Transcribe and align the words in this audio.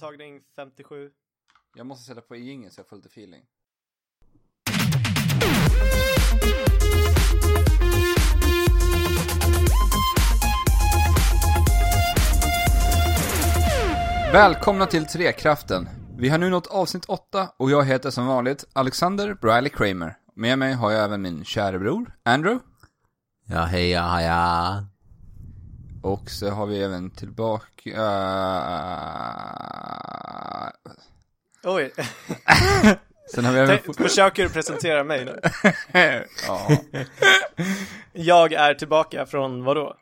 Tagning 0.00 0.40
57. 0.56 1.10
Jag 1.76 1.86
måste 1.86 2.04
sätta 2.04 2.20
på 2.20 2.36
ingen 2.36 2.70
så 2.70 2.80
jag 2.80 2.88
får 2.88 2.96
lite 2.96 3.08
feeling. 3.08 3.42
Välkomna 14.32 14.86
till 14.86 15.06
Trekraften. 15.06 15.88
Vi 16.18 16.28
har 16.28 16.38
nu 16.38 16.50
nått 16.50 16.66
avsnitt 16.66 17.04
8 17.04 17.48
och 17.56 17.70
jag 17.70 17.84
heter 17.84 18.10
som 18.10 18.26
vanligt 18.26 18.64
Alexander 18.72 19.34
Briley 19.34 19.70
Kramer. 19.70 20.16
Med 20.34 20.58
mig 20.58 20.72
har 20.72 20.92
jag 20.92 21.04
även 21.04 21.22
min 21.22 21.44
kära 21.44 21.78
bror, 21.78 22.12
Andrew. 22.22 22.64
Ja, 23.46 23.64
heja, 23.64 24.02
heja. 24.02 24.86
Och 26.06 26.30
så 26.30 26.50
har 26.50 26.66
vi 26.66 26.82
även 26.82 27.10
tillbaka... 27.10 27.90
Uh... 27.90 27.96
Oj, 31.64 31.92
Sen 33.34 33.44
har 33.44 33.52
vi 33.52 33.58
även... 33.58 33.78
Tänk- 33.84 33.96
försöker 33.96 34.42
du 34.42 34.48
presentera 34.48 35.04
mig 35.04 35.24
nu? 35.24 35.40
ja. 36.46 36.68
Jag 38.12 38.52
är 38.52 38.74
tillbaka 38.74 39.26
från 39.26 39.64
vadå? 39.64 39.96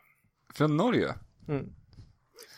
Från 0.53 0.77
Norge. 0.77 1.13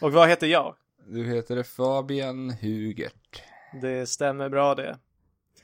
Och 0.02 0.12
vad 0.12 0.30
heter 0.30 0.48
jag? 0.48 0.76
Du 1.08 1.26
heter 1.26 1.64
Fabian 1.64 2.50
Hugert. 2.50 3.44
Det 3.82 4.10
stämmer 4.10 4.50
bra 4.50 4.76
det. 4.76 4.98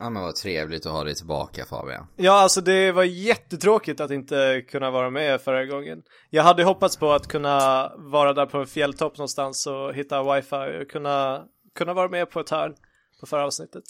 Ja 0.03 0.09
men 0.09 0.21
vad 0.23 0.35
trevligt 0.35 0.85
att 0.85 0.91
ha 0.91 1.03
dig 1.03 1.15
tillbaka 1.15 1.65
Fabian. 1.65 2.07
Ja, 2.15 2.31
alltså 2.31 2.61
det 2.61 2.91
var 2.91 3.03
jättetråkigt 3.03 3.99
att 3.99 4.11
inte 4.11 4.61
kunna 4.61 4.91
vara 4.91 5.09
med 5.09 5.41
förra 5.41 5.65
gången. 5.65 6.03
Jag 6.29 6.43
hade 6.43 6.63
hoppats 6.63 6.97
på 6.97 7.11
att 7.11 7.27
kunna 7.27 7.91
vara 7.97 8.33
där 8.33 8.45
på 8.45 8.57
en 8.57 8.67
fjälltopp 8.67 9.17
någonstans 9.17 9.67
och 9.67 9.93
hitta 9.93 10.35
wifi 10.35 10.81
och 10.81 10.89
kunna, 10.89 11.45
kunna 11.75 11.93
vara 11.93 12.09
med 12.09 12.29
på 12.29 12.39
ett 12.39 12.49
hörn 12.49 12.75
på 13.19 13.25
förra 13.25 13.45
avsnittet. 13.45 13.83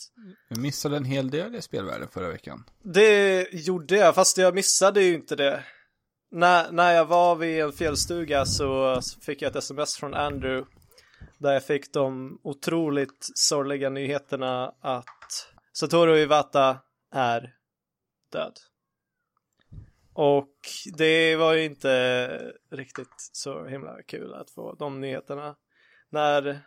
Jag 0.50 0.58
missade 0.58 0.98
en 0.98 1.06
hel 1.06 1.30
del 1.30 1.56
i 1.56 1.62
spelvärlden 1.62 2.08
förra 2.14 2.30
veckan. 2.30 2.64
Det 2.84 3.48
gjorde 3.52 3.96
jag, 3.96 4.16
fast 4.16 4.38
jag 4.38 4.56
missade 4.56 5.04
ju 5.04 5.14
inte 5.14 5.36
det. 5.36 5.64
När, 6.32 6.72
när 6.72 6.92
jag 6.92 7.06
var 7.06 7.36
vid 7.36 7.62
en 7.62 7.72
fjällstuga 7.72 8.46
så 8.46 9.00
fick 9.22 9.42
jag 9.42 9.50
ett 9.50 9.56
sms 9.56 9.96
från 9.96 10.14
Andrew 10.14 10.66
där 11.38 11.54
jag 11.54 11.64
fick 11.64 11.94
de 11.94 12.40
otroligt 12.44 13.30
sorgliga 13.36 13.90
nyheterna 13.90 14.74
att 14.82 15.06
Satoru 15.74 16.18
Iwata 16.18 16.80
är 17.12 17.56
död. 18.32 18.60
Och 20.14 20.58
det 20.98 21.36
var 21.36 21.54
ju 21.54 21.64
inte 21.64 22.54
riktigt 22.72 23.14
så 23.18 23.66
himla 23.66 24.04
kul 24.04 24.34
att 24.34 24.50
få 24.50 24.74
de 24.74 25.02
nyheterna 25.02 25.56
när, 26.10 26.60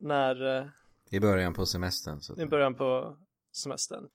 när 0.00 0.56
eh, 0.56 0.66
I 1.10 1.20
början 1.20 1.54
på 1.54 1.66
semestern 1.66 2.20
så. 2.20 2.40
i 2.40 2.46
början 2.46 2.74
på 2.74 3.16
semestern. 3.52 4.08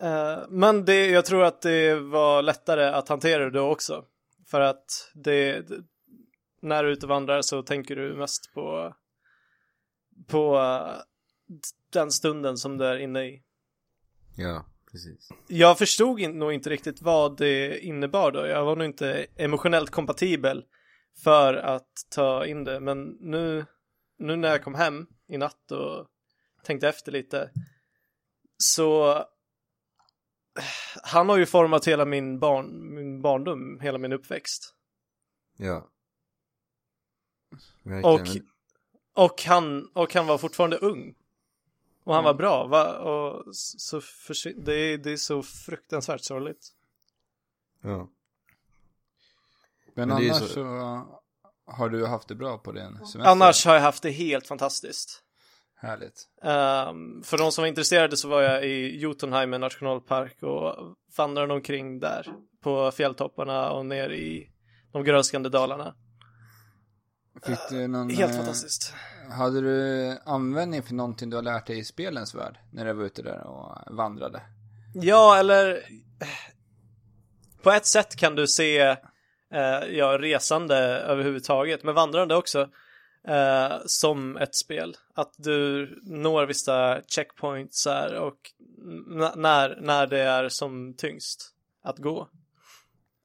Eh, 0.00 0.38
men 0.48 0.84
det, 0.84 1.06
jag 1.06 1.24
tror 1.24 1.44
att 1.44 1.62
det 1.62 1.94
var 1.94 2.42
lättare 2.42 2.84
att 2.84 3.08
hantera 3.08 3.50
det 3.50 3.60
också. 3.60 4.04
För 4.46 4.60
att 4.60 5.10
det, 5.14 5.60
det, 5.60 5.84
när 6.62 6.82
du 6.82 6.88
är 6.88 6.92
ute 6.92 7.06
och 7.06 7.10
vandrar 7.10 7.42
så 7.42 7.62
tänker 7.62 7.96
du 7.96 8.14
mest 8.14 8.54
på, 8.54 8.94
på 10.28 10.56
eh, 10.56 11.02
den 11.92 12.10
stunden 12.10 12.56
som 12.56 12.78
du 12.78 12.84
är 12.84 12.96
inne 12.98 13.24
i. 13.24 13.42
Ja, 14.36 14.66
precis. 14.92 15.28
Jag 15.48 15.78
förstod 15.78 16.34
nog 16.34 16.52
inte 16.52 16.70
riktigt 16.70 17.02
vad 17.02 17.36
det 17.36 17.78
innebar 17.78 18.32
då. 18.32 18.46
Jag 18.46 18.64
var 18.64 18.76
nog 18.76 18.84
inte 18.84 19.26
emotionellt 19.36 19.90
kompatibel 19.90 20.64
för 21.24 21.54
att 21.54 21.90
ta 22.10 22.46
in 22.46 22.64
det. 22.64 22.80
Men 22.80 23.02
nu, 23.20 23.66
nu 24.18 24.36
när 24.36 24.48
jag 24.48 24.64
kom 24.64 24.74
hem 24.74 25.06
i 25.28 25.38
natt 25.38 25.70
och 25.70 26.06
tänkte 26.62 26.88
efter 26.88 27.12
lite 27.12 27.50
så 28.56 29.18
han 31.02 31.28
har 31.28 31.36
ju 31.36 31.46
format 31.46 31.88
hela 31.88 32.04
min, 32.04 32.38
barn, 32.38 32.94
min 32.94 33.22
barndom, 33.22 33.80
hela 33.80 33.98
min 33.98 34.12
uppväxt. 34.12 34.74
Ja. 35.56 35.90
Och, 38.04 38.28
och, 39.24 39.42
han, 39.42 39.86
och 39.94 40.14
han 40.14 40.26
var 40.26 40.38
fortfarande 40.38 40.76
ung. 40.76 41.14
Och 42.04 42.14
han 42.14 42.24
var 42.24 42.34
bra. 42.34 42.66
Va? 42.66 42.98
Och 42.98 43.44
så 43.54 44.00
försvin- 44.00 44.64
det, 44.64 44.74
är, 44.74 44.98
det 44.98 45.12
är 45.12 45.16
så 45.16 45.42
fruktansvärt 45.42 46.20
sorgligt. 46.20 46.68
Ja. 47.82 48.08
Men, 49.94 50.08
Men 50.08 50.10
annars 50.16 50.38
så- 50.38 50.46
så... 50.46 50.62
har 51.66 51.88
du 51.88 52.06
haft 52.06 52.28
det 52.28 52.34
bra 52.34 52.58
på 52.58 52.72
din 52.72 52.96
semester. 52.96 53.20
Annars 53.20 53.66
har 53.66 53.74
jag 53.74 53.82
haft 53.82 54.02
det 54.02 54.10
helt 54.10 54.46
fantastiskt. 54.46 55.20
Härligt. 55.76 56.28
Ehm, 56.42 57.22
för 57.22 57.38
de 57.38 57.52
som 57.52 57.62
var 57.62 57.66
intresserade 57.68 58.16
så 58.16 58.28
var 58.28 58.42
jag 58.42 58.64
i 58.66 58.98
Jotunheimen 59.00 59.60
nationalpark 59.60 60.42
och 60.42 60.96
vandrade 61.16 61.54
omkring 61.54 62.00
där 62.00 62.34
på 62.62 62.90
fjälltopparna 62.90 63.70
och 63.70 63.86
ner 63.86 64.10
i 64.10 64.50
de 64.92 65.04
grönskande 65.04 65.48
dalarna. 65.48 65.94
Fick 67.46 67.58
du 67.70 67.86
någon... 67.88 68.10
Helt 68.10 68.32
eh, 68.32 68.36
fantastiskt. 68.36 68.94
Hade 69.30 69.60
du 69.60 70.18
användning 70.24 70.82
för 70.82 70.94
någonting 70.94 71.30
du 71.30 71.36
har 71.36 71.42
lärt 71.42 71.66
dig 71.66 71.78
i 71.78 71.84
spelens 71.84 72.34
värld? 72.34 72.58
När 72.72 72.84
du 72.84 72.92
var 72.92 73.04
ute 73.04 73.22
där 73.22 73.46
och 73.46 73.96
vandrade? 73.96 74.42
Ja, 74.94 75.36
eller 75.38 75.82
på 77.62 77.70
ett 77.70 77.86
sätt 77.86 78.16
kan 78.16 78.34
du 78.34 78.46
se 78.46 78.78
eh, 79.54 79.84
ja, 79.90 80.18
resande 80.18 80.76
överhuvudtaget, 80.84 81.84
men 81.84 81.94
vandrande 81.94 82.36
också 82.36 82.68
eh, 83.28 83.72
som 83.86 84.36
ett 84.36 84.54
spel. 84.54 84.96
Att 85.14 85.34
du 85.36 85.88
når 86.02 86.46
vissa 86.46 87.02
checkpoints 87.06 87.86
här 87.86 88.14
och 88.14 88.38
när, 89.36 89.80
när 89.80 90.06
det 90.06 90.20
är 90.20 90.48
som 90.48 90.94
tyngst 90.96 91.50
att 91.82 91.98
gå. 91.98 92.28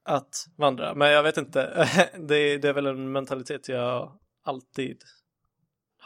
Att 0.05 0.45
vandra. 0.57 0.95
Men 0.95 1.11
jag 1.11 1.23
vet 1.23 1.37
inte, 1.37 1.87
det, 2.17 2.57
det 2.57 2.67
är 2.69 2.73
väl 2.73 2.85
en 2.85 3.11
mentalitet 3.11 3.69
jag 3.69 4.19
alltid 4.43 5.03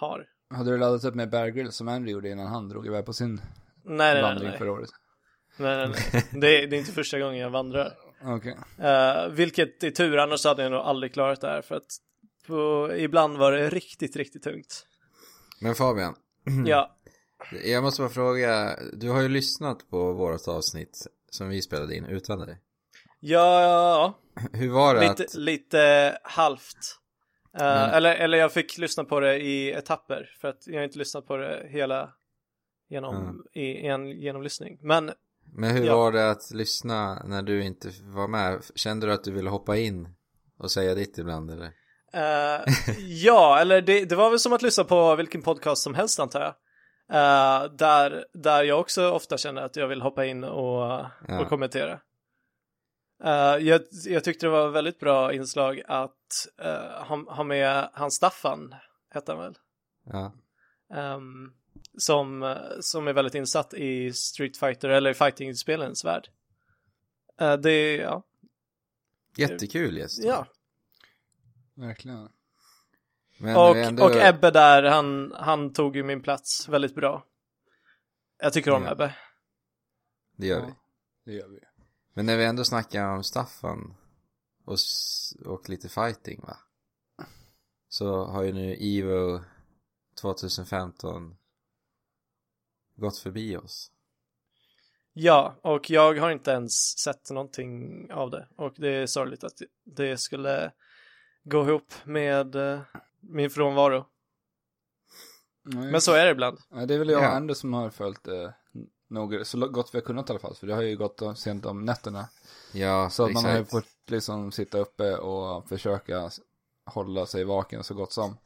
har. 0.04 0.26
Hade 0.54 0.72
du 0.72 0.78
laddat 0.78 1.04
upp 1.04 1.16
med 1.16 1.30
Bear 1.30 1.48
Grylls 1.48 1.76
som 1.76 1.88
Andrew 1.88 2.12
gjorde 2.12 2.30
innan 2.30 2.48
han 2.48 2.70
drog 2.70 2.88
iväg 2.88 3.06
på 3.06 3.14
sin 3.14 3.42
Nej, 3.86 4.22
vandring 4.22 4.50
nej. 4.50 4.58
förra 4.58 4.72
året? 4.72 4.90
nej, 5.58 5.78
nej, 5.78 5.96
nej. 6.14 6.24
Det, 6.42 6.64
är- 6.64 6.68
det 6.68 6.76
är 6.76 6.80
inte 6.80 6.92
första 6.92 7.20
gången 7.20 7.38
jag 7.40 7.50
vandrar. 7.50 7.94
Okej. 8.26 8.58
Uh, 8.80 9.28
vilket 9.34 9.84
är 9.84 9.92
tur, 9.92 10.18
annars 10.18 10.46
hade 10.46 10.64
jag 10.64 10.72
nog 10.72 10.82
aldrig 10.82 11.14
klarat 11.14 11.42
det 11.42 11.48
här 11.48 11.62
för 11.62 11.76
att 11.76 11.86
på, 12.48 12.92
ibland 12.98 13.38
var 13.38 13.52
det 13.52 13.70
riktigt, 13.70 14.16
riktigt 14.16 14.44
tungt. 14.44 14.86
Men 15.62 15.76
Fabian. 15.76 16.16
Ja, 16.66 16.96
Jag 17.66 17.84
måste 17.84 18.02
bara 18.02 18.10
fråga. 18.10 18.76
Du 18.94 19.10
har 19.10 19.22
ju 19.22 19.30
lyssnat 19.30 19.90
på 19.90 20.14
vårt 20.14 20.48
avsnitt 20.48 21.08
som 21.30 21.50
vi 21.50 21.62
spelade 21.62 21.96
in 21.96 22.06
utan 22.06 22.40
dig. 22.40 22.58
ja, 23.20 24.20
Hur 24.54 24.70
var 24.70 24.96
det 24.96 25.02
lite, 25.10 25.24
att... 25.24 25.34
lite 25.34 26.18
halvt. 26.24 27.00
Uh, 27.60 27.64
Men- 27.64 27.90
eller, 27.90 28.16
eller 28.16 28.38
jag 28.38 28.52
fick 28.54 28.78
lyssna 28.78 29.04
på 29.04 29.20
det 29.20 29.38
i 29.40 29.72
etapper 29.72 30.30
för 30.42 30.48
att 30.48 30.68
jag 30.68 30.84
inte 30.84 30.98
lyssnat 30.98 31.28
på 31.28 31.38
det 31.38 31.68
hela 31.70 32.10
genom, 32.90 33.46
i, 33.54 33.62
i 33.62 33.88
en 33.88 34.08
genomlyssning. 34.12 34.78
Men 34.82 35.12
Men 35.56 35.72
hur 35.72 35.86
Ja. 35.86 35.96
var 35.98 36.12
det 36.12 36.30
att 36.32 36.52
lyssna 36.52 37.24
när 37.26 37.42
du 37.42 37.64
inte 37.64 37.90
var 38.04 38.28
med? 38.28 38.62
Kände 38.76 39.08
du 39.08 39.14
att 39.14 39.24
du 39.24 39.32
ville 39.32 39.50
hoppa 39.50 39.78
in 39.78 40.08
och 40.58 40.72
säga 40.72 40.96
ditt 40.96 41.18
ibland 41.18 41.52
eller? 41.52 41.72
Eh, 42.14 42.62
ja, 43.00 43.60
eller 43.60 43.82
det, 43.82 44.06
det 44.06 44.16
var 44.16 44.30
väl 44.30 44.40
som 44.40 44.54
att 44.54 44.62
lyssna 44.62 44.84
på 44.84 45.16
vilken 45.16 45.42
podcast 45.42 45.84
som 45.84 45.94
helst 45.94 46.20
antar 46.20 46.42
jag. 46.42 46.54
Eh, 47.12 47.72
där, 47.72 48.26
där 48.34 48.64
jag 48.64 48.80
också 48.80 49.10
ofta 49.12 49.38
känner 49.38 49.62
att 49.62 49.76
jag 49.76 49.88
vill 49.88 50.02
hoppa 50.02 50.26
in 50.26 50.44
och, 50.44 51.06
Ja. 51.28 51.42
och 51.42 51.50
kommentera. 51.50 52.00
Eh, 53.24 53.58
jag, 53.68 53.82
jag 54.06 54.24
tyckte 54.24 54.46
det 54.46 54.50
var 54.50 54.70
väldigt 54.70 55.00
bra 55.00 55.34
inslag 55.34 55.82
att 55.88 56.16
uh, 56.62 57.04
ha, 57.06 57.34
ha 57.36 57.44
med 57.44 57.90
hans 57.94 58.16
Staffan, 58.16 58.76
hette 59.10 59.32
han 59.32 59.42
väl? 59.42 59.58
Ja. 60.04 60.34
Ehm, 60.94 61.54
som, 61.98 62.58
som 62.82 63.08
är 63.08 63.14
väldigt 63.14 63.36
insatt 63.36 63.74
i 63.74 64.14
Street 64.14 64.58
Fighter 64.58 64.90
eller 64.90 65.14
fighting-spelens 65.14 66.06
värld. 66.06 66.30
Eh, 67.40 67.54
det, 67.58 67.96
ja, 67.96 68.24
Jättekul 69.38 69.98
gäst. 69.98 70.24
ja. 70.24 70.48
Verkligen. 71.74 72.30
Men 73.40 73.56
Och, 73.58 73.78
ändå... 73.78 74.04
och 74.06 74.16
Ebbe 74.16 74.52
där, 74.52 74.84
han, 74.84 75.34
han 75.36 75.74
tog 75.74 75.96
ju 75.96 76.04
min 76.04 76.22
plats 76.22 76.70
väldigt 76.70 76.96
bra. 76.96 77.26
Jag 78.40 78.54
tycker 78.54 78.72
om 78.72 78.84
Ja. 78.84 78.92
Ebbe. 78.92 79.16
Det 80.38 80.48
gör 80.48 80.60
Ja. 80.60 80.66
vi. 80.66 80.74
Det 81.32 81.38
gör 81.38 81.48
vi. 81.48 81.60
Men 82.14 82.26
när 82.26 82.38
vi 82.38 82.46
ändå 82.46 82.64
snackar 82.64 83.08
om 83.10 83.24
Staffan 83.24 83.96
och, 84.66 84.78
och 85.46 85.70
lite 85.70 85.90
fighting 85.90 86.42
va? 86.42 86.58
Så 87.90 88.26
har 88.26 88.44
ju 88.44 88.52
nu 88.54 88.78
Evo 88.80 89.42
2015 90.22 91.36
gått 92.96 93.18
förbi 93.18 93.58
oss. 93.58 93.92
Ja, 95.14 95.56
och 95.62 95.90
jag 95.90 96.20
har 96.20 96.32
inte 96.32 96.52
ens 96.52 96.98
sett 96.98 97.30
någonting 97.30 98.08
av 98.12 98.30
det. 98.32 98.48
Och 98.56 98.74
det 98.78 98.90
är 98.90 99.08
sorgligt 99.08 99.44
att 99.44 99.62
det 99.84 100.18
skulle 100.18 100.72
gå 101.44 101.62
ihop 101.68 101.94
med 102.04 102.56
eh, 102.56 102.82
min 103.20 103.50
frånvaro. 103.50 104.06
Nej, 105.64 105.92
Men 105.92 106.02
så 106.02 106.14
är 106.14 106.26
det 106.26 106.32
ibland. 106.32 106.60
Nej, 106.70 106.88
det 106.88 106.94
är 106.94 107.00
väl 107.00 107.10
jag 107.10 107.20
och 107.20 107.26
Ja. 107.26 107.30
Anders 107.30 107.58
som 107.58 107.74
har 107.74 107.90
följt 107.90 108.28
eh, 108.28 108.50
något, 109.08 109.48
så 109.48 109.68
gott 109.68 109.90
vi 109.94 109.98
har 109.98 110.06
kunnat 110.06 110.30
i 110.30 110.32
alla 110.32 110.40
fall. 110.40 110.56
För 110.56 110.68
det 110.68 110.74
har 110.76 110.82
ju 110.82 110.98
gått 110.98 111.22
sent 111.38 111.66
om 111.66 111.86
nätterna. 111.86 112.30
Ja, 112.74 113.10
Så 113.10 113.26
att 113.26 113.34
man 113.34 113.46
har 113.46 113.52
ju 113.52 113.58
exakt. 113.62 113.72
fått 113.72 113.93
liksom 114.10 114.52
sitta 114.52 114.78
uppe 114.78 115.18
och 115.18 115.70
försöka 115.70 116.30
hålla 116.86 117.26
sig 117.26 117.44
vaken 117.44 117.84
så 117.84 117.94
gott 117.94 118.14
som. 118.14 118.38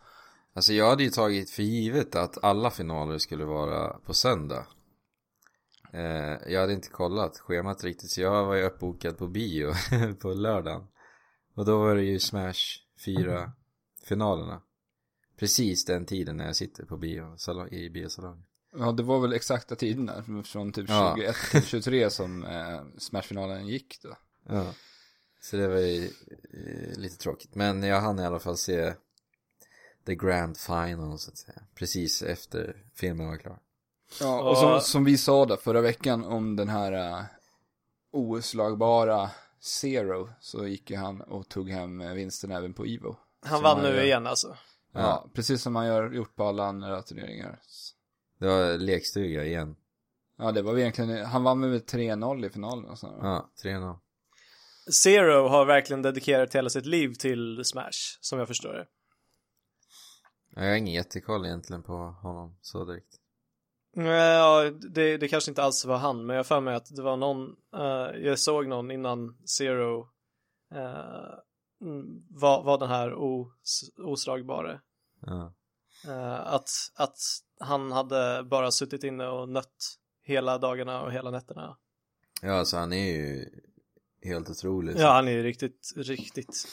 Alltså 0.54 0.74
jag 0.74 0.90
hade 0.90 1.04
ju 1.04 1.10
tagit 1.10 1.50
för 1.50 1.64
givet 1.64 2.16
att 2.16 2.44
alla 2.44 2.72
finaler 2.72 3.18
skulle 3.18 3.46
vara 3.46 4.00
på 4.00 4.14
söndag. 4.14 4.68
Eh, 5.94 6.52
jag 6.54 6.62
hade 6.62 6.74
inte 6.74 6.90
kollat 6.90 7.40
schemat 7.40 7.84
riktigt 7.84 8.12
så 8.12 8.22
jag 8.22 8.46
var 8.46 8.56
ju 8.56 8.64
uppbokad 8.64 9.18
på 9.18 9.28
bio 9.28 9.74
på 10.20 10.34
lördagen. 10.34 10.88
Och 11.56 11.66
då 11.66 11.78
var 11.80 11.96
det 11.96 12.04
ju 12.04 12.20
Smash 12.20 12.82
4 13.06 13.52
finalerna. 14.04 14.62
Precis 15.40 15.86
den 15.86 16.06
tiden 16.06 16.38
när 16.38 16.46
jag 16.46 16.56
sitter 16.56 16.86
på 16.86 16.98
bio, 16.98 17.36
i 17.72 17.90
biosalongen. 17.90 18.44
Ja, 18.78 18.92
det 18.92 19.04
var 19.04 19.20
väl 19.20 19.34
exakta 19.34 19.76
tiderna 19.76 20.44
från 20.44 20.72
typ 20.72 20.90
Ja. 20.90 21.14
21 21.18 21.36
till 21.52 21.64
23 21.64 22.10
som 22.10 22.46
eh, 22.46 22.82
Smash-finalen 22.98 23.68
gick 23.68 24.02
då. 24.02 24.18
Ja. 24.44 24.74
Så 25.50 25.58
det 25.58 25.68
var 25.68 25.78
ju 25.78 26.04
eh, 26.54 26.98
lite 27.00 27.18
tråkigt. 27.18 27.56
Men 27.56 27.84
jag 27.84 28.02
hann 28.02 28.20
i 28.20 28.26
alla 28.26 28.40
fall 28.40 28.58
se 28.58 28.94
the 30.06 30.16
grand 30.16 30.58
final 30.58 31.20
så 31.20 31.32
att 31.32 31.38
säga. 31.38 31.62
Precis 31.76 32.22
efter 32.22 32.84
filmen 32.96 33.28
var 33.28 33.38
klar. 33.38 33.60
Ja, 34.22 34.50
Och- 34.50 34.58
som, 34.58 34.82
som 34.82 35.04
vi 35.06 35.18
sa 35.18 35.46
då 35.46 35.58
förra 35.58 35.82
veckan 35.82 36.24
om 36.24 36.56
den 36.56 36.70
här 36.70 36.94
uh, 37.20 37.26
oslagbara 38.12 39.30
Zero 39.62 40.30
så 40.40 40.68
gick 40.68 40.90
ju 40.92 40.98
han 40.98 41.22
och 41.22 41.50
tog 41.50 41.70
hem 41.70 42.02
eh, 42.02 42.14
vinsten 42.14 42.52
även 42.52 42.74
på 42.74 42.86
Evo. 42.86 43.16
Han 43.42 43.64
vann 43.64 43.82
nu 43.82 43.88
gör. 43.88 44.04
igen 44.04 44.28
alltså. 44.28 44.58
Ja, 44.94 45.30
precis 45.34 45.62
som 45.62 45.76
han 45.76 45.88
gör, 45.88 46.12
gjort 46.12 46.36
på 46.36 46.44
alla 46.44 46.66
andra 46.66 47.02
turneringar. 47.02 47.60
Det 48.40 48.48
var 48.48 48.78
lekstuga 48.78 49.44
igen. 49.46 49.76
Ja, 50.38 50.52
det 50.52 50.62
var 50.62 50.78
egentligen, 50.78 51.26
han 51.26 51.44
vann 51.44 51.60
med 51.60 51.82
3-0 51.86 52.46
i 52.46 52.50
finalen 52.50 52.86
och 52.86 53.00
så. 53.00 53.20
Ja, 53.22 53.50
3-0. 53.64 53.98
Zero 54.94 55.48
har 55.48 55.66
verkligen 55.66 56.02
dedikerat 56.02 56.56
hela 56.56 56.70
sitt 56.70 56.86
liv 56.86 57.14
till 57.14 57.66
Smash, 57.66 58.18
som 58.22 58.40
jag 58.40 58.48
förstår 58.48 58.74
det. 58.74 58.88
Jag 60.56 60.70
har 60.70 60.76
ingen 60.76 60.94
jättekoll 60.94 61.46
egentligen 61.46 61.84
på 61.84 61.94
honom 61.94 62.58
så 62.62 62.86
direkt. 62.86 63.16
Ja, 63.96 64.72
det, 64.90 65.18
det 65.18 65.28
kanske 65.28 65.52
inte 65.52 65.64
alls 65.64 65.86
var 65.86 65.98
han, 65.98 66.26
men 66.26 66.36
jag 66.36 66.48
för 66.48 66.62
mig 66.62 66.76
att 66.76 66.96
det 66.96 67.02
var 67.02 67.18
någon, 67.18 67.56
eh, 67.76 68.22
jag 68.22 68.40
såg 68.40 68.68
någon 68.68 68.92
innan 68.92 69.38
Zero 69.58 70.10
eh, 70.74 71.34
mm, 71.82 72.26
var, 72.30 72.64
var 72.64 72.78
den 72.78 72.90
här 72.90 73.14
os, 73.14 73.84
oslagbare. 73.98 74.82
Ja. 75.22 75.54
Eh, 76.08 76.54
att, 76.54 76.70
att 76.96 77.18
han 77.60 77.92
hade 77.92 78.44
bara 78.44 78.72
suttit 78.72 79.04
inne 79.04 79.28
och 79.28 79.50
nött 79.50 79.98
hela 80.24 80.58
dagarna 80.58 81.02
och 81.02 81.12
hela 81.12 81.32
nätterna. 81.32 81.78
ja, 82.42 82.54
alltså 82.54 82.78
han 82.78 82.94
är 82.94 83.12
ju 83.14 83.50
helt 84.22 84.50
otrolig. 84.50 84.96
Ja, 84.98 85.12
han 85.12 85.28
är 85.28 85.32
ju 85.32 85.44
riktigt, 85.44 85.94
riktigt 85.96 86.68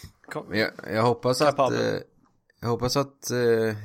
jag, 0.50 0.70
jag 0.86 1.02
hoppas 1.02 1.40
att, 1.40 1.48
Kapabel. 1.48 1.94
eh, 1.94 2.00
jag 2.60 2.68
hoppas 2.68 2.96
att 2.96 3.30
eh, 3.30 3.76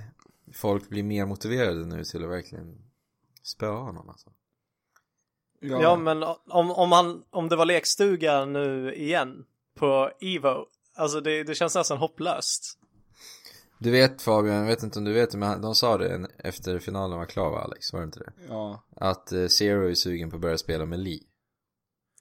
folk 0.53 0.89
blir 0.89 1.03
mer 1.03 1.25
motiverade 1.25 1.85
nu 1.85 2.03
till 2.03 2.23
att 2.23 2.29
verkligen 2.29 2.77
spöa 3.43 3.79
honom 3.79 4.09
alltså. 4.09 4.29
Ja, 5.61 5.95
men 5.95 6.23
om, 6.47 6.71
om, 6.71 6.91
han, 6.91 7.23
om 7.29 7.49
det 7.49 7.55
var 7.55 7.65
lekstuga 7.65 8.45
nu 8.45 8.93
igen 8.95 9.45
på 9.75 10.11
Evo, 10.21 10.65
alltså 10.95 11.21
det, 11.21 11.43
det 11.43 11.55
känns 11.55 11.75
nästan 11.75 11.97
hopplöst. 11.97 12.75
Du 13.77 13.91
vet 13.91 14.21
Fabian, 14.21 14.55
jag 14.55 14.65
vet 14.65 14.83
inte 14.83 14.99
om 14.99 15.05
du 15.05 15.13
vet 15.13 15.35
men 15.35 15.61
de 15.61 15.75
sa 15.75 15.97
det 15.97 16.27
efter 16.37 16.79
finalen 16.79 17.17
var 17.17 17.25
klar 17.25 17.49
va 17.51 17.59
Alex, 17.59 17.93
var 17.93 17.99
det 17.99 18.05
inte 18.05 18.19
det? 18.19 18.31
Ja, 18.47 18.83
Att 18.95 19.31
eh, 19.31 19.47
Zero 19.47 19.89
är 19.89 19.93
sugen 19.93 20.29
på 20.29 20.35
att 20.35 20.41
börja 20.41 20.57
spela 20.57 20.85
med 20.85 20.99
Lee. 20.99 21.19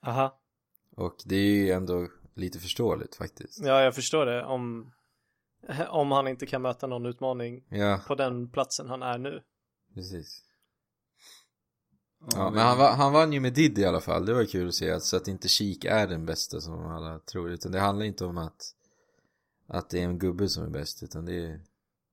Aha. 0.03 0.39
Och 0.99 1.17
det 1.25 1.37
är 1.37 1.55
ju 1.55 1.71
ändå 1.71 2.09
lite 2.35 2.59
förståeligt 2.59 3.17
faktiskt. 3.17 3.61
Ja, 3.65 3.81
jag 3.83 3.95
förstår 3.95 4.27
det. 4.27 4.45
Om, 4.45 4.93
om 5.89 6.11
han 6.13 6.29
inte 6.29 6.47
kan 6.47 6.63
möta 6.63 6.87
någon 6.87 7.07
utmaning 7.07 7.65
Ja, 7.69 8.01
på 8.07 8.15
den 8.15 8.51
platsen 8.51 8.89
han 8.89 9.03
är 9.03 9.19
nu. 9.19 9.43
precis. 9.95 10.45
ja, 12.35 12.51
men 12.51 12.61
han, 12.67 12.79
han 12.99 13.13
vann 13.13 13.33
ju 13.33 13.41
med 13.41 13.55
Diddy 13.55 13.83
i 13.83 13.85
alla 13.85 14.01
fall, 14.01 14.27
det 14.27 14.35
var 14.35 14.45
kul 14.45 14.69
att 14.69 14.75
se. 14.75 14.91
att- 14.91 15.03
Så 15.03 15.17
att 15.17 15.29
inte 15.29 15.49
Chic 15.49 15.85
är 15.85 16.07
den 16.07 16.27
bästa 16.27 16.61
som 16.61 16.87
alla 16.87 17.19
tror. 17.19 17.51
Utan 17.51 17.73
det 17.73 17.81
handlar 17.81 18.07
inte 18.07 18.25
om 18.25 18.39
att, 18.39 18.63
att 19.67 19.91
det 19.91 20.01
är 20.01 20.05
en 20.05 20.19
gubbe 20.19 20.49
som 20.49 20.65
är 20.65 20.71
bäst. 20.71 21.03
Utan 21.03 21.25
det, 21.25 21.35
är, 21.47 21.61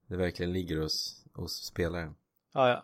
det 0.07 0.17
verkligen 0.17 0.53
ligger 0.53 0.77
hos, 0.81 1.25
hos 1.33 1.65
spelaren. 1.65 2.15
Ja, 2.53 2.69
ja. 2.69 2.83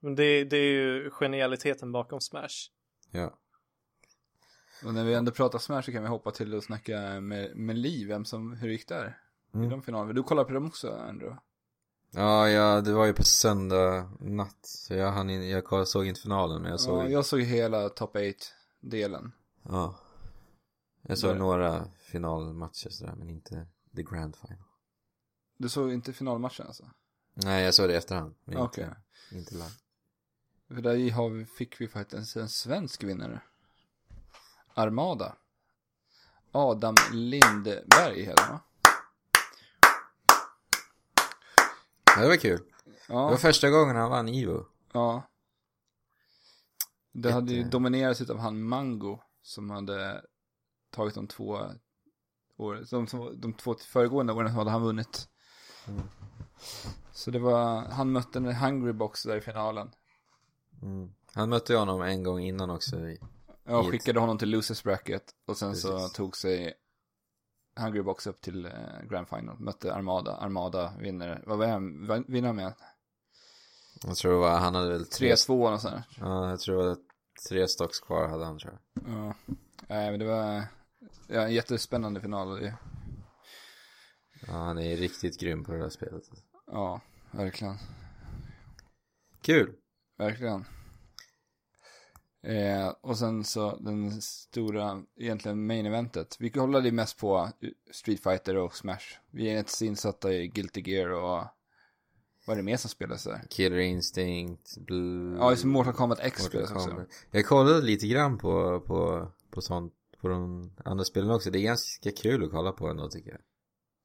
Men 0.00 0.14
det, 0.14 0.44
det 0.44 0.56
är 0.56 0.72
ju 0.72 1.10
genialiteten 1.10 1.92
bakom 1.92 2.20
Smash. 2.20 2.70
Ja. 3.10 3.38
Och 4.84 4.94
när 4.94 5.04
vi 5.04 5.14
ändå 5.14 5.32
pratar 5.32 5.58
Smash 5.58 5.82
så 5.82 5.92
kan 5.92 6.02
vi 6.02 6.08
hoppa 6.08 6.30
till 6.30 6.54
och 6.54 6.64
snacka 6.64 7.20
med, 7.20 7.56
med 7.56 7.76
Liv, 7.78 8.08
vem 8.08 8.24
som, 8.24 8.52
hur 8.52 8.68
gick 8.68 8.88
där? 8.88 9.18
I 9.54 9.56
Mm. 9.56 9.68
de 9.70 9.82
finalerna. 9.82 10.12
Du 10.12 10.22
kollar 10.22 10.44
på 10.44 10.52
dem 10.52 10.66
också, 10.66 10.92
Andrew? 10.92 11.40
Ja, 12.10 12.48
ja, 12.48 12.80
det 12.80 12.92
var 12.92 13.06
ju 13.06 13.12
på 13.12 13.24
söndag 13.24 14.10
natt. 14.20 14.58
Så 14.62 14.94
jag, 14.94 15.12
hann 15.12 15.30
in, 15.30 15.48
jag 15.48 15.88
såg 15.88 16.06
inte 16.06 16.20
finalen 16.20 16.62
men 16.62 16.70
jag 16.70 16.80
såg, 16.80 16.98
Ja, 16.98 17.04
ja, 17.04 17.10
jag 17.10 17.26
såg 17.26 17.40
hela 17.40 17.88
top 17.88 18.16
8-delen. 18.16 19.32
jag 21.02 21.18
såg 21.18 21.30
Där. 21.30 21.38
några 21.38 21.84
finalmatcher 21.98 22.88
sådär 22.90 23.14
men 23.16 23.30
inte 23.30 23.66
the 23.96 24.02
grand 24.02 24.36
final. 24.36 24.62
Du 25.58 25.68
såg 25.68 25.92
inte 25.92 26.12
finalmatchen 26.12 26.66
alltså? 26.66 26.84
Nej, 27.34 27.64
jag 27.64 27.74
såg 27.74 27.88
det 27.88 27.92
i 27.92 27.96
efterhand. 27.96 28.34
Okej. 28.46 28.84
inte, 28.84 28.96
inte 29.32 29.54
live. 29.54 29.70
För 30.68 30.82
där 30.82 30.94
i 30.94 31.10
har 31.10 31.30
vi, 31.30 31.44
fick 31.46 31.80
vi 31.80 31.88
faktiskt 31.88 32.36
en 32.36 32.48
svensk 32.48 33.04
vinnare. 33.04 33.40
Armada. 34.74 35.36
Adam 36.52 36.94
Lindberg 37.12 38.24
heter 38.24 38.42
han 38.42 38.52
va? 38.52 38.60
Ja, 42.16 42.22
det 42.22 42.28
var 42.28 42.36
kul. 42.36 42.60
Det 43.06 43.12
var 43.14 43.30
Ja, 43.30 43.36
första 43.36 43.70
gången 43.70 43.96
han 43.96 44.10
vann 44.10 44.28
Ivo. 44.28 44.66
ja. 44.92 45.22
Det 47.14 47.32
hade 47.32 47.52
ju 47.52 47.58
Jätte- 47.58 47.70
dominerats 47.70 48.30
av 48.30 48.38
han 48.38 48.62
Mango 48.62 49.20
som 49.42 49.70
hade 49.70 50.22
tagit 50.90 51.14
de 51.14 51.26
två 51.26 51.58
år, 52.56 52.84
de, 52.90 53.40
de 53.40 53.52
två 53.54 53.74
föregående 53.74 54.32
åren 54.32 54.50
hade 54.50 54.70
han 54.70 54.82
vunnit. 54.82 55.28
Mm. 55.88 56.02
Så 57.12 57.30
det 57.30 57.38
var, 57.38 57.80
han 57.90 58.12
mötte 58.12 58.38
en 58.38 58.54
Hungry 58.56 58.92
Box 58.92 59.22
där 59.22 59.36
i 59.36 59.40
finalen. 59.40 59.90
Mm. 60.82 61.12
Han 61.34 61.48
mötte 61.48 61.76
honom 61.76 62.02
en 62.02 62.22
gång 62.22 62.40
innan 62.40 62.70
också. 62.70 62.96
i- 63.08 63.20
Ett- 63.64 63.90
skickade 63.90 64.20
honom 64.20 64.38
till 64.38 64.50
Losers 64.50 64.82
Bracket 64.82 65.22
och 65.48 65.56
sen 65.56 65.76
så 65.76 65.92
Precis. 65.98 66.12
tog 66.12 66.36
sig 66.36 66.74
Hungry 67.80 68.02
Box 68.02 68.26
upp 68.26 68.40
till 68.40 68.64
eh, 68.66 68.72
Grand 69.10 69.28
Final. 69.28 69.60
Mötte 69.60 69.94
Armada. 69.94 70.36
Armada 70.36 70.92
vinner, 71.00 71.42
vad 71.46 71.58
var 71.58 71.66
han, 71.66 72.24
vinner 72.28 72.52
med? 72.52 72.74
Jag 74.06 74.16
tror 74.16 74.32
det 74.32 74.38
var, 74.38 74.58
han 74.58 74.74
hade 74.74 74.88
väl 74.92 75.06
tre, 75.06 75.34
3-2 75.34 75.72
och 75.72 75.80
sådär. 75.80 76.02
ja, 76.20 76.50
jag 76.50 76.60
tror 76.60 76.76
det 76.82 76.88
var 76.88 76.96
tre 77.48 77.68
stocks 77.68 78.00
kvar 78.00 78.28
hade 78.28 78.44
han 78.44 78.58
tror 78.58 78.72
jag. 78.94 79.04
Ja. 79.14 79.34
Nej 79.88 80.10
men 80.10 80.20
det 80.20 80.26
var 80.26 80.64
ja, 81.28 81.40
en 81.42 81.52
jättespännande 81.54 82.20
final. 82.20 82.60
Det- 82.60 82.76
Ja, 84.46 84.52
han 84.52 84.78
är 84.78 84.96
riktigt 84.96 85.40
grym 85.40 85.64
på 85.64 85.72
det 85.72 85.78
där 85.78 85.88
spelet. 85.90 86.22
Ja, 86.66 87.00
verkligen. 87.30 87.76
Kul! 89.42 89.74
Verkligen. 90.18 90.64
Eh, 92.42 92.88
och 93.00 93.18
sen 93.18 93.44
så 93.44 93.76
den 93.76 94.22
stora, 94.22 95.02
egentligen 95.16 95.66
main 95.66 95.86
eventet. 95.86 96.36
Vi 96.40 96.50
kollade 96.50 96.88
ju 96.88 96.92
mest 96.92 97.18
på 97.18 97.50
Street 97.90 98.22
Fighter 98.22 98.56
och 98.56 98.76
Smash. 98.76 99.18
Vi 99.30 99.50
är 99.50 99.58
inte 99.58 99.72
så 99.72 99.84
insatta 99.84 100.32
i 100.32 100.48
Guilty 100.48 100.82
Gear 100.86 101.10
och 101.10 101.44
vad 102.46 102.54
är 102.54 102.56
det 102.56 102.62
mer 102.62 102.76
som 102.76 102.90
spelas 102.90 103.24
där? 103.24 103.44
Killer 103.50 103.78
Instinct, 103.78 104.76
Blue... 104.78 105.36
Ja, 105.38 105.50
just 105.50 105.64
Mortal 105.64 105.92
Kombat 105.92 106.20
X 106.20 106.38
Mortal 106.38 106.48
spelas 106.50 106.70
också. 106.70 106.88
Kombat. 106.88 107.08
Jag 107.30 107.46
kollade 107.46 107.82
lite 107.82 108.06
grann 108.06 108.38
på, 108.38 108.80
på, 108.80 109.28
på 109.50 109.60
sånt, 109.60 109.94
på 110.20 110.28
de 110.28 110.70
andra 110.84 111.04
spelen 111.04 111.30
också. 111.30 111.50
Det 111.50 111.58
är 111.58 111.62
ganska 111.62 112.10
kul 112.10 112.44
att 112.44 112.50
kolla 112.50 112.72
på 112.72 112.88
ändå 112.88 113.08
tycker 113.08 113.30
jag. 113.30 113.40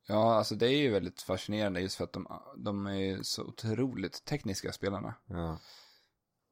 Ja, 0.07 0.35
alltså 0.35 0.55
det 0.55 0.65
är 0.67 0.77
ju 0.77 0.89
väldigt 0.89 1.21
fascinerande 1.21 1.81
just 1.81 1.95
för 1.95 2.03
att 2.03 2.13
de, 2.13 2.27
de 2.57 2.87
är 2.87 3.23
så 3.23 3.43
otroligt 3.43 4.25
tekniska 4.25 4.71
spelarna. 4.71 5.13
Ja, 5.25 5.59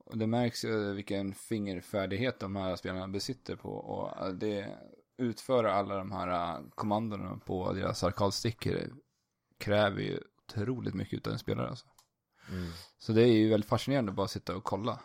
Och 0.05 0.17
det 0.17 0.27
märks 0.27 0.65
ju 0.65 0.93
vilken 0.93 1.33
fingerfärdighet 1.33 2.39
de 2.39 2.55
här 2.55 2.75
spelarna 2.75 3.07
besitter 3.07 3.55
på 3.55 3.69
och 3.69 4.35
det 4.35 4.77
utföra 5.17 5.74
alla 5.74 5.95
de 5.97 6.12
här 6.12 6.62
kommandona 6.69 7.39
på 7.45 7.74
deras 7.74 8.03
arkadstickor 8.03 8.93
kräver 9.57 10.01
ju 10.01 10.19
otroligt 10.47 10.93
mycket 10.93 11.27
av 11.27 11.33
en 11.33 11.39
spelare 11.39 11.69
alltså. 11.69 11.85
mm. 12.50 12.71
Så 12.97 13.12
det 13.12 13.21
är 13.21 13.33
ju 13.33 13.50
väldigt 13.50 13.69
fascinerande 13.69 14.09
att 14.09 14.15
bara 14.15 14.27
sitta 14.27 14.55
och 14.55 14.63
kolla. 14.63 15.00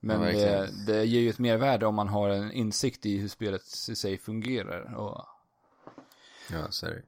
Men 0.00 0.20
Ja, 0.20 0.26
det, 0.32 0.70
det 0.86 1.04
ger 1.04 1.20
ju 1.20 1.30
ett 1.30 1.38
mervärde 1.38 1.86
om 1.86 1.94
man 1.94 2.08
har 2.08 2.28
en 2.28 2.52
insikt 2.52 3.06
i 3.06 3.18
hur 3.18 3.28
spelet 3.28 3.62
i 3.88 3.96
sig 3.96 4.18
fungerar 4.18 4.94
och 4.94 5.26
ja 6.50 6.70
så 6.70 6.86
är 6.86 6.90
det. 6.90 7.02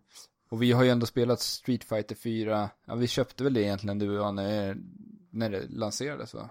Och 0.49 0.63
vi 0.63 0.73
har 0.73 0.85
ju 0.85 0.91
ändå 0.91 1.07
spelat 1.07 1.41
Street 1.41 1.85
Fighter 1.85 2.15
4. 2.15 2.71
Ja, 2.85 2.95
vi 2.95 3.07
köpte 3.07 3.45
väl 3.45 3.55
det 3.55 3.63
egentligen 3.63 3.99
du 3.99 4.11
och 4.11 4.25
jag 4.25 4.35
när, 4.35 4.77
när 5.35 5.51
det 5.51 5.67
lanserades 5.71 6.35
va? 6.35 6.51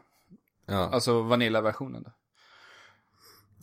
Ja, 0.65 0.89
Alltså 0.89 1.21
Vanilla-versionen 1.21 2.03
då. 2.03 2.11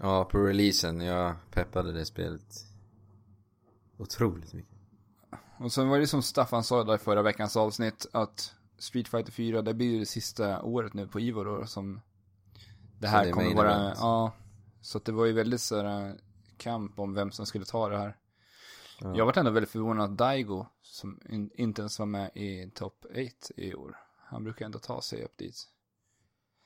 ja 0.01 0.25
på 0.25 0.39
releasen, 0.39 1.01
jag 1.01 1.35
peppade 1.51 1.93
det 1.93 2.05
spelet 2.07 2.67
otroligt 3.99 4.53
mycket. 4.53 4.75
Och 5.59 5.73
sen 5.73 5.89
var 5.89 5.99
det 5.99 6.07
som 6.07 6.23
Staffan 6.23 6.65
sa 6.65 6.85
där 6.85 6.95
i 6.95 6.99
förra 6.99 7.23
veckans 7.23 7.57
avsnitt 7.57 8.07
att 8.13 8.55
Street 8.79 9.09
Fighter 9.09 9.33
4, 9.33 9.63
det 9.63 9.75
blir 9.75 9.87
ju 9.93 9.99
det 9.99 10.07
sista 10.07 10.63
året 10.63 10.95
nu 10.95 11.07
på 11.09 11.21
Ivo 11.21 11.45
då 11.45 11.67
som 11.67 12.01
det 12.99 13.09
här 13.09 13.25
det 13.27 13.33
kommer 13.33 13.55
vara, 13.55 13.75
event. 13.75 13.99
ja. 14.01 14.33
Så 14.81 14.99
att 14.99 15.05
det 15.05 15.13
var 15.13 15.27
ju 15.27 15.33
väldigt 15.33 15.61
sådär 15.61 16.21
kamp 16.57 16.99
om 16.99 17.15
vem 17.15 17.31
som 17.31 17.47
skulle 17.47 17.65
ta 17.65 17.89
det 17.89 17.99
här. 17.99 18.17
Ja. 19.01 19.17
Jag 19.17 19.27
var 19.27 19.39
ändå 19.39 19.51
väldigt 19.51 19.71
förvånad 19.71 20.11
att 20.11 20.19
Daigo, 20.19 20.67
som 20.83 21.21
in, 21.29 21.51
inte 21.55 21.83
ens 21.83 21.99
var 21.99 22.07
med 22.07 22.31
i 22.35 22.71
top 22.75 23.05
8 23.11 23.21
i 23.57 23.75
år, 23.75 23.97
han 24.31 24.45
brukar 24.45 24.65
ändå 24.65 24.79
ta 24.79 25.03
sig 25.03 25.25
upp 25.25 25.37
dit. 25.37 25.69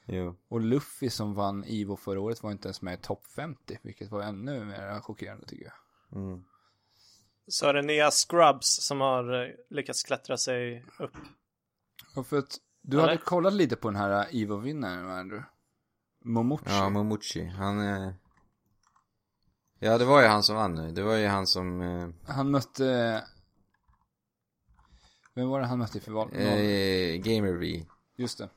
Jo. 0.06 0.36
Och 0.48 0.60
Luffy 0.60 1.10
som 1.10 1.34
vann 1.34 1.64
Ivo 1.64 1.96
förra 1.96 2.20
året 2.20 2.42
var 2.42 2.52
inte 2.52 2.68
ens 2.68 2.82
med 2.82 2.98
i 2.98 3.02
topp 3.02 3.26
50, 3.26 3.78
vilket 3.82 4.10
var 4.10 4.22
ännu 4.22 4.64
mer 4.64 5.00
chockerande 5.00 5.46
tycker 5.46 5.64
jag. 5.64 5.74
Mm. 6.22 6.44
Så 7.48 7.66
är 7.66 7.74
det 7.74 7.82
nya 7.82 8.10
Scrubs 8.10 8.66
som 8.86 9.00
har 9.00 9.42
eh, 9.42 9.54
lyckats 9.70 10.02
klättra 10.02 10.36
sig 10.36 10.86
upp. 10.98 11.16
Och 12.16 12.26
för 12.26 12.38
att 12.38 12.58
du 12.82 12.96
Eller? 12.96 13.08
hade 13.08 13.20
kollat 13.20 13.52
lite 13.52 13.76
på 13.76 13.88
den 13.88 13.96
här 13.96 14.26
Ivo-vinnaren, 14.30 15.10
Andrew? 15.10 15.48
Momochi. 16.24 16.64
Ja, 16.66 16.88
Momochi, 16.88 17.44
han 17.44 17.80
eh... 17.80 18.12
Ja, 19.78 19.98
det 19.98 20.04
var 20.04 20.22
ju 20.22 20.26
han 20.26 20.42
som 20.42 20.56
vann 20.56 20.74
nu. 20.74 20.92
Det 20.92 21.02
var 21.02 21.14
ju 21.16 21.26
han 21.26 21.46
som... 21.46 21.80
Eh, 21.80 22.08
Han 22.26 22.50
mötte... 22.50 23.24
Vem 25.34 25.48
var 25.48 25.60
det 25.60 25.66
han 25.66 25.78
mötte 25.78 25.98
i 25.98 26.00
förval? 26.00 26.28
Eh, 26.32 27.16
Gamer 27.16 27.52
V. 27.52 27.84
Just 28.16 28.38
det. 28.38 28.48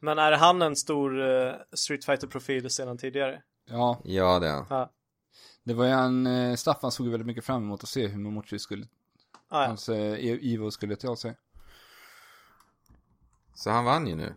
Men 0.00 0.18
är 0.18 0.32
han 0.32 0.62
en 0.62 0.76
stor 0.76 1.20
eh, 1.30 1.52
Street 1.72 2.04
Fighter-profil 2.04 2.70
sedan 2.70 2.98
tidigare? 2.98 3.42
Ja, 3.64 4.00
Ja, 4.04 4.38
det 4.38 4.48
är 4.48 4.52
han. 4.52 4.66
Ja. 4.70 4.90
det 5.64 5.74
var 5.74 5.84
ju 5.84 5.90
han, 5.90 6.26
eh, 6.26 6.54
Staffan 6.54 6.92
såg 6.92 7.06
ju 7.06 7.10
väldigt 7.10 7.26
mycket 7.26 7.44
fram 7.44 7.62
emot 7.62 7.82
att 7.82 7.88
se 7.88 8.06
hur 8.06 8.18
Momochi 8.18 8.58
skulle, 8.58 8.86
Ah, 9.48 9.62
ja. 9.62 9.66
hans 9.66 9.88
eh, 9.88 10.14
Ivo 10.24 10.70
skulle 10.70 10.96
ta 10.96 11.16
sig. 11.16 11.36
Så 13.54 13.70
han 13.70 13.84
vann 13.84 14.06
ju 14.06 14.14
nu. 14.14 14.34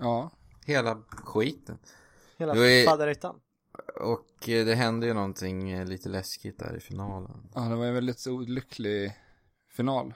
Ja, 0.00 0.30
Hela 0.66 1.02
skiten. 1.10 1.78
Hela 2.38 2.56
ju- 2.56 2.84
faderittan. 2.86 3.40
Och 4.00 4.26
det 4.44 4.74
hände 4.74 5.06
ju 5.06 5.14
någonting 5.14 5.84
lite 5.84 6.08
läskigt 6.08 6.58
där 6.58 6.76
i 6.76 6.80
finalen. 6.80 7.50
ja 7.54 7.60
det 7.60 7.74
var 7.76 7.86
en 7.86 7.94
väldigt 7.94 8.26
olycklig 8.26 9.12
final. 9.76 10.14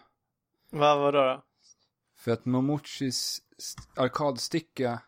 Vad 0.71 0.99
var 0.99 1.13
då, 1.13 1.19
då? 1.19 1.45
För 2.17 2.31
att 2.33 2.45
Momochis 2.45 3.43
st- 3.59 3.83
arkadsticka 3.97 5.01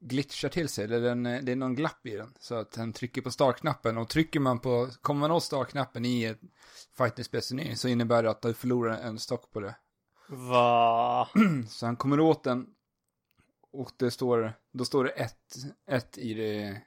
glitchar 0.00 0.48
till 0.48 0.68
sig, 0.68 0.84
eller 0.84 1.00
den, 1.00 1.26
eh, 1.26 1.42
det 1.42 1.52
är 1.52 1.56
någon 1.56 1.74
glapp 1.74 2.06
i 2.06 2.16
den. 2.16 2.34
Så 2.38 2.54
att 2.54 2.72
den 2.72 2.92
trycker 2.92 3.22
på 3.22 3.30
startknappen 3.30 3.98
och 3.98 4.08
trycker 4.08 4.40
man 4.40 4.60
på, 4.60 4.88
kommer 5.02 5.20
man 5.20 5.30
åt 5.30 5.44
startknappen 5.44 6.04
i 6.04 6.24
ett 6.24 6.40
fighting 6.96 7.76
så 7.76 7.88
innebär 7.88 8.22
det 8.22 8.30
att 8.30 8.42
du 8.42 8.54
förlorar 8.54 8.98
en 8.98 9.18
stock 9.18 9.50
på 9.50 9.60
det. 9.60 9.76
Va? 10.28 11.28
Så 11.68 11.86
han 11.86 11.96
kommer 11.96 12.20
åt 12.20 12.44
den 12.44 12.74
och 13.70 13.90
det 13.96 14.10
står, 14.10 14.52
då 14.72 14.84
står 14.84 15.04
det 15.04 15.10
ett, 15.10 15.56
ett 15.86 16.18
i 16.18 16.34
det, 16.34 16.82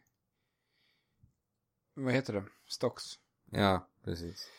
vad 1.93 2.13
heter 2.13 2.33
det, 2.33 2.43
stocks. 2.67 3.03
Ja, 3.51 3.87
precis. 4.03 4.49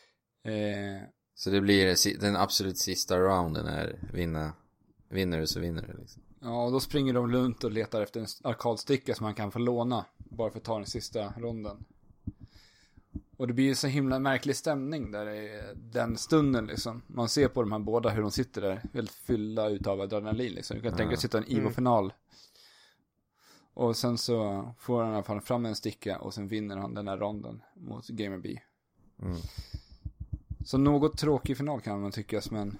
Eh, 0.42 1.02
Så 1.38 1.50
det 1.50 1.60
blir 1.60 2.18
den 2.20 2.36
absolut 2.36 2.78
sista 2.78 3.18
rounden 3.18 3.66
är 3.66 3.98
vinna, 4.12 4.52
vinner 5.08 5.40
du 5.40 5.46
så 5.46 5.60
vinner 5.60 5.82
du 5.82 5.98
liksom. 6.00 6.22
ja, 6.40 6.64
och 6.64 6.72
då 6.72 6.80
springer 6.80 7.12
de 7.12 7.32
runt 7.32 7.64
och 7.64 7.70
letar 7.70 8.02
efter 8.02 8.20
en 8.20 8.26
arkadsticka 8.44 9.14
som 9.14 9.24
man 9.24 9.34
kan 9.34 9.52
få 9.52 9.58
låna, 9.58 10.04
bara 10.18 10.50
för 10.50 10.58
att 10.58 10.64
ta 10.64 10.76
den 10.76 10.86
sista 10.86 11.32
ronden. 11.38 11.84
Och 13.36 13.46
det 13.46 13.52
blir 13.52 13.64
ju 13.64 13.74
så 13.74 13.86
himla 13.86 14.18
märklig 14.18 14.56
stämning 14.56 15.10
där 15.10 15.30
i 15.30 15.62
den 15.74 16.16
stunden 16.16 16.66
liksom. 16.66 17.02
Man 17.06 17.28
ser 17.28 17.48
på 17.48 17.62
de 17.62 17.72
här 17.72 17.78
båda 17.78 18.10
hur 18.10 18.22
de 18.22 18.30
sitter 18.30 18.60
där, 18.60 18.82
helt 18.94 19.10
fyllda 19.10 19.68
utav 19.68 20.00
adrenalin 20.00 20.52
liksom. 20.52 20.76
Du 20.76 20.82
kan 20.82 20.92
tänka 20.92 21.08
dig 21.08 21.14
att 21.14 21.20
sitta 21.20 21.38
i 21.38 21.40
en 21.40 21.50
Ivo-final. 21.50 22.12
Och 23.74 23.96
sen 23.96 24.18
så 24.18 24.68
får 24.78 25.02
han 25.02 25.12
i 25.12 25.14
alla 25.14 25.24
fall 25.24 25.40
fram 25.40 25.66
en 25.66 25.76
sticka 25.76 26.18
och 26.18 26.34
sen 26.34 26.48
vinner 26.48 26.76
han 26.76 26.94
den 26.94 27.08
här 27.08 27.16
ronden 27.16 27.62
mot 27.74 28.08
Gamer 28.08 28.38
B. 28.38 28.58
Mm. 29.22 29.36
Så 30.66 30.78
något 30.78 31.18
tråkig 31.18 31.56
final 31.56 31.80
kan 31.80 32.00
man 32.00 32.12
tyckas, 32.12 32.50
men 32.50 32.78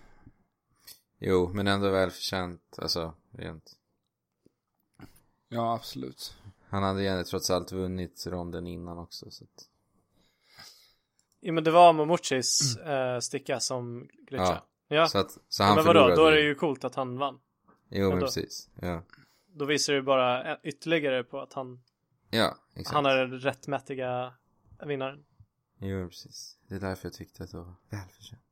Jo, 1.19 1.51
men 1.55 1.67
ändå 1.67 1.91
välförtjänt, 1.91 2.79
alltså 2.79 3.15
rent. 3.31 3.77
ja, 5.49 5.75
absolut. 5.75 6.37
Han 6.69 6.83
hade 6.83 7.03
ju 7.03 7.25
trots 7.25 7.51
allt 7.51 7.73
vunnit 7.73 8.27
ronden 8.27 8.67
innan 8.67 8.99
också 8.99 9.31
så 9.31 9.45
att... 9.45 9.69
Ja, 11.41 11.53
men 11.53 11.65
det 11.65 11.71
var 11.71 11.93
Momochis 11.93 12.77
eh, 12.77 13.19
sticka 13.21 13.61
som 13.61 14.09
glitchade. 14.19 14.63
Ja. 14.89 15.09
Så 15.09 15.19
att, 15.19 15.31
så 15.49 15.63
Ja, 15.63 15.67
han 15.67 15.77
men 15.77 15.85
vadå, 15.85 16.01
förlorade 16.01 16.17
då 16.17 16.27
är 16.27 16.33
det 16.33 16.43
ju 16.43 16.55
coolt 16.55 16.85
att 16.85 16.95
han 16.95 17.19
vann. 17.19 17.41
Jo, 17.89 18.03
men 18.05 18.13
ändå. 18.13 18.27
precis. 18.27 18.69
Ja. 18.81 19.03
Då 19.47 19.65
visar 19.65 19.93
det 19.93 19.97
ju 19.97 20.03
bara 20.03 20.59
ytterligare 20.63 21.25
på 21.25 21.41
att 21.41 21.53
han, 21.53 21.83
Ja, 22.31 22.57
exakt. 22.75 22.95
han 22.95 23.07
är 23.07 23.17
den 23.17 23.41
rättmätiga 23.41 24.35
vinnaren. 24.87 25.25
Jo, 25.79 26.09
precis. 26.09 26.59
Det 26.69 26.75
är 26.75 26.81
därför 26.81 27.07
jag 27.07 27.15
tyckte 27.15 27.45
att 27.45 27.51
det 27.51 27.57
var 27.57 27.75
välförtjänt. 27.91 28.43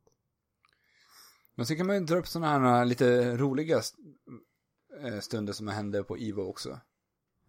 Men 1.55 1.67
så 1.67 1.77
kan 1.77 1.87
man 1.87 1.97
ju 1.97 2.05
dra 2.05 2.17
upp 2.17 2.29
sådana 2.29 2.71
här 2.71 2.85
lite 2.85 3.37
roliga 3.37 3.83
eh, 5.01 5.21
stunder 5.21 5.53
som 5.53 5.69
hände 5.69 6.03
på 6.03 6.19
Ivo 6.19 6.43
också. 6.43 6.81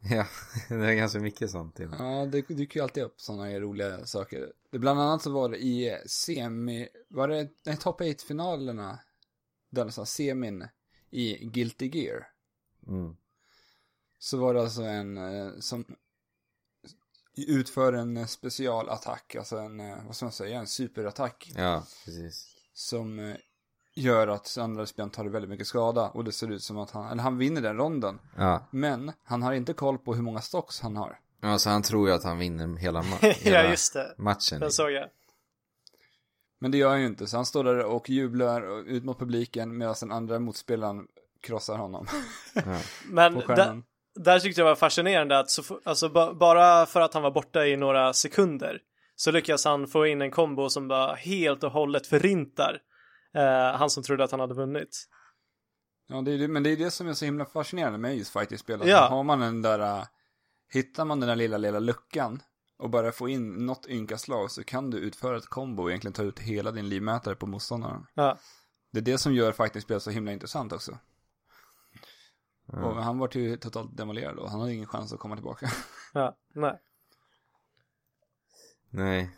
Ja, 0.09 0.27
det 0.69 0.75
är 0.75 0.93
ganska 0.93 1.19
mycket 1.19 1.51
sånt. 1.51 1.79
Ja. 1.79 1.89
Ja, 1.99 2.25
det 2.25 2.41
dyker 2.41 2.79
ju 2.79 2.83
alltid 2.83 3.03
upp 3.03 3.21
sådana 3.21 3.59
roliga 3.59 4.05
saker. 4.05 4.53
Det, 4.71 4.79
bland 4.79 4.99
annat 4.99 5.21
så 5.21 5.31
var 5.31 5.49
det 5.49 5.57
i 5.57 5.97
semi, 6.05 6.87
var 7.09 7.27
det 7.27 7.49
nej, 7.65 7.77
top 7.77 8.01
8-finalerna, 8.01 8.99
den 9.69 9.91
sa 9.91 10.05
semin 10.05 10.67
i 11.09 11.45
Guilty 11.45 11.87
Gear. 11.87 12.27
Mm. 12.87 13.15
Så 14.19 14.37
var 14.37 14.53
det 14.53 14.61
alltså 14.61 14.81
en 14.81 15.17
eh, 15.17 15.59
som 15.59 15.85
utför 17.43 17.93
en 17.93 18.27
specialattack, 18.27 19.35
alltså 19.35 19.57
en, 19.57 19.79
eh, 19.79 19.95
vad 20.05 20.15
ska 20.15 20.25
man 20.25 20.31
säga, 20.33 20.59
en 20.59 20.67
superattack. 20.67 21.51
ja, 21.55 21.83
precis. 22.05 22.47
Som 22.73 23.19
eh, 23.19 23.35
gör 23.95 24.27
att 24.27 24.57
andra 24.57 24.85
spelaren 24.85 25.09
tar 25.11 25.25
väldigt 25.25 25.49
mycket 25.49 25.67
skada 25.67 26.09
och 26.09 26.23
det 26.23 26.31
ser 26.31 26.51
ut 26.51 26.63
som 26.63 26.77
att 26.77 26.91
han, 26.91 27.11
eller 27.11 27.23
han 27.23 27.37
vinner 27.37 27.61
den 27.61 27.77
ronden. 27.77 28.19
Ja. 28.37 28.67
Men 28.71 29.11
han 29.23 29.41
har 29.43 29.53
inte 29.53 29.73
koll 29.73 29.97
på 29.97 30.15
hur 30.15 30.21
många 30.21 30.41
stocks 30.41 30.79
han 30.81 30.95
har. 30.97 31.19
ja, 31.41 31.57
så 31.59 31.69
han 31.69 31.81
tror 31.81 32.07
ju 32.09 32.13
att 32.15 32.23
han 32.23 32.37
vinner 32.37 32.77
hela, 32.77 33.01
ma- 33.01 33.17
ja, 33.21 33.33
hela 33.37 33.69
just 33.69 33.93
det. 33.93 34.15
matchen. 34.17 34.59
Den 34.59 34.71
såg 34.71 34.91
jag. 34.91 35.09
Men 36.59 36.71
det 36.71 36.77
gör 36.77 36.89
han 36.89 36.99
ju 37.01 37.07
inte, 37.07 37.27
så 37.27 37.35
han 37.37 37.45
står 37.45 37.63
där 37.63 37.85
och 37.85 38.09
jublar 38.09 38.87
ut 38.89 39.03
mot 39.03 39.19
publiken 39.19 39.77
medan 39.77 39.95
den 39.99 40.11
andra 40.11 40.39
motspelaren 40.39 41.07
krossar 41.41 41.77
honom 41.77 42.07
Ja. 42.53 42.61
Men 43.09 43.33
på 43.33 43.41
där, 44.15 44.39
tyckte 44.39 44.61
jag 44.61 44.65
var 44.65 44.75
fascinerande 44.75 45.39
att 45.39 45.49
så, 45.49 45.79
alltså, 45.83 46.09
ba, 46.09 46.33
bara 46.33 46.85
för 46.85 47.01
att 47.01 47.13
han 47.13 47.23
var 47.23 47.31
borta 47.31 47.65
i 47.65 47.77
några 47.77 48.13
sekunder 48.13 48.79
så 49.15 49.31
lyckas 49.31 49.65
han 49.65 49.87
få 49.87 50.07
in 50.07 50.21
en 50.21 50.31
kombo 50.31 50.69
som 50.69 50.87
bara 50.87 51.15
helt 51.15 51.63
och 51.63 51.71
hållet 51.71 52.07
förintar 52.07 52.79
eh, 53.35 53.77
han 53.77 53.89
som 53.89 54.03
trodde 54.03 54.23
att 54.23 54.31
han 54.31 54.39
hade 54.39 54.53
vunnit. 54.53 55.07
Ja, 56.07 56.21
det 56.21 56.31
är, 56.31 56.47
men 56.47 56.63
det 56.63 56.69
är 56.69 56.77
det 56.77 56.91
som 56.91 57.07
är 57.07 57.13
så 57.13 57.25
himla 57.25 57.45
fascinerande 57.45 57.97
med 57.97 58.17
just 58.17 58.33
fighting-spel. 58.33 58.81
att 58.81 58.87
Ja. 58.87 59.07
Har 59.07 59.23
man 59.23 59.39
den 59.39 59.61
där, 59.61 59.79
äh, 59.79 60.03
hittar 60.73 61.05
man 61.05 61.19
den 61.19 61.29
där 61.29 61.35
lilla, 61.35 61.57
lilla 61.57 61.79
luckan 61.79 62.41
och 62.77 62.89
bara 62.89 63.11
får 63.11 63.29
in 63.29 63.65
något 63.65 63.87
ynka 63.87 64.17
slag 64.17 64.51
så 64.51 64.63
kan 64.63 64.89
du 64.89 64.97
utföra 64.97 65.37
ett 65.37 65.47
kombo 65.47 65.83
och 65.83 65.89
egentligen 65.89 66.13
ta 66.13 66.23
ut 66.23 66.39
hela 66.39 66.71
din 66.71 66.89
livmätare 66.89 67.35
på 67.35 67.47
motståndaren. 67.47 68.05
Ja. 68.13 68.37
Det 68.91 68.99
är 68.99 69.03
det 69.03 69.17
som 69.17 69.33
gör 69.33 69.51
fighting-spel 69.51 70.01
så 70.01 70.11
himla 70.11 70.31
intressant 70.31 70.73
också. 70.73 70.97
Ja. 72.65 72.85
Och 72.85 73.03
han 73.03 73.17
var 73.19 73.29
ju 73.33 73.57
totalt 73.57 73.97
demolerad 73.97 74.37
och 74.39 74.49
han 74.49 74.59
hade 74.59 74.73
ingen 74.73 74.87
chans 74.87 75.13
att 75.13 75.19
komma 75.19 75.35
tillbaka. 75.35 75.69
Ja, 76.13 76.37
nej. 76.53 76.81
Nej. 78.89 79.29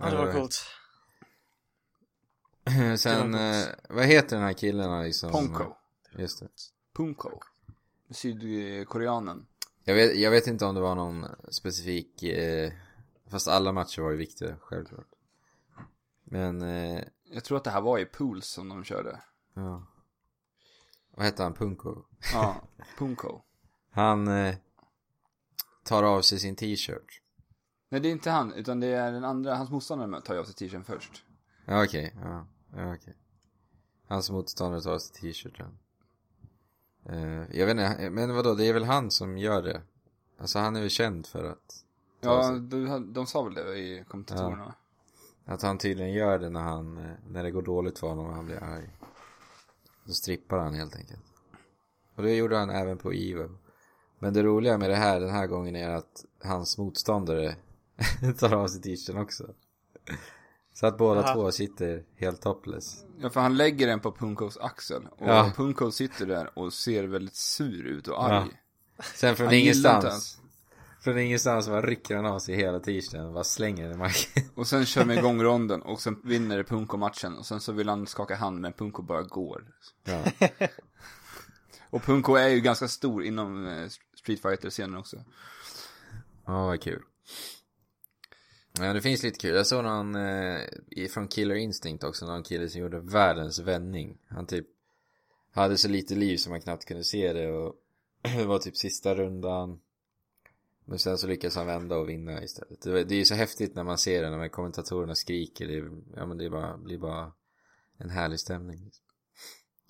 Ja, 0.00 0.10
det 0.10 0.16
var 0.16 0.32
coolt. 0.32 0.64
Sen, 2.98 3.34
eh, 3.34 3.64
vad 3.88 4.04
heter 4.04 4.36
den 4.36 4.44
här 4.44 4.52
killen 4.52 5.02
liksom? 5.02 5.32
Ponko. 5.32 5.64
Just 6.18 6.40
det. 6.40 6.48
Punko. 6.92 7.30
Sydkoreanen. 8.10 9.46
Jag 9.84 9.94
vet, 9.94 10.16
jag 10.16 10.30
vet 10.30 10.46
inte 10.46 10.64
om 10.64 10.74
det 10.74 10.80
var 10.80 10.94
någon 10.94 11.26
specifik, 11.50 12.22
eh, 12.22 12.72
fast 13.30 13.48
alla 13.48 13.72
matcher 13.72 14.02
var 14.02 14.10
ju 14.10 14.16
viktiga, 14.16 14.56
självklart. 14.60 15.06
Men, 16.24 16.62
eh, 16.62 17.02
Jag 17.24 17.44
tror 17.44 17.56
att 17.58 17.64
det 17.64 17.70
här 17.70 17.80
var 17.80 17.98
i 17.98 18.04
pools 18.04 18.46
som 18.46 18.68
de 18.68 18.84
körde. 18.84 19.20
ja. 19.54 19.86
Vad 21.16 21.26
heter 21.26 21.44
han? 21.44 21.54
Punko? 21.54 22.04
Ja, 22.32 22.56
Punko. 22.98 23.40
Han 23.90 24.28
eh, 24.28 24.54
tar 25.84 26.02
av 26.02 26.22
sig 26.22 26.38
sin 26.38 26.56
t-shirt. 26.56 27.20
Nej, 27.88 28.00
det 28.00 28.08
är 28.08 28.12
inte 28.12 28.30
han, 28.30 28.52
utan 28.52 28.80
det 28.80 28.86
är 28.86 29.12
den 29.12 29.24
andra, 29.24 29.54
hans 29.54 29.70
motståndare 29.70 30.20
tar 30.20 30.34
ju 30.34 30.40
av 30.40 30.44
sig 30.44 30.54
t-shirten 30.54 30.84
först. 30.84 31.24
Ja 31.64 31.84
okej, 31.84 32.14
ja, 32.22 32.46
ja 32.76 32.94
okej. 32.94 33.16
Hans 34.08 34.30
motståndare 34.30 34.80
tar 34.80 34.98
sig 34.98 35.20
t-shirten. 35.20 35.78
Uh, 37.10 37.56
jag 37.56 37.66
vet 37.66 37.70
inte, 37.70 38.10
men 38.10 38.34
vadå, 38.34 38.54
det 38.54 38.64
är 38.64 38.72
väl 38.72 38.84
han 38.84 39.10
som 39.10 39.38
gör 39.38 39.62
det? 39.62 39.82
Alltså 40.38 40.58
han 40.58 40.76
är 40.76 40.80
väl 40.80 40.90
känd 40.90 41.26
för 41.26 41.44
att 41.44 41.84
Ja, 42.24 42.50
de, 42.52 43.12
de 43.12 43.26
sa 43.26 43.42
väl 43.42 43.54
det 43.54 43.78
i 43.78 44.04
kommentatorerna. 44.08 44.74
Att 45.44 45.62
han 45.62 45.78
tydligen 45.78 46.12
gör 46.12 46.38
det 46.38 46.50
när 46.50 46.60
han, 46.60 46.98
eh, 46.98 47.12
när 47.26 47.42
det 47.42 47.50
går 47.50 47.62
dåligt 47.62 47.98
för 47.98 48.08
honom 48.08 48.26
och 48.26 48.34
han 48.34 48.46
blir 48.46 48.62
arg. 48.62 48.90
Då 50.04 50.12
strippar 50.12 50.58
han 50.58 50.74
helt 50.74 50.96
enkelt. 50.96 51.22
Och 52.16 52.22
det 52.22 52.34
gjorde 52.34 52.56
han 52.56 52.70
även 52.70 52.98
på 52.98 53.12
Evo. 53.12 53.58
Men 54.18 54.32
det 54.32 54.42
roliga 54.42 54.78
med 54.78 54.90
det 54.90 54.96
här 54.96 55.20
den 55.20 55.30
här 55.30 55.46
gången 55.46 55.76
är 55.76 55.90
att 55.90 56.24
hans 56.44 56.78
motståndare 56.78 57.56
tar 58.38 58.54
av 58.54 58.68
sig 58.68 58.80
t-shirten 58.82 59.18
också. 59.18 59.54
Så 60.74 60.86
att 60.86 60.98
båda 60.98 61.22
Aha. 61.22 61.34
två 61.34 61.52
sitter 61.52 62.04
helt 62.16 62.40
topless. 62.40 63.04
Ja, 63.18 63.30
för 63.30 63.40
han 63.40 63.56
lägger 63.56 63.86
den 63.86 64.00
på 64.00 64.12
Punkos 64.12 64.56
axel. 64.56 65.08
Och 65.18 65.28
Ja. 65.28 65.52
Punko 65.56 65.90
sitter 65.90 66.26
där 66.26 66.58
och 66.58 66.72
ser 66.72 67.04
väldigt 67.04 67.36
sur 67.36 67.84
ut 67.84 68.08
och 68.08 68.24
arg. 68.24 68.50
Sen 69.14 69.36
från 69.36 69.46
Han 69.46 69.54
ingenstans. 69.54 70.41
Från 71.02 71.18
ingenstans 71.18 71.68
bara 71.68 71.82
rycker 71.82 72.16
han 72.16 72.26
av 72.26 72.38
sig 72.38 72.56
hela 72.56 72.80
t-shirten 72.80 73.26
och 73.26 73.32
bara 73.32 73.44
slänger 73.44 73.84
den 73.84 73.92
i 73.92 73.98
marken. 73.98 74.42
Och 74.54 74.66
sen 74.66 74.86
kör 74.86 75.04
vi 75.04 75.18
igång 75.18 75.42
ronden 75.42 75.82
och 75.82 76.00
sen 76.00 76.20
vinner 76.24 76.62
Punko 76.62 76.96
matchen. 76.96 77.38
Och 77.38 77.46
sen 77.46 77.60
så 77.60 77.72
vill 77.72 77.88
han 77.88 78.06
skaka 78.06 78.36
hand 78.36 78.60
men 78.60 78.72
Punko 78.72 79.02
bara 79.02 79.22
går. 79.22 79.64
Ja. 80.04 80.24
Och 81.90 82.02
Punko 82.02 82.34
är 82.34 82.48
ju 82.48 82.60
ganska 82.60 82.88
stor 82.88 83.24
inom 83.24 83.66
eh, 83.66 83.88
Street 84.18 84.42
Fighter-scenen 84.42 84.96
också. 84.96 85.24
Ja, 86.46 86.66
vad 86.66 86.80
kul. 86.80 87.02
Ja, 88.78 88.92
det 88.92 89.00
finns 89.02 89.22
lite 89.22 89.38
kul. 89.38 89.56
Jag 89.56 89.66
såg 89.66 89.84
någon 89.84 90.14
eh, 90.14 91.08
från 91.10 91.28
Killer 91.28 91.54
Instinct 91.54 92.04
också, 92.04 92.26
någon 92.26 92.42
kille 92.42 92.68
som 92.68 92.80
gjorde 92.80 93.00
världens 93.00 93.58
vändning. 93.58 94.18
Han 94.28 94.46
typ 94.46 94.66
hade 95.52 95.76
så 95.76 95.88
lite 95.88 96.14
liv 96.14 96.36
som 96.36 96.50
man 96.50 96.60
knappt 96.60 96.84
kunde 96.84 97.04
se 97.04 97.32
det 97.32 97.52
och 97.52 97.74
det 98.22 98.44
var 98.44 98.58
typ 98.58 98.76
sista 98.76 99.14
rundan. 99.14 99.80
Men 100.84 100.98
sen 100.98 101.18
så 101.18 101.26
lyckades 101.26 101.56
han 101.56 101.66
vända 101.66 101.96
och 101.96 102.08
vinna 102.08 102.42
istället. 102.42 102.80
Det, 102.82 103.04
det 103.04 103.14
är 103.14 103.18
ju 103.18 103.24
så 103.24 103.34
häftigt 103.34 103.74
när 103.74 103.84
man 103.84 103.98
ser 103.98 104.22
det, 104.22 104.30
när 104.36 104.48
kommentatorerna 104.48 105.14
skriker. 105.14 105.66
Det, 105.66 105.74
är- 105.76 106.02
ja, 106.16 106.26
men 106.26 106.38
det 106.38 106.50
bara, 106.50 106.76
blir 106.78 106.98
bara 106.98 107.32
en 107.98 108.10
härlig 108.10 108.40
stämning. 108.40 108.84
Liksom. 108.84 109.04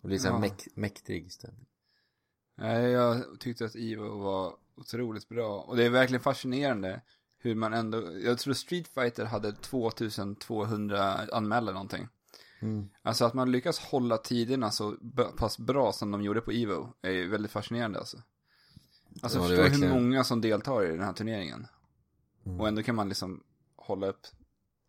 Det 0.02 0.08
blir 0.08 0.18
så 0.18 0.28
här 0.28 0.34
Ja. 0.34 0.40
mäk, 0.40 0.68
mäktig 0.76 1.32
stämning. 1.32 1.66
Nej, 2.58 2.90
jag 2.90 3.40
tyckte 3.40 3.64
att 3.64 3.76
Ivo 3.76 4.18
var 4.18 4.54
otroligt 4.74 5.28
bra. 5.28 5.60
Och 5.60 5.76
det 5.76 5.84
är 5.84 5.90
verkligen 5.90 6.22
fascinerande 6.22 7.02
hur 7.38 7.54
man 7.54 7.72
ändå, 7.74 8.18
jag 8.18 8.38
tror 8.38 8.54
Street 8.54 8.88
Fighter 8.88 9.24
hade 9.24 9.52
2200 9.52 11.02
anmälda 11.32 11.72
någonting. 11.72 12.08
Mm. 12.62 12.88
Alltså 13.02 13.24
att 13.24 13.34
man 13.34 13.52
lyckas 13.52 13.78
hålla 13.78 14.18
tiderna 14.18 14.70
så 14.70 14.96
pass 15.36 15.58
bra 15.58 15.92
som 15.92 16.10
de 16.10 16.22
gjorde 16.22 16.40
på 16.40 16.50
Evo 16.50 16.94
är 17.02 17.10
ju 17.10 17.28
väldigt 17.28 17.50
fascinerande 17.52 17.98
alltså. 17.98 18.16
Alltså 19.22 19.38
Ja, 19.38 19.42
förstå 19.42 19.62
hur 19.62 19.70
verkligen- 19.70 19.90
många 19.94 20.24
som 20.24 20.40
deltar 20.40 20.84
i 20.84 20.88
den 20.88 21.02
här 21.02 21.12
turneringen. 21.12 21.66
Mm. 22.46 22.60
Och 22.60 22.68
ändå 22.68 22.82
kan 22.82 22.94
man 22.94 23.08
liksom 23.08 23.44
hålla 23.76 24.06
upp 24.06 24.26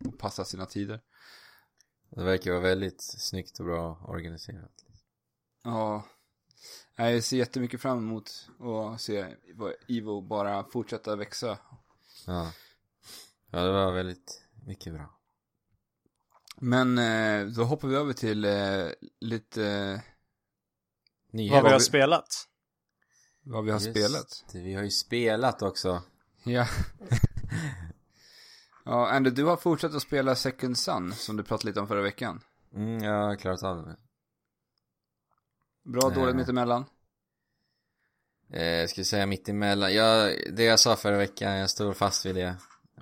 och 0.06 0.20
passa 0.20 0.46
sina 0.46 0.66
tider. 0.66 1.02
Det 2.10 2.24
verkar 2.24 2.52
vara 2.52 2.62
väldigt 2.62 3.02
snyggt 3.02 3.60
och 3.60 3.66
bra 3.66 4.06
organiserat. 4.08 4.86
Ja. 5.64 6.06
Jag 6.96 7.24
ser 7.24 7.38
jättemycket 7.38 7.82
fram 7.82 7.98
emot 7.98 8.50
att 8.94 9.02
se 9.02 9.36
Evo 9.88 10.22
bara 10.22 10.64
fortsätta 10.64 11.16
växa. 11.16 11.58
Ja. 12.28 12.52
Ja, 13.52 13.60
det 13.64 13.72
var 13.72 13.92
väldigt 13.92 14.44
mycket 14.66 14.94
bra. 14.94 15.20
Men 16.58 16.98
eh, 16.98 17.46
då 17.48 17.64
hoppar 17.64 17.88
vi 17.88 17.96
över 17.96 18.14
till 18.14 18.46
eh, 18.46 18.88
lite 19.20 19.66
eh, 19.66 20.00
Nyheter. 21.32 21.56
Vad 21.56 21.64
vi 21.64 21.72
har 21.72 21.80
vi- 21.80 21.86
spelat. 21.86 22.50
Vad 23.44 23.66
vi 23.66 23.72
har 23.72 23.80
Just 23.80 23.92
spelat. 23.92 24.46
Vi 24.54 24.74
har 24.74 24.84
ju 24.84 24.90
spelat 24.90 25.62
också. 25.62 26.02
Ja. 26.44 26.68
ja, 28.86 29.10
Andy, 29.10 29.30
du 29.30 29.44
har 29.44 29.58
fortsatt 29.58 29.96
att 29.96 30.02
spela 30.02 30.36
Second 30.36 30.78
Sun, 30.78 31.14
som 31.14 31.38
du 31.38 31.44
pratade 31.44 31.68
lite 31.68 31.80
om 31.80 31.88
förra 31.88 32.02
veckan. 32.02 32.42
Mm, 32.76 33.04
jag 33.04 33.14
har 33.14 33.36
klarat 33.36 33.64
av 33.64 33.86
det. 33.86 33.98
Bra, 35.84 36.10
dåligt, 36.10 36.36
mittemellan. 36.36 36.86
Eh, 38.50 38.64
jag 38.64 38.90
skulle 38.90 39.06
säga 39.06 39.26
mitt 39.26 39.50
emellan. 39.50 39.94
Jag, 39.94 40.38
det 40.56 40.64
jag 40.64 40.80
sa 40.80 40.96
förra 40.96 41.18
veckan, 41.18 41.54
jag 41.54 41.70
står 41.70 41.94
fast 41.94 42.26
vid 42.26 42.36
det. 42.36 42.56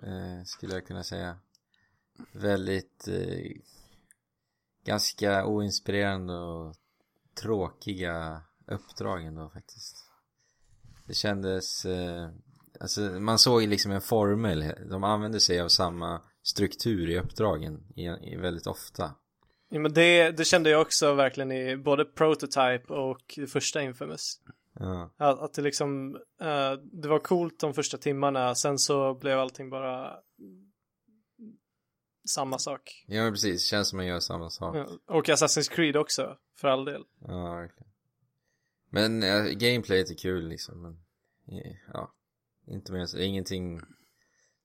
Eh, 0.04 0.44
skulle 0.46 0.74
jag 0.74 0.88
kunna 0.88 1.04
säga. 1.04 1.38
Väldigt 2.32 3.08
eh, 3.08 3.52
ganska 4.84 5.46
oinspirerande 5.46 6.34
och 6.34 6.76
tråkiga 7.42 8.42
uppdrag 8.68 9.26
ändå 9.26 9.50
faktiskt. 9.50 10.01
Det 11.12 11.16
kändes, 11.16 11.86
eh, 11.86 12.30
alltså 12.80 13.02
man 13.02 13.40
såg 13.40 13.68
liksom 13.68 13.92
en 13.92 14.02
formel. 14.02 14.74
De 14.90 15.04
använde 15.04 15.40
sig 15.40 15.62
av 15.62 15.68
samma 15.68 16.22
struktur 16.44 17.10
i 17.10 17.20
uppdragen 17.20 17.84
i, 17.96 18.06
i 18.06 18.36
väldigt 18.36 18.68
ofta. 18.68 19.16
Ja, 19.70 19.80
men 19.80 19.94
det, 19.94 20.32
det 20.32 20.46
kände 20.46 20.70
jag 20.70 20.82
också 20.82 21.14
verkligen 21.14 21.52
i 21.52 21.78
både 21.78 22.06
Prototype 22.06 22.94
och 22.94 23.34
det 23.36 23.48
första 23.48 23.82
Infamous. 23.82 24.40
Ja. 24.80 25.14
Att, 25.18 25.40
att 25.40 25.54
det 25.54 25.62
liksom, 25.62 26.16
eh, 26.42 26.74
det 27.02 27.08
var 27.08 27.20
coolt 27.20 27.60
de 27.60 27.74
första 27.74 27.98
timmarna, 27.98 28.56
sen 28.56 28.78
så 28.78 29.14
blev 29.14 29.40
allting 29.40 29.70
bara 29.70 30.14
samma 32.30 32.60
sak. 32.60 33.06
Ja 33.08 33.24
men 33.24 33.34
precis, 33.34 33.66
känns 33.66 33.90
som 33.90 33.98
man 33.98 34.06
gör 34.06 34.20
samma 34.20 34.50
sak. 34.50 34.76
Ja, 34.76 34.88
Och 35.08 35.30
Assassin's 35.30 35.72
Creed 35.72 35.96
också, 35.96 36.38
för 36.60 36.68
all 36.68 36.86
del. 36.86 37.04
Ja, 37.28 37.56
verkligen. 37.56 37.92
Men 38.92 39.24
äh, 39.24 39.44
gameplayet 39.44 40.10
är 40.10 40.16
kul 40.16 40.48
liksom, 40.48 40.82
men 40.82 41.01
ja, 41.94 42.14
inte 42.68 42.92
mer 42.92 43.06
så. 43.06 43.18
Ingenting 43.18 43.82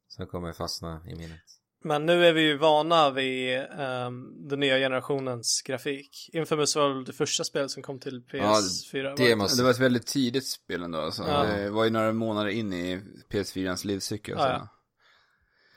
som 0.09 0.27
kommer 0.27 0.53
fastna 0.53 1.03
i 1.09 1.15
minnet. 1.15 1.41
Men 1.85 2.07
nu 2.07 2.27
är 2.27 2.33
vi 2.33 2.41
ju 2.41 2.57
vana 2.57 3.11
vid 3.11 3.59
ehm, 3.59 4.49
den 4.49 4.61
nya 4.61 4.79
generationens 4.79 5.63
grafik. 5.63 6.31
Infamous 6.33 6.77
var 6.77 7.05
det 7.05 7.13
första 7.13 7.45
spelet 7.45 7.71
som 7.71 7.83
kom 7.83 8.01
till 8.01 8.21
PS4. 8.23 9.03
va? 9.09 9.15
det 9.17 9.37
måste- 9.37 9.57
Det 9.61 9.65
var 9.65 9.71
ett 9.71 9.79
väldigt 9.79 10.07
tidigt 10.07 10.47
spel 10.47 10.83
ändå, 10.83 10.99
alltså. 10.99 11.23
Ja. 11.23 11.43
Det 11.43 11.71
var 11.71 11.85
ju 11.85 11.91
några 11.91 12.13
månader 12.13 12.51
in 12.51 12.73
i 12.73 13.01
PS4ans 13.31 13.87
livscykel. 13.87 14.35
Ja, 14.39 14.43
så. 14.45 14.49
ja. 14.49 14.69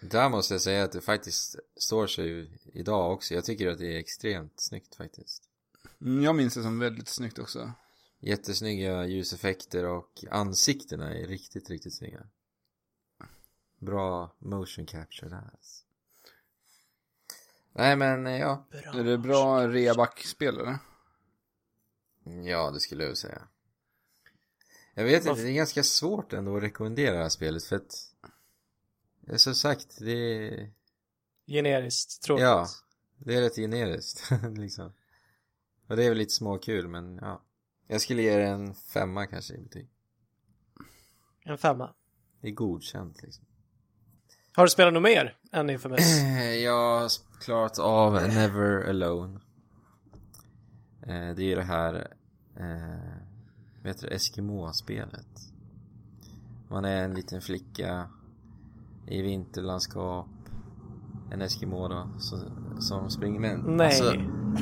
Där 0.02 0.30
måste 0.30 0.54
jag 0.54 0.62
säga 0.62 0.84
att 0.84 0.92
det 0.92 1.02
faktiskt 1.02 1.56
står 1.80 2.08
sig 2.08 2.52
idag 2.74 3.12
också. 3.14 3.34
Jag 3.34 3.46
tycker 3.46 3.68
att 3.68 3.78
det 3.80 3.96
är 3.96 4.00
extremt 4.00 4.54
snyggt 4.56 4.96
faktiskt. 4.96 5.44
Mm, 6.02 6.24
jag 6.24 6.36
minns 6.36 6.54
det 6.54 6.62
som 6.64 6.80
väldigt 6.80 7.08
snyggt 7.08 7.40
också. 7.40 7.72
Jättesnygga 8.20 9.06
ljuseffekter 9.06 9.86
och 9.86 10.24
ansiktena 10.32 11.14
är 11.14 11.28
riktigt, 11.28 11.70
riktigt 11.70 11.94
snygga. 11.94 12.28
Bra 13.78 14.36
motion 14.40 14.86
capture 14.86 15.30
där. 15.30 15.50
alltså. 15.54 15.86
Nej 17.74 17.96
men 17.96 18.28
eh, 18.28 18.38
ja, 18.40 18.66
Är 18.94 19.04
det 19.04 19.18
bra 19.18 19.68
reaback-spel 19.68 20.58
eller? 20.60 20.78
Ja, 22.44 22.72
det 22.72 22.80
skulle 22.80 23.04
jag 23.04 23.18
säga. 23.18 23.48
Jag 24.94 25.04
vet 25.04 25.26
inte, 25.26 25.42
det 25.42 25.50
är 25.50 25.54
ganska 25.54 25.84
svårt 25.84 26.34
ändå 26.34 26.58
att 26.58 26.64
rekommendera 26.64 27.16
det 27.16 27.22
här 27.22 27.30
spelet 27.30 27.64
för 27.64 27.76
att 27.76 28.14
det 29.22 29.34
är 29.34 29.38
som 29.38 29.56
sagt, 29.56 29.98
det 30.00 30.12
är, 30.12 30.72
Generiskt, 31.48 32.24
tråkigt. 32.24 32.44
ja, 32.44 32.68
det 33.18 33.36
är 33.36 33.42
rätt 33.42 33.56
generiskt 33.56 34.32
liksom. 34.58 34.94
Och 35.88 35.96
det 35.98 36.04
är 36.04 36.10
väl 36.10 36.18
lite 36.18 36.34
småkul 36.34 36.88
men 36.88 37.20
ja. 37.22 37.42
Jag 37.92 38.02
skulle 38.02 38.22
ge 38.22 38.38
det 38.38 38.48
en 38.48 38.74
femma 38.74 39.28
kanske 39.28 39.54
i 39.54 39.58
betyg. 39.62 39.90
En 41.46 41.58
femma. 41.58 41.94
Det 42.42 42.48
är 42.48 42.52
godkänt 42.52 43.22
liksom. 43.22 43.46
Har 44.56 44.64
du 44.64 44.70
spelat 44.70 44.94
något 44.94 45.04
mer 45.04 45.38
än 45.52 45.70
Infamous? 45.70 46.22
Jag 46.64 47.00
har 47.02 47.10
klarat 47.42 47.80
av 47.80 48.14
Never 48.14 48.90
Alone. 48.90 49.40
Eh, 51.02 51.36
Det 51.36 51.42
är 51.44 51.48
ju 51.50 51.56
det 51.56 51.64
här, 51.64 52.14
eh, 52.56 53.22
vad 53.78 53.88
heter 53.88 54.10
det, 54.10 54.16
Eskimo-spelet. 54.16 55.28
Man 56.70 56.86
är 56.86 57.04
en 57.04 57.14
liten 57.14 57.42
flicka 57.42 58.10
i 59.08 59.22
vinterlandskap. 59.22 60.28
En 61.32 61.42
Eskimo 61.42 61.88
då, 61.88 62.10
som, 62.20 62.82
som 62.82 63.10
springer 63.10 63.40
med 63.40 63.60
Nej. 63.66 63.86
Alltså, 63.88 64.14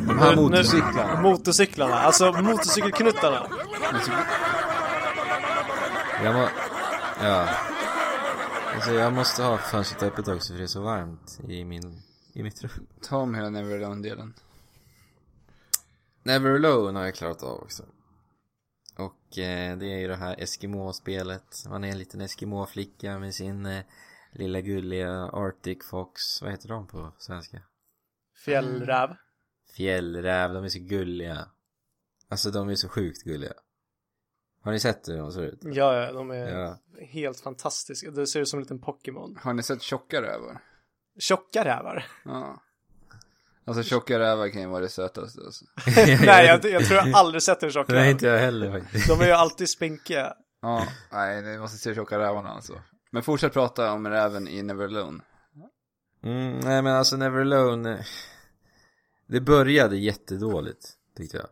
de 0.07 0.19
här 0.19 0.29
Nu- 0.29 0.35
nu- 0.35 0.41
motorcyklarna. 0.41 1.21
Motorcyklarna, 1.21 1.95
alltså 1.95 2.31
motorcykelknuttarna. 2.31 3.47
Jag 6.23 6.35
må, 6.35 6.49
ja. 7.23 7.49
Alltså 8.75 8.93
jag 8.93 9.13
måste 9.13 9.43
ha 9.43 9.57
fönstret 9.57 10.03
öppet 10.03 10.27
också 10.27 10.53
för 10.53 10.57
det 10.57 10.63
är 10.65 10.67
så 10.67 10.81
varmt 10.81 11.39
i 11.49 11.65
min, 11.65 12.01
i 12.33 12.43
mitt 12.43 12.63
rum. 12.63 12.87
Ta 13.01 13.17
om 13.17 13.35
hela 13.35 13.49
Never 13.49 13.77
Alone-delen. 13.79 14.33
Never 16.23 16.49
Alone 16.55 16.99
har 16.99 17.05
jag 17.05 17.15
klarat 17.15 17.43
av 17.43 17.59
också. 17.61 17.83
Och 18.97 19.37
eh, 19.37 19.77
det 19.77 19.85
är 19.85 19.97
ju 19.99 20.07
det 20.07 20.15
här 20.15 20.35
Eskimo-spelet. 20.39 21.63
Man 21.69 21.83
är 21.83 21.87
en 21.91 21.97
liten 21.99 22.21
Eskimo-flicka 22.21 23.19
med 23.19 23.35
sin 23.35 23.65
eh, 23.65 23.83
lilla 24.31 24.61
gulliga 24.61 25.11
Arctic 25.33 25.77
Fox. 25.89 26.41
Vad 26.41 26.51
heter 26.51 26.69
de 26.69 26.87
på 26.87 27.11
svenska? 27.17 27.57
Fjällräv. 28.45 29.09
Fjällräv, 29.75 30.53
de 30.53 30.63
är 30.63 30.69
så 30.69 30.79
gulliga. 30.79 31.47
Alltså 32.29 32.51
de 32.51 32.69
är 32.69 32.75
så 32.75 32.89
sjukt 32.89 33.23
gulliga. 33.23 33.53
Har 34.63 34.71
ni 34.71 34.79
sett 34.79 35.07
hur 35.09 35.17
de 35.17 35.31
ser 35.31 35.41
ut? 35.41 35.59
Ja, 35.63 35.95
ja, 35.95 36.11
de 36.11 36.31
är 36.31 36.59
Ja. 36.59 36.77
helt 37.11 37.39
fantastiska. 37.39 38.11
Det 38.11 38.27
ser 38.27 38.39
ut 38.41 38.47
som 38.49 38.57
en 38.59 38.63
liten 38.63 38.79
Pokémon. 38.79 39.39
Har 39.43 39.53
ni 39.53 39.63
sett 39.63 39.81
tjocka 39.81 40.21
rävar? 40.21 40.61
Tjocka 41.19 41.65
rävar. 41.65 42.05
Ja. 42.25 42.61
Alltså 43.65 43.83
tjocka 43.83 44.19
rävar 44.19 44.49
kan 44.49 44.61
ju 44.61 44.67
vara 44.67 44.81
det 44.81 44.89
sötaste 44.89 45.41
alltså. 45.45 45.65
Nej, 46.25 46.45
jag, 46.45 46.65
jag 46.65 46.85
tror 46.85 46.97
jag 46.97 47.13
aldrig 47.15 47.43
sett 47.43 47.63
en 47.63 47.71
tjock 47.71 47.87
Nej, 47.89 47.97
räv. 47.97 48.09
inte 48.11 48.25
jag 48.27 48.39
heller 48.39 48.79
faktiskt. 48.79 49.07
De 49.07 49.21
är 49.21 49.25
ju 49.25 49.31
alltid 49.31 49.69
spinkiga. 49.69 50.33
Ja, 50.61 50.87
nej, 51.11 51.41
ni 51.41 51.57
måste 51.57 51.77
se 51.77 51.95
tjocka 51.95 52.19
rävarna 52.19 52.49
alltså. 52.49 52.81
Men 53.11 53.23
fortsätt 53.23 53.53
prata 53.53 53.91
om 53.91 54.07
räven 54.07 54.47
i 54.47 54.63
Never 54.63 54.85
Alone. 54.85 55.23
Mm, 56.23 56.59
nej 56.59 56.81
men 56.81 56.87
alltså 56.95 57.17
Never 57.17 57.41
Alone 57.41 57.93
eh, 57.93 58.05
det 59.27 59.41
började 59.41 59.97
jättedåligt 59.97 60.97
tyckte 61.15 61.37
jag. 61.37 61.47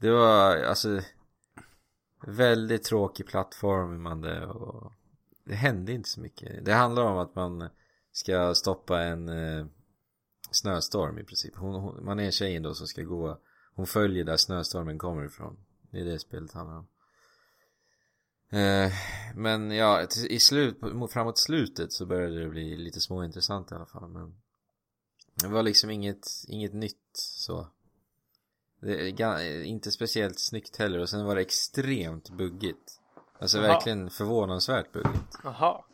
Det 0.00 0.10
var 0.10 0.56
alltså 0.56 1.00
Väldigt 2.26 2.82
tråkig 2.82 3.26
plattformande 3.26 4.46
och 4.46 4.92
Det 5.44 5.54
hände 5.54 5.92
inte 5.92 6.08
så 6.08 6.20
mycket. 6.20 6.64
Det 6.64 6.72
handlar 6.72 7.02
om 7.02 7.18
att 7.18 7.34
man 7.34 7.68
ska 8.12 8.54
stoppa 8.54 9.02
en 9.02 9.28
eh, 9.28 9.66
Snöstorm 10.50 11.18
i 11.18 11.24
princip. 11.24 11.56
Hon, 11.56 11.74
hon, 11.74 12.04
Man 12.04 12.20
är 12.20 12.30
tjejen 12.30 12.62
då 12.62 12.74
som 12.74 12.86
ska 12.86 13.02
gå. 13.02 13.38
Hon 13.74 13.86
följer 13.86 14.24
där 14.24 14.36
snöstormen 14.36 14.98
kommer 14.98 15.24
ifrån. 15.24 15.56
Det 15.90 16.00
är 16.00 16.04
det 16.04 16.18
spelet 16.18 16.52
handlar 16.52 16.76
om. 16.76 16.86
Eh, 18.58 18.92
men 19.34 19.70
ja, 19.70 20.06
i 20.28 20.40
slut, 20.40 20.80
framåt 21.10 21.38
slutet 21.38 21.92
så 21.92 22.06
började 22.06 22.42
det 22.42 22.48
bli 22.48 22.76
lite 22.76 23.00
småintressant 23.00 23.72
i 23.72 23.74
alla 23.74 23.86
fall 23.86 24.08
men 24.08 24.34
det 25.42 25.48
var 25.48 25.62
liksom 25.62 25.90
inget, 25.90 26.28
inget 26.48 26.72
nytt 26.74 27.10
så 27.14 27.66
det 28.80 29.20
är 29.20 29.62
Inte 29.62 29.90
speciellt 29.90 30.38
snyggt 30.40 30.76
heller 30.76 30.98
och 30.98 31.08
sen 31.08 31.24
var 31.24 31.34
det 31.34 31.40
extremt 31.40 32.30
buggigt 32.30 32.98
Alltså 33.40 33.58
Jaha. 33.58 33.66
verkligen 33.68 34.10
förvånansvärt 34.10 34.92
buggigt 34.92 35.38
Jaha. 35.44 35.84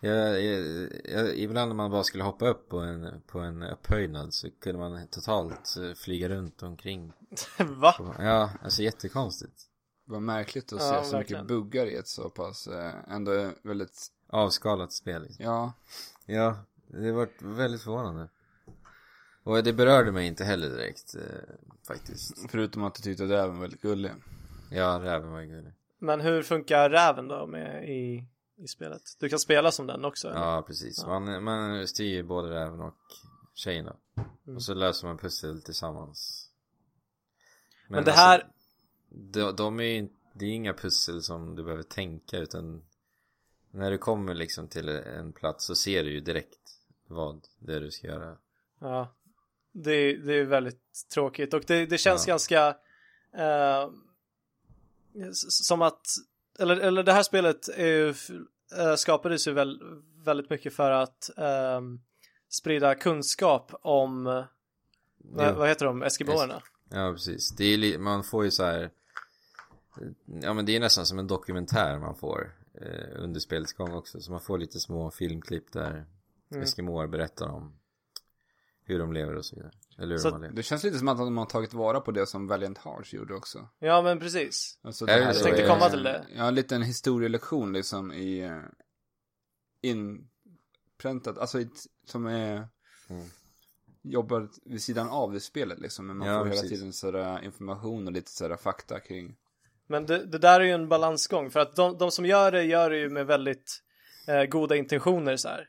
jag, 0.00 0.42
jag, 0.42 0.88
jag, 1.04 1.38
Ibland 1.38 1.68
när 1.68 1.74
man 1.76 1.90
bara 1.90 2.04
skulle 2.04 2.24
hoppa 2.24 2.48
upp 2.48 2.68
på 2.68 2.78
en, 2.78 3.22
på 3.26 3.38
en 3.40 3.62
upphöjnad 3.62 4.34
så 4.34 4.50
kunde 4.50 4.78
man 4.78 5.06
totalt 5.08 5.76
eh, 5.76 5.94
flyga 5.94 6.28
runt 6.28 6.62
omkring 6.62 7.12
Va? 7.58 8.14
Ja, 8.18 8.50
alltså 8.62 8.82
jättekonstigt 8.82 9.62
Vad 10.04 10.22
märkligt 10.22 10.72
att 10.72 10.80
Ja, 10.82 11.02
se 11.02 11.10
så 11.10 11.16
verkligen. 11.16 11.42
mycket 11.42 11.56
buggar 11.56 11.86
i 11.86 11.94
ett 11.96 12.08
så 12.08 12.30
pass, 12.30 12.66
eh, 12.66 12.94
ändå 13.08 13.52
väldigt, 13.62 14.06
Avskalat 14.28 14.92
spel 14.92 15.22
liksom. 15.22 15.44
ja, 15.44 15.72
Ja, 16.26 16.56
det 16.86 17.12
var 17.12 17.28
väldigt 17.38 17.82
förvånande. 17.82 18.28
Och 19.46 19.62
det 19.62 19.72
berörde 19.72 20.12
mig 20.12 20.26
inte 20.26 20.44
heller 20.44 20.68
direkt, 20.68 21.14
eh, 21.14 21.22
faktiskt. 21.86 22.50
förutom 22.50 22.84
att 22.84 22.94
du 22.94 23.02
tyckte 23.02 23.24
att 23.24 23.30
räven 23.30 23.54
var 23.54 23.60
väldigt 23.60 23.82
gullig. 23.82 24.10
Ja, 24.70 25.00
räven 25.02 25.30
var 25.32 25.42
gullig. 25.42 25.72
Men 25.98 26.20
hur 26.20 26.42
funkar 26.42 26.90
räven 26.90 27.28
då 27.28 27.46
med 27.46 27.88
i, 27.90 28.24
i 28.56 28.68
spelet? 28.68 29.02
Du 29.20 29.28
kan 29.28 29.38
spela 29.38 29.70
som 29.70 29.86
den 29.86 30.04
också? 30.04 30.28
eller? 30.28 30.40
Ja, 30.40 30.62
precis. 30.66 31.06
Man, 31.06 31.44
man 31.44 31.88
styr 31.88 32.22
både 32.22 32.50
räven 32.50 32.80
och 32.80 32.94
tjejen 33.54 33.84
då. 33.84 33.96
Mm. 34.46 34.56
Och 34.56 34.62
så 34.62 34.74
löser 34.74 35.06
man 35.06 35.18
pussel 35.18 35.62
tillsammans. 35.62 36.50
Men 37.88 38.04
det 38.04 38.12
här- 38.12 38.34
Alltså, 38.34 38.52
de, 39.10 39.56
de 39.56 39.80
är 39.80 39.84
ju 39.84 39.96
inte, 39.96 40.14
det 40.34 40.44
är 40.44 40.50
inga 40.50 40.74
pussel 40.74 41.22
som 41.22 41.54
du 41.56 41.62
behöver 41.64 41.82
tänka 41.82 42.38
utan 42.38 42.82
när 43.70 43.90
du 43.90 43.98
kommer 43.98 44.34
liksom 44.34 44.68
till 44.68 44.88
en 44.88 45.32
plats 45.32 45.64
så 45.64 45.74
ser 45.74 46.04
du 46.04 46.10
ju 46.12 46.20
direkt 46.20 46.58
vad 47.06 47.46
det 47.58 47.74
är 47.74 47.80
du 47.80 47.90
ska 47.90 48.06
göra. 48.06 48.36
Ja. 48.80 49.12
Det, 49.84 50.16
det 50.16 50.34
är 50.34 50.44
väldigt 50.44 50.80
tråkigt 51.14 51.54
och 51.54 51.62
det, 51.66 51.86
det 51.86 51.98
känns 51.98 52.26
Ja. 52.26 52.32
ganska 52.32 52.68
eh, 53.36 53.88
som 55.48 55.82
att 55.82 56.00
eller, 56.58 56.76
eller 56.76 57.02
det 57.02 57.12
här 57.12 57.22
spelet 57.22 57.68
är 57.68 57.86
ju, 57.86 58.08
eh, 58.78 58.94
skapades 58.96 59.48
ju 59.48 59.52
väl, 59.52 59.80
väldigt 60.24 60.50
mycket 60.50 60.74
för 60.74 60.90
att 60.90 61.30
ehm, 61.36 62.00
sprida 62.48 62.94
kunskap 62.94 63.70
om 63.82 64.26
eh, 64.26 64.44
vad, 65.18 65.46
Ja. 65.46 65.54
vad 65.54 65.68
heter 65.68 65.86
de, 65.86 66.02
eskimoerna? 66.02 66.62
Ja 66.90 67.12
precis, 67.12 67.50
det 67.50 67.64
är 67.64 67.98
man 67.98 68.24
får 68.24 68.44
ju 68.44 68.50
så 68.50 68.64
här. 68.64 68.90
Ja 70.42 70.52
men 70.54 70.66
det 70.66 70.76
är 70.76 70.80
nästan 70.80 71.06
som 71.06 71.18
en 71.18 71.26
dokumentär 71.26 71.98
man 71.98 72.16
får 72.16 72.56
eh, 72.74 73.22
under 73.22 73.40
spelets 73.40 73.72
gång 73.72 73.92
också 73.94 74.20
Så 74.20 74.30
man 74.32 74.40
får 74.40 74.58
lite 74.58 74.80
små 74.80 75.10
filmklipp 75.10 75.72
där 75.72 76.06
Mm. 76.50 76.62
Eskimoer 76.62 77.06
berättar 77.06 77.48
om 77.48 77.72
Hur 78.88 78.98
de 78.98 79.12
lever 79.12 79.34
och 79.34 79.44
så 79.44 79.56
vidare 79.56 79.72
Eller 79.98 80.08
hur 80.14 80.18
Så- 80.18 80.28
de 80.28 80.32
har 80.34 80.40
levt 80.40 80.56
Det 80.56 80.62
känns 80.62 80.84
lite 80.84 80.98
som 80.98 81.08
att 81.08 81.18
de 81.18 81.36
har 81.38 81.46
tagit 81.46 81.74
vara 81.74 82.00
på 82.00 82.10
det 82.10 82.26
som 82.26 82.46
Valiant 82.46 82.78
Hearts 82.78 83.12
gjorde 83.12 83.34
också. 83.34 83.68
Ja 83.78 84.02
men 84.02 84.18
precis. 84.20 84.78
Alltså 84.82 85.04
Är 85.04 85.06
det 85.18 85.24
här? 85.24 85.34
Jag 85.34 85.42
tänkte 85.42 85.66
komma 85.66 85.88
till 85.90 86.02
det. 86.02 86.26
Ja, 86.36 86.44
en 86.48 86.54
liten 86.54 86.82
historielektion 86.82 87.72
liksom 87.72 88.12
i 88.12 88.40
eh, 88.40 88.58
inpräntat, 89.82 91.38
alltså 91.38 91.58
som 92.06 92.26
är 92.26 92.68
Mm. 93.10 93.24
jobbar 94.02 94.48
vid 94.64 94.82
sidan 94.82 95.08
av 95.08 95.32
det 95.32 95.40
spelet 95.40 95.78
liksom. 95.78 96.06
Men 96.06 96.16
man 96.16 96.28
Ja, 96.28 96.38
får 96.38 96.44
hela 96.46 96.60
precis. 96.60 96.70
tiden 96.78 96.92
sådär 96.92 97.44
information 97.44 98.06
och 98.06 98.12
lite 98.12 98.30
sådär 98.30 98.56
fakta 98.56 99.00
kring. 99.00 99.36
Men 99.86 100.06
det, 100.06 100.24
det 100.26 100.38
där 100.38 100.60
är 100.60 100.64
ju 100.64 100.70
en 100.70 100.88
balansgång 100.88 101.50
för 101.50 101.60
att 101.60 101.76
de, 101.76 101.98
de 101.98 102.10
som 102.10 102.26
gör 102.26 102.52
det 102.52 102.62
gör 102.64 102.90
det 102.90 102.96
ju 102.98 103.08
med 103.10 103.26
väldigt 103.26 103.82
eh, 104.28 104.44
goda 104.44 104.76
intentioner 104.76 105.36
så 105.36 105.48
här. 105.48 105.68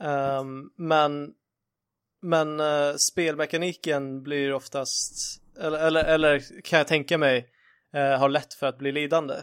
Ehm, 0.00 0.70
men 0.76 1.34
men 2.20 2.60
eh, 2.60 2.94
spelmekaniken 2.96 4.22
blir 4.22 4.52
oftast 4.52 5.40
eller, 5.58 5.78
eller, 5.78 6.04
eller 6.04 6.60
kan 6.62 6.78
jag 6.78 6.88
tänka 6.88 7.18
mig 7.18 7.50
eh, 7.92 8.18
har 8.18 8.28
lätt 8.28 8.54
för 8.54 8.66
att 8.66 8.78
bli 8.78 8.92
lidande. 8.92 9.34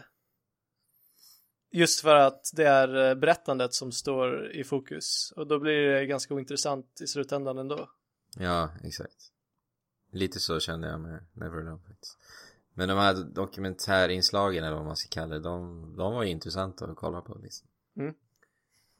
Just 1.70 2.00
för 2.00 2.14
att 2.14 2.50
det 2.52 2.64
är 2.64 3.08
eh, 3.08 3.14
berättandet 3.14 3.74
som 3.74 3.92
står 3.92 4.50
i 4.50 4.64
fokus 4.64 5.32
och 5.36 5.46
då 5.46 5.58
blir 5.58 5.88
det 5.88 6.06
ganska 6.06 6.34
ointressant 6.34 7.00
i 7.00 7.06
slutändan 7.06 7.58
ändå. 7.58 7.90
Ja, 8.38 8.70
exakt 8.84 9.32
Lite 10.12 10.40
så 10.40 10.60
kände 10.60 10.88
jag 10.88 11.00
med 11.00 11.26
Neverland 11.32 11.82
faktiskt 11.86 12.18
Men 12.74 12.88
de 12.88 12.98
här 12.98 13.14
dokumentärinslagen 13.14 14.64
eller 14.64 14.76
vad 14.76 14.84
man 14.84 14.96
ska 14.96 15.08
kalla 15.08 15.34
det 15.34 15.40
De, 15.40 15.82
de 15.96 16.14
var 16.14 16.22
ju 16.22 16.30
intressanta 16.30 16.84
att 16.84 16.96
kolla 16.96 17.20
på 17.20 17.38
liksom 17.42 17.68
Mm. 17.96 18.14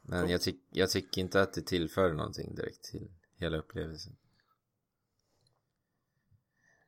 Men 0.03 0.29
jag, 0.29 0.41
tyck, 0.41 0.61
jag 0.71 0.91
tycker 0.91 1.21
inte 1.21 1.43
att 1.43 1.53
det 1.53 1.67
tillför 1.67 2.13
någonting 2.13 2.55
direkt 2.55 2.85
till 2.85 3.09
hela 3.39 3.57
upplevelsen 3.57 4.17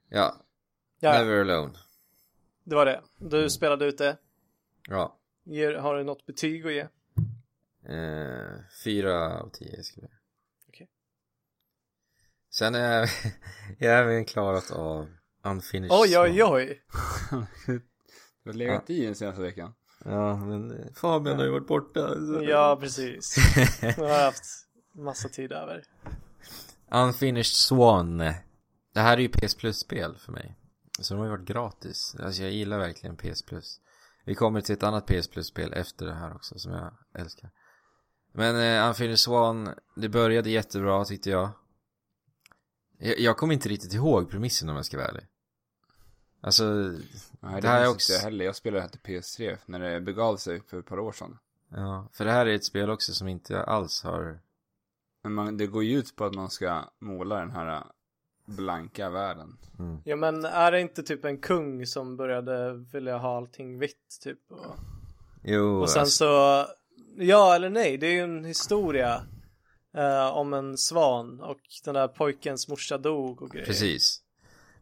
Ja, 0.09 0.45
Ja, 1.01 1.13
Never 1.13 1.41
Alone 1.41 1.79
det 2.65 2.75
var 2.77 2.87
det. 2.87 3.03
Du 3.19 3.51
spelade 3.51 3.85
ut 3.87 3.99
det. 3.99 4.17
Ja, 4.89 5.19
Ger, 5.45 5.75
har 5.75 5.95
du 5.97 6.05
något 6.05 6.27
betyg 6.27 6.67
att 6.67 6.73
ge? 6.73 6.81
eh, 7.97 8.57
fyra 8.85 9.39
av 9.41 9.51
tio 9.51 9.83
skulle 9.83 10.07
jag 10.07 10.17
Okej. 10.69 10.89
Sen 12.51 12.75
är 12.75 12.99
jag, 13.01 13.09
jag 13.79 13.99
även 14.01 14.25
klarat 14.25 14.71
av 14.71 15.09
Unfinished 15.43 16.01
Oj, 16.01 16.19
oj, 16.19 16.45
oj. 16.45 16.83
Du 18.43 18.51
har 18.51 18.55
legat 18.55 18.91
i 18.91 19.07
den 19.07 19.15
senaste 19.15 19.43
veckan. 19.43 19.75
Ja, 20.05 20.37
men 20.37 20.95
Fabian 20.95 21.37
har 21.39 21.45
ju 21.45 21.51
varit 21.51 21.67
borta 21.67 22.15
så- 22.15 22.43
Ja, 22.43 22.79
precis. 22.81 23.37
Jag 23.83 23.95
har 24.09 24.25
haft 24.25 24.45
massa 24.93 25.29
tid 25.29 25.53
över. 25.53 25.85
Unfinished 26.91 27.47
Swan. 27.57 28.19
Det 28.95 29.01
här 29.01 29.17
är 29.17 29.21
ju 29.21 29.29
PS 29.29 29.55
Plus-spel 29.55 30.17
för 30.19 30.33
mig. 30.33 30.57
Så 30.99 31.15
de 31.15 31.19
har 31.19 31.27
ju 31.27 31.31
varit 31.31 31.45
gratis. 31.49 32.17
Alltså 32.23 32.43
jag 32.43 32.53
gillar 32.53 32.79
verkligen 32.79 33.17
PS 33.17 33.43
Plus. 33.43 33.81
Vi 34.25 34.35
kommer 34.35 34.61
till 34.61 34.75
ett 34.75 34.83
annat 34.83 35.07
PS 35.07 35.29
Plus-spel 35.29 35.73
efter 35.73 36.07
det 36.07 36.15
här 36.15 36.35
också 36.35 36.59
som 36.59 36.73
jag 36.73 36.93
älskar. 37.15 37.51
Men 38.33 38.57
eh, 38.61 38.89
Unfinished 38.89 39.19
Swan 39.19 39.69
Det 39.97 40.09
började 40.09 40.51
jättebra 40.51 41.05
tyckte 41.05 41.31
jag. 41.31 41.51
Jag, 42.99 43.19
jag 43.21 43.37
kommer 43.37 43.55
inte 43.55 43.69
riktigt 43.69 43.95
ihåg 43.95 44.31
premissen 44.31 44.69
om 44.69 44.77
jag 44.77 44.87
ska 44.87 44.97
vara 44.97 45.09
ärlig. 45.09 45.27
Alltså 46.41 46.65
Nej, 47.41 47.63
Det 47.63 47.69
här 47.69 47.81
är 47.83 47.87
också- 47.87 47.95
också... 47.95 48.13
jag 48.13 48.21
heller. 48.21 48.45
Jag 48.45 48.57
spelade 48.57 48.79
det 48.79 48.83
här 48.83 48.89
till 49.21 49.21
PS3 49.23 49.59
när 49.67 49.79
det 49.79 50.01
begav 50.01 50.37
sig 50.37 50.63
för 50.67 50.79
ett 50.79 50.87
par 50.87 50.99
år 50.99 51.13
sedan. 51.13 51.39
Ja, 51.71 52.09
för 52.13 52.25
det 52.25 52.31
här 52.33 52.47
är 52.47 52.55
ett 52.55 52.65
spel 52.65 52.91
också 52.91 53.13
som 53.13 53.29
inte 53.29 53.63
alls 53.63 54.03
har 54.03 54.41
Men 55.23 55.33
man, 55.35 55.57
det 55.57 55.67
går 55.67 55.85
ju 55.85 55.99
ut 55.99 56.17
på 56.17 56.25
att 56.25 56.35
man 56.35 56.51
ska 56.51 56.85
måla 56.99 57.39
den 57.39 57.51
här 57.51 57.77
äh, 57.77 57.83
blanka 58.47 59.11
världen. 59.11 59.59
mm. 59.79 59.99
Ja, 60.05 60.17
men 60.17 60.45
är 60.45 60.73
det 60.73 60.81
inte 60.81 61.03
typ 61.03 61.25
en 61.25 61.39
kung 61.39 61.87
som 61.87 62.17
började 62.17 62.73
vilja 62.93 63.19
ha 63.19 63.37
allting 63.37 63.79
vitt 63.79 64.19
typ? 64.23 64.39
Och, 64.51 64.77
Jo, 65.43 65.81
och 65.81 65.91
sen 65.91 66.01
alltså, 66.01 66.25
så, 66.25 66.67
ja 67.17 67.55
eller 67.55 67.71
nej, 67.71 67.99
det 67.99 68.07
är 68.07 68.13
ju 68.13 68.21
en 68.21 68.45
historia 68.45 69.23
eh, 69.95 70.27
om 70.37 70.55
en 70.55 70.79
svan 70.79 71.41
och 71.41 71.61
den 71.85 71.95
där 71.95 72.09
pojkens 72.09 72.69
morsa 72.69 72.99
dog 72.99 73.43
och 73.43 73.51
grejer. 73.51 73.67
Precis 73.67 74.23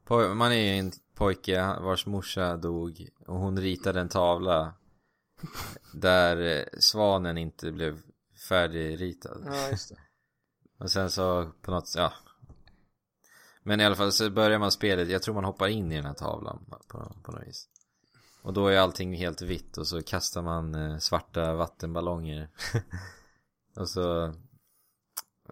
Po- 0.06 0.34
Man 0.34 0.52
är 0.52 0.56
ju 0.56 0.78
en 0.78 0.92
pojke 1.14 1.74
vars 1.80 2.06
morsa 2.06 2.56
dog 2.56 3.08
och 3.26 3.38
hon 3.38 3.60
ritade 3.60 4.00
en 4.00 4.08
tavla 4.08 4.74
Där 5.92 6.58
eh, 6.58 6.64
svanen 6.78 7.38
inte 7.38 7.72
blev 7.72 7.98
färdigritad 8.48 9.42
Ja, 9.46 9.68
just 9.70 9.88
det. 9.88 9.96
Och 10.78 10.90
sen 10.90 11.10
så 11.10 11.50
på 11.62 11.70
något, 11.70 11.94
ja 11.96 12.12
Men 13.62 13.80
i 13.80 13.84
alla 13.84 13.96
fall 13.96 14.12
så 14.12 14.30
börjar 14.30 14.58
man 14.58 14.70
spelet, 14.70 15.08
jag 15.08 15.22
tror 15.22 15.34
man 15.34 15.44
hoppar 15.44 15.68
in 15.68 15.92
i 15.92 15.96
den 15.96 16.04
här 16.04 16.14
tavlan 16.14 16.64
på, 16.88 17.14
på 17.22 17.32
något 17.32 17.46
vis. 17.46 17.68
Och 18.42 18.52
då 18.52 18.66
är 18.66 18.78
allting 18.78 19.14
helt 19.14 19.42
vitt 19.42 19.78
och 19.78 19.86
så 19.86 20.02
kastar 20.02 20.42
man 20.42 20.74
eh, 20.74 20.98
svarta 20.98 21.54
vattenballonger. 21.54 22.48
och 23.76 23.88
så 23.88 24.24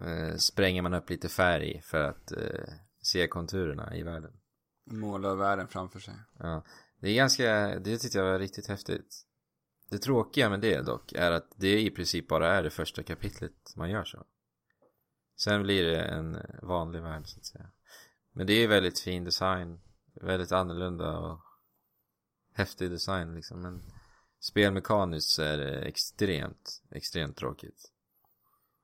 eh, 0.01 0.35
spränger 0.37 0.81
man 0.81 0.93
upp 0.93 1.09
lite 1.09 1.29
färg 1.29 1.81
för 1.81 2.03
att 2.03 2.31
eh, 2.31 2.73
se 3.01 3.27
konturerna 3.27 3.95
i 3.95 4.03
världen. 4.03 4.31
Måla 4.85 5.35
världen 5.35 5.67
framför 5.67 5.99
sig. 5.99 6.13
Ja. 6.39 6.63
Det 6.99 7.09
är 7.09 7.15
ganska, 7.15 7.79
det 7.79 7.97
tyckte 7.97 8.17
jag 8.17 8.25
var 8.25 8.39
riktigt 8.39 8.67
häftigt. 8.67 9.23
Det 9.89 9.97
tråkiga 9.97 10.49
med 10.49 10.59
det 10.59 10.81
dock 10.81 11.13
är 11.13 11.31
att 11.31 11.53
det 11.55 11.81
i 11.81 11.91
princip 11.91 12.27
bara 12.27 12.53
är 12.53 12.63
det 12.63 12.69
första 12.69 13.03
kapitlet 13.03 13.73
man 13.75 13.89
gör 13.89 14.03
så. 14.03 14.25
Sen 15.37 15.63
blir 15.63 15.83
det 15.83 16.01
en 16.01 16.37
vanlig 16.61 17.01
värld 17.01 17.27
så 17.27 17.39
att 17.39 17.45
säga. 17.45 17.71
Men 18.31 18.47
det 18.47 18.53
är 18.53 18.67
väldigt 18.67 18.99
fin 18.99 19.23
design. 19.23 19.79
Väldigt 20.21 20.51
annorlunda 20.51 21.17
och 21.17 21.41
häftig 22.53 22.91
design 22.91 23.35
liksom. 23.35 23.61
Men 23.61 23.81
spelmekaniskt 24.39 25.29
så 25.29 25.41
är 25.41 25.57
det 25.57 25.81
extremt, 25.81 26.83
extremt 26.91 27.37
tråkigt. 27.37 27.91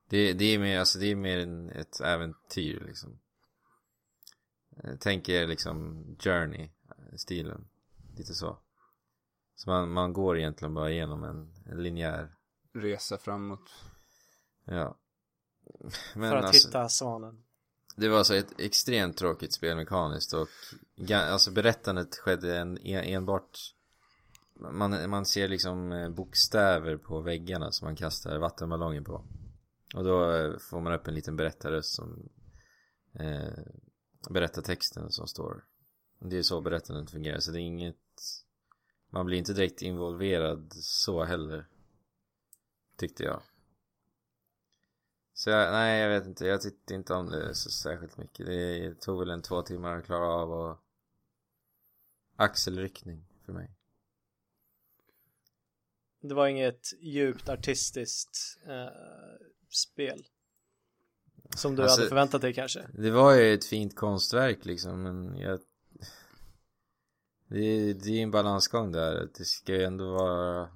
Det, 0.08 0.32
det 0.32 0.44
är 0.44 0.58
mer, 0.58 0.78
alltså 0.78 0.98
det 0.98 1.06
är 1.06 1.16
mer 1.16 1.38
en, 1.38 1.70
ett 1.70 2.00
äventyr 2.00 2.84
liksom. 2.86 3.20
Tänk 5.00 5.28
er 5.28 5.46
liksom 5.46 6.04
Journey-stilen. 6.20 7.68
Lite 8.16 8.34
så. 8.34 8.58
Så 9.54 9.70
man, 9.70 9.92
man 9.92 10.12
går 10.12 10.38
egentligen 10.38 10.74
bara 10.74 10.90
igenom 10.90 11.24
en, 11.24 11.54
en 11.66 11.82
linjär, 11.82 12.34
Resa 12.72 13.18
framåt. 13.18 13.70
ja. 14.64 14.98
Men 16.14 16.30
för 16.30 16.36
att 16.36 16.44
alltså, 16.44 16.68
hitta 16.68 16.88
svanen. 16.88 17.44
det 17.96 18.08
var 18.08 18.24
så 18.24 18.34
ett 18.34 18.60
extremt 18.60 19.16
tråkigt 19.16 19.52
spel 19.52 19.76
mekaniskt 19.76 20.32
och 20.32 20.48
alltså 21.12 21.50
berättandet 21.50 22.16
skedde 22.16 22.58
en, 22.58 22.78
en, 22.78 23.04
enbart 23.04 23.58
man, 24.72 25.10
man 25.10 25.26
ser 25.26 25.48
liksom 25.48 25.92
eh, 25.92 26.08
bokstäver 26.08 26.96
på 26.96 27.20
väggarna 27.20 27.72
som 27.72 27.86
man 27.86 27.96
kastar 27.96 28.38
vattenballonger 28.38 29.00
på. 29.00 29.24
Och 29.94 30.04
då 30.04 30.32
eh, 30.32 30.58
får 30.58 30.80
man 30.80 30.92
upp 30.92 31.08
en 31.08 31.14
liten 31.14 31.36
berättarröst 31.36 31.94
som 31.94 32.28
eh, 33.14 33.64
berättar 34.30 34.62
texten 34.62 35.10
som 35.10 35.26
står. 35.26 35.64
Det 36.18 36.38
är 36.38 36.42
så 36.42 36.60
berättandet 36.60 37.10
fungerar 37.10 37.38
så 37.38 37.50
det 37.50 37.58
är 37.58 37.62
inget 37.62 37.96
man 39.10 39.26
blir 39.26 39.38
inte 39.38 39.52
direkt 39.52 39.82
involverad 39.82 40.72
så 40.74 41.24
heller. 41.24 41.66
Tyckte 42.96 43.22
jag. 43.22 43.42
Så 45.34 45.50
jag, 45.50 45.72
nej 45.72 46.00
jag 46.00 46.08
vet 46.08 46.26
inte, 46.26 46.46
jag 46.46 46.62
tyckte 46.62 46.94
inte 46.94 47.14
om 47.14 47.30
det 47.30 47.54
så 47.54 47.70
särskilt 47.70 48.16
mycket. 48.16 48.46
Det 48.46 49.00
tog 49.00 49.18
väl 49.18 49.30
en 49.30 49.42
två 49.42 49.62
timmar 49.62 49.98
att 49.98 50.04
klara 50.04 50.26
av 50.26 50.52
och 50.52 50.78
axelryckning 52.36 53.26
för 53.44 53.52
mig. 53.52 53.70
Det 56.20 56.34
var 56.34 56.46
inget 56.46 57.02
djupt 57.02 57.48
artistiskt 57.48 58.58
eh, 58.66 58.86
spel. 59.68 60.26
Som 61.56 61.76
du 61.76 61.82
Alltså- 61.82 62.00
hade 62.00 62.08
förväntat 62.08 62.40
dig 62.40 62.54
kanske. 62.54 62.86
Det 62.92 63.10
var 63.10 63.34
ju 63.34 63.54
ett 63.54 63.64
fint 63.64 63.96
konstverk 63.96 64.64
liksom 64.64 65.02
men 65.02 65.38
jag 65.38 65.60
det 67.48 67.60
är, 67.60 67.94
det 67.94 68.10
är 68.10 68.22
en 68.22 68.30
balansgång 68.30 68.92
där. 68.92 69.28
Det 69.38 69.44
ska 69.44 69.72
ju 69.72 69.84
ändå 69.84 70.12
vara 70.12 70.68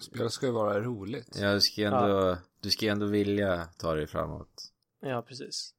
Spel 0.00 0.30
ska 0.30 0.46
ju 0.46 0.52
vara 0.52 0.80
roligt. 0.80 1.38
Ja, 1.40 1.54
du 1.54 1.60
ska 1.60 1.80
ju 1.80 1.86
ändå 1.86 2.38
Du 2.66 2.70
ska 2.70 2.84
ju 2.84 2.90
ändå 2.90 3.06
vilja 3.06 3.68
ta 3.78 3.94
dig 3.94 4.06
framåt. 4.06 4.72
Ja, 5.00 5.22
precis. 5.22 5.74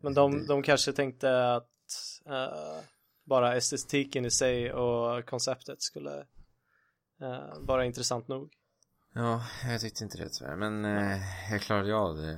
Men 0.00 0.14
de, 0.14 0.32
Det- 0.38 0.46
de 0.46 0.62
kanske 0.62 0.92
tänkte 0.92 1.54
att 1.54 1.70
eh, 2.26 2.80
bara 3.24 3.56
estetiken 3.56 4.24
i 4.24 4.30
sig 4.30 4.72
och 4.72 5.26
konceptet 5.26 5.82
skulle 5.82 6.18
eh, 7.20 7.58
vara 7.60 7.84
intressant 7.84 8.28
nog. 8.28 8.52
Ja, 9.12 9.44
jag 9.64 9.80
tyckte 9.80 10.04
inte 10.04 10.18
det 10.18 10.28
tyvärr 10.28 10.56
Men 10.56 10.84
eh, 10.84 11.20
jag 11.52 11.60
klarade 11.60 11.88
ju 11.88 11.94
av 11.94 12.16
det 12.16 12.32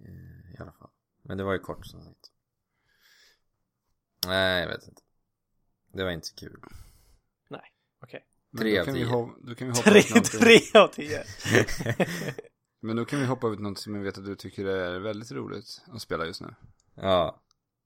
eh, 0.00 0.54
I 0.54 0.56
alla 0.58 0.72
fall. 0.72 0.90
Men 1.22 1.36
det 1.38 1.44
var 1.44 1.52
ju 1.52 1.58
kort 1.58 1.86
som 1.86 2.04
sagt. 2.04 2.30
Nej, 4.26 4.60
jag 4.60 4.68
vet 4.68 4.88
inte. 4.88 5.02
Det 5.92 6.04
var 6.04 6.10
inte 6.10 6.28
kul 6.36 6.60
Tre 8.56 8.74
då 8.74 8.80
av 8.80 8.84
kan 8.84 8.94
vi 8.94 9.00
tio. 9.00 9.08
ho- 9.12 9.34
Då 9.42 9.54
kan 9.54 9.68
vi 9.68 9.74
hoppa 9.78 9.90
Tre, 9.90 10.02
tre 10.20 10.80
av 10.80 10.88
tio. 10.88 11.24
Men 12.82 12.96
då 12.96 13.04
kan 13.04 13.20
vi 13.20 13.26
hoppa 13.26 13.50
till 13.50 13.62
något 13.62 13.78
som 13.78 13.94
jag 13.94 14.02
vet 14.02 14.18
att 14.18 14.24
du 14.24 14.34
tycker 14.36 14.66
är 14.66 14.98
väldigt 14.98 15.32
roligt 15.32 15.82
att 15.86 16.00
spela 16.02 16.26
just 16.26 16.40
nu. 16.40 16.54
Ja, 16.94 17.42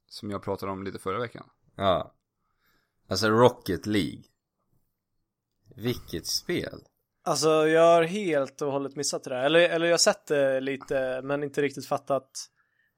Som 0.09 0.31
jag 0.31 0.43
pratade 0.43 0.73
om 0.73 0.83
lite 0.83 0.99
förra 0.99 1.19
veckan. 1.19 1.47
ja 1.77 2.15
Alltså 3.09 3.29
Rocket 3.29 3.87
League 3.87 4.23
Vilket 5.77 6.27
spel 6.27 6.81
Alltså 7.23 7.49
jag 7.69 7.83
har 7.95 8.03
helt 8.03 8.63
och 8.63 8.73
hållet 8.73 8.97
missat 8.97 9.25
det 9.25 9.31
där. 9.31 9.45
Eller, 9.45 9.61
eller 9.61 9.87
jag 9.87 9.93
har 9.93 9.99
sett 9.99 10.27
det 10.27 10.61
lite 10.61 11.21
men 11.25 11.43
inte 11.43 11.63
riktigt 11.63 11.87
fattat 11.87 12.31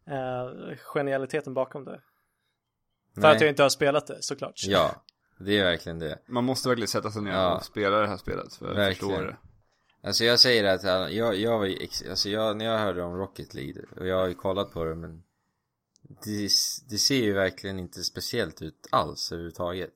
eh, 0.07 0.77
genialiteten 0.79 1.55
bakom 1.55 1.85
det. 1.85 2.03
För 3.21 3.29
att 3.31 3.41
jag 3.41 3.51
inte 3.51 3.63
har 3.63 3.71
spelat 3.71 4.07
det 4.07 4.19
såklart. 4.23 4.53
Ja, 4.67 5.05
det 5.45 5.59
är 5.59 5.65
verkligen 5.65 5.99
det 5.99 6.19
Man 6.27 6.45
måste 6.45 6.69
verkligen 6.69 6.89
sätta 6.89 7.11
sig 7.11 7.23
ner 7.23 7.33
Ja. 7.33 7.57
och 7.57 7.65
spela 7.65 7.97
det 8.01 8.07
här 8.07 8.17
spelet 8.17 8.55
för 8.55 8.75
att 8.75 8.89
förstå 8.89 9.21
det. 9.21 9.37
Alltså 10.05 10.25
jag 10.25 10.41
säger 10.41 10.65
att 10.65 10.83
han- 10.83 11.17
jag, 11.17 11.37
jag 11.37 11.59
var 11.59 11.77
alltså 12.11 12.29
jag, 12.29 12.57
när 12.57 12.65
jag 12.65 12.79
hörde 12.79 13.03
om 13.03 13.17
Rocket 13.17 13.55
League 13.55 13.83
och 13.97 14.07
jag 14.07 14.17
har 14.19 14.29
ju 14.29 14.35
kollat 14.35 14.73
på 14.73 14.85
det 14.85 14.95
men 14.95 15.23
det, 16.25 16.49
det 16.91 16.99
ser 16.99 17.23
ju 17.23 17.33
verkligen 17.33 17.79
inte 17.79 18.03
speciellt 18.05 18.63
ut 18.63 18.87
alls 18.91 19.33
överhuvudtaget 19.33 19.93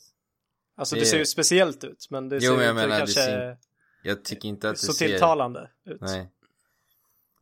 Alltså 0.77 0.95
Det- 0.95 1.01
det 1.01 1.07
ser 1.07 1.19
ju 1.19 1.27
speciellt 1.27 1.85
ut 1.85 2.07
men 2.11 2.29
det 2.29 2.37
Jo, 2.37 2.41
ser 2.41 2.51
men 2.57 2.61
jag 2.67 2.71
inte 2.71 2.83
menar, 2.83 2.95
det 2.95 2.99
kanske 2.99 3.21
ser 3.21 3.59
Jag 4.03 4.25
tycker 4.25 4.49
inte 4.49 4.69
att 4.71 4.75
det 4.77 4.81
så 4.87 4.93
ser 4.93 5.09
tilltalande 5.09 5.71
ut. 5.85 6.01
Nej 6.01 6.29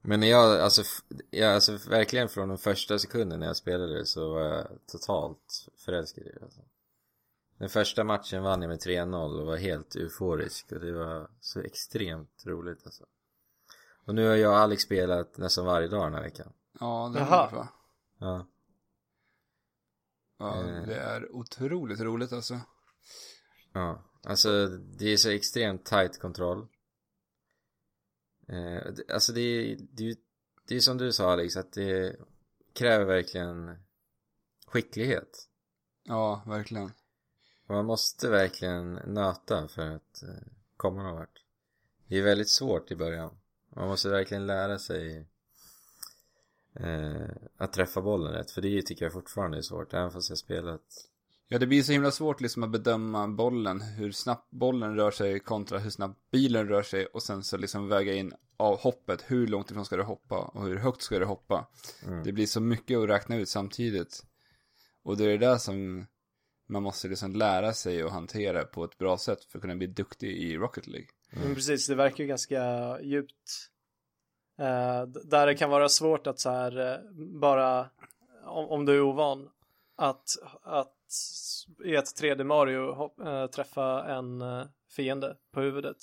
Men 0.03 0.21
när 0.21 0.27
jag, 0.31 0.61
alltså, 0.61 0.83
jag, 1.31 1.55
alltså 1.55 1.79
verkligen 1.91 2.29
från 2.29 2.49
den 2.49 2.59
första 2.59 2.99
sekunden 2.99 3.41
när 3.41 3.47
jag 3.47 3.57
spelade 3.57 3.99
det 3.99 4.07
så 4.07 4.35
var 4.35 4.41
jag 4.41 4.67
totalt 4.93 5.67
förälskad 5.85 6.25
i 6.27 6.31
det 6.33 6.43
alltså. 6.45 6.61
Den 7.65 7.71
första 7.71 8.05
matchen 8.05 8.43
vann 8.43 8.63
jag 8.63 8.69
med 8.69 8.79
3-0 8.79 9.41
och 9.41 9.47
var 9.47 9.57
helt 9.57 9.95
euforisk 9.97 10.73
och 10.73 10.81
det 10.81 10.93
var 10.93 11.31
så 11.41 11.61
extremt 11.61 12.43
roligt 12.47 12.83
alltså. 12.85 13.05
Och 14.07 14.15
nu 14.15 14.29
har 14.29 14.35
jag 14.35 14.51
och 14.53 14.59
Alex 14.59 14.83
spelat 14.83 15.37
nästan 15.39 15.67
varje 15.67 15.89
dag 15.89 16.07
den 16.07 16.15
här 16.15 16.23
veckan. 16.23 16.53
Ja, 16.81 17.11
det 17.15 17.19
Jaha. 17.21 17.49
är 17.49 17.57
va? 17.57 17.69
Ja. 18.19 18.47
Ja, 20.39 20.65
Eh. 20.65 20.87
det 20.87 20.97
är 20.97 21.35
otroligt 21.35 22.01
roligt 22.01 22.33
alltså. 22.33 22.61
Ja. 23.73 24.05
Alltså 24.23 24.67
det 24.69 25.13
är 25.13 25.17
så 25.17 25.31
extremt 25.31 25.85
tight 25.85 26.21
kontroll. 26.21 26.67
Eh, 28.49 28.83
alltså 29.15 29.33
det 29.33 29.41
är, 29.41 29.77
det 29.93 30.03
är 30.03 30.07
ju, 30.07 30.17
det 30.69 30.77
är 30.77 30.81
som 30.81 30.99
du 30.99 31.13
sa 31.13 31.33
Alex 31.33 31.57
att 31.57 31.73
det 31.73 32.17
kräver 32.75 33.05
verkligen 33.05 33.79
skicklighet. 34.67 35.49
Ja, 36.03 36.43
verkligen. 36.47 36.91
Man 37.67 37.85
måste 37.85 38.29
verkligen 38.29 38.93
nöta 38.93 39.69
för 39.69 39.91
att 39.91 40.23
eh, 40.23 40.29
komma 40.77 41.03
någon 41.03 41.15
vart. 41.15 41.43
Det 42.09 42.19
är 42.19 42.23
väldigt 42.23 42.51
svårt 42.51 42.91
i 42.91 42.97
början. 42.97 43.31
Man 43.77 43.89
måste 43.89 44.09
verkligen 44.09 44.47
lära 44.47 44.79
sig 44.79 45.27
eh, 46.75 47.29
att 47.57 47.73
träffa 47.73 48.03
bollen 48.03 48.33
rätt. 48.33 48.51
För 48.51 48.63
det 48.63 48.83
tycker 48.83 49.05
jag 49.05 49.13
fortfarande 49.13 49.59
är 49.59 49.63
svårt. 49.63 49.95
Även 49.95 50.11
fast 50.11 50.29
jag 50.29 50.39
spelat. 50.39 51.09
Ja, 51.49 51.59
det 51.59 51.67
blir 51.67 51.83
så 51.83 51.93
himla 51.93 52.11
svårt 52.11 52.41
liksom 52.41 52.63
att 52.63 52.71
bedöma 52.71 53.29
bollen, 53.29 53.81
hur 53.81 54.13
snabbt 54.13 54.51
bollen 54.51 54.97
rör 54.97 55.11
sig 55.11 55.41
kontra 55.41 55.79
hur 55.79 55.91
snabbt 55.91 56.31
bilen 56.31 56.69
rör 56.69 56.83
sig 56.83 57.07
och 57.07 57.23
sen 57.23 57.45
så 57.45 57.57
liksom 57.57 57.89
väga 57.89 58.13
in 58.13 58.33
av 58.57 58.79
hoppet, 58.79 59.25
hur 59.27 59.47
långt 59.47 59.71
ifrån 59.71 59.85
ska 59.85 59.97
du 59.97 60.03
hoppa 60.03 60.39
och 60.39 60.65
hur 60.65 60.77
högt 60.77 61.03
ska 61.03 61.19
du 61.19 61.25
hoppa. 61.25 61.67
Mm. 62.07 62.25
Det 62.25 62.33
blir 62.33 62.47
så 62.47 62.61
mycket 62.61 62.99
att 62.99 63.09
räkna 63.09 63.37
ut 63.37 63.49
samtidigt. 63.49 64.25
Och 65.03 65.17
det 65.17 65.25
är 65.25 65.29
det 65.29 65.47
där 65.47 65.59
som 65.59 66.07
man 66.67 66.83
måste 66.83 67.09
liksom 67.09 67.33
lära 67.33 67.73
sig 67.73 68.03
att 68.03 68.13
hantera 68.13 68.65
på 68.65 68.85
ett 68.85 68.99
bra 68.99 69.19
sätt 69.19 69.45
för 69.45 69.59
att 69.59 69.63
kunna 69.63 69.77
bli 69.77 69.87
duktig 69.87 70.31
i 70.31 70.57
Rocket 70.57 70.87
League. 70.87 71.09
Men 71.31 71.55
precis, 71.55 71.87
det 71.87 71.95
verkar 71.95 72.25
ju 72.25 72.29
ganska 72.29 72.63
djupt. 73.01 73.71
Eh, 74.59 75.07
där 75.07 75.47
det 75.47 75.55
kan 75.55 75.71
vara 75.71 75.89
svårt 75.89 76.27
att 76.27 76.41
så 76.41 76.51
här 76.51 76.93
eh, 76.93 76.99
bara, 77.41 77.91
om, 78.45 78.69
om 78.69 78.85
du 78.85 78.97
är 78.97 79.01
ovan, 79.01 79.51
att, 79.97 80.29
att 80.63 80.95
i 81.85 81.95
ett 81.95 82.23
3D 82.23 82.45
Mario 82.45 82.93
hopp, 82.93 83.21
eh, 83.21 83.47
träffa 83.47 84.05
en 84.05 84.43
eh, 84.43 84.67
fiende 84.97 85.37
på 85.53 85.61
huvudet. 85.61 85.97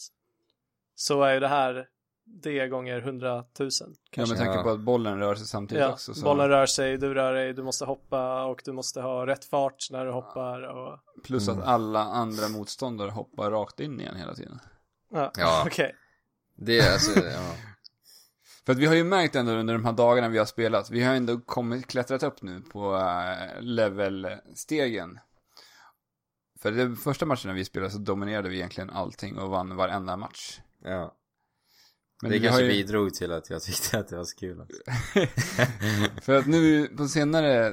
Så 0.95 1.23
är 1.23 1.33
ju 1.33 1.39
det 1.39 1.47
här 1.47 1.87
det 2.33 2.67
gånger 2.67 3.01
hundratusen. 3.01 3.95
Ja, 4.11 4.25
med 4.25 4.37
tanke 4.37 4.63
på 4.63 4.69
att 4.69 4.79
bollen 4.79 5.19
rör 5.19 5.35
sig 5.35 5.47
samtidigt 5.47 5.81
Ja, 5.81 5.91
också. 5.91 6.13
Så 6.13 6.23
bollen 6.23 6.49
rör 6.49 6.65
sig, 6.65 6.97
du 6.97 7.13
rör 7.13 7.33
dig, 7.33 7.53
du 7.53 7.63
måste 7.63 7.85
hoppa 7.85 8.43
och 8.45 8.61
du 8.65 8.71
måste 8.71 9.01
ha 9.01 9.25
rätt 9.25 9.45
fart 9.45 9.87
när 9.91 10.05
du 10.05 10.11
hoppar 10.11 10.61
och... 10.61 10.99
Plus 11.23 11.47
Mm. 11.47 11.59
att 11.59 11.67
alla 11.67 11.99
andra 12.03 12.47
motståndare 12.49 13.11
hoppar 13.11 13.51
rakt 13.51 13.79
in 13.79 13.99
igen 14.01 14.15
hela 14.15 14.35
tiden. 14.35 14.59
Ja, 15.11 15.31
Ja. 15.37 15.63
okej. 15.67 15.95
Det 16.55 16.79
är 16.79 16.93
alltså, 16.93 17.19
ja. 17.25 17.55
För 18.65 18.73
att 18.73 18.79
vi 18.79 18.85
har 18.85 18.95
ju 18.95 19.03
märkt 19.03 19.35
ändå 19.35 19.51
under 19.51 19.73
de 19.73 19.85
här 19.85 19.93
dagarna 19.93 20.29
vi 20.29 20.37
har 20.37 20.45
spelat, 20.45 20.89
vi 20.89 21.03
har 21.03 21.15
ändå 21.15 21.39
kommit, 21.39 21.87
klättrat 21.87 22.23
upp 22.23 22.41
nu 22.41 22.61
på 22.61 22.93
uh, 22.95 23.61
levelstegen. 23.61 25.19
För 26.59 26.71
de 26.71 26.95
första 26.95 27.25
matcherna 27.25 27.53
vi 27.53 27.65
spelade 27.65 27.91
så 27.91 27.97
dominerade 27.97 28.49
vi 28.49 28.55
egentligen 28.55 28.89
allting 28.89 29.37
och 29.37 29.49
vann 29.49 29.75
varenda 29.75 30.17
match. 30.17 30.59
Ja. 30.83 31.15
Men 32.21 32.31
det 32.31 32.39
kanske 32.39 32.61
ju- 32.63 32.67
bidrog 32.67 33.13
till 33.13 33.31
att 33.31 33.49
jag 33.49 33.61
tyckte 33.63 33.99
att 33.99 34.07
det 34.07 34.17
var 34.17 34.23
så 34.23 34.35
kul 34.35 34.61
också. 34.61 34.81
För 36.21 36.35
att 36.35 36.47
nu 36.47 36.87
på 36.87 37.07
senare, 37.07 37.69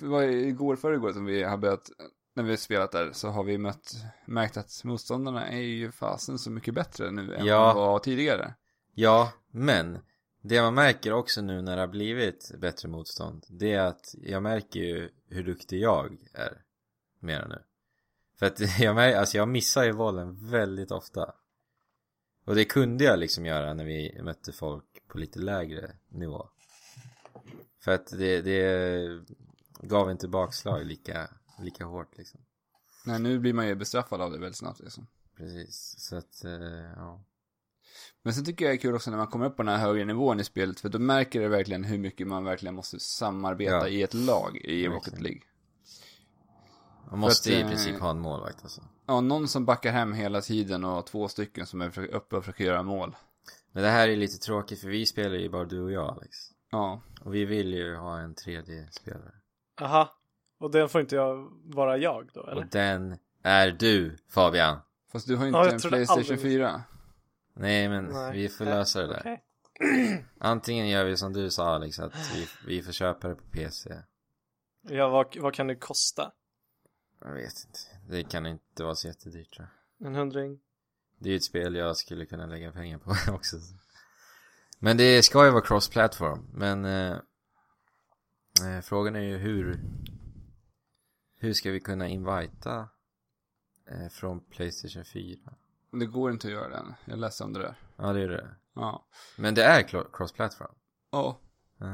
det 0.00 0.02
var 0.02 0.22
igår 0.22 0.76
förrgår 0.76 1.12
som 1.12 1.24
vi 1.24 1.42
har 1.42 1.56
börjat, 1.56 1.90
när 2.34 2.42
vi 2.44 2.50
har 2.50 2.56
spelat 2.56 2.92
där, 2.92 3.10
så 3.12 3.28
har 3.28 3.44
vi 3.44 3.58
mött, 3.58 3.92
märkt 4.26 4.56
att 4.56 4.84
motståndarna 4.84 5.48
är 5.48 5.60
ju 5.60 5.92
fasen 5.92 6.38
så 6.38 6.50
mycket 6.50 6.74
bättre 6.74 7.10
nu 7.10 7.34
än 7.34 7.46
Ja. 7.46 7.58
vad 7.74 7.76
de 7.76 7.78
var 7.92 7.98
tidigare. 7.98 8.54
Ja, 8.94 9.32
men 9.52 9.98
det 10.42 10.62
man 10.62 10.74
märker 10.74 11.12
också 11.12 11.42
nu 11.42 11.62
när 11.62 11.76
det 11.76 11.82
har 11.82 11.88
blivit 11.88 12.52
bättre 12.58 12.88
motstånd 12.88 13.46
Det 13.48 13.72
är 13.72 13.80
att 13.86 14.14
jag 14.22 14.42
märker 14.42 14.80
ju 14.80 15.08
hur 15.28 15.42
duktig 15.44 15.80
jag 15.80 16.16
är 16.34 16.52
Mer 17.20 17.46
nu 17.48 17.58
För 18.38 18.46
att 18.46 18.60
jag, 18.80 18.94
mär, 18.94 19.14
alltså 19.16 19.36
jag 19.36 19.48
missar 19.48 19.84
ju 19.84 19.92
bollen 19.92 20.50
väldigt 20.50 20.90
ofta 20.90 21.34
Och 22.50 22.56
det 22.56 22.64
kunde 22.64 23.04
jag 23.04 23.18
liksom 23.18 23.46
göra 23.46 23.74
när 23.74 23.84
vi 23.84 24.20
mötte 24.22 24.52
folk 24.52 24.84
på 25.08 25.18
lite 25.18 25.38
lägre 25.38 25.92
nivå 26.08 26.48
För 27.80 27.92
att 27.92 28.06
det, 28.06 28.40
det 28.40 29.24
gav 29.82 30.10
inte 30.10 30.28
bakslag 30.28 30.86
lika, 30.86 31.28
lika 31.62 31.84
hårt 31.84 32.18
liksom 32.18 32.40
Nej, 33.04 33.20
nu 33.20 33.38
blir 33.38 33.52
man 33.52 33.66
ju 33.66 33.74
bestraffad 33.74 34.20
av 34.20 34.32
det 34.32 34.38
väldigt 34.38 34.56
snabbt 34.56 34.80
liksom. 34.80 35.06
Precis, 35.36 35.94
så 35.98 36.16
att 36.16 36.44
eh, 36.44 36.52
ja 36.96 37.24
Men 38.22 38.34
sen 38.34 38.44
tycker 38.44 38.64
jag 38.64 38.72
det 38.72 38.76
är 38.76 38.80
kul 38.80 38.94
också 38.94 39.10
när 39.10 39.18
man 39.18 39.26
kommer 39.26 39.46
upp 39.46 39.56
på 39.56 39.62
den 39.62 39.72
här 39.72 39.86
högre 39.86 40.04
nivån 40.04 40.40
i 40.40 40.44
spelet, 40.44 40.80
för 40.80 40.88
då 40.88 40.98
märker 40.98 41.40
det 41.40 41.48
verkligen 41.48 41.84
hur 41.84 41.98
mycket 41.98 42.26
man 42.26 42.44
verkligen 42.44 42.74
måste 42.74 43.00
samarbeta 43.00 43.72
Ja. 43.72 43.88
i 43.88 44.02
ett 44.02 44.14
lag 44.14 44.56
i. 44.56 44.88
Rocket 44.88 45.20
League. 45.20 45.40
Man 47.10 47.18
måste 47.18 47.48
att, 47.50 47.54
i 47.54 47.60
eh, 47.60 47.68
princip 47.68 48.00
ha 48.00 48.10
en 48.10 48.20
målvakt 48.20 48.62
alltså 48.62 48.80
Ja, 49.06 49.20
någon 49.20 49.48
som 49.48 49.64
backar 49.64 49.92
hem 49.92 50.12
hela 50.12 50.40
tiden 50.40 50.84
och 50.84 51.06
två 51.06 51.28
stycken 51.28 51.66
som 51.66 51.80
är 51.80 51.98
uppe 52.14 52.36
och 52.36 52.44
försöker 52.44 52.64
göra 52.64 52.82
mål. 52.82 53.16
Men 53.72 53.82
det 53.82 53.88
här 53.88 54.08
är 54.08 54.16
lite 54.16 54.38
tråkigt 54.38 54.80
för 54.80 54.88
vi 54.88 55.06
spelar 55.06 55.36
ju 55.36 55.48
bara 55.48 55.64
du 55.64 55.80
och 55.82 55.92
jag 55.92 56.08
Alex 56.16 56.36
Ja, 56.70 57.02
Och 57.24 57.34
vi 57.34 57.44
vill 57.44 57.74
ju 57.74 57.96
ha 57.96 58.18
en 58.18 58.34
tredje 58.34 58.88
spelare. 58.92 59.32
Aha. 59.80 60.16
Och 60.60 60.70
den 60.70 60.88
får 60.88 61.00
inte 61.00 61.14
jag 61.16 61.48
vara 61.64 61.96
jag 61.98 62.30
då, 62.34 62.46
eller? 62.46 62.56
Och 62.62 62.66
den 62.66 63.18
är 63.42 63.70
du, 63.70 64.16
Fabian. 64.30 64.78
fast 65.12 65.26
du 65.26 65.36
har 65.36 65.46
inte 65.46 65.58
Ja, 65.58 65.70
en 65.72 65.80
Playstation 65.80 66.18
aldrig- 66.18 66.40
4. 66.42 66.82
Nej, 67.54 67.88
men 67.88 68.04
Nej. 68.04 68.32
vi 68.32 68.48
får 68.48 68.64
lösa 68.64 69.00
det 69.00 69.06
där. 69.06 69.20
Okej. 69.20 69.44
Antingen 70.40 70.88
gör 70.88 71.04
vi 71.04 71.16
som 71.16 71.32
du 71.32 71.50
sa 71.50 71.74
Alex, 71.74 71.98
att 71.98 72.12
vi, 72.34 72.46
vi 72.66 72.82
får 72.82 72.92
köpa 72.92 73.28
det 73.28 73.34
på 73.34 73.42
PC. 73.52 73.94
Ja, 74.88 75.08
vad, 75.08 75.36
vad 75.36 75.54
kan 75.54 75.66
det 75.66 75.74
kosta? 75.76 76.32
Jag 77.20 77.32
vet 77.32 77.64
inte. 77.66 77.78
Det 78.08 78.24
kan 78.24 78.46
inte 78.46 78.82
vara 78.84 78.94
så 78.94 79.06
jättedyrt 79.06 79.54
tror 79.54 79.68
jag. 79.98 80.06
En 80.08 80.14
hundring? 80.14 80.60
Det 81.18 81.28
är 81.28 81.30
ju 81.30 81.36
ett 81.36 81.44
spel 81.44 81.74
jag 81.74 81.96
skulle 81.96 82.26
kunna 82.26 82.46
lägga 82.46 82.72
pengar 82.72 82.98
på 82.98 83.10
också. 83.32 83.56
Men 84.78 84.96
det 84.96 85.22
ska 85.22 85.44
ju 85.44 85.50
vara 85.50 85.62
cross-platform. 85.64 86.46
Men 86.52 86.84
eh, 86.84 87.12
eh, 88.66 88.80
frågan 88.82 89.16
är 89.16 89.20
ju 89.20 89.36
hur 89.36 89.80
hur 91.36 91.52
ska 91.52 91.70
vi 91.70 91.80
kunna 91.80 92.08
invita 92.08 92.88
eh, 93.90 94.08
från 94.08 94.40
Playstation 94.40 95.04
4? 95.04 95.54
Det 95.92 96.06
går 96.06 96.30
inte 96.32 96.46
att 96.46 96.52
göra 96.52 96.68
den. 96.68 96.94
Jag 97.04 97.18
läste 97.18 97.44
om 97.44 97.52
det 97.52 97.58
där. 97.62 97.74
Ja, 97.96 98.12
det 98.12 98.20
är 98.22 98.28
det. 98.28 98.54
Ja. 98.74 99.06
Men 99.36 99.54
det 99.54 99.64
är 99.64 99.82
cross-platform. 100.12 100.74
Ja. 101.10 101.40
Ja. 101.78 101.86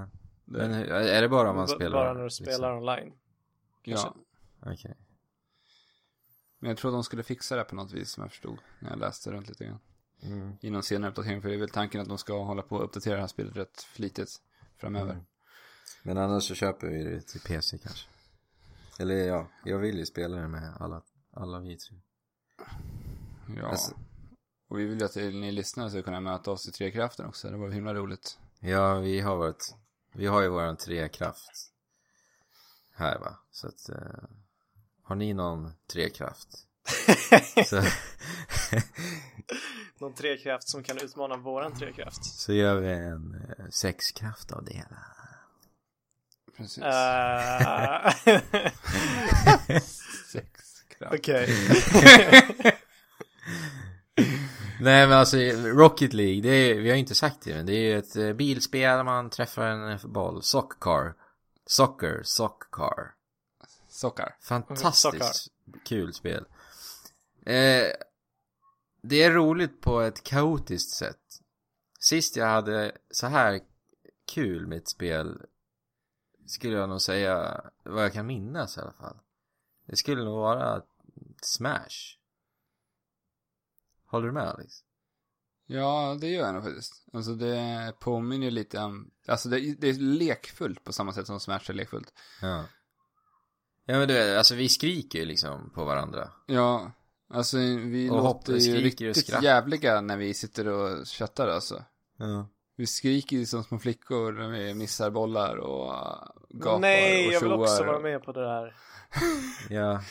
Det, 0.45 0.59
Men 0.59 0.73
är 0.73 1.23
det 1.23 1.29
bara 1.29 1.51
om 1.51 1.57
man 1.57 1.67
B- 1.67 1.73
spelar? 1.75 1.99
Bara 1.99 2.13
när 2.13 2.21
du 2.21 2.25
liksom? 2.27 2.47
spelar 2.47 2.77
online. 2.77 3.13
ja. 3.83 4.17
Okej. 4.61 4.97
Men 6.59 6.69
jag 6.69 6.79
tror 6.79 6.93
de 6.93 7.05
skulle 7.05 7.23
fixa 7.23 7.57
det 7.57 7.65
på 7.65 7.75
något 7.75 7.93
vis 7.93 8.11
som 8.11 8.23
jag 8.23 8.31
förstod. 8.31 8.59
När 8.81 8.91
jag 8.91 8.99
läste 8.99 9.33
runt 9.33 9.49
lite 9.49 9.65
grann. 9.65 9.79
Mm. 10.23 10.53
I 10.61 10.71
någon 10.71 10.83
senare 10.83 11.11
uppdatering. 11.11 11.43
För 11.43 11.49
det 11.49 11.55
är 11.55 11.59
väl 11.59 11.71
tanken 11.71 12.01
att 12.01 12.09
de 12.09 12.19
ska 12.19 12.45
hålla 12.45 12.63
på 12.63 12.77
och 12.77 12.85
uppdatera 12.85 13.15
det 13.15 13.21
här 13.21 13.29
spelet 13.29 13.57
rätt 13.57 13.83
flitigt 13.83 14.31
framöver. 14.77 15.13
Mm. 15.13 15.25
Men 16.03 16.19
annars 16.19 16.49
så 16.49 16.55
köper 16.55 16.87
vi 16.87 17.05
det 17.05 17.21
till 17.21 17.41
PC 17.41 17.79
kanske. 17.79 18.09
Eller 18.99 19.15
ja, 19.15 19.49
jag 19.65 19.79
vill 19.79 19.99
ju 19.99 20.07
spela 20.07 20.37
det 20.37 20.49
med 20.49 20.77
alla, 20.81 21.03
alla 21.33 21.61
vi 21.61 21.77
tre. 21.77 21.97
Ja. 23.57 23.67
Alltså- 23.67 23.95
Och 24.69 24.79
vi 24.79 24.87
vill 24.87 24.99
ju 25.01 25.05
att 25.05 25.15
ni 25.15 25.53
lyssnare 25.53 25.91
ska 25.91 26.03
kunna 26.03 26.21
möta 26.21 26.51
oss 26.51 26.69
i 26.69 26.73
Trekraften 26.73 27.27
också. 27.27 27.51
Det 27.51 27.57
var 27.57 27.69
himla 27.69 27.95
roligt. 27.95 28.39
Ja, 28.61 28.99
vi 28.99 29.21
har 29.21 29.37
varit, 29.37 29.75
vi 30.13 30.27
har 30.27 30.43
ju 30.43 30.49
våran 30.49 30.77
trekraft 30.77 31.73
här 32.93 33.19
va. 33.19 33.39
Så 33.51 33.69
att, 33.69 33.89
eh, 33.89 34.29
har 35.07 35.17
ni 35.17 35.35
någon 35.35 35.73
trekraft? 35.93 36.49
så, 37.67 37.83
Någon 39.99 40.15
trekraft 40.15 40.69
som 40.69 40.83
kan 40.83 40.99
utmana 40.99 41.37
våran 41.37 41.79
trekraft. 41.79 42.25
så 42.25 42.53
gör 42.53 42.81
vi 42.81 42.89
en 42.93 43.35
eh, 43.59 43.65
sexkraft 43.71 44.53
av 44.53 44.65
det 44.65 44.75
hela. 44.75 44.97
Precis. 46.57 46.83
Eh, 46.83 48.13
Sexkraft. 50.33 51.15
Okej. 51.15 51.49
Nej 54.81 55.07
men 55.09 55.13
alltså 55.13 55.37
Rocket 55.65 56.13
League, 56.13 56.41
det 56.43 56.49
är, 56.49 56.75
vi 56.75 56.91
har 56.91 56.97
inte 56.97 57.15
sagt 57.15 57.43
det 57.45 57.55
men 57.55 57.67
det 57.67 57.73
är 57.73 57.81
ju 57.81 57.99
ett 57.99 58.17
eh, 58.17 58.33
bilspel 58.33 59.05
man 59.05 59.31
träffar 59.31 59.67
en 59.67 59.99
boll. 60.13 60.43
Sockcar. 60.43 61.15
Soccer, 61.67 62.21
sockcar. 62.25 63.16
Sockar. 63.97 64.37
Fantastiskt 64.41 65.53
kul 65.85 66.15
spel. 66.15 66.45
Eh, 67.47 67.93
det 69.03 69.23
är 69.23 69.31
roligt 69.31 69.81
på 69.81 70.01
ett 70.01 70.23
kaotiskt 70.23 70.91
sätt. 70.91 71.41
Sist 72.01 72.37
jag 72.37 72.47
hade 72.47 72.93
så 73.11 73.27
här 73.27 73.61
kul 74.27 74.67
med 74.67 74.79
ett 74.79 74.89
spel 74.89 75.43
skulle 76.47 76.77
jag 76.77 76.89
nog 76.89 77.03
säga, 77.03 77.65
vad 77.83 78.05
jag 78.05 78.13
kan 78.13 78.27
minnas 78.27 78.77
i 78.77 78.81
alla 78.81 78.93
fall. 78.93 79.19
Det 79.87 79.97
skulle 79.97 80.25
nog 80.25 80.39
vara 80.39 80.83
Smash. 81.43 82.19
Håller 84.07 84.27
du 84.27 84.33
med 84.33 84.49
Alex? 84.49 84.75
Ja, 85.67 86.19
det 86.21 86.29
gör 86.29 86.47
jag 86.47 86.55
nog 86.55 86.65
faktiskt. 86.65 87.05
Alltså 87.13 87.35
det 87.35 87.95
påminner 88.01 88.51
lite 88.51 88.79
om, 88.79 89.11
alltså 89.27 89.49
det, 89.49 89.75
det 89.81 89.89
är 89.89 89.95
lekfullt 89.95 90.85
på 90.85 90.93
samma 90.93 91.13
sätt 91.13 91.27
som 91.27 91.41
Smash 91.41 91.71
är 91.71 91.73
lekfullt. 91.73 92.13
Ja. 92.43 92.65
Ja 93.89 93.99
men 93.99 94.09
du 94.09 94.15
vet, 94.15 94.39
alltså 94.39 94.55
vi 94.55 94.69
skriker 94.69 95.19
ju 95.19 95.25
liksom 95.25 95.71
på 95.75 95.85
varandra. 95.85 96.29
Ja, 96.47 96.93
alltså 97.31 97.57
vi 97.57 98.11
Och 98.11 98.17
låter 98.17 98.53
ju 98.53 98.77
riktigt 98.77 99.43
jävliga 99.43 100.01
när 100.01 100.17
vi 100.17 100.35
sitter 100.35 100.69
och 100.69 101.09
chattar 101.09 101.49
alltså. 101.49 101.85
Ja. 102.19 102.49
Vi 102.77 102.87
skriker 102.87 103.37
ju 103.37 103.47
som 103.47 103.65
små 103.65 103.79
flickor 103.79 104.33
när 104.33 104.49
vi 104.49 104.75
missar 104.75 105.11
bollar 105.11 105.57
och 105.57 105.91
uh, 105.91 106.61
gapar 106.61 106.79
Nej, 106.79 107.27
och 107.27 107.33
jag 107.33 107.41
vill 107.41 107.53
också 107.53 107.85
vara 107.85 108.01
med 108.01 108.23
på 108.23 108.33
det 108.33 108.41
där. 108.41 108.75
Ja. 109.71 110.03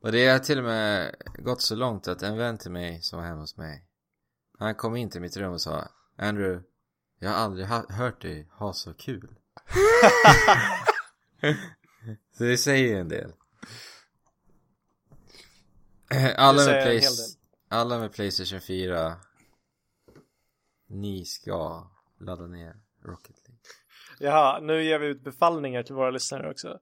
Och 0.00 0.12
det 0.12 0.28
har 0.28 0.38
till 0.38 0.58
och 0.58 0.64
med 0.64 1.14
gått 1.38 1.62
så 1.62 1.74
långt 1.74 2.08
att 2.08 2.22
en 2.22 2.36
vän 2.36 2.58
till 2.58 2.70
mig 2.70 3.02
som 3.02 3.18
var 3.18 3.26
hemma 3.26 3.40
hos 3.40 3.56
mig. 3.56 3.84
Han 4.58 4.74
kom 4.74 4.96
in 4.96 5.10
till 5.10 5.20
mitt 5.20 5.36
rum 5.36 5.52
och 5.52 5.60
sa 5.60 5.88
Andrew, 6.18 6.62
jag 7.18 7.30
har 7.30 7.36
aldrig 7.36 7.66
ha- 7.66 7.92
hört 7.92 8.22
dig 8.22 8.48
ha 8.52 8.72
så 8.72 8.94
kul. 8.94 9.36
så 12.32 12.44
det 12.44 12.58
säger 12.58 12.96
en 12.96 13.08
del. 13.08 13.32
Alla 16.36 16.58
säger 16.58 16.86
med, 16.86 17.02
del. 17.02 17.12
alla 17.68 17.98
med 17.98 18.12
Playstation 18.12 18.60
4 18.60 19.16
Ni 20.88 21.24
ska 21.24 21.90
ladda 22.20 22.46
ner 22.46 22.76
Rocket 23.04 23.36
League. 23.48 23.60
Jaha, 24.18 24.60
nu 24.60 24.84
ger 24.84 24.98
vi 24.98 25.06
ut 25.06 25.24
befallningar 25.24 25.82
till 25.82 25.94
våra 25.94 26.10
lyssnare 26.10 26.50
också. 26.50 26.78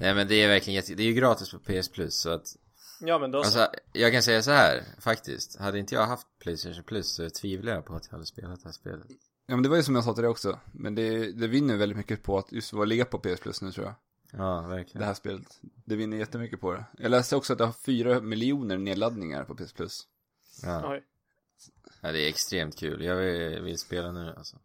Nej 0.00 0.14
men 0.14 0.28
det 0.28 0.34
är 0.34 0.48
verkligen 0.48 0.74
jätte... 0.74 0.94
Det 0.94 1.02
är 1.02 1.06
ju 1.06 1.14
gratis 1.14 1.50
på 1.50 1.58
PS 1.58 1.88
Plus 1.88 2.20
så 2.20 2.30
att 2.30 2.56
Ja, 3.00 3.18
men 3.18 3.30
då 3.30 3.44
så. 3.44 3.60
Alltså, 3.60 3.80
jag 3.92 4.12
kan 4.12 4.22
säga 4.22 4.42
så 4.42 4.50
här, 4.50 4.82
faktiskt. 5.00 5.58
Hade 5.58 5.78
inte 5.78 5.94
jag 5.94 6.06
haft 6.06 6.26
Playstation 6.38 6.84
Plus 6.84 7.14
så 7.14 7.30
tvivlar 7.30 7.72
jag 7.72 7.86
på 7.86 7.94
att 7.94 8.06
jag 8.06 8.12
hade 8.12 8.26
spelat 8.26 8.62
det 8.62 8.68
här 8.68 8.72
spelet. 8.72 9.06
Ja 9.50 9.56
men 9.56 9.62
det 9.62 9.68
var 9.68 9.76
ju 9.76 9.82
som 9.82 9.94
jag 9.94 10.04
sa 10.04 10.14
till 10.14 10.22
dig 10.22 10.30
också. 10.30 10.58
Men 10.72 10.94
det, 10.94 11.32
det 11.32 11.46
vinner 11.46 11.76
väldigt 11.76 11.98
mycket 11.98 12.22
på 12.22 12.38
att 12.38 12.52
just 12.52 12.72
vara 12.72 12.84
ligga 12.84 13.04
på 13.04 13.18
PS 13.18 13.40
Plus 13.40 13.62
nu 13.62 13.72
tror 13.72 13.86
jag. 13.86 13.94
Ja, 14.32 14.60
Det 14.60 14.68
verkligen. 14.68 15.06
här 15.06 15.14
spelet. 15.14 15.60
Det 15.84 15.96
vinner 15.96 16.16
jättemycket 16.16 16.60
på 16.60 16.72
det. 16.74 16.84
Jag 16.98 17.10
läste 17.10 17.36
också 17.36 17.52
att 17.52 17.58
det 17.58 17.64
har 17.64 17.72
fyra 17.72 18.20
miljoner 18.20 18.78
nedladdningar 18.78 19.44
på 19.44 19.54
PS 19.54 19.72
Plus. 19.72 20.06
Ja. 20.62 20.92
Oj. 20.92 21.04
ja, 22.00 22.12
det 22.12 22.20
är 22.20 22.28
extremt 22.28 22.78
kul. 22.78 23.04
Jag 23.04 23.16
vill, 23.16 23.62
vill 23.62 23.78
spela 23.78 24.12
nu 24.12 24.34
alltså. 24.36 24.56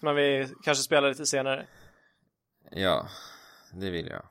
Men 0.00 0.14
vi 0.16 0.48
kanske 0.62 0.84
spelar 0.84 1.08
lite 1.08 1.26
senare. 1.26 1.66
Ja, 2.70 3.08
det 3.72 3.90
vill 3.90 4.06
jag. 4.06 4.22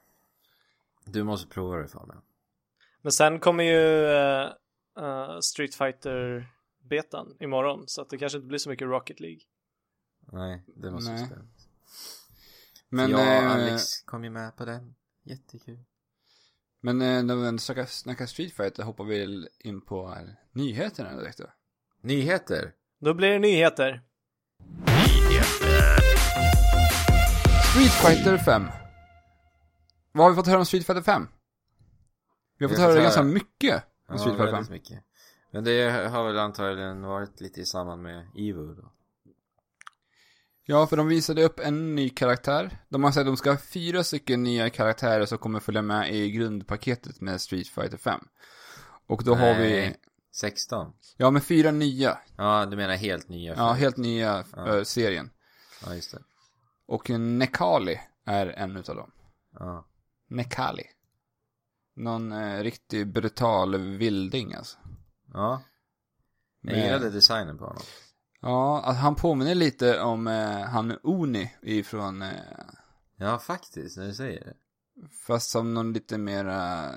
Du 1.06 1.24
måste 1.24 1.48
prova 1.48 1.78
det 1.78 1.88
Fabian. 1.88 2.22
Men 3.02 3.12
sen 3.12 3.40
kommer 3.40 3.64
ju 3.64 4.06
eh, 5.06 5.40
Street 5.40 5.76
Fighter 5.76 6.48
betan 6.90 7.38
imorgon 7.40 7.84
så 7.88 8.02
att 8.02 8.10
det 8.10 8.18
kanske 8.18 8.38
inte 8.38 8.48
blir 8.48 8.60
så 8.60 8.70
mycket 8.70 8.88
Rocket 8.88 9.20
League. 9.20 9.40
Nej, 10.32 10.64
det 10.76 10.92
måste 10.92 11.12
Nej. 11.12 11.26
spela. 11.26 11.42
Men, 12.90 13.12
jag 13.12 13.20
och 13.20 13.26
eh, 13.26 13.52
Alex 13.52 14.02
kom 14.02 14.24
ju 14.24 14.30
med 14.30 14.56
på 14.58 14.66
den. 14.66 14.96
Jättekul. 15.24 15.80
men 16.82 17.02
eh, 17.02 17.24
när 17.24 17.36
vi 17.52 17.88
snackar, 17.88 18.26
Street 18.26 18.54
Fighter 18.54 18.84
hoppar 18.84 19.04
vi 19.04 19.48
in 19.60 19.82
på 19.82 20.14
eh, 20.14 20.28
nyheterna 20.52 21.16
direkt 21.16 21.38
då. 21.38 21.46
Nyheter. 22.02 22.74
Då 23.00 23.14
blir 23.14 23.30
det 23.30 23.40
nyheter. 23.40 24.02
Street 27.72 27.92
Fighter 27.92 28.38
5. 28.38 28.64
Vad 30.12 30.24
har 30.26 30.32
vi 30.32 30.36
fått 30.36 30.48
höra 30.48 30.60
om 30.60 30.66
Street 30.66 30.86
Fighter 30.86 31.02
5? 31.02 31.28
Vi 32.58 32.66
har 32.66 32.70
fått 32.70 32.80
höra 32.80 33.02
ganska 33.02 33.24
mycket 33.24 33.76
om 33.76 33.82
Ja, 34.08 34.18
Street 34.18 34.38
Fighter 34.38 34.46
5. 34.46 34.54
väldigt 34.54 34.72
mycket. 34.72 35.04
Men 35.56 35.64
det 35.64 35.92
har 36.10 36.24
väl 36.28 36.38
antagligen 36.40 37.02
varit 37.02 37.42
lite 37.42 37.62
i 37.62 37.66
samband 37.66 38.02
med 38.02 38.28
Evo 38.36 38.74
då. 38.74 38.92
Ja, 40.66 40.88
för 40.88 40.98
de 40.98 41.08
visade 41.08 41.44
upp 41.44 41.60
en 41.60 41.96
ny 41.96 42.10
karaktär. 42.10 42.78
De 42.90 43.04
har 43.04 43.12
sagt 43.12 43.20
att 43.20 43.26
de 43.26 43.38
ska 43.38 43.52
ha 43.52 43.58
fyra 43.58 44.04
stycken 44.04 44.44
nya 44.44 44.70
karaktärer 44.70 45.26
som 45.26 45.38
kommer 45.38 45.60
följa 45.60 45.82
med 45.82 46.16
i 46.16 46.32
grundpaketet 46.32 47.22
med 47.22 47.42
Street 47.42 47.68
Fighter 47.68 47.98
5. 47.98 48.20
Och 49.08 49.24
då 49.24 49.36
har 49.36 49.54
vi, 49.56 49.70
Nej. 49.70 49.96
16. 50.36 50.94
ja 51.18 51.32
med 51.32 51.44
fyra 51.44 51.72
nya, 51.72 52.18
Ja, 52.38 52.66
du 52.66 52.78
menar 52.78 52.96
helt 52.96 53.30
nya 53.30 53.56
ja 53.56 53.74
helt 53.74 53.98
nya 53.98 54.44
Ja. 54.56 54.78
eh, 54.78 54.84
serien. 54.84 55.30
Ja, 55.86 55.96
just 55.96 56.12
det. 56.12 56.22
Och 56.88 57.10
Nekali 57.10 58.00
är 58.26 58.48
en 58.48 58.78
utav 58.78 58.96
dem. 58.96 59.12
Ja. 59.60 59.88
Nekali. 60.30 60.84
Någon 61.96 62.32
eh, 62.32 62.64
riktigt 62.64 63.08
brutal 63.08 63.78
vilding 63.78 64.54
alltså. 64.54 64.78
Ja. 65.36 65.62
Jag 66.62 66.72
Med- 66.74 66.84
gillade 66.86 67.10
designen 67.10 67.58
på 67.58 67.66
honom. 67.66 67.84
Ja, 68.42 68.82
att 68.86 68.98
han 68.98 69.16
påminner 69.16 69.56
lite 69.56 70.02
om 70.02 70.28
eh, 70.28 70.60
han 70.62 71.00
Oni 71.04 71.56
ifrån, 71.62 72.22
eh, 72.22 72.30
Ja, 73.18 73.40
faktiskt, 73.40 73.98
när 73.98 74.06
du 74.08 74.14
säger 74.14 74.46
det. 74.46 74.54
fast 75.28 75.50
som 75.50 75.74
någon 75.74 75.94
lite 75.94 76.18
mera, 76.18 76.92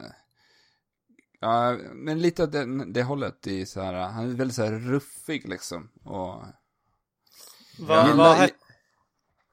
ja, 1.41 1.77
men 1.93 2.19
lite 2.23 2.43
åt 2.45 2.53
det, 2.53 2.93
det 2.93 3.03
hållet 3.03 3.47
i 3.47 3.67
så 3.67 3.81
här, 3.81 3.93
han 3.95 4.31
är 4.31 4.35
väldigt 4.35 4.57
så 4.57 4.63
här 4.65 4.73
ruffig 4.73 5.49
liksom. 5.49 5.91
Och, 6.05 6.43
Vad, 7.79 8.17
vad, 8.17 8.37
het, 8.37 8.55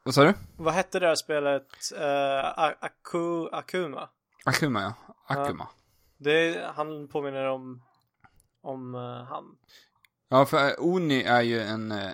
vad 0.04 0.14
sa 0.16 0.24
du? 0.24 0.34
vad 0.58 0.74
hette 0.74 1.00
det 1.00 1.08
här 1.08 1.16
spelet? 1.16 1.68
Uh, 1.94 2.64
Aku, 2.86 3.50
Akuma? 3.52 4.10
Akuma 4.46 4.82
ja, 4.82 4.94
Akuma. 5.28 5.68
Det, 6.18 6.66
han 6.76 7.08
påminner 7.08 7.46
om, 7.46 7.82
om 8.66 8.96
eh, 8.96 9.24
han. 9.24 9.58
Ja, 10.30 10.46
för 10.46 10.68
eh, 10.68 10.74
Oni 10.78 11.24
är 11.24 11.42
ju 11.42 11.62
en, 11.62 11.92
eh, 11.92 12.12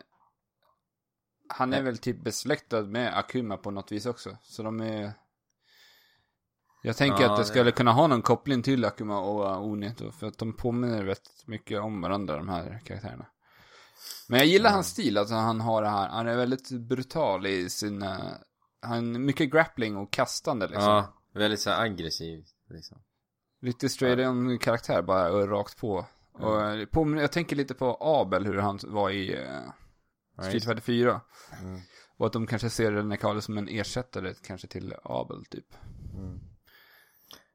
han 1.50 1.74
är 1.74 1.78
Nej. 1.78 1.84
väl 1.84 1.98
typ 1.98 2.24
besläktad 2.24 2.82
med 2.82 3.18
Akuma 3.18 3.58
på 3.58 3.72
något 3.72 3.92
vis 3.92 4.06
också. 4.06 4.38
Så 4.42 4.64
de 4.64 4.82
är, 4.82 5.14
jag 6.82 6.98
tänker 6.98 7.24
Ja, 7.24 7.32
att 7.32 7.38
det 7.38 7.46
skulle 7.46 7.72
kunna 7.72 7.92
ha 7.92 8.08
någon 8.08 8.22
koppling 8.22 8.64
till 8.64 8.86
Akuma 8.86 9.20
och 9.20 9.46
uh, 9.46 9.62
Oni 9.72 9.94
då, 9.98 10.12
för 10.12 10.28
att 10.28 10.38
de 10.38 10.54
påminner 10.54 11.04
rätt 11.04 11.44
mycket 11.46 11.80
om 11.80 12.02
varandra 12.02 12.38
de 12.38 12.50
här 12.50 12.82
karaktärerna. 12.86 13.26
Men 14.28 14.40
jag 14.40 14.48
gillar 14.48 14.70
Ja. 14.70 14.74
hans 14.74 14.88
stil, 14.88 15.18
alltså 15.18 15.36
han 15.36 15.62
har 15.62 15.82
det 15.82 15.90
här, 15.90 16.10
han 16.10 16.28
är 16.28 16.38
väldigt 16.38 16.70
brutal 16.70 17.46
i 17.46 17.70
sina, 17.70 18.38
han, 18.82 19.26
mycket 19.26 19.52
grappling 19.52 19.98
och 19.98 20.12
kastande 20.12 20.68
liksom. 20.68 20.84
Ja, 20.84 21.14
väldigt 21.34 21.60
så 21.60 21.72
aggressiv, 21.72 22.46
liksom. 22.70 23.02
Riktigt 23.62 23.92
straight 23.92 24.28
on 24.28 24.60
karaktär 24.60 25.02
bara 25.02 25.32
och 25.32 25.50
rakt 25.50 25.78
på. 25.78 26.06
Och 26.34 26.62
eh, 26.62 26.86
påminner, 26.86 27.22
jag 27.22 27.32
tänker 27.32 27.56
lite 27.56 27.74
på 27.74 27.98
Abel, 28.00 28.46
hur 28.46 28.58
han 28.58 28.80
var 28.84 29.10
i 29.10 29.36
uh, 29.38 29.44
Street 30.42 30.66
Fighter 30.66 30.82
4. 30.82 31.22
Mm. 31.62 31.80
Och 32.18 32.26
att 32.28 32.34
de 32.34 32.48
kanske 32.48 32.70
ser 32.70 33.04
Nekali 33.04 33.42
som 33.42 33.58
en 33.58 33.68
ersättare 33.68 34.34
kanske 34.44 34.68
till 34.68 34.94
Abel 35.04 35.46
typ. 35.46 35.74
Mm. 36.14 36.40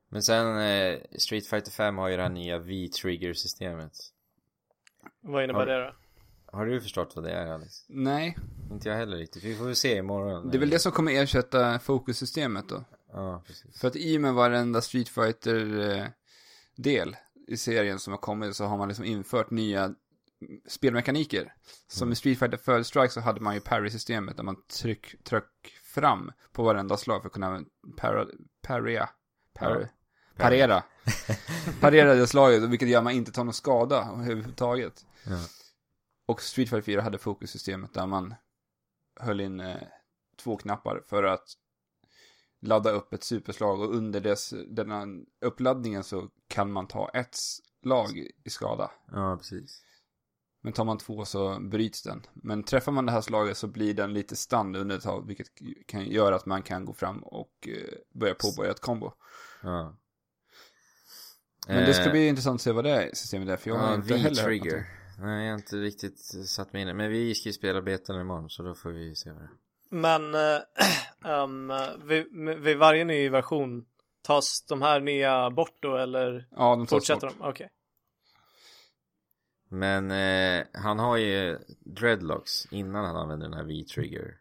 Men 0.09 0.23
sen, 0.23 0.59
eh, 0.59 0.99
Street 1.19 1.47
Fighter 1.47 1.71
5 1.71 1.99
har 1.99 2.09
ju 2.09 2.17
det 2.17 2.23
här 2.23 2.31
nya 2.31 2.59
V-trigger-systemet. 2.59 3.93
Vad 5.21 5.45
innebär 5.45 5.61
Har- 5.61 5.67
det 5.67 5.85
då? 5.85 5.95
Har 6.53 6.67
du 6.67 6.81
förstått 6.81 7.13
vad 7.17 7.25
det 7.25 7.31
är, 7.33 7.47
Alex? 7.47 7.75
Nej, 7.89 8.37
Inte 8.71 8.89
jag 8.89 8.97
heller 8.97 9.17
riktigt. 9.17 9.45
Vi 9.45 9.55
får 9.55 9.65
väl 9.65 9.77
se 9.77 9.97
imorgon. 9.97 10.49
det 10.51 10.57
är 10.57 10.61
väl 10.61 10.71
det 10.71 10.79
som 10.79 10.93
kommer 10.93 11.13
ersätta 11.13 11.79
fokussystemet 11.79 12.69
då. 12.69 12.85
Ja, 13.13 13.43
precis. 13.47 13.81
För 13.81 13.89
att 13.89 13.97
i 13.97 14.17
och 14.17 14.21
med 14.21 14.35
varenda 14.35 14.81
Street 14.81 15.09
Fighter-del 15.09 17.17
i 17.47 17.57
serien 17.57 17.99
som 17.99 18.13
har 18.13 18.19
kommit 18.19 18.57
så 18.57 18.65
har 18.65 18.79
man 18.79 18.89
liksom 18.89 19.05
infört 19.05 19.51
nya 19.51 19.95
spelmekaniker. 20.69 21.55
Som 21.87 22.13
i 22.13 22.15
Street 22.15 22.39
Fighter 22.39 22.57
Third 22.57 22.87
Strike 22.87 23.09
så 23.13 23.21
hade 23.21 23.41
man 23.41 23.55
ju 23.55 23.61
parry-systemet 23.61 24.37
där 24.37 24.45
man 24.45 24.63
tryck, 24.67 25.25
tryck 25.25 25.75
fram 25.85 26.33
på 26.53 26.63
varenda 26.63 26.97
slag 26.97 27.23
för 27.23 27.27
att 27.29 27.33
kunna 27.33 27.65
para, 27.97 28.27
paria, 28.63 29.09
par, 29.55 29.81
Ja. 29.81 30.43
parera. 30.43 30.83
parera 31.81 32.15
det 32.15 32.27
slaget, 32.27 32.63
vilket 32.63 32.89
gör 32.89 32.99
att 32.99 33.05
man 33.05 33.13
inte 33.13 33.33
tar 33.33 33.45
någon 33.45 33.55
skada 33.55 34.09
överhuvudtaget. 34.13 35.07
Ja. 35.25 35.39
Och 36.27 36.43
Street 36.43 36.71
Fighter 36.71 36.83
4 36.83 37.03
hade 37.03 37.19
fokussystemet 37.19 37.95
där 37.95 38.07
man 38.07 38.35
höll 39.21 39.41
in 39.41 39.61
eh, 39.61 39.77
två 40.37 40.57
knappar 40.57 41.03
för 41.07 41.23
att 41.23 41.53
ladda 42.61 42.91
upp 42.91 43.13
ett 43.13 43.25
superslag 43.25 43.81
och 43.81 43.95
under 43.95 44.21
dess, 44.21 44.55
denna 44.69 45.07
uppladdningen 45.41 46.05
så 46.05 46.29
kan 46.49 46.73
man 46.73 46.87
ta 46.87 47.09
ett 47.09 47.37
slag 47.83 48.19
i 48.45 48.51
skada. 48.51 48.91
ja, 49.13 49.37
precis. 49.37 49.83
Men 50.67 50.73
tar 50.73 50.85
man 50.85 50.99
två 50.99 51.25
så 51.25 51.61
bryts 51.61 52.03
den. 52.03 52.27
Men 52.35 52.63
träffar 52.63 52.93
man 52.93 53.07
det 53.07 53.13
här 53.13 53.21
slaget 53.21 53.57
så 53.57 53.67
blir 53.67 53.95
den 53.95 54.13
lite 54.13 54.37
stand 54.37 54.77
under 54.77 54.97
ett 54.97 55.03
tag, 55.03 55.27
vilket 55.27 55.47
kan 55.87 56.07
göra 56.07 56.37
att 56.37 56.47
man 56.47 56.63
kan 56.63 56.85
gå 56.85 56.93
fram 56.93 57.19
och 57.23 57.69
eh, 57.69 58.19
börja 58.21 58.35
påbörja 58.35 58.71
ett 58.71 58.81
kombo. 58.81 59.13
Ja. 59.63 59.97
Men 61.69 61.85
det 61.85 61.95
ska 61.95 62.05
Eh, 62.05 62.11
bli 62.11 62.29
intressant 62.29 62.55
att 62.55 62.63
se 62.63 62.73
vad 62.73 62.85
det 62.85 62.91
är 62.91 63.11
systemet 63.15 63.49
är, 63.49 63.57
för 63.57 63.71
jag 63.71 63.77
har 63.77 63.89
ja, 63.89 63.95
inte 63.95 64.17
heller 64.17 64.43
någonting. 64.43 64.83
Nej, 65.19 65.45
jag 65.45 65.53
har 65.53 65.59
inte 65.59 65.77
riktigt 65.77 66.19
satt 66.49 66.73
mig 66.73 66.83
in 66.83 66.89
i. 66.89 66.95
Men 66.95 67.11
vi 67.11 67.35
ska 67.35 67.49
ju 67.49 67.53
spela 67.53 67.83
betan 67.83 68.21
imorgon, 68.21 68.51
så 68.51 68.63
då 68.63 68.75
får 68.75 68.91
vi 68.91 69.15
se 69.15 69.31
vad 69.33 69.43
det 69.43 69.45
är. 69.45 69.51
Men 69.91 70.35
eh, 70.35 70.61
ehm, 71.33 71.73
vid, 72.09 72.27
vid 72.61 72.79
varje 72.79 73.05
ny 73.05 73.29
version 73.29 73.85
tas 74.27 74.63
de 74.69 74.83
här 74.83 75.01
nya 75.01 75.51
bort 75.51 75.77
då 75.81 75.97
eller 75.97 76.49
Ja, 76.51 76.77
de 76.77 76.87
tar 76.87 76.97
fortsätter 76.97 77.27
bort. 77.27 77.37
de? 77.39 77.49
Okej. 77.49 77.69
Men 79.69 80.11
eh, 80.11 80.67
han 80.75 80.99
har 80.99 81.17
ju 81.17 81.59
dreadlocks 81.97 82.67
innan 82.71 83.05
han 83.05 83.17
använder 83.17 83.47
den 83.49 83.55
här 83.59 83.65
V-trigger. 83.65 84.35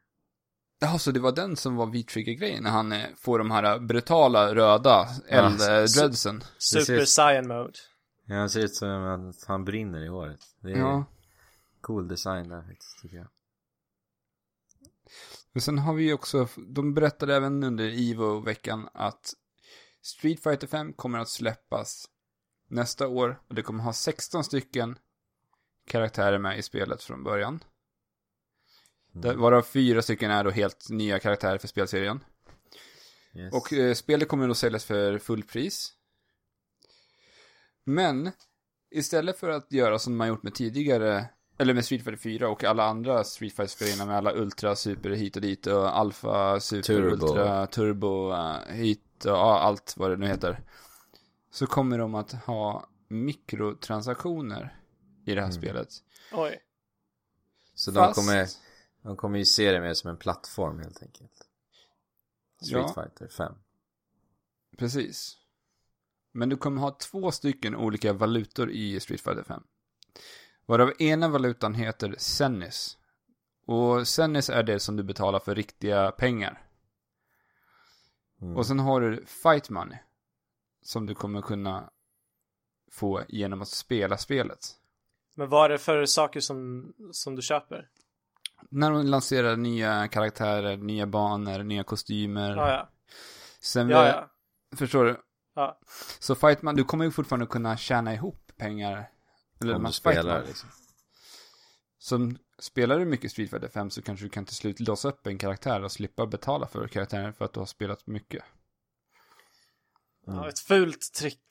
Jaha, 0.79 0.99
så 0.99 1.11
det 1.11 1.19
var 1.19 1.31
den 1.31 1.55
som 1.55 1.75
var 1.75 1.85
V-trigger-grejen 1.85 2.63
när 2.63 2.69
han 2.71 2.91
eh, 2.91 3.05
får 3.17 3.39
de 3.39 3.51
här 3.51 3.79
brutala 3.79 4.55
röda 4.55 5.07
eld-dreadsen. 5.29 6.43
Super 6.57 6.81
ser- 6.85 7.05
Saiyan 7.05 7.47
Mode. 7.47 7.73
Ja, 8.25 8.35
han 8.35 8.49
ser 8.49 8.59
ut 8.63 8.75
som 8.75 8.89
att 9.29 9.45
han 9.47 9.65
brinner 9.65 10.01
i 10.03 10.07
håret. 10.07 10.39
Det 10.61 10.71
är 10.71 10.77
Ja. 10.77 11.05
cool 11.81 12.07
design 12.07 12.49
där 12.49 12.61
faktiskt, 12.61 12.99
tycker 13.01 13.17
jag. 13.17 13.27
Men 15.53 15.61
sen 15.61 15.77
har 15.79 15.93
vi 15.93 16.03
ju 16.03 16.13
också, 16.13 16.47
de 16.67 16.93
berättade 16.93 17.35
även 17.35 17.63
under 17.63 17.85
Evo-veckan 18.11 18.89
att 18.93 19.33
Street 20.05 20.43
Fighter 20.43 20.67
5 20.67 20.93
kommer 20.93 21.19
att 21.19 21.29
släppas 21.29 22.09
nästa 22.67 23.07
år 23.07 23.41
och 23.47 23.55
det 23.55 23.61
kommer 23.61 23.83
ha 23.83 23.93
16 23.93 24.43
stycken 24.43 24.97
karaktärer 25.87 26.37
med 26.37 26.59
i 26.59 26.61
spelet 26.61 27.03
från 27.03 27.23
början. 27.23 27.63
Där- 29.11 29.35
Varav 29.35 29.61
fyra 29.61 30.01
stycken 30.01 30.31
är 30.31 30.43
då 30.43 30.49
helt 30.49 30.89
nya 30.89 31.19
karaktärer 31.19 31.57
för 31.57 31.67
spelserien. 31.67 32.23
Yes. 33.33 33.53
Och 33.53 33.73
eh, 33.73 33.93
spelet 33.93 34.27
kommer 34.27 34.47
då 34.47 34.53
säljas 34.53 34.85
för 34.85 35.17
fullpris. 35.17 35.93
Men 37.83 38.31
istället 38.91 39.39
för 39.39 39.49
att 39.49 39.71
göra 39.71 39.99
som 39.99 40.17
man 40.17 40.27
gjort 40.27 40.43
med 40.43 40.53
tidigare, 40.53 41.25
eller 41.57 41.73
med 41.73 41.85
Street 41.85 42.03
Fighter 42.03 42.21
4 42.21 42.49
och 42.49 42.63
alla 42.63 42.83
andra 42.83 43.23
Street 43.23 43.55
Fighter-spelare 43.55 44.07
med 44.07 44.17
alla 44.17 44.33
Ultra, 44.33 44.75
Super 44.75 45.09
hit 45.09 45.35
och 45.35 45.41
dit 45.41 45.67
och 45.67 45.97
Alpha, 45.97 46.59
Super, 46.59 46.81
Turbo. 46.81 47.25
Ultra, 47.25 47.67
Turbo, 47.67 48.31
uh, 48.31 48.59
hit 48.69 49.04
ja, 49.23 49.59
allt 49.59 49.93
vad 49.97 50.11
det 50.11 50.17
nu 50.17 50.27
heter. 50.27 50.63
Så 51.51 51.67
kommer 51.67 51.97
de 51.97 52.15
att 52.15 52.31
ha 52.31 52.87
mikrotransaktioner 53.07 54.79
i 55.25 55.35
det 55.35 55.41
här 55.41 55.47
Mm. 55.49 55.61
spelet. 55.61 55.89
Oj. 56.31 56.59
så 57.77 57.91
de 57.91 57.95
Fast- 57.95 58.15
kommer, 58.15 58.47
de 59.01 59.15
kommer 59.17 59.37
ju 59.39 59.45
se 59.45 59.71
det 59.71 59.81
mer 59.81 59.93
som 59.93 60.09
en 60.09 60.17
plattform 60.17 60.79
helt 60.79 61.01
enkelt. 61.01 61.31
Street 62.61 62.85
Ja. 62.95 63.03
Fighter 63.03 63.27
5. 63.27 63.53
Precis. 64.77 65.37
Men 66.31 66.49
du 66.49 66.57
kommer 66.57 66.81
ha 66.81 66.91
två 66.91 67.31
stycken 67.31 67.75
olika 67.75 68.13
valutor 68.13 68.71
i 68.71 68.99
Street 68.99 69.21
Fighter 69.21 69.43
5. 69.43 69.63
Varav 70.65 70.93
ena 71.01 71.27
valutan 71.29 71.73
heter 71.75 72.15
Sennis. 72.17 72.97
Och 73.65 74.07
Sennis 74.07 74.49
är 74.49 74.63
det 74.63 74.79
som 74.79 74.95
du 74.95 75.03
betalar 75.03 75.39
för 75.39 75.55
riktiga 75.55 76.11
pengar. 76.11 76.64
Mm. 78.45 78.57
Och 78.57 78.65
sen 78.67 78.79
har 78.79 79.01
du 79.01 79.25
Fight 79.25 79.69
Money. 79.69 79.97
Som 80.81 81.05
du 81.05 81.15
kommer 81.15 81.41
kunna 81.41 81.89
få 82.91 83.23
genom 83.27 83.61
att 83.61 83.67
spela 83.67 84.17
spelet. 84.17 84.59
Men 85.33 85.49
vad 85.49 85.65
är 85.65 85.69
det 85.69 85.77
för 85.77 86.05
saker 86.05 86.39
som, 86.39 86.93
som 87.11 87.35
du 87.35 87.41
köper? 87.41 87.89
När 88.69 88.91
de 88.91 89.05
lanserar 89.05 89.55
nya 89.55 90.07
karaktärer, 90.07 90.77
nya 90.77 91.07
banor, 91.07 91.63
nya 91.63 91.83
kostymer. 91.83 92.55
Ja, 92.55 92.69
ja. 92.71 92.89
Sen 93.59 93.89
Ja, 93.89 94.01
vi- 94.03 94.09
ja. 94.09 94.29
Förstår 94.77 95.05
du? 95.05 95.21
ja. 95.55 95.79
Så 96.19 96.35
Fightman, 96.35 96.75
du 96.75 96.83
kommer 96.83 97.05
ju 97.05 97.11
fortfarande 97.11 97.45
kunna 97.45 97.77
tjäna 97.77 98.13
ihop 98.13 98.51
pengar. 98.57 99.09
Eller 99.61 99.75
Om 99.75 99.81
man 99.81 99.89
du 99.89 99.93
spelar 99.93 100.43
liksom. 100.43 100.69
Som 102.05 102.37
spelar 102.59 102.99
du 102.99 103.05
mycket 103.05 103.31
Street 103.31 103.49
Fighter 103.49 103.67
5 103.67 103.89
så 103.89 104.01
kanske 104.01 104.25
du 104.25 104.29
kan 104.29 104.45
till 104.45 104.55
slut 104.55 104.79
låsa 104.79 105.07
upp 105.09 105.27
en 105.27 105.37
karaktär 105.37 105.83
och 105.83 105.91
slippa 105.91 106.25
betala 106.25 106.67
för 106.67 106.87
karaktären 106.87 107.33
för 107.33 107.45
att 107.45 107.53
du 107.53 107.59
har 107.59 107.67
spelat 107.67 108.07
mycket. 108.07 108.43
ja 110.25 110.49
ett 110.49 110.59
fult 110.59 111.13
trick. 111.13 111.45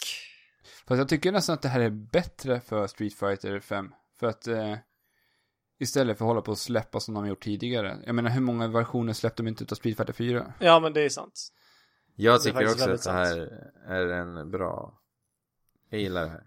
Fast 0.86 0.98
jag 0.98 1.08
tycker 1.08 1.32
nästan 1.32 1.54
att 1.54 1.62
det 1.62 1.68
här 1.68 1.80
är 1.80 1.90
bättre 1.90 2.60
för 2.60 2.86
Street 2.86 3.14
Fighter 3.14 3.60
5. 3.60 3.94
För 4.18 4.26
att 4.26 4.46
eh, 4.46 4.76
istället 5.78 6.18
för 6.18 6.24
att 6.24 6.28
hålla 6.28 6.40
på 6.40 6.50
och 6.50 6.58
släppa 6.58 7.00
som 7.00 7.14
de 7.14 7.20
har 7.20 7.28
gjort 7.28 7.44
tidigare. 7.44 7.98
Jag 8.06 8.14
menar 8.14 8.30
hur 8.30 8.40
många 8.40 8.68
versioner 8.68 9.12
släppte 9.12 9.42
de 9.42 9.48
inte 9.48 9.64
utav 9.64 9.76
Street 9.76 9.96
Fighter 9.96 10.12
4? 10.12 10.52
Ja, 10.60 10.80
men 10.80 10.92
det 10.92 11.00
är 11.00 11.08
sant. 11.08 11.48
Jag 12.14 12.42
tycker 12.42 12.64
också 12.64 12.90
att 12.90 13.02
det 13.04 13.12
här 13.12 13.66
är 13.86 14.06
en 14.06 14.50
bra... 14.50 15.00
Jag 15.90 16.00
gillar 16.00 16.24
det 16.24 16.30
här. 16.30 16.46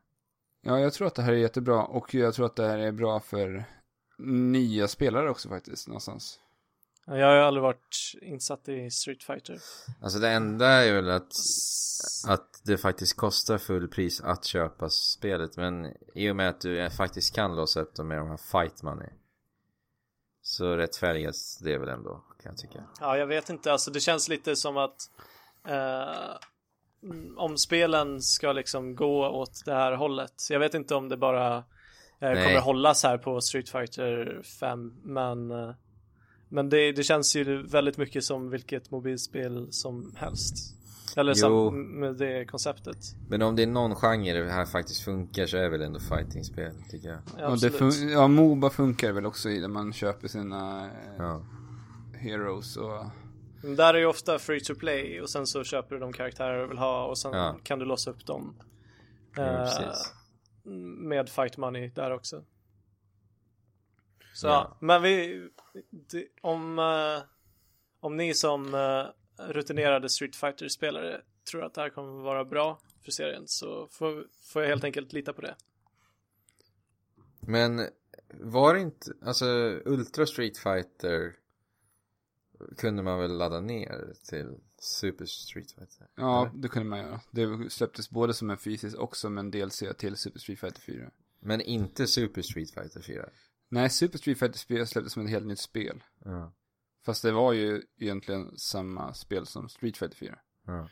Ja, 0.62 0.80
jag 0.80 0.94
tror 0.94 1.08
att 1.08 1.16
det 1.16 1.22
här 1.22 1.34
är 1.34 1.38
jättebra 1.38 1.84
och 1.84 2.14
jag 2.14 2.34
tror 2.34 2.46
att 2.46 2.56
det 2.56 2.68
här 2.68 2.78
är 2.78 2.92
bra 2.92 3.20
för 3.20 3.77
nya 4.20 4.88
spelare 4.88 5.30
också 5.30 5.50
faktiskt 5.50 5.88
någonstans. 5.88 6.40
Ja, 7.06 7.18
Jag 7.18 7.28
har 7.28 7.36
ju 7.36 7.42
aldrig 7.42 7.62
varit 7.62 8.14
insatt 8.22 8.70
i 8.70 8.92
Street 8.92 9.24
Fighter. 9.24 9.60
Alltså 10.02 10.20
det 10.20 10.30
enda 10.30 10.68
är 10.68 10.94
väl 10.94 11.10
att, 11.10 11.34
att 12.28 12.62
det 12.64 12.78
faktiskt 12.78 13.18
kostar 13.18 13.58
full 13.58 13.88
pris 13.88 14.22
att 14.22 14.46
köpa 14.46 14.90
spelet. 14.90 15.58
Men 15.58 15.94
i 16.14 16.32
och 16.32 16.36
med 16.36 16.50
att 16.50 16.62
du 16.62 16.90
faktiskt 16.90 17.36
kan 17.36 17.56
låsa 17.56 17.82
upp 17.82 17.96
dem 17.96 18.08
med 18.08 18.18
de 18.18 18.30
här 18.30 18.38
fight 18.38 18.84
money. 18.84 19.10
Så 20.42 20.78
rättfärdigas 20.78 21.58
det 21.58 21.78
väl 21.78 21.90
ändå, 21.90 22.24
kan 22.44 22.52
jag 22.52 22.58
tycka. 22.58 22.84
Ja, 23.00 23.18
jag 23.18 23.28
vet 23.28 23.50
inte. 23.50 23.72
Alltså 23.72 23.92
det 23.92 24.00
känns 24.00 24.30
lite 24.30 24.56
som 24.56 24.78
att 24.78 25.12
eh, 25.68 26.38
om 27.38 27.58
spelen 27.58 28.22
ska 28.22 28.52
liksom 28.52 28.96
gå 28.96 29.28
åt 29.30 29.66
det 29.66 29.74
här 29.74 29.92
hållet. 29.92 30.48
Jag 30.50 30.60
vet 30.60 30.74
inte 30.74 30.96
om 30.96 31.10
det 31.10 31.18
bara 31.18 31.64
Nej. 32.20 32.46
kommer 32.46 32.60
hållas 32.60 33.04
här 33.04 33.18
på 33.18 33.42
Street 33.42 33.70
Fighter 33.70 34.42
5, 34.60 34.94
men 35.04 35.52
eh, 35.52 35.72
men 36.50 36.70
det, 36.70 36.92
det 36.92 37.04
känns 37.04 37.36
ju 37.36 37.64
väldigt 37.68 37.98
mycket 37.98 38.24
som 38.24 38.50
vilket 38.50 38.92
mobilspel 38.92 39.68
som 39.72 40.14
helst. 40.18 40.74
Eller 41.18 41.32
Jo. 41.36 41.40
som, 41.40 42.00
med 42.00 42.16
det 42.16 42.46
konceptet. 42.46 42.98
Men 43.30 43.42
om 43.42 43.56
det 43.56 43.64
är 43.64 43.68
någon 43.68 43.96
genre 43.96 44.34
det 44.44 44.52
här 44.52 44.66
faktiskt 44.66 45.02
funkar 45.02 45.46
så 45.46 45.58
är 45.58 45.70
väl 45.70 45.82
ändå 45.82 46.00
fightingspel, 46.00 46.72
tycker 46.90 47.10
jag. 47.10 47.20
Ja, 47.40 47.48
och 47.48 47.60
det 47.60 47.68
absolut. 47.68 47.94
fun- 47.96 48.10
ja, 48.10 48.28
Moba 48.28 48.70
funkar 48.70 49.12
väl 49.12 49.26
också 49.26 49.50
i 49.50 49.60
där 49.60 49.68
man 49.68 49.94
köper 49.94 50.28
sina 50.28 50.86
eh, 50.86 50.92
Ja. 51.18 51.42
heroes 52.14 52.78
och... 52.78 53.06
Men 53.62 53.76
Där 53.76 53.94
är 53.94 53.98
ju 53.98 54.06
ofta 54.06 54.40
free 54.40 54.60
to 54.60 54.76
play 54.76 55.22
och 55.22 55.30
sen 55.30 55.48
så 55.48 55.64
köper 55.64 55.96
du 55.96 56.02
de 56.02 56.14
karaktärer 56.14 56.62
du 56.62 56.68
vill 56.68 56.78
ha 56.78 57.06
och 57.06 57.18
sen 57.18 57.34
Ja. 57.34 57.56
kan 57.64 57.80
du 57.80 57.86
låsa 57.86 58.12
upp 58.12 58.26
dem. 58.26 58.56
Ja, 59.36 59.44
eh, 59.44 59.58
precis. 59.60 60.14
Med 61.08 61.30
fight 61.30 61.58
money 61.58 61.90
där 61.96 62.12
också. 62.12 62.44
Så 64.34 64.48
Ja. 64.48 64.78
men 64.80 65.02
vi, 65.02 65.48
om, 66.42 66.80
eh, 66.80 67.24
om 68.00 68.18
ni 68.18 68.34
som 68.34 68.74
eh, 68.74 69.06
rutinerade 69.50 70.10
Street 70.10 70.36
fighter 70.36 70.68
spelare 70.68 71.22
tror 71.52 71.64
att 71.64 71.74
det 71.74 71.82
här 71.82 71.90
kommer 71.90 72.24
vara 72.24 72.46
bra 72.46 72.80
för 73.04 73.12
serien 73.12 73.48
så 73.48 73.88
får, 73.88 74.28
får 74.44 74.62
jag 74.62 74.70
helt 74.70 74.84
enkelt 74.84 75.14
lita 75.14 75.34
på 75.34 75.42
det. 75.42 75.56
Men 77.40 77.88
var 78.30 78.74
det 78.74 78.80
inte, 78.80 79.14
alltså 79.22 79.46
Ultra 79.86 80.26
Street 80.26 80.58
Fighter 80.58 81.36
kunde 82.78 83.04
man 83.04 83.20
väl 83.20 83.38
ladda 83.38 83.60
ner 83.60 84.14
till 84.30 84.58
Super 84.80 85.26
Street 85.26 85.72
Fighter? 85.72 86.08
Ja, 86.16 86.52
det 86.56 86.68
kunde 86.68 86.90
man 86.90 87.00
göra. 87.00 87.22
Det 87.32 87.70
släpptes 87.70 88.10
både 88.10 88.34
som 88.34 88.50
en 88.50 88.58
fysisk 88.58 88.98
och 88.98 89.18
som 89.18 89.38
en 89.38 89.52
DLC 89.52 89.84
till 89.98 90.16
Super 90.16 90.40
Street 90.40 90.60
Fighter 90.60 90.82
4. 90.82 91.12
Men 91.40 91.62
inte 91.62 92.08
Super 92.08 92.42
Street 92.42 92.72
Fighter 92.72 93.02
4? 93.02 93.30
Nej, 93.70 93.90
Super 93.90 94.18
Street 94.18 94.40
Fighter 94.40 94.60
4 94.60 94.86
släpptes 94.86 95.14
som 95.14 95.26
ett 95.26 95.30
helt 95.30 95.46
nytt 95.46 95.60
spel. 95.60 96.04
Ja. 96.26 96.54
Fast 97.06 97.24
det 97.24 97.32
var 97.32 97.54
ju 97.54 97.84
egentligen 97.98 98.58
samma 98.58 99.14
spel 99.14 99.46
som 99.46 99.70
Street 99.70 99.98
Fighter 99.98 100.18
4. 100.18 100.40
ja. 100.66 100.90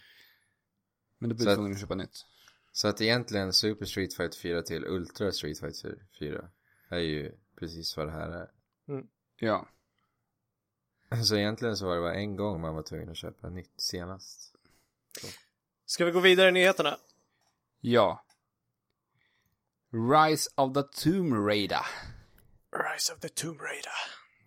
Men 1.17 1.29
då 1.29 1.35
blev 1.35 1.55
tvungen 1.55 1.71
att 1.71 1.79
köpa 1.79 1.95
nytt. 1.95 2.25
Så 2.71 2.87
att 2.87 3.01
egentligen 3.01 3.53
Super 3.53 3.85
Street 3.85 4.13
Fighter 4.13 4.39
4 4.39 4.61
till 4.61 4.85
Ultra 4.85 5.31
Street 5.31 5.59
Fighter 5.59 6.05
4 6.19 6.49
är 6.89 6.99
ju 6.99 7.31
precis 7.59 7.97
vad 7.97 8.07
det 8.07 8.11
här 8.11 8.29
är. 8.29 8.49
Ja. 9.39 9.67
Så 11.23 11.35
egentligen 11.35 11.77
så 11.77 11.85
var 11.85 11.95
det 11.95 12.01
bara 12.01 12.15
en 12.15 12.35
gång 12.35 12.61
man 12.61 12.75
var 12.75 12.83
tvungen 12.83 13.09
att 13.09 13.17
köpa 13.17 13.49
nytt 13.49 13.81
senast. 13.81 14.55
Ska 15.85 16.05
vi 16.05 16.11
gå 16.11 16.19
vidare 16.19 16.49
i 16.49 16.51
nyheterna? 16.51 16.97
Ja. 17.79 18.25
Rise 19.91 20.49
of 20.55 20.73
the 20.73 20.83
Tomb 20.83 21.33
Raider. 21.47 21.85
Rise 22.71 23.13
of 23.13 23.19
the 23.19 23.29
Tomb 23.29 23.61
Raider. 23.61 23.91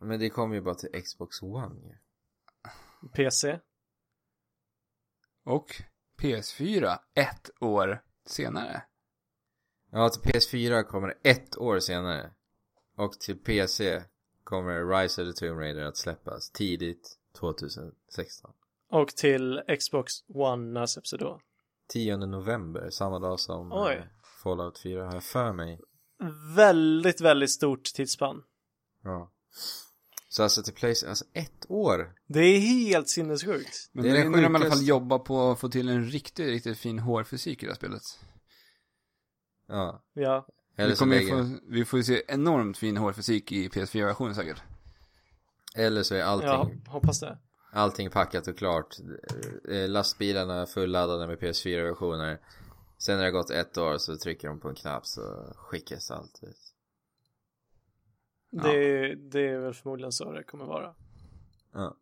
Men 0.00 0.20
det 0.20 0.30
kom 0.30 0.54
ju 0.54 0.60
bara 0.60 0.74
till 0.74 1.02
Xbox 1.02 1.42
One 1.42 1.80
ju. 1.80 1.98
PC. 3.14 3.60
Och 5.44 5.82
PS4 6.22 6.98
ett 7.14 7.50
år 7.60 8.02
senare. 8.26 8.82
Ja, 9.90 10.08
till 10.08 10.22
PS4 10.22 10.82
kommer 10.82 11.08
det 11.08 11.30
ett 11.30 11.56
år 11.56 11.80
senare. 11.80 12.30
Och 12.96 13.12
till 13.12 13.38
PC 13.38 14.02
kommer 14.48 14.84
Rise 15.02 15.22
of 15.22 15.34
the 15.34 15.46
Tomb 15.46 15.58
Raider 15.60 15.82
att 15.82 15.96
släppas 15.96 16.50
tidigt 16.50 17.18
2016. 17.40 18.50
Och 18.90 19.08
till 19.08 19.62
Xbox 19.78 20.12
One 20.28 20.72
när 20.72 20.86
släpps 20.86 21.10
det 21.10 21.16
då? 21.16 21.40
10 21.88 22.16
november, 22.16 22.90
samma 22.90 23.18
dag 23.18 23.40
som 23.40 23.72
Oj. 23.72 23.94
eh, 23.94 24.02
Fallout 24.42 24.78
4 24.78 25.04
har 25.06 25.14
jag 25.14 25.24
för 25.24 25.52
mig. 25.52 25.80
Väldigt, 26.56 27.20
väldigt 27.20 27.50
stort 27.50 27.84
tidsspann. 27.84 28.42
Ja. 29.02 29.32
Så 30.28 30.42
alltså 30.42 30.62
till 30.62 30.74
Playstation, 30.74 31.10
alltså 31.10 31.24
ett 31.32 31.66
år. 31.68 32.14
Det 32.26 32.40
är 32.40 32.58
helt 32.60 33.08
sinnessjukt. 33.08 33.90
Men 33.92 34.04
Det 34.04 34.10
är 34.10 34.14
det 34.14 34.24
nu 34.24 34.36
de 34.36 34.42
i 34.42 34.44
alla 34.44 34.52
fall 34.58 34.62
sjukaste. 34.62 34.84
jobba 34.84 35.18
på 35.18 35.50
att 35.50 35.60
få 35.60 35.68
till 35.68 35.88
en 35.88 36.04
riktigt, 36.04 36.46
riktigt 36.46 36.78
fin 36.78 36.98
hårfysik 36.98 37.62
i 37.62 37.66
det 37.66 37.72
här 37.72 37.76
spelet. 37.76 38.02
Ja. 39.68 40.02
Ja. 40.12 40.46
Eller 40.78 40.88
vi, 40.90 40.96
så, 40.96 41.04
lägger, 41.04 41.28
få, 41.44 41.58
vi 41.68 41.84
får 41.84 41.98
ju 41.98 42.02
se 42.02 42.22
enormt 42.28 42.78
fin 42.78 42.96
hårfysik 42.96 43.52
i 43.52 43.68
PS4-versionen 43.68 44.34
säkert. 44.34 44.62
eller 45.76 46.02
så 46.02 46.14
är 46.14 46.22
allting, 46.22 46.48
Jag 46.84 46.90
hoppas 46.92 47.20
det. 47.20 47.38
allting 47.72 48.10
packat 48.10 48.46
och 48.48 48.58
klart. 48.58 48.96
Eh, 49.70 49.88
Lastbilarna 49.88 50.66
fulladdade 50.66 51.26
med 51.26 51.38
PS4-versioner. 51.38 52.38
Sen 52.98 53.16
när 53.16 53.24
det 53.24 53.30
har 53.30 53.32
gått 53.42 53.50
ett 53.50 53.78
år 53.78 53.98
så 53.98 54.16
trycker 54.16 54.48
de 54.48 54.60
på 54.60 54.68
en 54.68 54.74
knapp 54.74 55.06
så 55.06 55.52
skickas 55.56 56.10
allt 56.10 56.40
ut. 56.42 56.74
Det, 58.50 59.14
det 59.14 59.48
är 59.48 59.58
väl 59.58 59.74
förmodligen 59.74 60.12
så 60.12 60.32
det 60.32 60.42
kommer 60.44 60.64
vara. 60.64 60.94
Ja. 61.74 61.96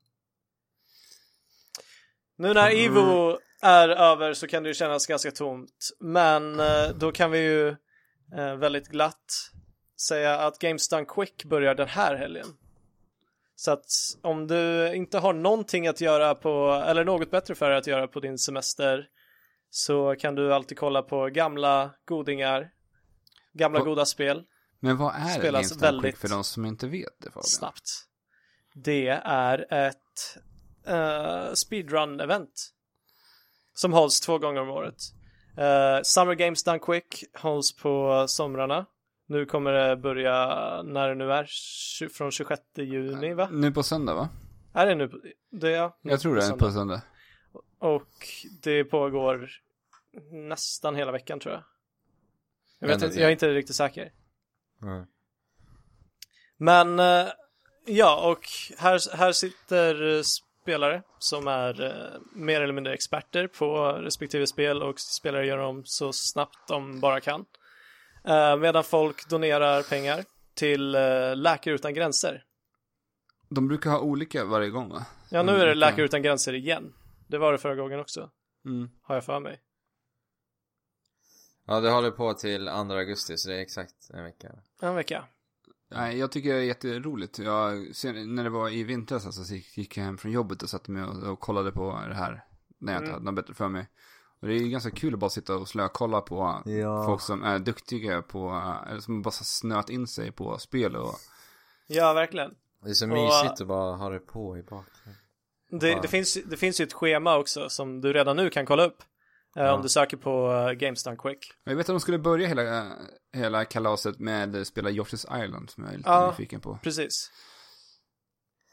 Nu 2.37 2.55
när 2.55 2.75
Ivo 2.75 3.39
är 3.63 3.89
över 3.89 4.35
så 4.35 4.47
kan 4.47 4.63
det 4.63 4.69
ju 4.69 4.75
kännas 4.75 5.07
ganska 5.07 5.31
tomt. 5.31 5.91
Men 6.01 6.61
eh, 6.61 6.89
då 6.95 7.13
kan 7.13 7.31
vi 7.31 7.39
ju 7.39 7.77
eh, 8.33 8.57
väldigt 8.57 8.89
glatt 8.89 9.51
säga 10.01 10.39
att 10.39 10.59
Games 10.59 10.89
Done 10.89 11.05
Quick 11.09 11.45
börjar 11.45 11.75
den 11.75 11.89
här 11.89 12.15
helgen. 12.17 12.47
Så 13.55 13.71
att 13.71 13.87
om 14.23 14.47
du 14.47 14.95
inte 14.95 15.19
har 15.19 15.33
någonting 15.33 15.87
att 15.87 16.01
göra 16.01 16.35
på, 16.35 16.83
eller 16.87 17.05
något 17.05 17.31
bättre 17.31 17.55
för 17.55 17.69
dig 17.71 17.79
att 17.79 17.87
göra 17.87 18.09
på 18.09 18.21
din 18.21 18.39
semester 18.39 19.09
så 19.71 20.15
kan 20.19 20.35
du 20.35 20.55
alltid 20.55 20.79
kolla 20.79 21.03
på 21.03 21.27
gamla 21.27 21.95
godingar, 22.05 22.71
gamla 23.53 23.79
Och- 23.81 23.87
goda 23.87 24.07
spel. 24.07 24.45
Men 24.81 24.97
vad 24.97 25.15
är 25.15 25.29
Spelas 25.39 25.63
Instant 25.63 25.83
väldigt 25.83 26.03
Quick 26.03 26.17
för 26.17 26.29
de 26.29 26.45
som 26.45 26.67
inte 26.67 26.87
vet 26.89 27.13
det 27.19 27.31
Fabian? 27.31 27.45
snabbt. 27.45 27.91
Det 28.75 29.09
är 29.25 29.73
ett 29.73 30.39
uh, 30.89 31.53
speedrun-event 31.55 32.71
som 33.75 33.93
hålls 33.93 34.21
två 34.21 34.39
gånger 34.39 34.61
om 34.61 34.69
året. 34.71 34.97
Eh, 35.57 36.03
Summer 36.03 36.35
Games 36.35 36.65
Done 36.65 36.79
Quick 36.79 37.25
hålls 37.35 37.77
på 37.77 38.25
somrarna. 38.29 38.87
Nu 39.27 39.47
kommer 39.47 39.73
det 39.73 39.97
börja 39.97 40.47
när 40.83 41.09
det 41.09 41.15
nu 41.15 41.33
är, 41.33 41.49
från 42.09 42.31
26 42.31 42.63
juni 42.77 43.35
va? 43.35 43.49
Nu 43.53 43.73
på 43.73 43.83
söndag 43.83 44.15
va? 44.15 44.29
Är 44.73 44.87
det 44.87 44.95
nu? 44.95 45.09
på- 45.09 45.21
Det 45.51 45.75
är 45.75 45.91
Jag 46.03 46.21
tror 46.21 46.35
det 46.35 46.41
är 46.41 46.47
söndag. 46.49 46.65
på 46.67 46.73
söndag. 46.73 47.03
Och 47.79 48.09
det 48.63 48.85
pågår 48.85 49.51
nästan 50.31 50.97
hela 50.97 51.13
veckan 51.13 51.41
tror 51.41 51.55
jag. 51.55 51.63
Jag, 52.79 52.89
vet 52.89 53.03
inte, 53.03 53.21
jag 53.21 53.27
är 53.29 53.33
inte 53.33 53.49
riktigt 53.55 53.77
säker. 53.77 54.13
Ja. 54.81 55.07
Men 56.57 56.99
eh, 56.99 57.27
ja, 57.87 58.31
och 58.31 58.47
här, 58.79 59.17
här 59.17 59.33
sitter 59.33 60.17
eh, 60.17 60.23
spelare 60.67 61.03
som 61.19 61.49
är 61.49 61.83
eh, 61.85 62.21
mer 62.33 62.61
eller 62.61 62.73
mindre 62.75 62.95
experter 62.95 63.47
på 63.47 63.93
respektive 63.93 64.47
spel 64.47 64.83
och 64.83 65.01
spelar 65.01 65.43
igenom 65.43 65.83
så 65.85 66.13
snabbt 66.13 66.69
de 66.69 67.01
bara 67.01 67.21
kan. 67.21 67.45
Eh, 68.25 68.57
medan 68.57 68.85
folk 68.85 69.29
donerar 69.29 69.83
pengar 69.83 70.25
till 70.55 70.95
eh, 70.95 71.37
Läkare 71.37 71.75
Utan 71.75 71.95
Gränser. 71.95 72.45
De 73.49 73.69
brukar 73.69 73.91
ha 73.91 74.01
olika 74.01 74.45
varje 74.45 74.71
gång 74.71 74.89
va? 74.89 75.07
Ja, 75.31 75.43
nu 75.43 75.53
är 75.53 75.67
det. 75.67 75.75
Läkare 75.75 76.05
Utan 76.05 76.23
Gränser 76.23 76.53
igen. 76.53 76.95
Det 77.29 77.39
var 77.39 77.53
det 77.53 77.59
förra 77.59 77.75
gången 77.75 78.01
också, 78.01 78.31
Mm. 78.65 78.91
har 79.03 79.15
jag 79.15 79.25
för 79.25 79.41
mig. 79.41 79.61
Ja, 81.67 81.81
det 81.81 81.91
håller 81.91 82.11
på 82.11 82.35
till 82.35 82.67
2 82.67 82.73
augusti 82.73 83.37
så 83.37 83.49
det 83.49 83.57
är 83.57 83.61
exakt 83.61 84.11
en 84.15 84.25
vecka. 84.25 84.49
En 84.81 84.95
vecka. 84.95 85.25
Nej, 85.91 86.19
jag 86.19 86.33
tycker 86.33 86.53
det 86.53 86.59
är 86.59 86.63
jätteroligt. 86.63 87.39
Jag, 87.39 87.95
sen, 87.97 88.35
när 88.35 88.45
det 88.45 88.51
var 88.51 88.69
i 88.71 88.85
vintras 88.85 89.27
alltså, 89.27 89.45
så 89.45 89.55
gick 89.55 89.97
jag 89.97 90.05
hem 90.05 90.19
från 90.19 90.33
jobbet 90.33 90.63
och 90.63 90.71
satte 90.71 90.91
mig 90.91 91.03
och, 91.05 91.23
och 91.33 91.41
kollade 91.41 91.73
på 91.73 92.01
det 92.09 92.15
här. 92.15 92.45
När 92.79 92.93
jag 92.93 93.01
inte 93.03 93.11
Mm. 93.11 93.13
hade 93.15 93.25
något 93.25 93.35
bättre 93.35 93.55
för 93.55 93.69
mig. 93.69 93.89
Och 94.41 94.49
det 94.49 94.55
är 94.55 94.59
ju 94.59 94.69
ganska 94.69 94.91
kul 94.91 95.15
att 95.15 95.21
bara 95.21 95.31
sitta 95.31 95.57
och 95.57 95.69
slökolla 95.69 96.21
på 96.21 96.63
Ja. 96.65 97.05
folk 97.07 97.21
som 97.21 97.43
är 97.43 97.59
duktiga 97.59 98.23
på, 98.23 98.73
eller 98.91 99.01
som 99.01 99.23
bara 99.23 99.31
snöat 99.31 99.91
in 99.91 100.07
sig 100.07 100.33
på 100.33 100.59
spel 100.59 100.97
och 100.97 101.15
Ja, 101.87 102.13
verkligen. 102.13 102.51
Det 102.85 102.91
är 102.91 102.95
så 102.95 103.05
Och- 103.05 103.11
mysigt 103.13 103.61
att 103.61 103.67
bara 103.67 103.97
ha 103.97 104.11
det 104.11 104.19
på 104.19 104.59
i 104.59 104.63
bakgrunden. 104.63 105.15
Det, 105.71 105.99
det, 106.03 106.09
finns, 106.09 106.39
det 106.47 106.57
finns 106.57 106.81
ju 106.81 106.85
ett 106.85 106.93
schema 106.93 107.37
också 107.39 107.69
som 107.69 108.01
du 108.01 108.13
redan 108.13 108.37
nu 108.37 108.51
kan 108.51 108.67
kolla 108.67 108.85
upp. 108.87 109.03
Eh, 109.57 109.63
Ja. 109.65 109.73
Om 109.75 109.83
du 109.83 109.89
söker 109.89 110.17
på 110.17 110.51
uh, 110.53 110.73
Games 110.73 111.05
Done 111.05 111.17
Quick. 111.17 111.53
Jag 111.65 111.77
vet 111.77 111.81
att 111.89 111.95
de 111.95 112.01
skulle 112.01 112.19
börja 112.19 112.49
hela, 112.49 112.93
hela 113.33 113.65
kalaset 113.65 114.19
med 114.19 114.57
att 114.57 114.67
spela 114.67 114.91
Yoshi's 114.91 115.45
Island 115.45 115.71
som 115.71 115.85
jag 115.85 115.93
är 115.93 115.97
lite 115.97 116.09
Ja. 116.11 116.31
nyfiken 116.31 116.61
på. 116.61 116.79
Precis. 116.83 117.31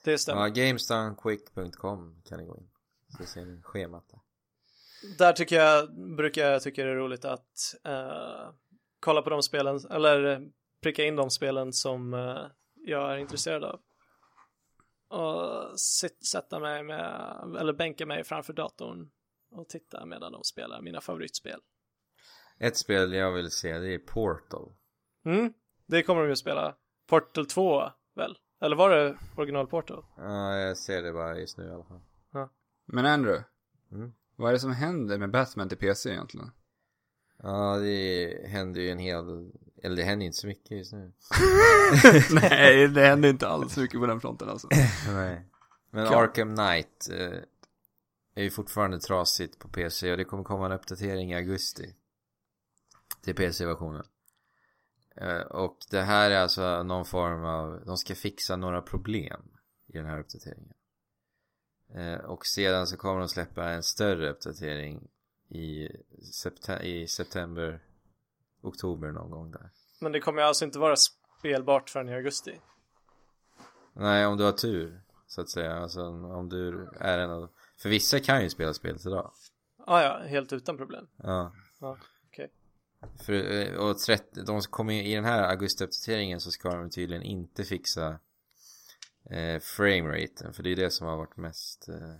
Det 0.03 0.17
stämmer. 0.17 0.41
Ja, 0.41 0.47
gamesdownquick.com 0.47 2.21
kan 2.25 2.39
ni 2.39 2.45
gå 2.45 2.57
in. 2.57 2.69
Så 3.17 3.25
ser 3.25 3.45
ni 3.45 3.61
schemat 3.61 4.09
där. 4.09 4.19
Där 5.17 5.33
tycker 5.33 5.55
jag, 5.55 5.89
brukar 6.17 6.41
jag 6.51 6.61
tycka 6.61 6.83
det 6.83 6.91
är 6.91 6.95
roligt 6.95 7.25
att 7.25 7.75
eh, 7.85 8.49
kolla 8.99 9.21
på 9.21 9.29
de 9.29 9.43
spelen, 9.43 9.79
eller 9.91 10.25
eh, 10.25 10.39
pricka 10.81 11.03
in 11.05 11.15
de 11.15 11.29
spelen 11.29 11.73
som 11.73 12.13
eh, 12.13 12.37
jag 12.75 13.13
är 13.13 13.17
intresserad 13.17 13.63
av. 13.63 13.79
Och 15.07 15.79
sit, 15.79 16.25
sätta 16.27 16.59
mig 16.59 16.83
med, 16.83 17.39
eller 17.59 17.73
bänka 17.73 18.05
mig 18.05 18.23
framför 18.23 18.53
datorn 18.53 19.09
och 19.53 19.69
titta 19.69 20.05
medan 20.05 20.31
de 20.31 20.43
spelar 20.43 20.81
mina 20.81 21.01
favoritspel. 21.01 21.59
Ett 22.59 22.77
spel 22.77 23.13
jag 23.13 23.31
vill 23.31 23.51
se 23.51 23.79
det 23.79 23.93
är 23.93 23.99
Portal. 23.99 24.71
Mm, 25.25 25.53
det 25.85 26.03
kommer 26.03 26.21
de 26.21 26.29
ju 26.29 26.35
spela. 26.35 26.75
Portal 27.07 27.45
2, 27.45 27.83
väl? 28.15 28.37
Eller 28.61 28.75
var 28.75 28.89
det 28.89 29.17
original 29.37 29.67
Portal? 29.67 30.05
Ja, 30.17 30.55
jag 30.57 30.77
ser 30.77 31.01
det 31.01 31.13
bara 31.13 31.39
just 31.39 31.57
nu 31.57 31.65
i 31.65 31.69
alla 31.71 31.83
fall. 31.83 32.01
Men 32.85 33.05
Andrew, 33.05 33.43
Mm. 33.91 34.13
vad 34.35 34.49
är 34.49 34.53
det 34.53 34.59
som 34.59 34.71
händer 34.71 35.17
med 35.17 35.31
Batman 35.31 35.69
till 35.69 35.77
PC 35.77 36.09
egentligen? 36.09 36.51
Ja, 37.43 37.77
det 37.77 38.47
händer 38.49 38.81
ju 38.81 38.89
en 38.89 38.99
hel... 38.99 39.51
Eller 39.83 39.95
det 39.95 40.03
händer 40.03 40.25
inte 40.25 40.37
så 40.37 40.47
mycket 40.47 40.71
just 40.77 40.93
nu. 40.93 41.11
Nej, 42.41 42.87
det 42.87 43.01
händer 43.01 43.29
inte 43.29 43.47
alls 43.47 43.77
mycket 43.77 43.99
på 43.99 44.05
den 44.05 44.21
fronten 44.21 44.49
alltså. 44.49 44.67
Nej. 45.07 45.45
Men. 45.91 46.07
Arkham 46.07 46.55
Knight 46.55 47.09
eh, 47.11 47.39
är 48.35 48.43
ju 48.43 48.49
fortfarande 48.49 48.99
trasigt 48.99 49.59
på 49.59 49.67
PC 49.67 50.11
och 50.11 50.17
det 50.17 50.25
kommer 50.25 50.43
komma 50.43 50.65
en 50.65 50.71
uppdatering 50.71 51.31
i 51.31 51.35
augusti. 51.35 51.95
Till 53.21 53.35
PC-versionen. 53.35 54.05
Eh, 55.15 55.41
och 55.41 55.77
det 55.91 56.01
här 56.01 56.31
är 56.31 56.39
alltså 56.39 56.83
någon 56.83 57.05
form 57.05 57.45
av, 57.45 57.85
de 57.85 57.97
ska 57.97 58.15
fixa 58.15 58.55
några 58.55 58.81
problem 58.81 59.41
i 59.87 59.97
den 59.97 60.05
här 60.05 60.19
uppdateringen. 60.19 60.73
Eh, 61.95 62.19
och 62.19 62.45
sedan 62.45 62.87
så 62.87 62.97
kommer 62.97 63.19
de 63.19 63.29
släppa 63.29 63.69
en 63.69 63.83
större 63.83 64.29
uppdatering 64.29 65.07
i, 65.49 65.87
septe- 66.45 66.81
i 66.81 67.07
september, 67.07 67.83
oktober 68.61 69.11
någon 69.11 69.31
gång 69.31 69.51
där. 69.51 69.69
Men 70.01 70.11
det 70.11 70.19
kommer 70.19 70.41
ju 70.41 70.47
alltså 70.47 70.65
inte 70.65 70.79
vara 70.79 70.95
spelbart 71.39 71.89
förrän 71.89 72.09
i 72.09 72.13
augusti. 72.13 72.59
Nej, 73.93 74.25
om 74.25 74.37
du 74.37 74.43
har 74.43 74.51
tur. 74.51 75.01
Så 75.27 75.41
att 75.41 75.49
säga. 75.49 75.75
Alltså 75.75 76.01
om 76.09 76.49
du 76.49 76.89
är 76.99 77.17
en 77.17 77.31
av... 77.31 77.49
För 77.83 77.89
vissa 77.89 78.19
kan 78.19 78.43
ju 78.43 78.49
spela 78.49 78.73
spelet 78.73 79.05
idag. 79.05 79.31
Ah, 79.77 80.01
ja, 80.01 80.19
helt 80.27 80.53
utan 80.53 80.77
problem. 80.77 81.07
Ja. 81.17 81.53
Ja, 81.79 81.97
okej. 82.27 82.51
För, 83.25 83.33
eh, 83.33 83.73
och 83.75 83.97
30, 83.99 84.41
de 84.41 84.61
kommer 84.61 84.93
i 84.93 85.15
den 85.15 85.25
här 85.25 85.43
augustiuppdateringen 85.43 86.39
så 86.39 86.51
ska 86.51 86.69
de 86.75 86.89
tydligen 86.89 87.23
inte 87.23 87.63
fixa 87.63 88.19
eh, 89.29 89.59
frameraten. 89.59 90.53
För 90.53 90.63
det 90.63 90.69
är 90.71 90.75
det 90.75 90.91
som 90.91 91.07
har 91.07 91.17
varit 91.17 91.37
mest... 91.37 91.89
Eh, 91.89 92.15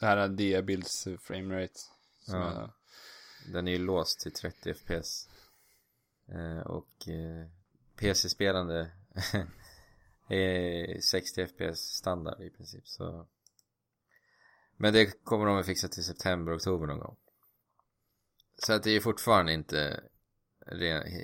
Det 0.00 0.06
här 0.06 0.16
är 0.16 0.28
diabilds 0.28 1.08
framerate. 1.20 1.80
Som 2.18 2.40
Ja. 2.40 2.50
är, 2.50 2.70
den 3.52 3.68
är 3.68 3.72
ju 3.72 3.78
låst 3.78 4.20
till 4.20 4.32
30 4.32 4.74
FPS. 4.74 5.28
Eh, 6.28 6.60
och 6.66 7.08
eh, 7.08 7.46
PC-spelande 7.96 8.90
är 10.28 11.00
60 11.00 11.46
FPS 11.46 11.78
standard 11.80 12.40
i 12.40 12.50
princip. 12.50 12.88
Så... 12.88 13.26
Men 14.76 14.92
det 14.92 15.24
kommer 15.24 15.46
de 15.46 15.56
att 15.56 15.66
fixa 15.66 15.88
till 15.88 16.04
september, 16.04 16.56
oktober 16.56 16.86
någon 16.86 16.98
gång. 16.98 17.16
Så 18.58 18.72
att 18.72 18.82
det 18.82 18.90
är 18.90 19.00
fortfarande 19.00 19.52
inte 19.52 20.04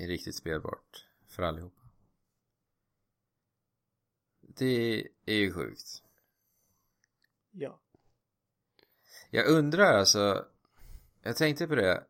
riktigt 0.06 0.36
spelbart 0.36 1.06
för 1.28 1.42
allihopa. 1.42 1.82
Det 4.40 5.08
är 5.26 5.34
ju 5.34 5.52
sjukt. 5.52 6.02
Ja. 7.50 7.80
Jag 9.30 9.46
undrar 9.46 9.98
alltså 9.98 10.46
Jag 11.22 11.36
tänkte 11.36 11.66
på 11.66 11.74
det 11.74 12.06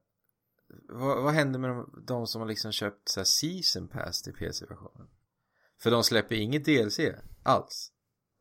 Vad, 0.88 1.22
vad 1.22 1.32
händer 1.32 1.58
med 1.58 1.70
de, 1.70 2.04
de 2.06 2.26
som 2.26 2.40
har 2.40 2.48
liksom 2.48 2.72
köpt 2.72 3.08
så 3.08 3.20
här 3.20 3.24
season 3.24 3.88
pass 3.88 4.22
till 4.22 4.32
PC-versionen? 4.32 5.08
För 5.78 5.90
de 5.90 6.04
släpper 6.04 6.34
inget 6.34 6.64
DLC 6.64 7.00
alls 7.42 7.92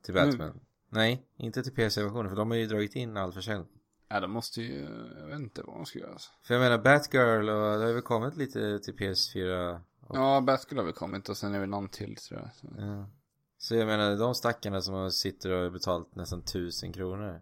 Till 0.01 0.13
Batman 0.13 0.59
Nej, 0.91 1.25
inte 1.37 1.63
till 1.63 1.73
PC-versionen 1.73 2.29
för 2.29 2.35
de 2.35 2.51
har 2.51 2.57
ju 2.57 2.67
dragit 2.67 2.95
in 2.95 3.17
all 3.17 3.33
försäljning 3.33 3.81
ja, 4.11 4.19
de 4.19 4.31
måste 4.31 4.61
ju, 4.61 4.79
jag 5.19 5.27
vet 5.27 5.39
inte 5.39 5.63
vad 5.63 5.75
de 5.75 5.85
ska 5.85 5.99
göra. 5.99 6.11
Alltså. 6.11 6.31
För 6.43 6.53
jag 6.53 6.61
menar 6.61 6.77
Batgirl 6.77 7.49
och 7.49 7.79
det 7.79 7.85
har 7.85 7.93
väl 7.93 8.01
kommit 8.01 8.37
lite 8.37 8.79
till 8.79 8.93
PS4 8.93 9.81
och, 9.99 10.17
Ja, 10.17 10.41
Batgirl 10.41 10.77
har 10.77 10.85
väl 10.85 10.93
kommit 10.93 11.29
och 11.29 11.37
sen 11.37 11.53
är 11.53 11.59
det 11.59 11.65
någon 11.65 11.89
till 11.89 12.15
tror 12.15 12.39
jag. 12.39 12.55
Så. 12.55 12.67
ja. 12.77 13.09
Så 13.57 13.75
jag 13.75 13.87
menar 13.87 14.17
de 14.17 14.35
stackarna 14.35 14.81
som 14.81 15.11
sitter 15.11 15.51
och 15.51 15.63
har 15.63 15.69
betalt 15.69 16.15
nästan 16.15 16.41
tusen 16.41 16.93
kronor 16.93 17.41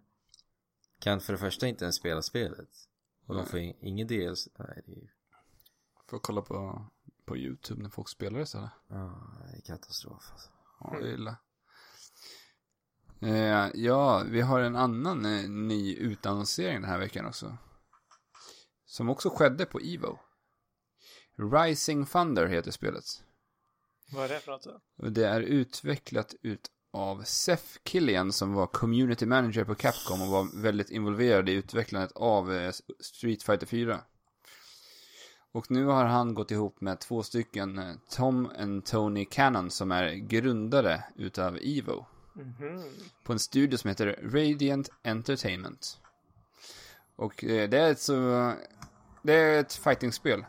Kan 0.98 1.20
för 1.20 1.32
det 1.32 1.38
första 1.38 1.66
inte 1.66 1.84
ens 1.84 1.96
spela 1.96 2.22
spelet 2.22 2.68
Och 3.26 3.34
de 3.34 3.40
Nej. 3.40 3.50
får 3.50 3.58
in, 3.58 3.76
ingen 3.80 4.06
DLC 4.06 4.48
Nej 4.58 4.82
det 4.86 4.92
är 4.92 4.96
ju 4.96 5.08
Får 6.06 6.18
kolla 6.18 6.42
på, 6.42 6.86
på 7.24 7.36
YouTube 7.36 7.82
när 7.82 7.90
folk 7.90 8.08
spelar 8.08 8.38
det 8.38 8.42
istället. 8.42 8.70
Ja, 8.88 9.20
det 9.50 9.56
är 9.56 9.60
katastrof 9.60 10.28
alltså. 10.32 10.50
Ja, 10.80 10.96
det 11.00 11.08
är 11.08 11.14
illa. 11.14 11.36
Eh, 13.22 13.68
ja, 13.74 14.22
vi 14.26 14.40
har 14.40 14.60
en 14.60 14.76
annan 14.76 15.24
eh, 15.24 15.50
ny 15.50 15.96
utannonsering 15.96 16.80
den 16.80 16.90
här 16.90 16.98
veckan 16.98 17.26
också. 17.26 17.56
Som 18.86 19.08
också 19.08 19.30
skedde 19.30 19.66
på 19.66 19.80
Evo. 19.80 20.18
Rising 21.36 22.06
Thunder 22.06 22.46
heter 22.46 22.70
spelet. 22.70 23.04
Vad 24.12 24.24
är 24.24 24.28
det 24.28 24.40
för 24.40 24.52
något 24.52 24.64
då? 24.64 24.80
Och 24.98 25.12
det 25.12 25.28
är 25.28 25.40
utvecklat 25.40 26.34
ut 26.42 26.70
av 26.92 27.22
Seth 27.22 27.78
Killian 27.84 28.32
som 28.32 28.54
var 28.54 28.66
community 28.66 29.26
manager 29.26 29.64
på 29.64 29.74
Capcom 29.74 30.22
och 30.22 30.28
var 30.28 30.62
väldigt 30.62 30.90
involverad 30.90 31.48
i 31.48 31.52
utvecklandet 31.52 32.12
av 32.12 32.52
eh, 32.52 32.72
Street 33.00 33.42
Fighter 33.42 33.66
4. 33.66 34.00
Och 35.52 35.70
nu 35.70 35.84
har 35.84 36.04
han 36.04 36.34
gått 36.34 36.50
ihop 36.50 36.80
med 36.80 37.00
två 37.00 37.22
stycken 37.22 37.78
eh, 37.78 37.94
Tom 38.10 38.46
och 38.46 38.84
Tony 38.84 39.24
Cannon 39.24 39.70
som 39.70 39.92
är 39.92 40.14
grundare 40.14 41.04
utav 41.16 41.58
Evo. 41.62 42.06
Mhm. 42.34 42.84
På 43.24 43.32
en 43.32 43.38
studio 43.38 43.78
som 43.78 43.88
heter 43.88 44.18
Radiant 44.22 44.90
Entertainment. 45.04 45.98
Och 47.16 47.44
eh, 47.44 47.68
det 47.68 47.78
är 47.78 47.90
ett 47.90 48.00
så... 48.00 48.52
Det 49.22 49.34
är 49.34 49.60
ett 49.60 49.72
fightingspel. 49.72 50.44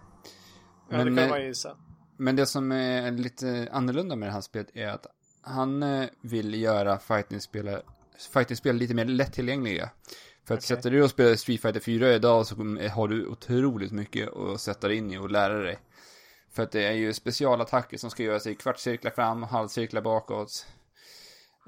Ja, 0.90 0.98
Men, 0.98 1.16
det 1.16 1.22
kan 1.22 1.24
eh, 1.24 1.30
man 1.30 1.46
gissa. 1.46 1.78
Men 2.18 2.36
det 2.36 2.46
som 2.46 2.72
är 2.72 3.12
lite 3.12 3.70
annorlunda 3.72 4.16
med 4.16 4.30
det 4.30 4.34
här 4.34 4.42
spelet 4.42 4.70
är 4.74 4.88
att 4.88 5.08
han 5.42 5.84
eh, 5.84 6.10
vill 6.22 6.62
göra 6.62 7.00
fightingspel 7.00 7.82
fightingspel 8.34 8.76
lite 8.76 8.94
mer 8.94 9.06
lättillgängliga. 9.06 9.90
För 10.46 10.54
att 10.54 10.60
Okej. 10.60 10.68
sätter 10.68 10.92
du 10.92 11.04
och 11.04 11.10
spelar 11.10 11.36
Street 11.36 11.62
Fighter 11.62 11.80
4 11.80 12.14
idag 12.14 12.48
så 12.48 12.56
har 12.92 13.08
du 13.08 13.28
otroligt 13.28 13.92
mycket 13.92 14.38
att 14.38 14.62
sätta 14.62 14.88
dig 14.88 14.98
in 14.98 15.12
i 15.12 15.18
och 15.18 15.32
lära 15.32 15.58
dig. 15.58 15.80
För 16.52 16.64
att 16.64 16.72
det 16.72 16.84
är 16.88 16.92
ju 16.92 17.14
specialattacker 17.14 17.98
som 17.98 18.10
ska 18.10 18.24
göras 18.24 18.48
i 18.48 18.56
kvartscirklar 18.56 19.12
fram, 19.12 19.44
halvcirklar 19.44 20.02
bakåt. 20.02 20.66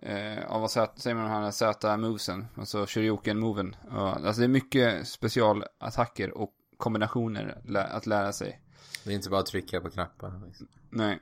Eh, 0.06 0.46
av 0.52 0.62
vad 0.62 0.72
säger 0.72 0.90
säger 0.96 1.16
man 1.16 1.24
de 1.26 1.32
här 1.32 1.52
Z-movesen, 1.52 2.48
alltså 2.58 2.86
shoryuken-moven. 2.86 3.76
Ja, 3.90 4.12
alltså 4.26 4.40
det 4.40 4.46
är 4.46 4.48
mycket 4.48 5.08
specialattacker 5.08 6.38
och 6.38 6.54
kombinationer 6.78 7.62
lä- 7.66 7.88
att 7.88 8.06
lära 8.06 8.34
sig. 8.34 8.62
Det 9.04 9.10
är 9.12 9.16
inte 9.16 9.30
bara 9.30 9.40
att 9.40 9.46
trycka 9.46 9.82
på 9.82 9.90
knappar 9.90 10.42
liksom. 10.46 10.68
Nej. 10.90 11.20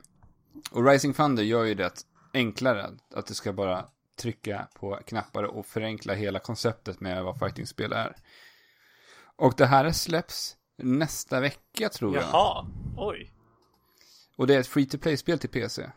Och 0.70 0.86
Rising 0.86 1.12
Thunder 1.14 1.42
gör 1.42 1.64
ju 1.64 1.74
det 1.74 2.04
enklare. 2.34 2.90
Att 3.14 3.26
du 3.26 3.34
ska 3.34 3.52
bara 3.52 3.88
trycka 4.20 4.68
på 4.74 5.00
knappar 5.06 5.42
och 5.42 5.66
förenkla 5.66 6.14
hela 6.14 6.38
konceptet 6.38 7.00
med 7.00 7.24
vad 7.24 7.38
fightingspel 7.38 7.92
är. 7.92 8.16
Och 9.36 9.54
det 9.56 9.66
här 9.66 9.92
släpps 9.92 10.56
nästa 10.76 11.40
vecka 11.40 11.88
tror 11.88 12.14
jag. 12.14 12.24
Jaha, 12.24 12.66
oj. 12.96 13.32
Och 14.36 14.46
det 14.46 14.54
är 14.54 14.60
ett 14.60 14.66
free 14.66 14.86
to 14.86 14.98
play-spel 14.98 15.38
till 15.38 15.50
PC. 15.50 15.90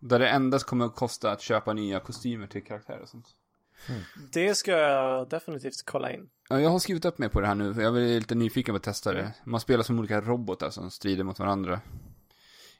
Där 0.00 0.18
det 0.18 0.28
endast 0.28 0.66
kommer 0.66 0.84
att 0.84 0.96
kosta 0.96 1.30
att 1.30 1.40
köpa 1.40 1.72
nya 1.72 2.00
kostymer 2.00 2.46
till 2.46 2.64
karaktärer 2.64 3.00
och 3.02 3.08
sånt. 3.08 3.26
Det 4.32 4.54
ska 4.54 4.70
jag 4.70 5.28
definitivt 5.28 5.82
kolla 5.84 6.12
in. 6.12 6.28
Ja, 6.48 6.60
jag 6.60 6.70
har 6.70 6.78
skrivit 6.78 7.04
upp 7.04 7.18
mig 7.18 7.28
på 7.28 7.40
det 7.40 7.46
här 7.46 7.54
nu, 7.54 7.74
för 7.74 7.82
jag 7.82 7.96
är 7.96 8.20
lite 8.20 8.34
nyfiken 8.34 8.72
på 8.72 8.76
att 8.76 8.82
testa 8.82 9.12
det. 9.12 9.34
Man 9.44 9.60
spelar 9.60 9.82
som 9.82 9.98
olika 9.98 10.20
robotar 10.20 10.70
som 10.70 10.90
strider 10.90 11.24
mot 11.24 11.38
varandra. 11.38 11.80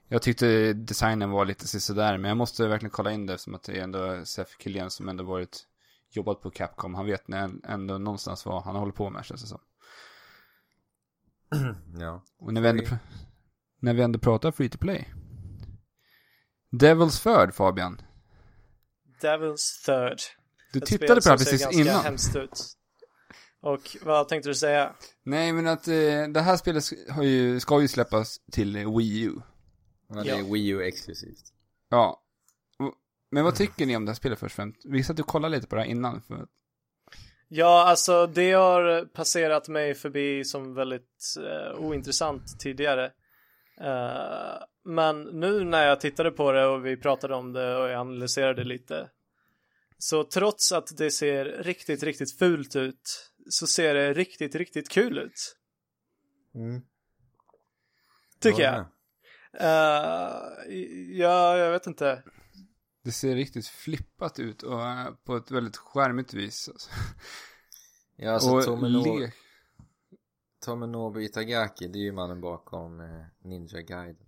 Jag 0.09 0.23
tyckte 0.23 0.73
designen 0.73 1.31
var 1.31 1.45
lite 1.45 1.67
sådär, 1.67 2.19
men 2.19 2.29
jag 2.29 2.37
måste 2.39 2.67
verkligen 2.67 2.91
kolla 2.91 3.13
in 3.13 3.27
det 3.27 3.35
eftersom 3.35 3.55
att 3.55 3.63
det 3.63 3.79
är 3.79 3.83
ändå 3.83 4.25
Seth 4.25 4.57
Killian 4.59 4.91
som 4.91 5.09
ändå 5.09 5.25
varit 5.25 5.67
jobbat 6.11 6.43
på 6.43 6.51
Capcom. 6.51 6.95
Han 6.95 7.07
vet 7.07 7.29
ändå 7.65 7.99
någonstans 7.99 8.47
vad 8.47 8.63
han 8.63 8.77
håller 8.77 8.93
på 8.93 9.11
med 9.11 9.25
känns 9.25 9.41
det 9.43 9.47
som. 9.47 9.61
Ja. 12.01 12.25
Och 12.39 12.55
när 12.55 12.61
vi 12.61 12.69
ändå, 12.69 12.83
pr- 12.83 12.99
när 13.81 13.95
vi 13.95 14.03
ändå 14.03 14.19
pratar 14.19 14.51
free 14.51 14.69
to 14.69 14.79
play. 14.79 15.15
Devil's 16.73 17.23
Third 17.23 17.55
Fabian. 17.55 18.01
Devil's 19.23 19.85
Third. 19.87 20.19
Du 20.73 20.79
Ett 20.79 20.87
tittade 20.87 21.07
spel 21.07 21.09
på 21.09 21.15
det 21.15 21.31
här 21.31 21.37
precis 21.39 21.63
ganska 21.63 21.81
innan. 21.81 22.05
hemskt 22.05 22.37
ut. 22.37 22.65
Och 23.61 23.97
vad 24.03 24.29
tänkte 24.29 24.49
du 24.51 24.55
säga? 24.55 24.95
Nej 25.25 25.53
men 25.53 25.67
att 25.67 25.89
eh, 25.89 25.95
det 26.35 26.41
här 26.41 26.57
spelet 26.57 26.85
har 27.11 27.23
ju, 27.23 27.61
ska 27.61 27.81
ju 27.81 27.89
släppas 27.89 28.37
till 28.53 28.77
eh, 28.77 28.97
Wii 28.97 29.23
U. 29.23 29.33
Men 30.09 30.25
det 30.25 30.31
är 30.31 30.39
Ja. 30.39 30.53
Wii 30.53 30.69
U 30.69 30.83
exklusivt. 30.83 31.43
Ja. 31.89 32.23
Och- 32.79 32.95
Men 33.31 33.45
vad 33.45 33.55
tycker 33.55 33.87
ni 33.87 33.97
om 33.97 34.05
det 34.05 34.11
här 34.11 34.17
spelet 34.17 34.39
först 34.39 34.53
och 34.53 34.57
främst? 34.57 34.79
Visst 34.85 35.11
att 35.11 35.17
du 35.17 35.23
kollade 35.23 35.57
lite 35.57 35.67
på 35.69 35.77
det 35.77 35.83
här 35.83 35.89
innan? 35.89 36.23
För... 36.23 36.47
Ja, 37.49 37.85
alltså 37.89 38.27
det 38.27 38.53
har 38.53 39.05
passerat 39.05 39.69
mig 39.69 39.95
förbi 39.95 40.45
som 40.45 40.75
väldigt 40.75 41.35
eh, 41.39 41.79
ointressant 41.81 42.61
tidigare. 42.61 43.05
Eh, 43.81 44.63
men 44.89 45.23
nu 45.23 45.65
när 45.65 45.87
jag 45.87 46.01
tittade 46.01 46.31
på 46.31 46.53
det 46.53 46.67
och 46.67 46.87
vi 46.87 46.97
pratade 46.97 47.35
om 47.35 47.53
det 47.53 47.77
och 47.77 47.89
jag 47.89 48.01
analyserade 48.01 48.65
lite. 48.65 49.11
Så 49.99 50.25
trots 50.25 50.73
att 50.73 50.97
det 50.97 51.11
ser 51.11 51.45
riktigt, 51.45 52.03
riktigt 52.03 52.39
fult 52.39 52.77
ut 52.77 53.31
så 53.51 53.67
ser 53.67 53.95
det 53.95 54.13
riktigt, 54.13 54.55
riktigt 54.55 54.89
kul 54.89 55.19
ut. 55.19 55.57
Mm. 56.55 56.83
Tycker 58.41 58.63
Ja, 58.63 58.75
jag. 58.75 58.87
Eh, 59.61 60.75
ja, 61.19 61.57
jag 61.59 61.71
vet 61.73 61.87
inte. 61.87 62.23
Det 63.05 63.13
ser 63.13 63.35
riktigt 63.35 63.67
flippat 63.67 64.39
ut 64.39 64.63
och 64.63 64.87
eh, 64.87 65.11
på 65.25 65.37
ett 65.37 65.51
väldigt 65.51 65.77
skärmigt 65.77 66.35
vis. 66.35 66.69
Alltså. 66.69 66.91
Ja, 68.17 68.33
alltså 68.33 68.61
Tomino- 68.61 69.21
le- 69.21 69.33
Tomonobu 70.65 71.23
Itagaki, 71.25 71.89
det 71.89 71.99
är 71.99 72.03
ju 72.03 72.13
mannen 72.13 72.41
bakom 72.41 73.01
eh, 73.01 73.25
Ninja 73.45 73.81
Gaiden. 73.83 74.28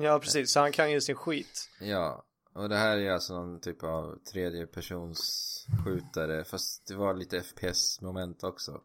Ja, 0.00 0.18
precis. 0.18 0.52
Så 0.52 0.60
han 0.60 0.72
kan 0.72 0.90
ju 0.90 1.00
sin 1.00 1.14
skit. 1.16 1.68
Ja, 1.80 2.24
och 2.52 2.68
det 2.68 2.76
här 2.76 2.98
är 2.98 3.10
alltså 3.10 3.34
någon 3.34 3.60
typ 3.60 3.82
av 3.82 4.18
tredje 4.32 4.66
persons 4.66 5.66
skjutare 5.84 6.44
fast 6.44 6.86
det 6.86 6.94
var 6.94 7.14
lite 7.14 7.42
FPS-moment 7.42 8.44
också. 8.44 8.80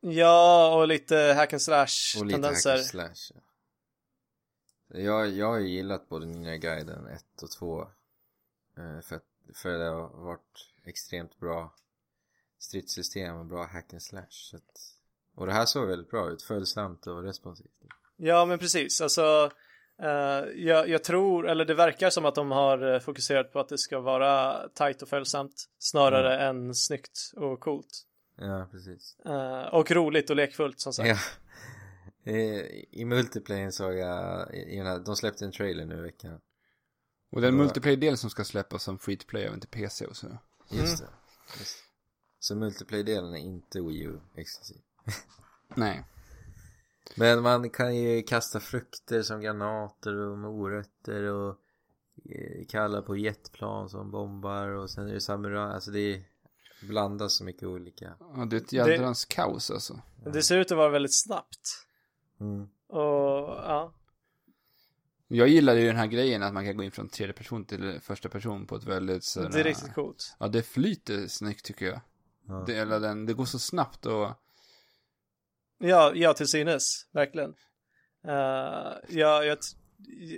Ja, 0.00 0.74
och 0.76 0.88
lite 0.88 1.16
hack 1.36 1.52
and 1.52 1.62
slash 1.62 1.86
Och 2.18 2.26
lite 2.26 2.34
tendenser. 2.34 2.70
hack 2.70 2.78
and 2.78 2.86
slash. 2.86 3.14
Ja. 3.34 3.40
Jag, 5.00 5.28
jag 5.28 5.46
har 5.46 5.58
ju 5.58 5.68
gillat 5.68 6.08
både 6.08 6.26
Ninja 6.26 6.56
Gaiden 6.56 7.06
1 7.06 7.24
och 7.42 7.50
2. 7.50 7.80
eh, 7.82 9.00
För, 9.02 9.16
att, 9.16 9.24
för 9.54 9.78
det 9.78 9.84
har 9.84 10.08
varit 10.08 10.68
extremt 10.84 11.38
bra 11.40 11.74
stridssystem 12.58 13.36
och 13.36 13.46
bra 13.46 13.66
hack 13.66 13.92
and 13.92 14.02
slash. 14.02 14.26
Så 14.30 14.56
att, 14.56 14.94
och 15.34 15.46
det 15.46 15.52
här 15.52 15.66
såg 15.66 15.88
väldigt 15.88 16.10
bra 16.10 16.30
ut, 16.30 16.42
följsamt 16.42 17.06
och 17.06 17.22
responsivt. 17.22 17.70
Ja, 18.16 18.44
men 18.44 18.58
precis. 18.58 19.00
Alltså, 19.00 19.50
eh, 20.02 20.08
jag, 20.64 20.88
jag 20.88 21.04
tror, 21.04 21.48
eller 21.48 21.64
det 21.64 21.74
verkar 21.74 22.10
som 22.10 22.24
att 22.24 22.34
de 22.34 22.50
har 22.50 22.94
eh, 22.94 23.00
fokuserat 23.00 23.52
på 23.52 23.60
att 23.60 23.68
det 23.68 23.78
ska 23.78 24.00
vara 24.00 24.62
tight 24.68 25.02
och 25.02 25.08
följsamt 25.08 25.64
snarare 25.78 26.38
än 26.48 26.74
snyggt 26.74 27.18
och 27.36 27.60
coolt. 27.60 28.04
Ja, 28.36 28.68
precis. 28.72 29.16
Eh, 29.26 29.62
och 29.74 29.90
roligt 29.90 30.30
och 30.30 30.36
lekfullt 30.36 30.80
som 30.80 30.92
sagt. 30.92 31.08
Ja. 31.08 31.16
I, 32.32 32.86
I 32.90 33.04
multiplayen 33.04 33.72
såg 33.72 33.94
jag, 33.94 34.54
i, 34.54 34.58
i 34.58 35.00
de 35.06 35.16
släppte 35.16 35.44
en 35.44 35.52
trailer 35.52 35.84
nu 35.86 35.98
i 35.98 36.00
veckan. 36.00 36.40
Och 37.30 37.40
den 37.40 37.54
Ja. 37.56 37.62
multiplayer-del 37.62 38.16
som 38.16 38.30
ska 38.30 38.44
släppas 38.44 38.82
som 38.82 38.98
free 38.98 39.16
to 39.16 39.26
play 39.28 39.44
även 39.44 39.60
till 39.60 39.68
PC 39.70 40.06
och 40.06 40.16
så. 40.16 40.26
Just 40.70 40.98
det. 40.98 41.08
Just. 41.58 41.76
Så 42.38 42.54
multiplayer-delen 42.56 43.32
är 43.34 43.38
inte 43.38 43.80
Wii 43.80 44.02
U 44.02 44.20
exklusiv. 44.36 44.76
Nej. 45.74 46.04
Men 47.16 47.42
man 47.42 47.70
kan 47.70 47.96
ju 47.96 48.22
kasta 48.22 48.60
frukter 48.60 49.22
som 49.22 49.40
granater 49.40 50.14
och 50.14 50.38
morötter 50.38 51.22
och 51.22 51.56
eh, 52.24 52.66
kalla 52.68 53.02
på 53.02 53.16
jetplan 53.16 53.88
som 53.88 54.10
bombar 54.10 54.68
och 54.68 54.90
sen 54.90 55.08
är 55.08 55.14
det 55.14 55.20
samuraj, 55.20 55.74
alltså 55.74 55.90
det 55.90 56.14
är 56.14 56.22
blandas 56.82 57.34
så 57.34 57.44
mycket 57.44 57.62
olika. 57.62 58.16
Ja, 58.20 58.44
det 58.44 58.56
är 58.56 58.60
ett 58.60 58.72
jädrans 58.72 59.24
kaos 59.24 59.70
alltså. 59.70 60.00
Det 60.32 60.42
ser 60.42 60.58
ut 60.58 60.70
att 60.72 60.78
vara 60.78 60.88
väldigt 60.88 61.14
snabbt. 61.14 61.86
Mm. 62.40 62.62
Och 62.88 63.48
ja, 63.48 63.94
Jag 65.28 65.48
gillar 65.48 65.74
ju 65.74 65.86
den 65.86 65.96
här 65.96 66.06
grejen 66.06 66.42
att 66.42 66.54
man 66.54 66.64
kan 66.64 66.76
gå 66.76 66.82
in 66.82 66.90
från 66.90 67.08
tredje 67.08 67.32
person 67.32 67.64
till 67.64 68.00
första 68.00 68.28
person 68.28 68.66
på 68.66 68.76
ett 68.76 68.84
väldigt 68.84 69.24
sådär... 69.24 69.50
det 69.50 69.60
är 69.60 69.64
riktigt 69.64 69.94
coolt. 69.94 70.36
Ja, 70.38 70.48
det 70.48 70.62
flyter 70.62 71.26
snyggt 71.26 71.64
tycker 71.64 71.86
jag. 71.86 72.00
Ja. 72.48 72.64
Det, 72.66 72.74
eller 72.74 73.00
den, 73.00 73.26
det 73.26 73.34
går 73.34 73.44
så 73.44 73.58
snabbt 73.58 74.06
och... 74.06 74.28
Ja, 75.78 76.12
ja 76.14 76.34
till 76.34 76.48
synes, 76.48 77.06
verkligen. 77.12 77.50
Uh, 78.28 78.94
ja, 79.08 79.44
jag, 79.44 79.58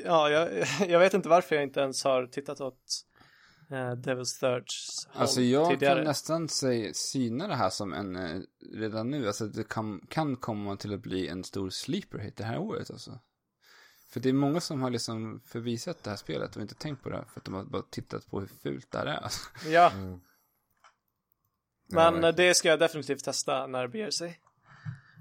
ja 0.04 0.30
jag, 0.30 0.66
jag 0.88 0.98
vet 0.98 1.14
inte 1.14 1.28
varför 1.28 1.54
jag 1.56 1.62
inte 1.62 1.80
ens 1.80 2.04
har 2.04 2.26
tittat 2.26 2.60
åt 2.60 2.82
uh, 3.70 3.76
Devil's 3.76 4.40
Thirds 4.40 5.06
håll 5.08 5.22
Alltså 5.22 5.40
jag 5.40 5.70
tidigare. 5.70 5.94
kan 5.94 6.04
nästan 6.04 6.48
säga, 6.48 6.94
syna 6.94 7.48
det 7.48 7.54
här 7.54 7.70
som 7.70 7.92
en, 7.92 8.16
eh, 8.16 8.40
redan 8.74 9.10
nu, 9.10 9.26
alltså 9.26 9.46
det 9.46 9.68
kan, 9.68 10.06
kan 10.08 10.36
komma 10.36 10.76
till 10.76 10.94
att 10.94 11.00
bli 11.00 11.28
en 11.28 11.44
stor 11.44 11.70
sleeper 11.70 12.18
hit 12.18 12.36
det 12.36 12.44
här 12.44 12.58
året 12.58 12.90
alltså. 12.90 13.18
För 14.12 14.20
det 14.20 14.28
är 14.28 14.32
många 14.32 14.60
som 14.60 14.82
har 14.82 14.90
liksom 14.90 15.40
förvisat 15.46 16.02
det 16.04 16.10
här 16.10 16.16
spelet 16.16 16.56
och 16.56 16.62
inte 16.62 16.74
tänkt 16.74 17.02
på 17.02 17.08
det 17.10 17.16
här 17.16 17.24
för 17.24 17.40
att 17.40 17.44
de 17.44 17.54
har 17.54 17.64
bara 17.64 17.82
tittat 17.82 18.26
på 18.30 18.40
hur 18.40 18.46
fult 18.46 18.90
det 18.90 18.98
här 18.98 19.06
är 19.06 19.16
alltså. 19.16 19.40
Ja, 19.68 19.92
Mm. 19.92 20.20
Ja, 21.92 22.10
men 22.10 22.22
verkligen. 22.22 22.48
det 22.48 22.54
ska 22.54 22.68
jag 22.68 22.78
definitivt 22.78 23.24
testa 23.24 23.66
när 23.66 23.82
det 23.82 23.88
beger 23.88 24.10
sig. 24.10 24.40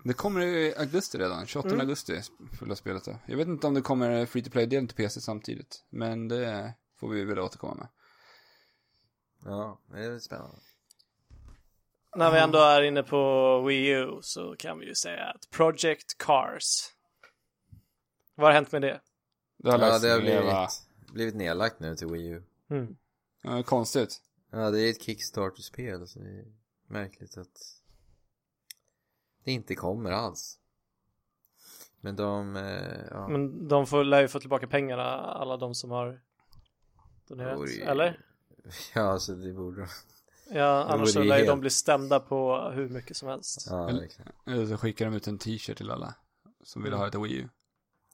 Det 0.03 0.13
kommer 0.13 0.41
i 0.41 0.73
augusti 0.77 1.17
redan, 1.17 1.45
28 1.47 1.69
Mm. 1.69 1.79
augusti 1.81 2.21
fulla 2.59 2.75
spelet 2.75 3.05
då. 3.05 3.15
Jag 3.25 3.37
vet 3.37 3.47
inte 3.47 3.67
om 3.67 3.73
det 3.73 3.81
kommer 3.81 4.25
free 4.25 4.43
to 4.43 4.49
play-delen 4.51 4.87
till 4.87 4.97
PC 4.97 5.21
samtidigt, 5.21 5.83
men 5.89 6.27
det 6.27 6.73
får 6.99 7.09
vi 7.09 7.25
väl 7.25 7.39
återkomma 7.39 7.75
med. 7.75 7.87
Ja, 9.45 9.79
det 9.91 9.99
är 9.99 10.19
spännande. 10.19 10.55
När 12.15 12.31
vi 12.31 12.39
ändå 12.39 12.59
är 12.59 12.81
inne 12.81 13.03
på 13.03 13.61
Wii 13.67 13.87
U 13.89 14.19
så 14.21 14.55
kan 14.59 14.79
vi 14.79 14.85
ju 14.85 14.95
säga 14.95 15.23
att 15.25 15.49
Project 15.49 16.17
Cars. 16.17 16.93
Vad 18.35 18.47
har 18.47 18.53
hänt 18.53 18.71
med 18.71 18.81
det? 18.81 19.01
Det 19.57 19.71
har 19.71 19.79
Ja, 19.79 19.99
det 19.99 20.09
har 20.09 20.19
blivit, 20.19 21.13
blivit 21.13 21.35
nedlagt 21.35 21.79
nu 21.79 21.95
till 21.95 22.07
Wii 22.07 22.27
U. 22.27 22.43
Mm. 22.69 22.95
Ja, 23.41 23.63
konstigt. 23.63 24.21
Ja, 24.51 24.71
det 24.71 24.81
är 24.81 24.89
ett 24.89 25.01
Kickstarter-spel 25.01 26.07
så 26.07 26.19
det 26.19 26.29
är 26.29 26.45
märkligt 26.87 27.37
att 27.37 27.78
inte 29.51 29.75
kommer 29.75 30.11
alls. 30.11 30.55
Men 32.01 32.15
de, 32.15 32.55
eh, 32.55 32.99
ja. 33.11 33.27
Men 33.27 33.67
de 33.67 33.87
får, 33.87 34.03
lär 34.03 34.21
ju 34.21 34.27
få 34.27 34.39
tillbaka 34.39 34.67
pengarna, 34.67 35.03
alla 35.21 35.57
de 35.57 35.75
som 35.75 35.91
har 35.91 36.21
donerat, 37.27 37.57
Oj. 37.59 37.81
eller? 37.81 38.19
Ja, 38.95 39.01
alltså 39.01 39.35
det 39.35 39.53
borde 39.53 39.81
de. 39.81 39.87
Ja, 40.57 40.83
annars 40.83 41.09
så 41.13 41.19
ju 41.21 41.25
lär 41.29 41.39
ju 41.39 41.45
de 41.45 41.59
bli 41.59 41.69
stämda 41.69 42.19
på 42.19 42.69
hur 42.75 42.89
mycket 42.89 43.17
som 43.17 43.29
helst. 43.29 43.67
Ja, 43.69 43.89
Eller- 43.89 44.65
så 44.65 44.77
skickar 44.77 45.05
de 45.05 45.13
ut 45.15 45.27
en 45.27 45.37
t-shirt 45.37 45.77
till 45.77 45.91
alla 45.91 46.15
som 46.63 46.83
vill 46.83 46.93
ha 46.93 47.07
ett 47.07 47.15
Wii 47.15 47.33
U. 47.35 47.49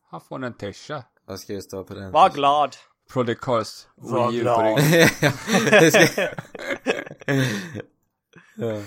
Han 0.10 0.22
får 0.22 0.44
en 0.46 0.54
t-shirt. 0.54 1.06
Vad 1.26 1.40
ska 1.40 1.54
det 1.54 1.62
stå 1.62 1.84
på 1.84 1.94
den? 1.94 2.12
Var 2.12 2.30
glad! 2.30 2.76
Project 3.14 3.42
Cars 3.42 3.88
Var 3.96 4.32
Wii 4.32 4.40
U 4.40 4.44
på 4.44 4.50
glad. 4.50 4.80
ryggen. 4.80 5.10
Ja. 8.58 8.82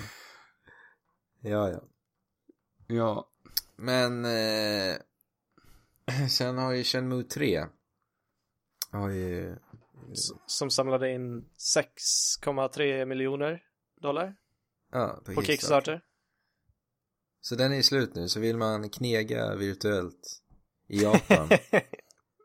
ja, 1.41 1.69
ja. 1.69 1.79
Ja, 2.91 3.27
Men 3.75 4.25
eh, 4.25 4.95
sen 6.29 6.57
har 6.57 6.71
ju 6.71 6.83
Shenmue 6.83 7.23
3 7.23 7.65
har 8.91 9.09
ju 9.09 9.51
S- 10.11 10.31
Som 10.45 10.69
samlade 10.71 11.11
in 11.11 11.45
6,3 11.75 13.05
miljoner 13.05 13.63
dollar 14.01 14.35
ja, 14.91 15.21
på 15.25 15.41
Kickstarter. 15.43 16.01
Så 17.41 17.55
den 17.55 17.73
är 17.73 17.81
slut 17.81 18.15
nu, 18.15 18.27
så 18.29 18.39
vill 18.39 18.57
man 18.57 18.89
knega 18.89 19.55
virtuellt 19.55 20.41
i 20.87 20.97
Japan 21.03 21.49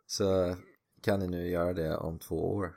så 0.07 0.57
kan 1.03 1.21
ni 1.21 1.27
nu 1.29 1.49
göra 1.51 1.73
det 1.73 1.97
om 1.97 2.19
två 2.19 2.55
år. 2.55 2.75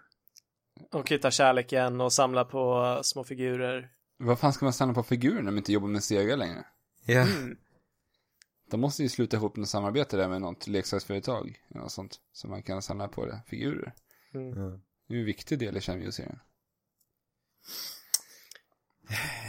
Och 0.92 1.10
hitta 1.10 1.32
kärleken 1.32 2.02
och 2.02 2.14
samla 2.14 2.46
på 2.46 3.00
små 3.04 3.24
figurer. 3.24 3.90
vad 4.18 4.40
fan 4.40 4.54
ska 4.54 4.66
man 4.66 4.74
stanna 4.74 4.94
på 4.94 5.04
figurer 5.04 5.36
när 5.36 5.52
man 5.52 5.58
inte 5.58 5.74
jobbar 5.74 5.88
med 5.88 6.04
Sega 6.04 6.36
längre? 6.36 6.66
Ja, 7.08 7.22
Mm. 7.22 7.58
De 8.70 8.80
måste 8.82 9.04
ju 9.04 9.10
sluta 9.10 9.38
ihop 9.38 9.56
något 9.56 9.70
samarbete 9.70 10.18
där 10.18 10.30
med 10.30 10.42
något 10.42 10.68
leksaksföretag. 10.68 11.62
Eller 11.70 11.82
något 11.82 11.92
sånt. 11.92 12.20
Så 12.32 12.48
man 12.48 12.64
kan 12.64 12.82
samla 12.82 13.08
på 13.08 13.26
det, 13.26 13.42
figurer. 13.48 13.94
Mm. 14.34 14.54
Mm. 14.54 14.80
Det 15.08 15.16
är 15.16 15.20
en 15.20 15.26
viktig 15.26 15.60
del 15.60 15.78
i 15.78 15.82
Shenmue-serien. 15.82 16.40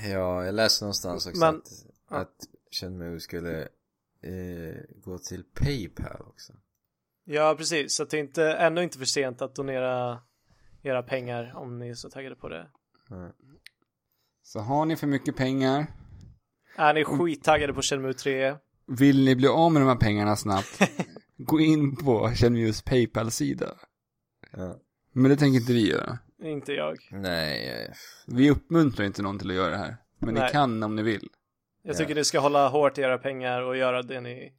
Ja, 0.05 0.45
jag 0.45 0.55
läste 0.55 0.85
någonstans 0.85 1.27
också 1.27 1.41
Men- 1.41 1.55
att, 1.57 1.87
att 2.09 2.49
Shenmue 2.81 3.21
skulle 3.21 3.63
eh, 4.23 4.81
gå 4.97 5.19
till 5.19 5.45
Paypal 5.45 6.23
också. 6.27 6.53
Ja, 7.25 7.55
precis. 7.59 7.95
Så 7.95 8.03
att 8.03 8.11
det 8.11 8.17
är 8.17 8.21
inte, 8.21 8.53
ännu 8.53 8.83
inte 8.83 8.99
för 8.99 9.05
sent 9.05 9.43
att 9.43 9.55
donera 9.55 10.23
era 10.83 11.03
pengar 11.03 11.53
om 11.57 11.79
ni 11.79 11.89
är 11.89 11.95
så 11.95 12.11
taggade 12.11 12.37
på 12.37 12.49
det. 12.49 12.71
Mm. 13.11 13.33
Så 14.43 14.61
har 14.61 14.85
ni 14.87 14.97
för 14.97 15.07
mycket 15.07 15.37
pengar, 15.37 15.87
Är 16.79 16.95
ni 16.95 17.05
skittaggade 17.05 17.75
på 17.75 17.83
Shenmue 17.83 18.13
3? 18.15 18.55
vill 18.87 19.25
ni 19.25 19.37
bli 19.37 19.49
av 19.49 19.73
med 19.73 19.83
de 19.83 19.89
här 19.89 19.97
pengarna 19.97 20.37
snabbt, 20.37 20.79
gå 21.37 21.61
in 21.61 21.97
på 21.97 22.29
Shenmues 22.35 22.83
Paypal-sida. 22.83 23.75
Ja. 24.53 24.81
Men 25.13 25.31
det 25.31 25.37
tänker 25.37 25.61
inte 25.61 25.73
vi 25.73 25.91
göra. 25.91 26.19
Inte 26.43 26.73
jag. 26.73 26.97
Nej, 27.11 27.91
Vi 28.27 28.51
uppmuntrar 28.51 29.07
inte 29.07 29.23
någon 29.23 29.39
till 29.39 29.51
att 29.51 29.57
göra 29.57 29.71
det 29.71 29.77
här. 29.77 29.97
Men 30.19 30.35
ni 30.35 30.41
Nej. 30.41 30.53
kan 30.53 30.83
om 30.83 30.97
ni 30.97 31.03
vill. 31.03 31.29
Jag 31.83 31.95
Ja. 31.95 31.99
tycker 31.99 32.15
ni 32.15 32.25
ska 32.25 32.39
hålla 32.41 32.69
hårt 32.69 32.99
i 32.99 33.01
era 33.01 33.19
pengar 33.19 33.63
och 33.63 33.77
göra 33.77 34.03
det 34.03 34.21
ni... 34.21 34.53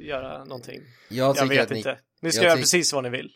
Göra 0.00 0.44
någonting. 0.44 0.80
jag 1.10 1.36
Jag 1.36 1.46
vet 1.46 1.62
att 1.62 1.70
ni, 1.70 1.76
inte. 1.76 1.98
Ni 2.22 2.32
ska 2.32 2.40
jag 2.42 2.48
göra 2.48 2.56
tyck- 2.56 2.60
precis 2.62 2.92
vad 2.92 3.02
ni 3.04 3.10
vill. 3.10 3.30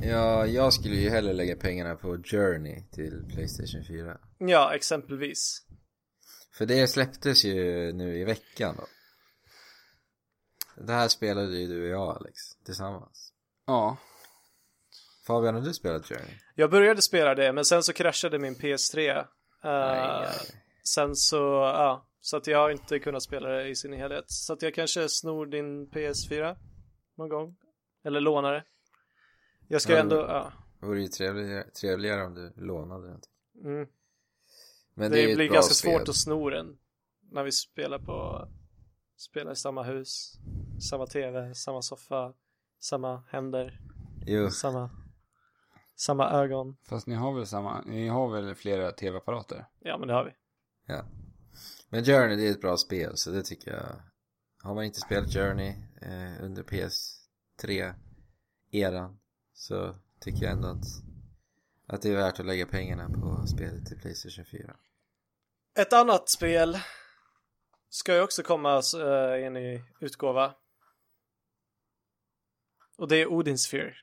Ja, 0.00 0.46
jag 0.46 0.72
skulle 0.72 0.94
ju 0.96 1.10
hellre 1.10 1.32
lägga 1.32 1.56
pengarna 1.56 1.94
på 1.94 2.18
Journey 2.24 2.82
till 2.92 3.24
Playstation 3.34 3.84
4. 3.88 4.18
Ja, 4.38 4.74
exempelvis. 4.74 5.64
För 6.58 6.66
det 6.66 6.88
släpptes 6.88 7.44
ju 7.44 7.92
nu 7.92 8.18
i 8.18 8.24
veckan 8.24 8.74
då. 8.78 8.86
Det 10.84 10.92
här 10.92 11.08
spelade 11.08 11.56
ju 11.56 11.66
du 11.66 11.82
och 11.82 11.88
jag 11.88 12.16
Alex, 12.16 12.56
tillsammans. 12.64 13.32
Ja. 13.66 13.96
Fabian, 15.26 15.54
har 15.54 15.62
du 15.62 15.74
spelat 15.74 16.06
Journey? 16.06 16.34
Jag 16.54 16.70
började 16.70 17.02
spela 17.02 17.34
det, 17.34 17.52
men 17.52 17.64
sen 17.64 17.82
så 17.82 17.92
kraschade 17.92 18.38
min 18.38 18.54
PS3. 18.54 19.18
Uh, 19.18 19.24
Nej, 19.64 20.20
nej. 20.20 20.62
Sen 20.84 21.16
så, 21.16 21.36
ja. 21.36 22.06
Så 22.20 22.36
att 22.36 22.46
jag 22.46 22.58
har 22.58 22.70
inte 22.70 22.98
kunnat 22.98 23.22
spela 23.22 23.48
det 23.48 23.68
i 23.68 23.76
sin 23.76 23.92
helhet. 23.92 24.24
Så 24.28 24.52
att 24.52 24.62
jag 24.62 24.74
kanske 24.74 25.08
snor 25.08 25.46
din 25.46 25.90
PS4 25.90 26.56
någon 27.16 27.28
gång. 27.28 27.56
Eller 28.04 28.20
lånar 28.20 28.52
det. 28.52 28.64
Jag 29.68 29.82
ska 29.82 29.92
Ja, 29.92 29.98
ändå, 29.98 30.16
ja. 30.16 30.52
Det 30.80 30.86
vore 30.86 31.00
ju 31.00 31.08
trevligare, 31.08 31.70
trevligare 31.70 32.24
om 32.24 32.34
du 32.34 32.52
lånade 32.56 33.08
den. 33.08 33.20
Mm. 33.64 33.88
Men 34.98 35.10
Det, 35.10 35.26
det, 35.26 35.34
blir 35.34 35.48
ganska 35.48 35.74
spel. 35.74 35.92
svårt 35.92 36.08
att 36.08 36.16
sno 36.16 36.50
den. 36.50 36.78
När 37.30 37.44
vi 37.44 37.52
spelar 37.52 37.98
på, 37.98 38.48
spelar 39.16 39.52
i 39.52 39.56
samma 39.56 39.82
hus. 39.82 40.32
Samma 40.90 41.06
TV, 41.06 41.54
samma 41.54 41.82
soffa, 41.82 42.32
samma 42.80 43.22
händer, 43.28 43.80
Jo, 44.26 44.50
samma, 44.50 44.90
samma 45.96 46.30
ögon. 46.30 46.76
Fast 46.88 47.06
ni 47.06 47.14
har 47.14 47.34
väl 47.34 47.46
samma, 47.46 47.80
ni 47.82 48.08
har 48.08 48.28
väl 48.32 48.54
flera 48.54 48.92
tv-apparater? 48.92 49.66
Ja 49.80 49.98
men 49.98 50.08
det 50.08 50.14
har 50.14 50.24
vi. 50.24 50.30
ja. 50.86 51.04
Men 51.88 52.04
Journey 52.04 52.36
det 52.36 52.46
är 52.48 52.50
ett 52.50 52.60
bra 52.60 52.76
spel, 52.76 53.12
så 53.16 53.30
det 53.30 53.42
tycker 53.42 53.70
jag. 53.70 53.86
Har 54.62 54.74
man 54.74 54.84
inte 54.84 55.00
spelat 55.00 55.32
Journey 55.34 55.68
eh, 56.02 56.44
under 56.44 56.62
PS3-eran 56.62 59.18
så 59.52 59.94
tycker 60.20 60.42
jag 60.44 60.52
ändå 60.52 60.68
att, 60.68 60.84
att 61.86 62.02
det 62.02 62.10
är 62.10 62.16
värt 62.16 62.40
att 62.40 62.46
lägga 62.46 62.66
pengarna 62.66 63.08
på 63.08 63.46
spelet 63.46 63.86
till 63.86 63.98
Playstation 63.98 64.44
4. 64.44 64.76
Ett 65.78 65.92
annat 65.92 66.28
spel 66.28 66.78
ska 67.90 68.14
ju 68.14 68.22
också 68.22 68.42
komma 68.42 68.82
uh, 68.96 69.38
i 69.40 69.44
en 69.44 69.52
ny 69.52 69.82
utgåva. 70.00 70.54
Och 72.98 73.08
det 73.08 73.16
är 73.16 73.26
Odin 73.26 73.58
Sphere. 73.58 73.94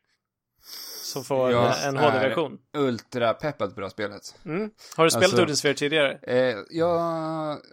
Som 1.03 1.23
får 1.23 1.51
Jag 1.51 1.65
eh, 1.65 1.87
en 1.87 1.97
är- 1.97 2.01
HD-version. 2.11 2.57
Ultra 2.77 3.33
peppad 3.33 3.73
på 3.75 3.79
det 3.79 3.85
här 3.85 3.91
spelet. 3.91 4.35
Mm. 4.45 4.71
Har 4.95 5.03
du 5.03 5.09
spelat 5.11 5.23
Alltså- 5.25 5.43
Odin 5.43 5.57
Sphere 5.57 5.73
tidigare? 5.73 6.19
Eh, 6.21 6.57
jag 6.69 6.97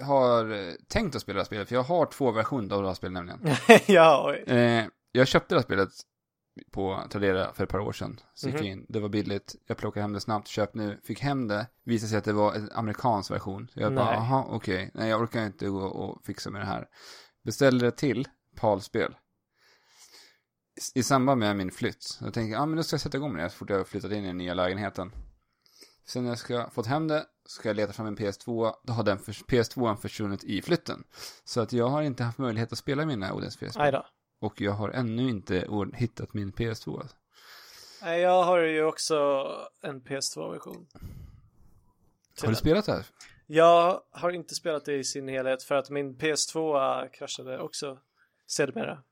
har 0.01 0.51
eh, 0.53 0.73
tänkt 0.89 1.17
att 1.17 1.23
spela 1.23 1.35
det 1.37 1.41
här 1.41 1.47
spelet, 1.47 1.69
för 1.69 1.75
jag 1.75 1.83
har 1.83 2.07
två 2.07 2.31
versioner 2.31 2.75
av 2.77 2.83
det 2.83 2.89
här 2.89 2.95
spelet 2.95 3.13
nämligen. 3.13 3.57
ja, 3.87 4.25
oj. 4.31 4.57
Eh, 4.57 4.85
jag 5.13 5.29
köpte 5.29 5.55
det 5.55 5.59
här 5.59 5.65
spelet 5.65 5.89
på 6.73 7.05
Tradera 7.11 7.53
för 7.53 7.65
ett 7.65 7.71
par 7.71 7.79
år 7.79 7.93
sedan. 7.93 8.21
Så 8.35 8.47
gick 8.47 8.55
Mhm. 8.57 8.65
jag 8.67 8.73
in, 8.73 8.87
det 8.89 9.01
var 9.01 9.09
billigt, 9.09 9.55
jag 9.67 9.77
plockade 9.77 10.03
hem 10.03 10.13
det 10.13 10.21
snabbt, 10.21 10.49
köpte 10.49 10.79
nu, 10.79 11.01
fick 11.05 11.21
hem 11.21 11.49
det, 11.49 11.67
visade 11.85 12.09
sig 12.09 12.19
att 12.19 12.25
det 12.25 12.33
var 12.33 12.55
en 12.55 12.71
amerikansk 12.73 13.31
version. 13.31 13.69
Så 13.75 13.81
jag 13.81 13.95
bara, 13.95 14.05
Nej. 14.05 14.17
aha, 14.17 14.47
okej, 14.51 14.91
nej 14.95 15.09
jag 15.11 15.21
orkar 15.21 15.47
inte 15.47 15.67
gå 15.69 15.83
och 15.83 16.25
fixa 16.25 16.51
med 16.51 16.61
det 16.61 16.67
här. 16.67 16.89
Beställde 17.45 17.85
det 17.85 17.91
till 17.91 18.29
PAL-spel. 18.57 19.17
I- 20.95 20.99
I 20.99 21.03
samband 21.03 21.39
med 21.41 21.57
min 21.57 21.71
flytt. 21.71 22.19
Jag 22.21 22.35
tänkte, 22.35 22.53
ja 22.53 22.67
men 22.67 22.77
nu 22.77 22.83
ska 22.83 22.95
jag 22.95 23.01
sätta 23.01 23.17
igång 23.17 23.33
med 23.33 23.45
det 23.45 23.51
så 23.51 23.57
fort 23.57 23.71
jag 23.71 23.77
har 23.77 23.85
flyttat 23.85 24.13
in 24.13 24.25
i 24.25 24.27
den 24.27 24.39
nya 24.39 24.55
lägenheten. 24.55 25.13
Sen 26.07 26.23
när 26.23 26.31
jag 26.31 26.39
ska 26.39 26.71
fått 26.71 26.87
hem 26.87 27.09
det, 27.09 27.25
ska 27.47 27.69
jag 27.69 27.77
leta 27.77 27.93
fram 27.93 28.07
en 28.07 28.17
PS2, 28.17 28.75
då 28.83 28.93
har 28.93 29.03
den 29.05 29.19
för, 29.19 29.33
PS2 29.33 29.97
försvunnit 29.97 30.45
i 30.45 30.63
flytten. 30.63 31.05
Så 31.45 31.61
att 31.61 31.73
jag 31.73 31.89
har 31.89 32.03
inte 32.03 32.25
haft 32.25 32.39
möjlighet 32.39 32.73
att 32.73 32.79
spela 32.79 33.07
mina 33.07 33.35
Odins 33.35 33.57
PS-spel. 33.57 33.83
Och 34.43 34.61
jag 34.61 34.73
har 34.73 34.89
ännu 34.89 35.29
inte 35.29 35.69
hittat 35.95 36.35
min 36.35 36.53
PS2. 36.53 37.09
Nej, 38.03 38.21
jag 38.21 38.43
har 38.43 38.59
ju 38.59 38.85
också 38.85 39.47
en 39.81 40.03
PS2-version. 40.03 40.87
Har 42.43 42.49
du 42.49 42.55
spelat 42.55 42.87
det 42.87 42.93
här? 42.93 43.07
Jag 43.47 44.03
har 44.11 44.31
inte 44.31 44.55
spelat 44.55 44.85
det 44.85 44.95
i 44.95 45.05
sin 45.05 45.29
helhet 45.29 45.63
för 45.63 45.75
att 45.75 45.91
min 45.91 46.17
PS2 46.17 47.09
kraschade 47.09 47.59
också 47.59 47.99
sedermera. 48.47 49.03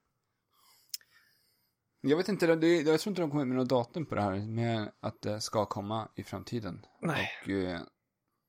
Jag 2.00 2.16
vet 2.16 2.28
inte, 2.28 2.56
det, 2.56 2.80
jag 2.80 3.00
tror 3.00 3.10
inte 3.10 3.22
de 3.22 3.30
kommer 3.30 3.44
med 3.44 3.56
något 3.56 3.68
datum 3.68 4.06
på 4.06 4.14
det 4.14 4.22
här, 4.22 4.38
med 4.38 4.92
att 5.00 5.22
det 5.22 5.40
ska 5.40 5.66
komma 5.66 6.08
i 6.14 6.24
framtiden. 6.24 6.86
Nej. 7.00 7.28
Och 7.42 7.50
eh, 7.50 7.80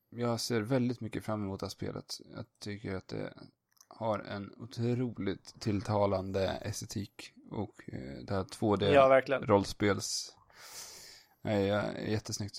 jag 0.09 0.39
ser 0.39 0.61
väldigt 0.61 1.01
mycket 1.01 1.25
fram 1.25 1.43
emot 1.43 1.59
det 1.59 1.65
här 1.65 1.69
spelet. 1.69 2.21
Jag 2.35 2.45
tycker 2.59 2.95
att 2.95 3.07
det 3.07 3.33
har 4.01 4.19
en 4.19 4.53
otroligt 4.57 5.59
tilltalande 5.59 6.47
estetik. 6.61 7.33
Och 7.51 7.81
eh, 7.87 8.23
det 8.27 8.33
här 8.33 8.43
2D 8.43 8.93
Ja, 11.41 11.51
ja, 11.51 11.83
jättesnyggt. 12.07 12.57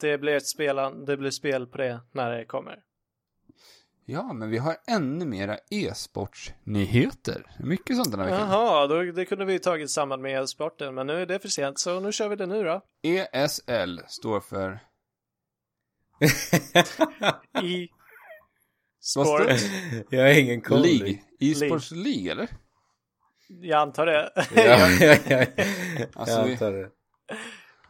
Det 0.00 0.18
blir 0.18 0.36
ett 0.36 0.48
spel, 0.48 0.76
det 1.06 1.16
blir 1.16 1.30
spel 1.30 1.66
på 1.66 1.78
det 1.78 2.00
när 2.12 2.30
det 2.30 2.44
kommer. 2.44 2.82
Ja, 4.04 4.32
men 4.32 4.50
vi 4.50 4.58
har 4.58 4.76
ännu 4.86 5.24
mera 5.24 5.58
e-sportsnyheter. 5.70 7.46
Mycket 7.58 7.96
sånt 7.96 8.10
den 8.10 8.20
här 8.20 8.26
veckan. 8.26 8.48
Jaha, 8.48 8.86
då, 8.86 9.02
det 9.02 9.24
kunde 9.24 9.44
vi 9.44 9.58
tagit 9.58 9.84
i 9.84 9.88
samband 9.88 10.22
med 10.22 10.48
sporten, 10.48 10.94
men 10.94 11.06
nu 11.06 11.22
är 11.22 11.26
det 11.26 11.38
för 11.38 11.48
sent, 11.48 11.78
så 11.78 12.00
nu 12.00 12.12
kör 12.12 12.28
vi 12.28 12.36
det 12.36 12.46
nu 12.46 12.64
då. 12.64 12.82
ESL 13.02 14.00
står 14.06 14.40
för... 14.40 14.80
Står 17.99 17.99
sport. 19.00 19.42
jag 20.10 20.22
har 20.22 20.28
ingen 20.38 20.60
koll. 20.60 20.82
League. 20.82 21.18
E-sports 21.40 21.90
League, 21.90 22.30
eller? 22.32 22.48
Jag 23.48 23.80
antar 23.80 24.06
det. 24.06 24.32
Ja, 24.54 24.90
ja, 25.00 25.16
ja. 25.28 25.46
Alltså, 26.14 26.36
jag 26.36 26.44
vi- 26.46 26.52
antar 26.52 26.72
det. 26.72 26.90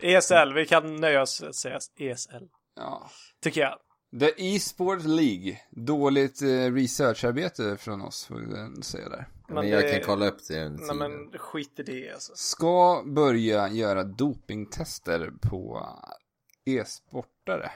ESL, 0.02 0.52
vi 0.54 0.66
kan 0.66 0.96
nöja 0.96 1.22
oss 1.22 1.42
att 1.42 1.54
säga 1.54 1.78
ESL. 1.98 2.44
Ja. 2.76 3.10
Tycker 3.42 3.60
jag. 3.60 3.78
The 4.20 4.32
E-sport 4.54 5.04
League. 5.04 5.60
Dåligt 5.70 6.42
eh, 6.42 6.46
researcharbete 6.74 7.76
från 7.76 8.02
oss, 8.02 8.24
får 8.26 8.34
vi 8.34 8.46
väl 8.46 8.82
säga 8.82 9.08
där. 9.08 9.28
Men, 9.48 9.54
Men 9.54 9.68
jag 9.68 9.82
det- 9.82 9.92
kan 9.92 10.00
kolla 10.06 10.26
upp 10.26 10.38
det 10.48 10.68
Nej 10.68 10.78
tiden. 10.78 10.98
men 10.98 11.38
skit 11.38 11.78
i 11.78 11.82
det 11.82 12.10
alltså. 12.12 12.32
Ska 12.36 13.02
börja 13.06 13.68
göra 13.68 14.04
dopingtester 14.04 15.30
på 15.42 15.88
e-sportare. 16.66 17.70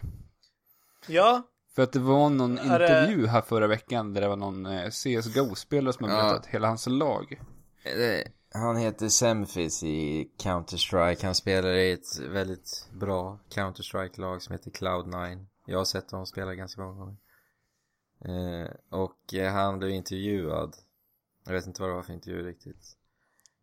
Ja, 1.07 1.43
För 1.74 1.82
att 1.82 1.92
det 1.92 1.98
var 1.98 2.30
någon 2.30 2.58
Är 2.58 2.78
det- 2.78 2.84
intervju 2.84 3.26
här 3.26 3.40
förra 3.40 3.66
veckan 3.66 4.14
där 4.14 4.20
det 4.20 4.28
var 4.28 4.36
någon 4.36 4.66
eh, 4.66 4.90
CSGO-spelare 4.90 5.92
som 5.92 6.04
har 6.04 6.12
Ja. 6.16 6.22
berättat 6.22 6.46
hela 6.46 6.68
hans 6.68 6.86
lag. 6.86 7.40
Det- 7.84 8.28
Han 8.54 8.76
heter 8.76 9.08
Semfis 9.08 9.82
i 9.82 10.30
Counter-Strike. 10.38 11.24
Han 11.24 11.34
spelar 11.34 11.68
i 11.74 11.92
ett 11.92 12.18
väldigt 12.18 12.88
bra 12.92 13.38
Counter-Strike-lag 13.50 14.42
som 14.42 14.52
heter 14.52 14.70
Cloud9. 14.70 15.46
Jag 15.66 15.78
har 15.78 15.84
sett 15.84 16.10
honom 16.10 16.26
spela 16.26 16.54
ganska 16.54 16.82
många 16.82 16.94
gånger. 17.04 17.16
Eh, 18.24 18.70
och 18.90 19.34
eh, 19.34 19.52
han 19.52 19.78
blev 19.78 19.90
intervjuad. 19.90 20.76
Jag 21.46 21.52
vet 21.52 21.66
inte 21.66 21.82
vad 21.82 21.90
det 21.90 21.94
var 21.94 22.02
för 22.02 22.12
intervju 22.12 22.42
riktigt. 22.42 22.96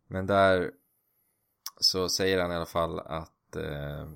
Men 0.08 0.26
där 0.26 0.70
så 1.80 2.08
säger 2.08 2.40
han 2.42 2.52
i 2.52 2.54
alla 2.54 2.66
fall 2.66 2.98
att 3.00 3.56
eh, 3.56 4.08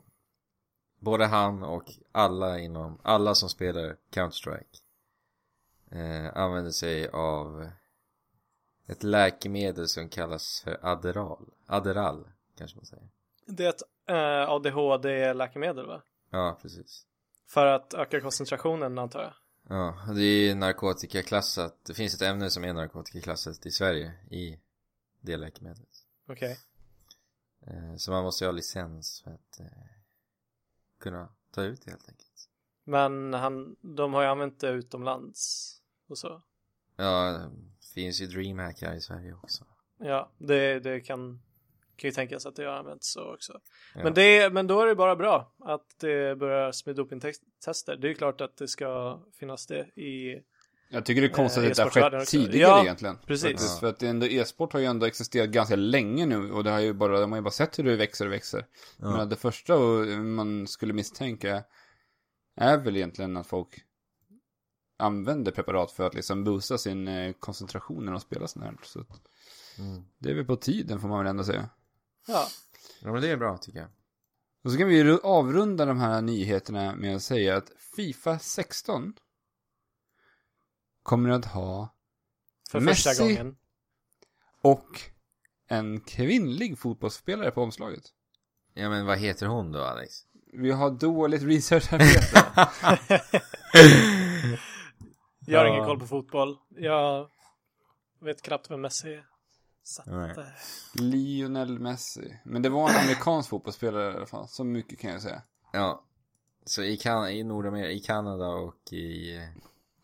både 1.07 1.27
han 1.27 1.63
och 1.63 1.85
alla 2.13 2.59
inom, 2.59 2.99
alla 3.03 3.35
som 3.35 3.49
spelar 3.49 3.97
Counter-Strike 4.11 4.77
eh, 5.91 6.37
använder 6.37 6.71
sig 6.71 7.09
av 7.09 7.69
ett 8.87 9.03
läkemedel 9.03 9.89
som 9.89 10.09
kallas 10.09 10.61
för 10.65 10.79
Adderall. 10.83 11.51
Adderall, 11.67 12.29
kanske 12.59 12.77
man 12.77 12.87
säger. 12.87 13.09
det 13.47 13.65
är 13.65 13.69
ett 13.69 13.83
eh, 14.09 14.51
ADHD-läkemedel 14.51 15.87
va? 15.87 16.03
Ja, 16.31 16.59
precis. 16.63 17.07
För 17.49 17.67
att 17.67 17.95
öka 17.95 18.21
koncentrationen 18.21 18.99
antar 18.99 19.23
jag. 19.23 19.33
Ja, 19.69 20.15
det 20.15 20.23
är 20.23 20.55
narkotikaklassat. 20.55 21.85
Det 21.85 21.95
finns 21.95 22.15
ett 22.15 22.23
ämne 22.23 22.51
som 22.51 22.65
är 22.65 22.73
narkotikaklassat 22.73 23.67
i 23.67 23.71
Sverige 23.71 24.13
i 24.31 24.61
det 25.21 25.37
läkemedlet. 25.37 25.89
Okej. 26.29 26.59
Eh, 27.67 27.97
Så 27.97 28.11
man 28.11 28.25
måste 28.25 28.45
ju 28.45 28.49
ha 28.49 28.53
licens 28.53 29.21
för 29.25 29.31
att 29.31 29.61
eh, 29.61 29.67
kunna 30.99 31.28
ta 31.51 31.62
ut 31.62 31.82
det 31.84 31.90
helt 31.90 32.09
enkelt. 32.09 32.49
Men 32.84 33.34
han, 33.34 33.76
de 33.80 34.14
har 34.14 34.22
ju 34.22 34.28
använt 34.28 34.61
det 34.61 34.70
utomlands 34.70 35.72
och 36.09 36.18
så. 36.18 36.42
Ja, 36.97 37.51
det 37.80 37.94
finns 37.94 38.20
ju 38.20 38.26
DreamHack 38.26 38.82
här 38.82 38.94
i 38.94 39.01
Sverige 39.01 39.34
också. 39.34 39.64
Ja, 39.99 40.32
det, 40.38 40.80
det 40.80 41.01
kan, 41.01 41.42
kan 41.97 42.09
ju 42.09 42.12
tänkas 42.12 42.47
att 42.47 42.57
det 42.57 42.64
har 42.64 42.72
använts 42.72 43.12
så 43.12 43.34
också. 43.34 43.61
Ja. 43.94 44.01
Men, 44.05 44.14
det, 44.14 44.53
men 44.53 44.66
då 44.66 44.80
är 44.80 44.86
det 44.86 44.94
bara 44.94 45.16
bra 45.16 45.55
att 45.59 45.99
det 45.99 46.38
börjar 46.38 46.86
med 46.86 46.97
dopingtester. 46.97 47.97
Det 47.97 48.07
är 48.07 48.09
ju 48.09 48.14
klart 48.14 48.40
att 48.40 48.57
det 48.57 48.68
ska 48.68 49.20
finnas 49.32 49.66
det 49.66 50.01
i 50.01 50.42
Jag 50.89 51.07
tycker 51.07 51.22
det 51.22 51.26
är 51.28 51.32
konstigt 51.32 51.64
Eh, 51.64 51.70
att 51.70 51.76
det 51.76 51.82
har 51.82 51.91
skett 51.91 52.14
också. 52.14 52.30
tidigare 52.30 52.70
Ja, 52.70 52.82
egentligen. 52.82 53.18
precis. 53.26 53.51
Faktiskt, 53.51 53.80
För 53.80 53.87
att 53.87 54.03
ändå, 54.03 54.26
e-sport 54.26 54.72
har 54.72 54.80
ju 54.80 54.87
ändå 54.87 55.07
existerat 55.07 55.49
ganska 55.49 55.76
länge 55.76 56.26
nu 56.26 56.53
och 56.53 56.64
det 56.64 56.70
har 56.70 56.80
ju 56.80 56.93
bara, 56.93 57.20
de 57.20 57.32
har 57.32 57.39
ju 57.39 57.43
bara 57.43 57.51
sett 57.51 57.78
hur 57.78 57.84
det 57.84 57.97
växer 57.97 58.26
och 58.26 58.32
växer. 58.32 58.66
Ja. 58.97 59.16
Men 59.16 59.28
det 59.28 59.37
första 59.37 59.78
man 60.18 60.66
skulle 60.66 60.93
misstänka 60.93 61.64
är 62.57 62.78
väl 62.78 62.97
egentligen 62.97 63.37
att 63.37 63.47
folk 63.47 63.68
använder 64.99 65.53
preparat 65.53 65.93
för 65.93 66.07
att 66.07 66.14
liksom 66.14 66.45
boosta 66.45 66.78
sin 66.78 67.09
eh, 67.09 67.32
koncentration 67.32 68.05
när 68.05 68.12
de 68.12 68.20
spelar 68.20 68.47
sånt 68.47 68.64
här. 68.64 68.74
Så 68.82 69.01
att 69.01 69.09
Mm. 69.78 70.05
det 70.18 70.30
är 70.30 70.34
väl 70.34 70.45
på 70.45 70.57
tiden 70.57 71.01
får 71.01 71.09
man 71.09 71.18
väl 71.18 71.26
ändå 71.30 71.45
säga. 71.45 71.68
Ja, 72.26 72.47
ja, 73.03 73.12
men 73.12 73.22
det 73.22 73.28
är 73.30 73.37
bra 73.37 73.57
tycker 73.59 73.78
jag. 73.78 73.89
Och 74.64 74.70
så 74.72 74.78
kan 74.78 74.89
vi 74.89 74.97
ju 74.97 75.18
avrunda 75.22 75.84
de 75.84 75.99
här 76.01 76.22
nyheterna 76.22 76.97
med 76.97 77.16
att 77.16 77.22
säga 77.22 77.57
att 77.57 77.70
Fifa 77.97 78.39
16 78.39 79.12
kommer 81.07 81.31
att 81.31 81.45
ha 81.45 81.95
för 82.71 82.81
Messi. 82.81 83.03
första 83.03 83.23
gången. 83.25 83.57
och 84.63 85.01
en 85.69 86.01
kvinnlig 86.01 86.79
fotbollsspelare 86.79 87.51
på 87.51 87.63
omslaget. 87.63 88.05
Ja, 88.75 88.89
men 88.89 89.07
vad 89.07 89.19
heter 89.19 89.47
hon 89.47 89.73
då, 89.73 89.83
Alex? 89.83 90.13
Vi 90.53 90.71
har 90.71 90.91
dåligt 90.91 91.43
researcharbete. 91.43 92.45
Jag 95.49 95.59
har 95.59 95.67
Ja. 95.67 95.73
ingen 95.75 95.85
koll 95.87 96.01
på 96.01 96.07
fotboll. 96.07 96.57
Jag 96.69 97.31
vet 98.21 98.43
knappt 98.43 98.71
vem 98.71 98.81
Messi 98.81 99.13
är. 99.15 99.27
Så 99.83 100.03
att, 100.03 100.07
Nej. 100.09 100.31
eh, 100.31 100.45
Lionel 100.95 101.79
Messi. 101.79 102.39
Men 102.45 102.63
det 102.63 102.69
var 102.69 102.91
en 102.91 102.97
amerikansk 102.97 103.49
fotbollsspelare 103.51 104.13
i 104.13 104.17
alla 104.17 104.27
fall. 104.27 104.49
Så 104.49 104.65
mycket 104.65 104.99
kan 104.99 105.11
jag 105.11 105.23
säga. 105.23 105.43
Ja. 105.73 106.05
Så 106.65 106.83
i, 106.83 106.97
kan 106.97 107.29
i 107.29 107.43
Nordamerika, 107.45 107.91
i 107.91 108.01
Kanada 108.01 108.47
och 108.49 108.93
i 108.93 109.37
eh, 109.37 109.43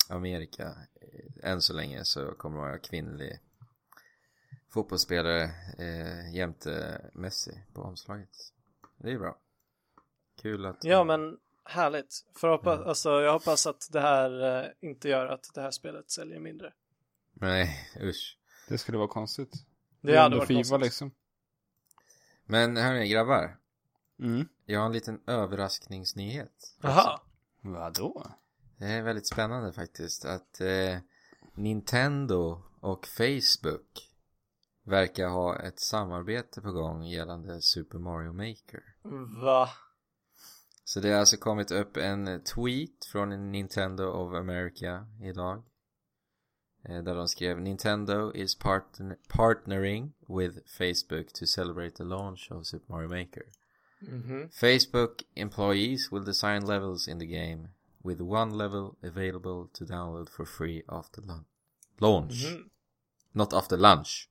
Amerika 0.08 0.72
än 1.42 1.62
så 1.62 1.72
länge 1.72 2.04
så 2.04 2.32
kommer 2.32 2.56
det 2.56 2.62
vara 2.62 2.78
kvinnlig 2.78 3.40
fotbollsspelare 4.68 5.42
eh, 5.78 6.34
jämte 6.34 7.00
Messi 7.12 7.62
på 7.72 7.82
omslaget. 7.82 8.30
Det 8.96 9.12
är 9.12 9.18
bra. 9.18 9.38
Kul 10.42 10.66
att... 10.66 10.84
ja 10.84 11.04
men 11.04 11.38
härligt. 11.64 12.24
För 12.36 12.48
hoppas, 12.48 12.80
alltså, 12.80 13.10
jag 13.10 13.32
hoppas 13.32 13.66
att 13.66 13.88
det 13.92 14.00
här 14.00 14.60
eh, 14.64 14.70
inte 14.80 15.08
gör 15.08 15.26
att 15.26 15.50
det 15.54 15.60
här 15.60 15.70
spelet 15.70 16.10
säljer 16.10 16.40
mindre. 16.40 16.72
Nej, 17.32 17.88
usch. 18.00 18.38
Det 18.68 18.78
skulle 18.78 18.98
vara 18.98 19.08
konstigt. 19.08 19.52
Det 20.00 20.14
är 20.16 20.20
hade 20.20 20.36
varit 20.36 20.48
Fifa 20.48 20.58
konstigt. 20.58 20.80
liksom. 20.80 21.10
Men 22.44 22.76
hörni 22.76 23.08
grabbar. 23.08 23.56
Mm. 24.18 24.48
Jag 24.64 24.80
har 24.80 24.86
en 24.86 24.92
liten 24.92 25.20
överraskningsnyhet. 25.26 26.76
Jaha. 26.80 27.20
Vadå? 27.60 28.26
Det 28.82 28.88
är 28.88 29.02
väldigt 29.02 29.26
spännande 29.26 29.72
faktiskt 29.72 30.24
att 30.24 30.60
eh, 30.60 30.98
Nintendo 31.54 32.62
och 32.80 33.06
Facebook 33.06 34.10
verkar 34.84 35.28
ha 35.28 35.58
ett 35.58 35.80
samarbete 35.80 36.60
på 36.60 36.72
gång 36.72 37.02
gällande 37.04 37.62
Super 37.62 37.98
Mario 37.98 38.32
Maker. 38.32 38.82
Va? 39.42 39.68
Så 40.84 41.00
det 41.00 41.10
har 41.12 41.18
alltså 41.20 41.36
kommit 41.36 41.70
upp 41.70 41.96
en 41.96 42.44
tweet 42.44 43.04
från 43.12 43.52
Nintendo 43.52 44.04
of 44.04 44.34
America 44.34 45.06
idag. 45.22 45.62
eh, 46.88 47.02
Där 47.02 47.14
de 47.14 47.28
skrev 47.28 47.60
Nintendo 47.60 48.32
is 48.34 48.58
partner 48.58 49.16
partnering 49.28 50.12
with 50.28 50.58
Facebook 50.78 51.32
to 51.32 51.46
celebrate 51.46 51.90
the 51.96 52.04
launch 52.04 52.48
of 52.52 52.66
Super 52.66 52.92
Mario 52.92 53.08
Maker. 53.08 53.42
Mhm. 54.00 54.50
Facebook 54.50 55.22
employees 55.34 56.12
will 56.12 56.24
design 56.24 56.66
levels 56.66 57.08
in 57.08 57.18
the 57.18 57.26
game 57.26 57.68
with 58.04 58.20
one 58.22 58.56
level 58.56 58.94
available 59.02 59.68
to 59.72 59.84
download 59.84 60.28
for 60.28 60.44
free 60.44 60.82
after 60.88 61.22
lun- 61.22 61.44
launch. 61.98 62.46
Mhm. 62.52 62.68
Not 63.32 63.52
after 63.52 63.76
lunch. 63.76 64.28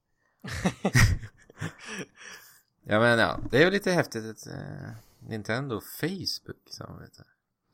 ja 2.84 3.00
men 3.00 3.20
ja, 3.20 3.40
det 3.52 3.58
är 3.58 3.64
väl 3.66 3.74
lite 3.74 3.92
häftigt 3.92 4.26
att 4.26 4.48
eh, 4.48 4.92
Nintendo 5.20 5.76
och 5.76 5.84
Facebook 5.84 6.58
samarbete. 6.70 7.24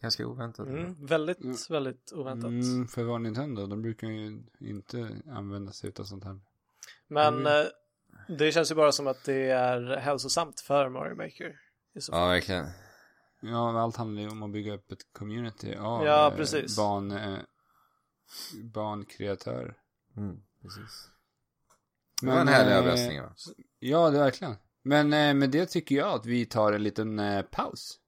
Ganska 0.02 0.28
oväntat. 0.28 0.68
Mm, 0.68 1.06
väldigt, 1.06 1.42
Mm. 1.44 1.58
väldigt 1.70 2.14
oväntat. 2.14 2.50
Mm, 2.50 2.88
för 2.88 3.04
vad 3.04 3.22
Nintendo, 3.22 3.68
de 3.68 3.82
brukar 3.82 4.08
ju 4.08 4.44
inte 4.60 5.10
använda 5.32 5.72
sig 5.72 5.92
av 6.00 6.04
sånt 6.04 6.24
här. 6.24 6.40
Men 7.08 7.34
Mm. 7.34 7.48
eh, 7.48 7.68
det 8.38 8.52
känns 8.52 8.72
ju 8.72 8.76
bara 8.76 8.92
som 8.92 9.08
att 9.08 9.24
det 9.24 9.50
är 9.50 9.98
hälsosamt 9.98 10.60
för 10.60 10.90
Mario 10.90 11.16
Maker. 11.16 11.60
Ja, 12.12 12.28
verkligen. 12.28 12.66
Ja, 13.42 13.72
men 13.72 13.82
allt 13.82 13.96
handlar 13.96 14.22
ju 14.22 14.30
om 14.30 14.44
att 14.44 14.52
bygga 14.52 14.74
upp 14.74 14.92
ett 14.92 15.14
community 15.14 15.76
av 15.76 16.06
Ja, 16.06 16.32
eh, 16.32 16.36
precis. 16.38 16.78
barn, 16.78 17.12
eh, 17.12 17.40
barnkreatörer. 18.64 19.78
Mm, 20.18 20.38
precis. 20.62 21.10
Det 22.22 22.28
var 22.28 22.40
en 22.40 22.48
härlig 22.48 22.72
eh, 22.72 22.78
överraskning 22.78 23.22
va? 23.22 23.34
Ja, 23.80 24.10
det 24.10 24.18
är 24.18 24.24
verkligen. 24.24 24.56
Men 24.84 25.14
eh, 25.14 25.34
med 25.34 25.50
det 25.50 25.66
tycker 25.66 25.96
jag 25.96 26.14
att 26.14 26.26
vi 26.26 26.46
tar 26.46 26.74
en 26.74 26.84
liten 26.84 27.20
eh, 27.20 27.42
paus. 27.42 28.00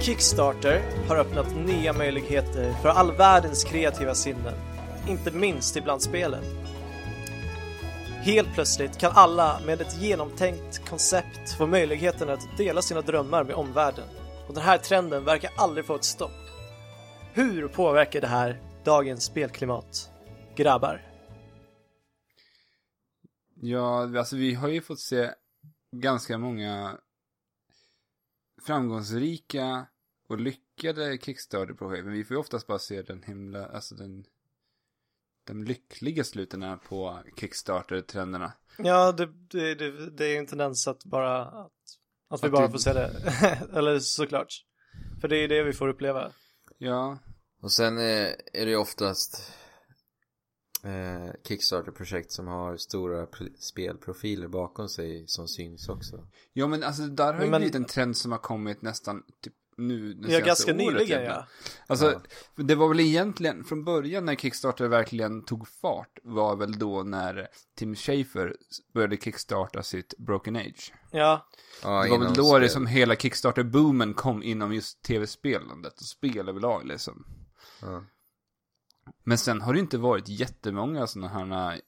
Kickstarter 0.00 0.82
har 1.08 1.16
öppnat 1.16 1.56
nya 1.56 1.92
möjligheter 1.92 2.72
för 2.72 2.88
all 2.88 3.12
världens 3.12 3.64
kreativa 3.64 4.14
sinnen, 4.14 4.54
inte 5.08 5.30
minst 5.30 5.76
ibland 5.76 6.02
spelen. 6.02 6.44
Helt 8.22 8.54
plötsligt 8.54 8.98
kan 8.98 9.12
alla 9.14 9.60
med 9.66 9.80
ett 9.80 10.02
genomtänkt 10.02 10.88
koncept 10.88 11.52
få 11.58 11.66
möjligheten 11.66 12.28
att 12.28 12.56
dela 12.56 12.82
sina 12.82 13.00
drömmar 13.00 13.44
med 13.44 13.54
omvärlden. 13.54 14.04
Och 14.48 14.54
den 14.54 14.62
här 14.62 14.78
trenden 14.78 15.24
verkar 15.24 15.50
aldrig 15.56 15.86
få 15.86 15.94
ett 15.94 16.04
stopp. 16.04 16.30
Hur 17.32 17.68
påverkar 17.68 18.20
det 18.20 18.26
här 18.26 18.60
dagens 18.84 19.24
spelklimat? 19.24 20.10
Grabbar. 20.56 21.02
Ja, 23.60 24.18
alltså 24.18 24.36
vi 24.36 24.54
har 24.54 24.68
ju 24.68 24.80
fått 24.80 25.00
se 25.00 25.30
ganska 25.96 26.38
många 26.38 26.98
framgångsrika 28.68 29.86
och 30.28 30.40
lyckade 30.40 31.18
Kickstarter-projekt. 31.18 32.04
Men 32.04 32.12
vi 32.14 32.24
får 32.24 32.34
ju 32.34 32.40
oftast 32.40 32.66
bara 32.66 32.78
se 32.78 33.02
den 33.02 33.22
himla, 33.22 33.66
alltså 33.66 33.94
den, 33.94 34.24
de 35.46 35.64
lyckliga 35.64 36.24
sluten 36.24 36.78
på 36.88 37.22
Kickstarter-trenderna. 37.36 38.52
Ja, 38.78 39.12
det, 39.12 39.26
det, 39.26 39.74
det, 39.74 40.10
det 40.10 40.24
är 40.24 40.28
ju 40.30 40.36
en 40.36 40.46
tendens 40.46 40.88
att 40.88 41.04
bara 41.04 41.44
att, 41.44 41.72
att 42.28 42.42
vi 42.42 42.46
Att 42.46 42.52
bara 42.52 42.66
det- 42.66 42.72
får 42.72 42.78
se 42.78 42.92
det. 42.92 43.10
Eller 43.72 43.98
såklart. 43.98 44.64
För 45.20 45.28
det 45.28 45.36
är 45.36 45.40
ju 45.40 45.48
det 45.48 45.62
vi 45.62 45.72
får 45.72 45.88
uppleva. 45.88 46.30
Ja, 46.78 47.18
Och 47.62 47.72
sen 47.72 47.98
eh, 47.98 48.04
är 48.52 48.64
det 48.64 48.70
ju 48.70 48.76
oftast 48.76 49.52
eh, 50.84 51.32
Kickstarter-projekt 51.48 52.32
som 52.32 52.46
har 52.46 52.76
stora 52.76 53.26
pr- 53.26 53.56
spelprofiler 53.58 54.48
bakom 54.48 54.88
sig 54.88 55.24
som 55.28 55.48
syns 55.48 55.88
också. 55.88 56.26
ja 56.52 56.66
men 56.66 56.82
alltså 56.82 57.02
där 57.02 57.32
har 57.34 57.44
ju 57.44 57.50
Men- 57.50 57.60
blivit 57.60 57.74
en 57.74 57.84
trend 57.84 58.16
som 58.16 58.32
har 58.32 58.38
kommit 58.38 58.82
nästan 58.82 59.22
typ 59.42 59.54
nu 59.80 60.14
den 60.14 60.30
Ja, 60.30 60.40
ganska 60.40 60.72
året 60.74 60.86
nyligen 60.86 61.24
ja. 61.24 61.46
Alltså, 61.86 62.20
Ja. 62.56 62.62
det 62.64 62.74
var 62.74 62.88
väl 62.88 63.00
egentligen 63.00 63.64
från 63.64 63.84
början 63.84 64.24
när 64.24 64.34
Kickstarter 64.34 64.88
verkligen 64.88 65.44
tog 65.44 65.68
fart 65.68 66.18
var 66.22 66.56
väl 66.56 66.78
då 66.78 67.02
när 67.02 67.48
Tim 67.76 67.94
Schafer 67.94 68.56
började 68.94 69.16
kickstarta 69.16 69.82
sitt 69.82 70.14
Broken 70.18 70.56
Age. 70.56 70.92
Ja, 71.10 71.48
Ja, 71.82 72.02
det 72.04 72.10
var 72.10 72.18
väl 72.18 72.34
då 72.34 72.44
spel. 72.48 72.60
det 72.62 72.68
som 72.68 72.86
hela 72.86 73.14
Kickstarter-boomen 73.14 74.14
kom 74.14 74.42
inom 74.42 74.74
just 74.74 75.02
tv-spelandet 75.02 76.00
och 76.00 76.06
spel 76.06 76.48
överlag 76.48 76.86
liksom. 76.86 77.26
Ja. 77.82 78.04
Men 79.24 79.38
sen 79.38 79.60
har 79.60 79.72
det 79.72 79.80
inte 79.80 79.98
varit 79.98 80.28
jättemånga 80.28 81.06
sådana 81.06 81.28
här 81.28 81.80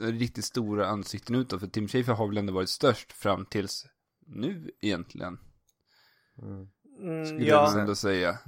eh, 0.00 0.06
riktigt 0.06 0.44
stora 0.44 0.86
ansikten 0.86 1.36
utåt. 1.36 1.60
För 1.60 1.66
Tim 1.66 1.88
Schafer 1.88 2.12
har 2.12 2.28
väl 2.28 2.38
ändå 2.38 2.52
varit 2.52 2.70
störst 2.70 3.12
fram 3.12 3.46
tills 3.46 3.86
nu 4.26 4.70
egentligen. 4.80 5.38
Mm. 6.42 6.68
mm, 7.00 7.26
Skulle 7.26 7.44
ja, 7.44 7.70
jag 7.72 7.80
ändå 7.80 7.94
säga. 7.94 8.38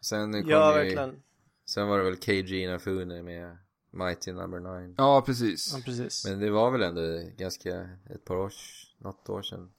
Sen 0.00 0.32
kom 0.32 0.50
ja 0.50 0.72
ju, 0.72 0.78
verkligen. 0.78 1.22
Sen 1.70 1.88
var 1.88 1.98
det 1.98 2.04
väl 2.04 2.16
KG 2.16 2.62
Inafune 2.62 3.22
med 3.22 3.58
Mighty 3.92 4.32
Number 4.32 4.80
9. 4.80 4.94
Ja, 4.98 5.22
precis. 5.26 5.72
Ja, 5.72 5.80
precis. 5.84 6.24
Men 6.24 6.40
det 6.40 6.50
var 6.50 6.70
väl 6.70 6.82
ändå 6.82 7.30
ganska 7.36 7.88
ett 8.14 8.24
par 8.24 8.36
år, 8.36 8.52
något 8.98 9.28
år 9.28 9.42
sedan. 9.42 9.72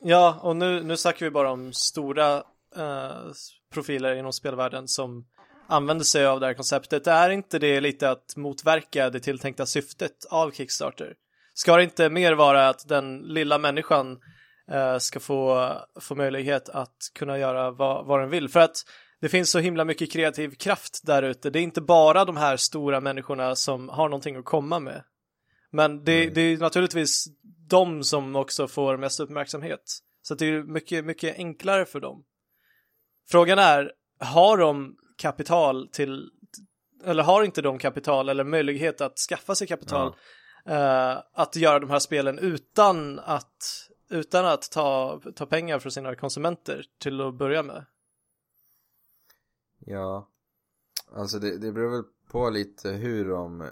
Ja, 0.00 0.40
och 0.42 0.56
nu, 0.56 0.82
nu 0.82 0.96
snackar 0.96 1.26
vi 1.26 1.30
bara 1.30 1.50
om 1.50 1.72
stora 1.72 2.36
eh, 2.76 3.32
profiler 3.70 4.14
inom 4.14 4.32
spelvärlden 4.32 4.88
som 4.88 5.26
använder 5.68 6.04
sig 6.04 6.26
av 6.26 6.40
det 6.40 6.46
här 6.46 6.54
konceptet. 6.54 7.06
Är 7.06 7.30
inte 7.30 7.58
det 7.58 7.80
lite 7.80 8.10
att 8.10 8.36
motverka 8.36 9.10
det 9.10 9.20
tilltänkta 9.20 9.66
syftet 9.66 10.24
av 10.30 10.50
Kickstarter? 10.50 11.14
Ska 11.54 11.76
det 11.76 11.82
inte 11.82 12.10
mer 12.10 12.32
vara 12.32 12.68
att 12.68 12.88
den 12.88 13.18
lilla 13.18 13.58
människan 13.58 14.18
eh, 14.70 14.98
ska 14.98 15.20
få, 15.20 15.72
få 16.00 16.14
möjlighet 16.14 16.68
att 16.68 16.96
kunna 17.14 17.38
göra 17.38 17.70
vad, 17.70 18.06
vad 18.06 18.20
den 18.20 18.30
vill? 18.30 18.48
För 18.48 18.60
att 18.60 18.76
det 19.20 19.28
finns 19.28 19.50
så 19.50 19.58
himla 19.58 19.84
mycket 19.84 20.12
kreativ 20.12 20.50
kraft 20.50 21.00
där 21.06 21.22
ute. 21.22 21.50
Det 21.50 21.58
är 21.58 21.62
inte 21.62 21.80
bara 21.80 22.24
de 22.24 22.36
här 22.36 22.56
stora 22.56 23.00
människorna 23.00 23.56
som 23.56 23.88
har 23.88 24.08
någonting 24.08 24.36
att 24.36 24.44
komma 24.44 24.78
med. 24.80 25.02
Men 25.70 26.04
det, 26.04 26.18
Nej. 26.18 26.30
det 26.30 26.40
är 26.40 26.58
naturligtvis 26.58 27.24
de 27.68 28.04
som 28.04 28.36
också 28.36 28.68
får 28.68 28.96
mest 28.96 29.20
uppmärksamhet. 29.20 29.98
Så 30.22 30.34
det 30.34 30.46
är 30.46 30.62
mycket, 30.62 31.04
mycket 31.04 31.36
enklare 31.36 31.84
för 31.84 32.00
dem. 32.00 32.24
Frågan 33.30 33.58
är, 33.58 33.92
har 34.20 34.56
de 34.56 34.96
kapital 35.18 35.88
till, 35.92 36.30
eller 37.04 37.22
har 37.22 37.44
inte 37.44 37.62
de 37.62 37.78
kapital 37.78 38.28
eller 38.28 38.44
möjlighet 38.44 39.00
att 39.00 39.18
skaffa 39.18 39.54
sig 39.54 39.66
kapital 39.66 40.14
eh, 40.66 41.16
att 41.32 41.56
göra 41.56 41.78
de 41.78 41.90
här 41.90 41.98
spelen 41.98 42.38
utan 42.38 43.18
att, 43.18 43.88
utan 44.08 44.46
att 44.46 44.70
ta, 44.70 45.20
ta 45.34 45.46
pengar 45.46 45.78
från 45.78 45.92
sina 45.92 46.14
konsumenter 46.14 46.84
till 46.98 47.20
att 47.20 47.34
börja 47.34 47.62
med? 47.62 47.84
Ja. 49.78 50.28
Alltså 51.14 51.38
det, 51.38 51.58
det 51.58 51.72
beror 51.72 51.90
väl 51.90 52.04
på 52.30 52.50
lite 52.50 52.90
hur 52.90 53.28
de 53.28 53.70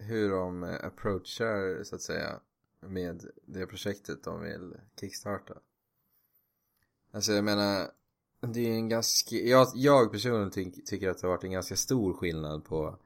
hur 0.00 0.30
de 0.30 0.78
approachar 0.82 1.84
så 1.84 1.94
att 1.94 2.02
säga 2.02 2.40
med 2.80 3.24
det 3.46 3.66
projektet 3.66 4.24
de 4.24 4.40
vill 4.40 4.74
kickstarta. 5.00 5.54
Alltså 7.12 7.32
jag 7.32 7.44
menar 7.44 7.90
det 8.46 8.60
är 8.68 8.72
en 8.72 8.88
ganska, 8.88 9.36
jag, 9.36 9.66
jag 9.74 10.12
personligen 10.12 10.50
ty, 10.50 10.70
tycker 10.86 11.08
att 11.10 11.18
det 11.20 11.26
har 11.26 11.34
varit 11.34 11.44
en 11.44 11.52
ganska 11.52 11.76
stor 11.76 12.14
skillnad 12.14 12.64
på 12.64 12.98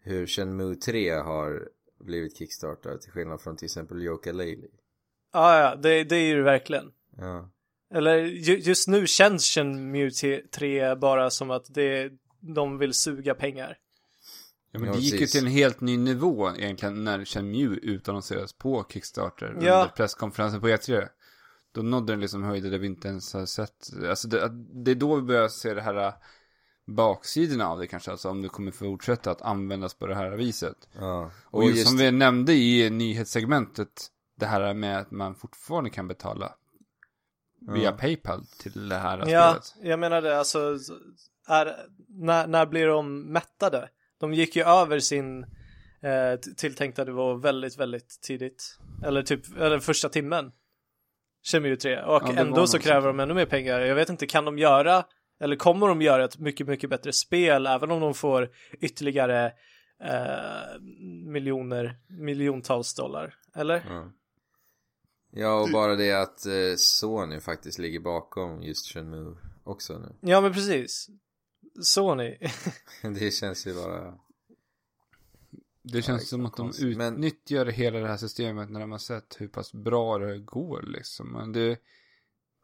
hur 0.00 0.26
Shenmue 0.26 0.74
3 0.76 1.10
har 1.10 1.68
blivit 2.00 2.36
kickstartad 2.38 3.00
till 3.00 3.12
skillnad 3.12 3.40
från 3.40 3.56
till 3.56 3.66
exempel 3.66 4.02
Yoka 4.02 4.32
Laylee. 4.32 4.70
Ja, 5.32 5.58
ja, 5.60 5.76
det, 5.76 6.04
det 6.04 6.16
är 6.16 6.24
ju 6.26 6.36
det 6.36 6.42
verkligen. 6.42 6.90
Ja. 7.16 7.50
Eller 7.94 8.16
ju, 8.18 8.58
just 8.58 8.88
nu 8.88 9.06
känns 9.06 9.44
Shenmue 9.44 10.10
3 10.54 10.94
bara 10.94 11.30
som 11.30 11.50
att 11.50 11.74
det, 11.74 12.10
de 12.40 12.78
vill 12.78 12.92
suga 12.94 13.34
pengar. 13.34 13.78
Ja, 14.72 14.78
men 14.78 14.88
Ja, 14.88 14.94
det 14.94 15.00
gick 15.00 15.12
ju 15.12 15.18
precis. 15.18 15.32
till 15.32 15.46
en 15.46 15.52
helt 15.52 15.80
ny 15.80 15.96
nivå 15.96 16.50
egentligen 16.56 17.04
när 17.04 17.24
Shenmue 17.24 17.76
utannonserades 17.82 18.52
på 18.52 18.84
Kickstarter 18.88 19.46
Ja. 19.46 19.74
under 19.82 19.92
presskonferensen 19.96 20.60
på 20.60 20.68
E3. 20.68 21.08
Då 21.74 21.82
nådde 21.82 22.12
den 22.12 22.20
liksom 22.20 22.42
höjder 22.42 22.70
där 22.70 22.78
vi 22.78 22.86
inte 22.86 23.08
ens 23.08 23.32
har 23.34 23.46
sett. 23.46 23.90
Alltså 24.08 24.28
det, 24.28 24.48
det 24.84 24.90
är 24.90 24.94
då 24.94 25.16
vi 25.16 25.22
börjar 25.22 25.48
se 25.48 25.74
det 25.74 25.82
här 25.82 26.06
äh, 26.06 26.14
baksidorna 26.86 27.68
av 27.68 27.78
det 27.78 27.86
kanske. 27.86 28.10
Alltså 28.10 28.30
om 28.30 28.42
det 28.42 28.48
kommer 28.48 28.70
fortsätta 28.70 29.30
att 29.30 29.42
användas 29.42 29.94
på 29.94 30.06
det 30.06 30.14
här 30.14 30.30
viset. 30.30 30.88
ja. 30.98 31.30
Och, 31.44 31.64
just, 31.64 31.88
som 31.88 31.96
vi 31.98 32.10
nämnde 32.10 32.54
i 32.54 32.90
nyhetssegmentet. 32.90 34.10
Det 34.36 34.46
här 34.46 34.74
med 34.74 34.98
att 34.98 35.10
man 35.10 35.34
fortfarande 35.34 35.90
kan 35.90 36.08
betala 36.08 36.52
via 37.60 37.82
Ja. 37.82 37.92
Paypal 37.92 38.46
till 38.58 38.88
det 38.88 38.96
här 38.96 39.18
Ja, 39.26 39.60
spelet. 39.62 39.88
jag 39.90 39.98
menar 39.98 40.22
det, 40.22 40.38
alltså, 40.38 40.78
är, 41.48 41.76
när, 42.08 42.46
när 42.46 42.66
blir 42.66 42.86
de 42.86 43.32
mättade? 43.32 43.88
De 44.18 44.34
gick 44.34 44.56
ju 44.56 44.62
över 44.62 44.98
sin 44.98 45.42
eh, 46.00 46.40
tilltänkta 46.56 47.04
nivå 47.04 47.34
väldigt, 47.34 47.78
väldigt 47.78 48.20
tidigt. 48.22 48.78
Eller 49.04 49.22
typ, 49.22 49.56
eller 49.56 49.78
första 49.78 50.08
timmen. 50.08 50.52
Shenmue 51.44 51.76
3. 51.76 52.02
Och 52.02 52.22
Ja, 52.26 52.32
ändå 52.36 52.66
så 52.66 52.78
kräver 52.78 53.06
de 53.06 53.20
ännu 53.20 53.34
mer 53.34 53.46
pengar. 53.46 53.80
Jag 53.80 53.94
vet 53.94 54.08
inte, 54.08 54.26
kan 54.26 54.44
de 54.44 54.58
göra, 54.58 55.04
eller 55.40 55.56
kommer 55.56 55.88
de 55.88 56.02
göra 56.02 56.24
ett 56.24 56.38
mycket, 56.38 56.66
mycket 56.66 56.90
bättre 56.90 57.12
spel 57.12 57.66
även 57.66 57.90
om 57.90 58.00
de 58.00 58.14
får 58.14 58.50
ytterligare 58.80 59.52
eh, 60.04 60.80
miljoner, 61.26 61.96
miljontals 62.08 62.94
dollar? 62.94 63.34
Eller? 63.56 63.84
Ja. 63.88 64.12
Ja, 65.36 65.60
och 65.60 65.68
bara 65.72 65.94
det 65.96 66.12
att 66.12 66.46
eh, 66.46 66.74
Sony 66.76 67.40
faktiskt 67.40 67.78
ligger 67.78 68.00
bakom 68.00 68.62
just 68.62 68.92
Shenmue 68.92 69.36
också 69.64 69.98
nu. 69.98 70.16
Ja, 70.20 70.40
men 70.40 70.52
precis. 70.52 71.08
Sony. 71.82 72.38
Det 73.20 73.30
känns 73.30 73.66
ju 73.66 73.74
bara... 73.74 74.14
Det 75.92 76.02
känns 76.02 76.22
Ja, 76.22 76.26
som 76.26 76.46
att 76.46 76.56
de 76.56 76.62
konstigt. 76.62 76.96
Men- 76.96 77.14
utnyttjar 77.14 77.66
hela 77.66 77.98
det 77.98 78.08
här 78.08 78.16
systemet 78.16 78.70
när 78.70 78.80
de 78.80 78.90
har 78.90 78.98
sett 78.98 79.36
hur 79.40 79.48
pass 79.48 79.72
bra 79.72 80.18
det 80.18 80.38
går 80.38 80.82
liksom. 80.82 81.32
Men 81.32 81.52
det, 81.52 81.78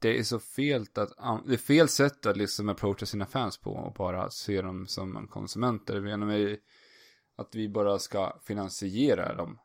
det 0.00 0.18
är 0.18 0.22
så 0.22 0.38
fel 0.40 0.82
att, 0.94 1.46
det 1.46 1.52
är 1.54 1.56
fel 1.56 1.88
sätt 1.88 2.26
att 2.26 2.36
liksom 2.36 2.68
approacha 2.68 3.06
sina 3.06 3.26
fans 3.26 3.58
på 3.58 3.70
och 3.70 3.92
bara 3.94 4.30
se 4.30 4.62
dem 4.62 4.86
som 4.86 5.28
konsumenter. 5.28 6.00
Med 6.00 6.58
att 7.36 7.54
vi 7.54 7.68
bara 7.68 7.98
ska 7.98 8.40
finansiera 8.44 9.34
dem 9.36 9.58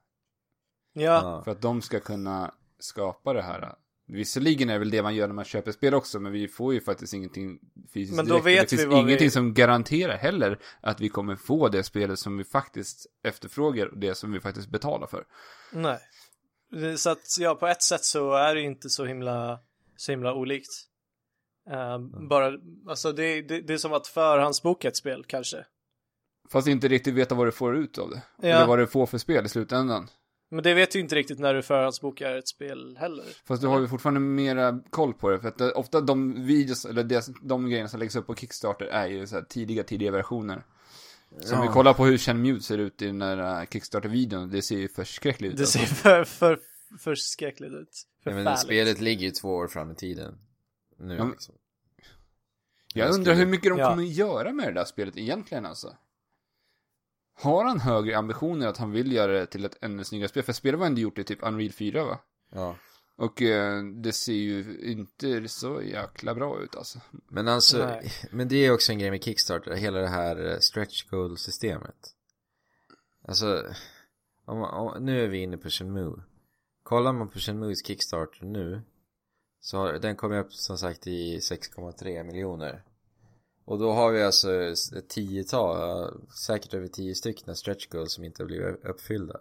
Ja. 0.93 1.41
för 1.43 1.51
att 1.51 1.61
de 1.61 1.81
ska 1.81 1.99
kunna 1.99 2.53
skapa 2.79 3.33
det 3.33 3.41
här. 3.41 3.75
Visserligen 4.07 4.69
är 4.69 4.73
det 4.73 4.79
väl 4.79 4.89
det 4.89 5.03
man 5.03 5.15
gör 5.15 5.27
när 5.27 5.33
man 5.33 5.45
köper 5.45 5.71
spel 5.71 5.93
också, 5.93 6.19
men 6.19 6.31
vi 6.31 6.47
får 6.47 6.73
ju 6.73 6.81
faktiskt 6.81 7.13
ingenting 7.13 7.59
fysiskt 7.93 8.15
Men 8.15 8.27
då 8.27 8.33
direkt. 8.33 8.45
Vet 8.45 8.69
det 8.69 8.75
vi 8.75 8.77
finns 8.81 8.91
vad 8.91 8.99
ingenting 8.99 9.27
vi- 9.27 9.31
som 9.31 9.53
garanterar 9.53 10.17
heller 10.17 10.59
att 10.81 11.01
vi 11.01 11.09
kommer 11.09 11.35
få 11.35 11.69
det 11.69 11.83
spelet 11.83 12.19
som 12.19 12.37
vi 12.37 12.43
faktiskt 12.43 13.05
efterfrågar 13.23 13.85
och 13.87 13.97
det 13.97 14.15
som 14.15 14.31
vi 14.31 14.39
faktiskt 14.39 14.69
betalar 14.69 15.07
för. 15.07 15.25
Nej. 15.71 15.99
Så 16.97 17.09
att 17.09 17.37
ja, 17.39 17.55
på 17.55 17.67
ett 17.67 17.81
sätt 17.83 18.03
så 18.03 18.33
är 18.33 18.55
det 18.55 18.61
inte 18.61 18.89
så 18.89 19.05
himla, 19.05 19.59
så 19.97 20.11
himla 20.11 20.33
olikt. 20.33 20.71
Eh, 21.69 21.99
Bara, 22.29 22.51
alltså 22.87 23.11
det, 23.11 23.41
det, 23.41 23.61
det 23.61 23.73
är 23.73 23.77
som 23.77 23.93
att 23.93 24.07
förhandsboka 24.07 24.87
ett 24.87 24.97
spel 24.97 25.23
kanske. 25.27 25.65
Fast 26.51 26.67
inte 26.67 26.87
riktigt 26.87 27.13
veta 27.13 27.35
vad 27.35 27.47
du 27.47 27.51
får 27.51 27.75
ut 27.77 27.97
av 27.97 28.09
det. 28.09 28.21
Ja. 28.41 28.47
Eller 28.47 28.67
vad 28.67 28.79
du 28.79 28.87
får 28.87 29.05
för 29.05 29.17
spel 29.17 29.45
i 29.45 29.49
slutändan. 29.49 30.07
Men 30.49 30.63
det 30.63 30.73
vet 30.73 30.91
du 30.91 30.99
inte 30.99 31.15
riktigt 31.15 31.39
när 31.39 31.53
du 31.53 31.61
förhandsbokar 31.61 32.35
ett 32.35 32.47
spel 32.47 32.97
heller. 32.99 33.25
Fast 33.47 33.61
du 33.61 33.67
har 33.67 33.79
ju 33.81 33.87
fortfarande 33.87 34.19
mera 34.19 34.79
koll 34.89 35.13
på 35.13 35.29
det. 35.29 35.39
För 35.39 35.47
att 35.47 35.57
det, 35.57 35.71
ofta 35.71 36.01
de 36.01 36.45
videos, 36.45 36.85
eller 36.85 37.03
det, 37.03 37.27
de 37.41 37.69
grejerna 37.69 37.89
som 37.89 37.99
läggs 37.99 38.15
upp 38.15 38.27
på 38.27 38.35
Kickstarter 38.35 38.85
är 38.85 39.07
ju 39.07 39.27
så 39.27 39.35
här 39.35 39.43
tidiga, 39.43 39.83
tidiga 39.83 40.11
versioner. 40.11 40.65
Så 41.39 41.55
om 41.55 41.61
vi 41.61 41.67
Ja. 41.67 41.73
kollar 41.73 41.93
på 41.93 42.05
hur 42.05 42.17
Shenmue 42.17 42.59
ser 42.61 42.77
ut 42.77 43.01
i 43.01 43.05
den 43.05 43.19
där 43.19 43.59
äh, 43.61 43.65
Kickstarter-videon, 43.67 44.49
det 44.49 44.61
ser 44.61 44.77
ju 44.77 44.87
förskräckligt 44.87 45.51
ut. 45.51 45.57
Det 45.57 45.63
alltså. 45.63 45.79
ser 45.79 45.85
för, 45.85 46.23
för, 46.23 46.59
för 46.99 47.15
skräckligt 47.15 47.73
ut. 47.73 48.03
Ja, 48.23 48.31
men 48.31 48.57
spelet 48.57 49.01
ligger 49.01 49.25
ju 49.25 49.31
två 49.31 49.49
år 49.55 49.67
fram 49.67 49.91
i 49.91 49.95
tiden. 49.95 50.37
Nu 50.99 51.15
Ja, 51.15 51.27
liksom. 51.27 51.55
Jag 52.93 53.07
Jag 53.07 53.13
undrar 53.15 53.33
skulle- 53.33 53.45
hur 53.45 53.51
mycket 53.51 53.71
de 53.71 53.79
Ja. 53.79 53.89
kommer 53.89 54.03
göra 54.03 54.51
med 54.53 54.67
det 54.67 54.73
där 54.73 54.85
spelet 54.85 55.17
egentligen 55.17 55.65
alltså. 55.65 55.95
Har 57.35 57.65
han 57.65 57.79
högre 57.79 58.17
ambitioner 58.17 58.67
att 58.67 58.77
han 58.77 58.91
vill 58.91 59.11
göra 59.11 59.31
det 59.31 59.45
till 59.45 59.65
ett 59.65 59.77
ännu 59.81 60.03
snyggare 60.03 60.29
spel? 60.29 60.43
För 60.43 60.53
spelet 60.53 60.79
var 60.79 60.87
ändå 60.87 61.01
gjort 61.01 61.17
i 61.17 61.23
typ 61.23 61.39
Unreal 61.41 61.71
4 61.71 62.05
va? 62.05 62.19
Ja. 62.51 62.75
Och 63.17 63.41
eh, 63.41 63.83
det 63.83 64.13
ser 64.13 64.33
ju 64.33 64.79
inte 64.83 65.47
så 65.47 65.81
jäkla 65.81 66.35
bra 66.35 66.59
ut 66.61 66.75
alltså. 66.75 66.99
Men 67.11 67.47
alltså, 67.47 67.85
Nej. 67.85 68.11
men 68.31 68.47
det 68.47 68.65
är 68.65 68.73
också 68.73 68.91
en 68.91 68.99
grej 68.99 69.11
med 69.11 69.23
Kickstarter, 69.23 69.73
hela 69.73 69.99
det 69.99 70.07
här 70.07 70.51
eh, 70.51 70.59
stretch 70.59 71.03
goal 71.09 71.37
systemet. 71.37 72.15
Alltså, 73.27 73.63
om, 74.45 74.61
om, 74.61 75.05
nu 75.05 75.23
är 75.23 75.27
vi 75.27 75.37
inne 75.37 75.57
på 75.57 75.69
Shenmue. 75.69 76.23
Kollar 76.83 77.13
man 77.13 77.29
på 77.29 77.39
Shenmues 77.39 77.85
Kickstarter 77.85 78.45
nu, 78.45 78.81
så 79.59 79.77
har, 79.77 79.93
den 79.93 80.15
kommer 80.15 80.39
upp 80.39 80.53
som 80.53 80.77
sagt 80.77 81.07
i 81.07 81.39
6,3 81.39 82.23
miljoner. 82.23 82.83
Och 83.65 83.79
då 83.79 83.91
har 83.91 84.11
vi 84.11 84.23
alltså 84.23 84.53
ett 84.53 85.09
tiotal, 85.09 86.21
säkert 86.45 86.73
över 86.73 86.87
tio 86.87 87.15
stycken 87.15 87.55
stretch 87.55 87.87
goals 87.87 88.13
som 88.13 88.23
inte 88.23 88.43
har 88.43 88.47
blivit 88.47 88.85
uppfyllda. 88.85 89.39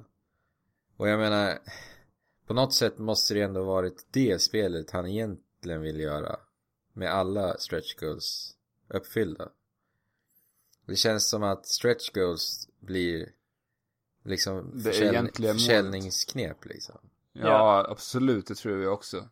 Och 0.96 1.08
jag 1.08 1.18
menar, 1.18 1.58
på 2.46 2.54
något 2.54 2.74
sätt 2.74 2.98
måste 2.98 3.34
det 3.34 3.40
ändå 3.42 3.64
varit 3.64 4.06
det 4.10 4.42
spelet 4.42 4.90
han 4.90 5.06
igen, 5.06 5.30
egentligen 5.30 5.82
vill 5.82 6.00
göra 6.00 6.36
med 6.92 7.12
alla 7.12 7.58
stretch 7.58 7.94
goals 7.94 8.56
uppfyllda. 8.88 9.48
Det 10.86 10.96
känns 10.96 11.28
som 11.28 11.42
att 11.42 11.66
stretch 11.66 12.10
goals 12.10 12.68
blir 12.80 13.32
liksom 14.24 14.70
Det 14.78 14.82
försäl 14.82 15.08
egentliga 15.08 15.48
målet. 15.52 15.62
försäljningsknep 15.62 16.64
liksom. 16.64 16.98
Ja, 17.32 17.40
Ja. 17.48 17.86
absolut, 17.90 18.46
det 18.46 18.54
tror 18.54 18.82
jag 18.82 18.92
också. 18.92 19.28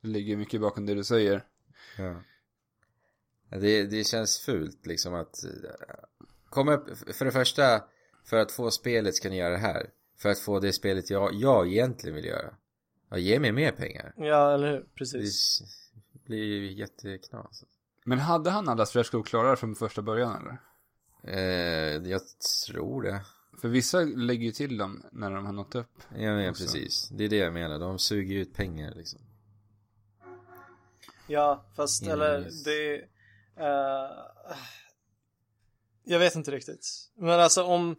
Det 0.00 0.08
ligger 0.08 0.36
mycket 0.36 0.60
bakom 0.60 0.86
det 0.86 0.94
du 0.94 1.04
säger. 1.04 1.46
Ja. 1.98 2.22
Det, 3.60 3.86
det 3.86 4.04
känns 4.04 4.38
fult 4.38 4.86
liksom 4.86 5.14
att 5.14 5.44
eh, 5.44 5.50
komma 6.50 6.72
upp, 6.74 7.14
för 7.14 7.24
det 7.24 7.32
första 7.32 7.84
för 8.24 8.36
att 8.36 8.52
få 8.52 8.70
spelet 8.70 9.14
ska 9.14 9.30
ni 9.30 9.36
göra 9.36 9.50
det 9.50 9.58
här. 9.58 9.90
För 10.18 10.28
att 10.28 10.38
få 10.38 10.60
det 10.60 10.72
spelet 10.72 11.10
jag, 11.10 11.34
jag 11.34 11.68
egentligen 11.68 12.16
vill 12.16 12.24
göra. 12.24 12.54
Ja, 13.10 13.18
ge 13.18 13.40
mig 13.40 13.52
mer 13.52 13.72
pengar. 13.72 14.14
Ja, 14.16 14.54
eller 14.54 14.70
hur? 14.70 14.78
Det 14.80 14.86
Precis. 14.96 15.62
blir 16.26 16.44
ju 16.44 16.72
jätteknas. 16.72 17.64
Men 18.04 18.18
hade 18.18 18.50
han 18.50 18.68
alla 18.68 18.86
stretch 18.86 19.10
klara 19.24 19.56
från 19.56 19.74
första 19.74 20.02
början 20.02 20.36
eller? 20.42 20.58
Eh, 21.24 22.10
jag 22.10 22.20
tror 22.66 23.02
det. 23.02 23.20
För 23.60 23.68
vissa 23.68 24.00
lägger 24.00 24.44
ju 24.46 24.52
till 24.52 24.76
dem 24.76 25.02
när 25.12 25.30
de 25.30 25.46
har 25.46 25.52
nått 25.52 25.74
upp. 25.74 26.02
Ja, 26.16 26.34
men 26.34 26.54
precis. 26.54 27.08
Det 27.08 27.24
är 27.24 27.28
det 27.28 27.36
jag 27.36 27.52
menar. 27.52 27.78
De 27.78 27.98
suger 27.98 28.36
ut 28.36 28.54
pengar 28.54 28.94
liksom. 28.94 29.20
Ja, 31.26 31.64
fast 31.76 32.02
Mm, 32.02 32.12
eller 32.12 32.40
yes. 32.40 32.64
det... 32.64 33.04
eh, 33.56 34.10
jag 36.04 36.18
vet 36.18 36.34
inte 36.34 36.50
riktigt. 36.50 36.86
Men 37.16 37.40
alltså 37.40 37.62
om... 37.64 37.96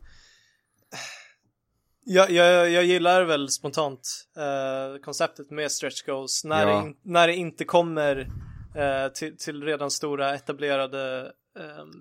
Jag, 2.05 2.31
jag, 2.31 2.69
jag 2.69 2.83
gillar 2.83 3.23
väl 3.23 3.49
spontant 3.49 4.27
eh, 4.37 5.01
konceptet 5.01 5.49
med 5.51 5.71
stretch 5.71 6.03
goals 6.03 6.43
när, 6.43 6.67
Ja. 6.67 6.75
det, 6.81 6.87
in, 6.87 6.97
när 7.01 7.27
det 7.27 7.35
inte 7.35 7.65
kommer 7.65 8.29
eh, 8.75 9.11
till, 9.11 9.37
till 9.37 9.63
redan 9.63 9.91
stora 9.91 10.35
etablerade 10.35 11.31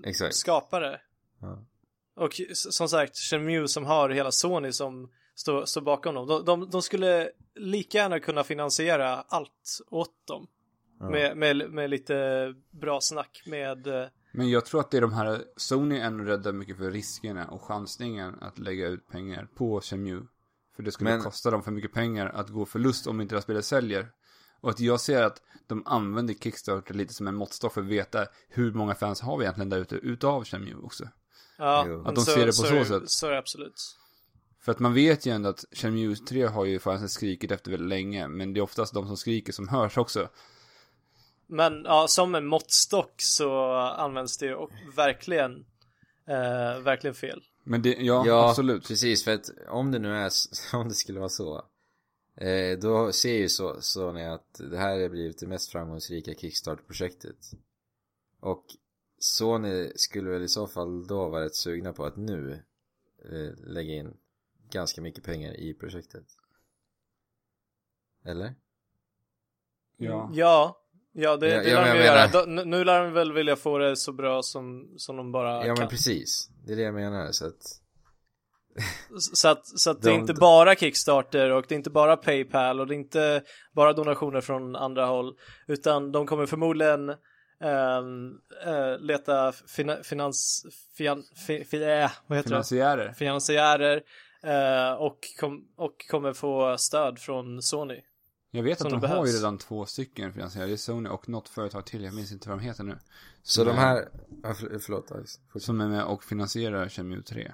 Exakt. 0.05 0.35
skapare. 0.35 1.01
Ja. 1.41 1.65
Och 2.16 2.41
som 2.55 2.89
sagt, 2.89 3.16
Shenmue 3.16 3.69
som 3.69 3.85
har 3.85 4.11
hela 4.11 4.31
Sony 4.33 4.73
som 4.73 5.11
står, 5.35 5.65
står 5.65 5.81
bakom 5.81 6.15
dem. 6.15 6.27
De, 6.27 6.45
de, 6.45 6.70
de 6.70 6.83
skulle 6.83 7.31
lika 7.55 7.99
gärna 7.99 8.20
kunna 8.20 8.45
finansiera 8.45 9.24
allt 9.29 9.79
åt 9.91 10.27
dem. 10.27 10.47
Med, 11.11 11.37
med, 11.37 11.70
med 11.70 11.91
lite 11.91 12.55
bra 12.70 13.01
snack 13.01 13.43
med... 13.47 13.87
eh, 13.87 14.07
Men 14.33 14.51
jag 14.51 14.65
tror 14.66 14.81
att 14.81 14.91
det 14.91 14.97
är 14.97 15.01
de 15.01 15.12
här, 15.12 15.45
Sony 15.57 15.99
är 15.99 16.05
ändå 16.05 16.24
rädda 16.24 16.53
mycket 16.53 16.77
för 16.77 16.91
riskerna 16.91 17.47
och 17.49 17.62
chansningen 17.62 18.35
att 18.41 18.59
lägga 18.59 18.87
ut 18.89 19.09
pengar 19.09 19.49
på 19.55 19.81
Shenmue. 19.81 20.23
För 20.77 20.83
det 20.83 20.93
skulle 20.93 21.11
Men- 21.11 21.23
kosta 21.23 21.51
dem 21.51 21.62
för 21.62 21.70
mycket 21.70 21.93
pengar 21.93 22.27
att 22.27 22.49
gå 22.49 22.65
förlust 22.66 23.07
om 23.07 23.20
inte 23.20 23.35
här 23.35 23.43
spelet 23.43 23.65
säljer. 23.65 24.09
Och 24.61 24.70
att 24.70 24.81
jag 24.81 25.01
ser 25.01 25.23
att 25.23 25.43
de 25.66 25.83
använder 25.87 26.35
Kickstarter 26.35 26.95
lite 26.95 27.15
som 27.15 27.27
en 27.29 27.35
måttstock 27.35 27.74
för 27.74 27.81
att 27.81 27.87
veta 27.87 28.27
hur 28.49 28.73
många 28.73 28.95
fans 28.95 29.20
har 29.20 29.37
vi 29.39 29.45
egentligen 29.45 29.69
där 29.69 29.79
ute 29.79 29.95
utav 29.97 30.45
Shenmue 30.45 30.74
också. 30.83 31.09
Ja, 31.59 32.03
Att 32.05 32.15
de 32.15 32.20
ser 32.24 32.39
det 32.41 32.47
på 32.47 32.53
så 32.53 32.66
är- 32.74 32.85
sätt. 32.85 33.03
Så 33.07 33.27
är 33.27 33.31
det 33.31 33.39
absolut. 33.39 33.99
För 34.61 34.73
att 34.73 34.79
man 34.79 34.95
vet 34.95 35.27
ju 35.27 35.33
ändå 35.33 35.49
att 35.49 35.65
Shenmue 35.73 36.16
3 36.16 36.47
har 36.47 36.65
ju 36.65 36.79
fansen 36.79 37.09
skrikit 37.09 37.51
efter 37.51 37.70
väldigt 37.70 37.89
länge. 37.89 38.29
Men 38.29 38.53
det 38.53 38.61
är 38.61 38.62
oftast 38.62 38.95
de 38.95 39.07
som 39.07 39.16
skriker 39.16 39.53
som 39.53 39.69
hörs 39.69 39.99
också. 39.99 40.29
Men 41.53 41.85
ja, 41.85 42.09
som 42.09 42.35
en 42.35 42.47
måttstock 42.47 43.15
så 43.16 43.73
används 43.77 44.39
det 44.39 44.55
och 44.55 44.70
verkligen, 44.97 45.66
eh, 46.27 46.81
verkligen 46.83 47.15
fel. 47.15 47.43
Men 47.65 47.83
det, 47.83 47.97
ja, 47.99 48.27
Ja, 48.27 48.49
absolut. 48.51 48.89
precis. 48.89 49.24
För 49.24 49.35
att 49.35 49.51
om 49.69 49.91
det 49.91 49.99
nu 49.99 50.15
är, 50.16 50.31
om 50.77 50.89
det 50.89 50.95
skulle 50.95 51.19
vara 51.19 51.29
så. 51.29 51.65
Eh, 52.37 52.79
då 52.79 53.12
ser 53.12 53.39
ju 53.39 53.49
så, 53.49 53.81
Sony 53.81 54.23
att 54.23 54.61
det 54.70 54.79
här 54.79 55.01
har 55.01 55.09
blivit 55.09 55.39
det 55.39 55.47
mest 55.47 55.73
framgångsrika 55.73 56.35
Kickstarter-projektet. 56.35 57.51
Och 58.41 58.65
Sony 59.19 59.93
skulle 59.95 60.31
väl 60.31 60.43
i 60.43 60.49
så 60.49 60.66
fall 60.66 61.07
då 61.07 61.29
vara 61.29 61.45
rätt 61.45 61.57
sugna 61.57 61.93
på 61.93 62.05
att 62.05 62.16
nu 62.16 62.62
eh, 63.24 63.66
lägga 63.66 63.95
in 63.95 64.16
ganska 64.70 65.01
mycket 65.01 65.24
pengar 65.24 65.61
i 65.61 65.74
projektet. 65.74 66.24
Eller? 68.24 68.55
Ja. 69.97 70.31
Ja, 70.35 70.82
ja 71.13 71.37
det, 71.37 71.49
Ja, 71.49 71.63
det 71.63 71.69
ja, 71.71 71.81
lär 71.81 71.93
de 71.93 71.99
ju 71.99 72.05
göra. 72.05 72.27
De, 72.47 72.55
nu- 72.71 72.85
lär 72.85 73.03
de 73.05 73.13
väl 73.13 73.33
vilja 73.33 73.57
få 73.57 73.79
det 73.79 73.97
så 73.97 74.13
bra 74.13 74.43
som, 74.43 74.95
som 74.97 75.17
de 75.17 75.33
bara 75.33 75.67
Ja 75.67 75.75
kan. 75.75 75.75
men 75.79 75.89
precis. 75.89 76.49
Det 76.67 76.73
är 76.73 76.77
det 76.77 76.83
jag 76.83 76.95
menar. 76.95 77.33
Så 77.33 77.47
att, 77.47 77.63
Så 79.35 79.49
att, 79.49 79.67
så 79.67 79.91
att 79.91 80.03
det 80.03 80.09
är 80.09 80.15
De- 80.15 80.21
inte 80.21 80.35
bara 80.35 80.75
Kickstarter 80.75 81.51
och 81.51 81.65
det 81.69 81.75
är 81.75 81.77
inte 81.77 81.91
bara 81.91 82.17
Paypal 82.17 82.81
och 82.81 82.87
det 82.87 82.95
är 82.95 82.99
inte 82.99 83.43
bara 83.73 83.93
donationer 83.93 84.41
från 84.41 84.77
andra 84.77 85.07
håll. 85.07 85.35
Utan 85.67 86.13
de 86.13 86.27
kommer 86.27 86.47
förmodligen 86.47 87.09
ehm, 87.65 88.33
eh, 88.67 88.99
leta 89.01 89.53
fina, 89.53 89.97
finans, 90.03 90.67
fian, 90.99 91.23
fi, 91.47 91.65
fi, 91.65 91.83
äh, 91.83 92.11
vad 92.27 92.39
heter 92.39 92.51
det? 92.51 92.55
Finansiärer. 92.55 93.13
finansiärer 93.13 94.03
eh, 94.45 94.93
och, 94.93 95.19
kom, 95.41 95.65
och 95.77 95.95
kommer 96.11 96.33
få 96.33 96.77
stöd 96.79 97.19
från 97.19 97.63
Sony. 97.63 98.01
Jag 98.55 98.62
vet 98.62 98.81
att 98.81 98.91
de 98.91 99.01
det 99.01 99.09
har 99.09 99.16
ju 99.16 99.23
behövs. 99.23 99.37
redan 99.37 99.59
två 99.59 99.87
stycken 99.87 100.33
finansiärer. 100.33 100.66
Det 100.66 100.73
är 100.73 100.77
Sony 100.77 101.09
och 101.09 101.29
något 101.29 101.49
företag 101.49 101.87
till. 101.87 102.05
Jag 102.05 102.15
minns 102.15 102.33
inte 102.33 102.49
vad 102.49 102.59
de 102.59 102.65
heter 102.65 102.85
nu. 102.85 102.99
så 103.43 103.65
de 103.65 103.70
är- 103.70 103.74
här, 103.74 104.09
för, 104.55 104.79
förlåt 104.79 105.12
Alex. 105.12 105.33
Som 105.61 105.81
är 105.81 105.89
med 105.89 106.05
och 106.05 106.24
finansierar 106.24 106.89
Shenmue 106.89 107.23
3. 107.23 107.53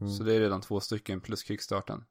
Mm. 0.00 0.12
Så 0.12 0.22
det 0.22 0.34
är 0.34 0.40
redan 0.40 0.60
två 0.60 0.80
stycken 0.80 1.20
plus 1.20 1.44
Kickstarten. 1.44 2.04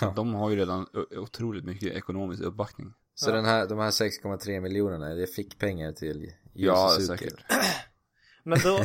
Ja. 0.00 0.12
De 0.16 0.34
har 0.34 0.50
ju 0.50 0.56
redan 0.56 0.86
otroligt 1.16 1.64
mycket 1.64 1.92
ekonomisk 1.92 2.42
uppbackning. 2.42 2.94
Så 3.14 3.30
Ja. 3.30 3.34
den 3.34 3.44
här, 3.44 3.66
de 3.68 3.78
här 3.78 3.90
6,3 3.90 4.60
miljonerna, 4.60 5.08
det 5.14 5.26
fick 5.26 5.58
pengar 5.58 5.92
till 5.92 6.22
Yu 6.22 6.32
Ja, 6.54 6.88
Suzuki. 6.96 7.18
säkert. 7.30 7.44
Men 8.42 8.58
då, 8.64 8.84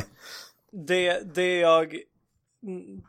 det, 0.72 1.34
det 1.34 1.58
jag 1.58 2.00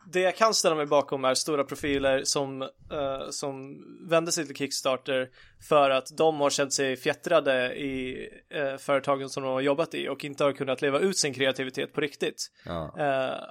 det 0.06 0.20
jag 0.20 0.36
kan 0.36 0.54
ställa 0.54 0.74
mig 0.74 0.86
bakom 0.86 1.24
är 1.24 1.34
stora 1.34 1.64
profiler 1.64 2.24
som, 2.24 2.62
eh, 2.62 3.30
som 3.30 3.84
vänder 4.08 4.32
sig 4.32 4.46
till 4.46 4.56
Kickstarter 4.56 5.30
för 5.68 5.90
att 5.90 6.16
de 6.16 6.40
har 6.40 6.50
känt 6.50 6.72
sig 6.72 6.96
fjättrade 6.96 7.74
i 7.74 8.28
eh, 8.48 8.76
företagen 8.76 9.28
som 9.30 9.42
de 9.42 9.52
har 9.52 9.60
jobbat 9.60 9.94
i 9.94 10.08
och 10.08 10.24
inte 10.24 10.44
har 10.44 10.52
kunnat 10.52 10.82
leva 10.82 10.98
ut 10.98 11.18
sin 11.18 11.34
kreativitet 11.34 11.92
på 11.92 12.00
riktigt. 12.00 12.50
Ja. 12.64 12.94
Eh, 12.98 13.44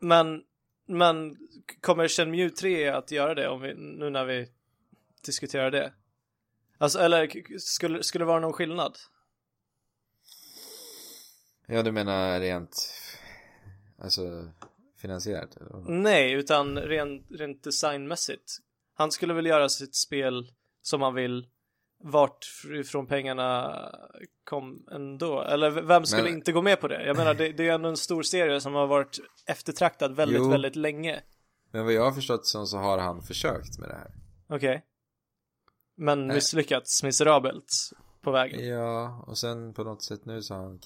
men, 0.00 0.42
men 0.86 1.36
kommer 1.80 2.08
Shenmue 2.08 2.50
3 2.50 2.88
att 2.88 3.10
göra 3.10 3.34
det 3.34 3.48
om 3.48 3.60
vi, 3.60 3.74
nu 3.74 4.10
när 4.10 4.24
vi 4.24 4.48
diskuterar 5.26 5.70
det? 5.70 5.92
Alltså, 6.78 6.98
eller 6.98 7.58
skulle, 7.58 8.02
skulle 8.02 8.22
det 8.22 8.28
vara 8.28 8.40
någon 8.40 8.52
skillnad? 8.52 8.96
ja, 11.66 11.82
du 11.82 11.92
menar 11.92 12.40
rent, 12.40 12.94
alltså 13.98 14.52
vad? 15.70 15.88
Nej, 15.88 16.32
utan 16.32 16.78
rent, 16.78 17.26
rent 17.30 17.62
designmässigt. 17.64 18.58
Han 18.94 19.10
skulle 19.12 19.34
väl 19.34 19.46
göra 19.46 19.68
sitt 19.68 19.94
spel 19.94 20.52
som 20.82 21.02
han 21.02 21.14
vill 21.14 21.46
vart 21.98 22.46
ifrån 22.80 23.06
pengarna 23.06 23.80
kom 24.44 24.86
ändå. 24.90 25.42
Eller 25.42 25.70
vem 25.70 26.04
skulle 26.06 26.22
Men- 26.22 26.32
inte 26.34 26.52
gå 26.52 26.62
med 26.62 26.80
på 26.80 26.88
det? 26.88 27.06
Jag 27.06 27.16
menar, 27.16 27.34
det, 27.34 27.52
det 27.52 27.68
är 27.68 27.72
ändå 27.74 27.88
en 27.88 27.96
stor 27.96 28.22
serie 28.22 28.60
som 28.60 28.74
har 28.74 28.86
varit 28.86 29.18
eftertraktad 29.46 30.16
väldigt, 30.16 30.38
Jo. 30.38 30.48
väldigt 30.50 30.76
länge. 30.76 31.20
Men 31.70 31.84
vad 31.84 31.92
jag 31.92 32.04
har 32.04 32.12
förstått 32.12 32.46
så, 32.46 32.66
så 32.66 32.76
har 32.76 32.98
han 32.98 33.22
försökt 33.22 33.78
med 33.78 33.88
det 33.88 33.94
här. 33.94 34.10
Okej. 34.48 34.84
Men 35.96 36.26
Nej. 36.26 36.34
misslyckats 36.34 37.02
miserabelt 37.02 37.72
på 38.22 38.30
vägen. 38.30 38.66
Ja, 38.68 39.24
och 39.26 39.38
sen 39.38 39.74
på 39.74 39.84
något 39.84 40.02
sätt 40.02 40.24
nu 40.24 40.42
så 40.42 40.54
har 40.54 40.62
han. 40.62 40.80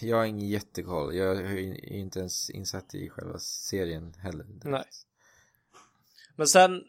Jag 0.00 0.16
har 0.16 0.24
ingen 0.24 0.48
jättekoll. 0.48 1.14
Jag 1.14 1.36
är 1.36 1.50
ju 1.50 1.74
inte 1.98 2.18
ens 2.18 2.50
insatt 2.50 2.94
i 2.94 3.08
själva 3.10 3.38
serien 3.38 4.14
heller. 4.18 4.46
Nej. 4.64 4.84
Men 6.36 6.46
sen, 6.46 6.82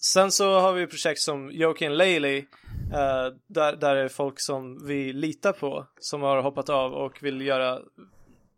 sen 0.00 0.32
så 0.32 0.60
har 0.60 0.72
vi 0.72 0.86
projekt 0.86 1.20
som 1.20 1.50
Joakim 1.52 1.92
Laley, 1.92 2.38
eh, 2.92 3.34
där, 3.46 3.76
där 3.76 3.96
är 3.96 4.08
folk 4.08 4.40
som 4.40 4.86
vi 4.86 5.12
litar 5.12 5.52
på, 5.52 5.86
som 6.00 6.22
har 6.22 6.42
hoppat 6.42 6.68
av 6.68 6.92
och 6.92 7.22
vill 7.22 7.40
göra 7.40 7.80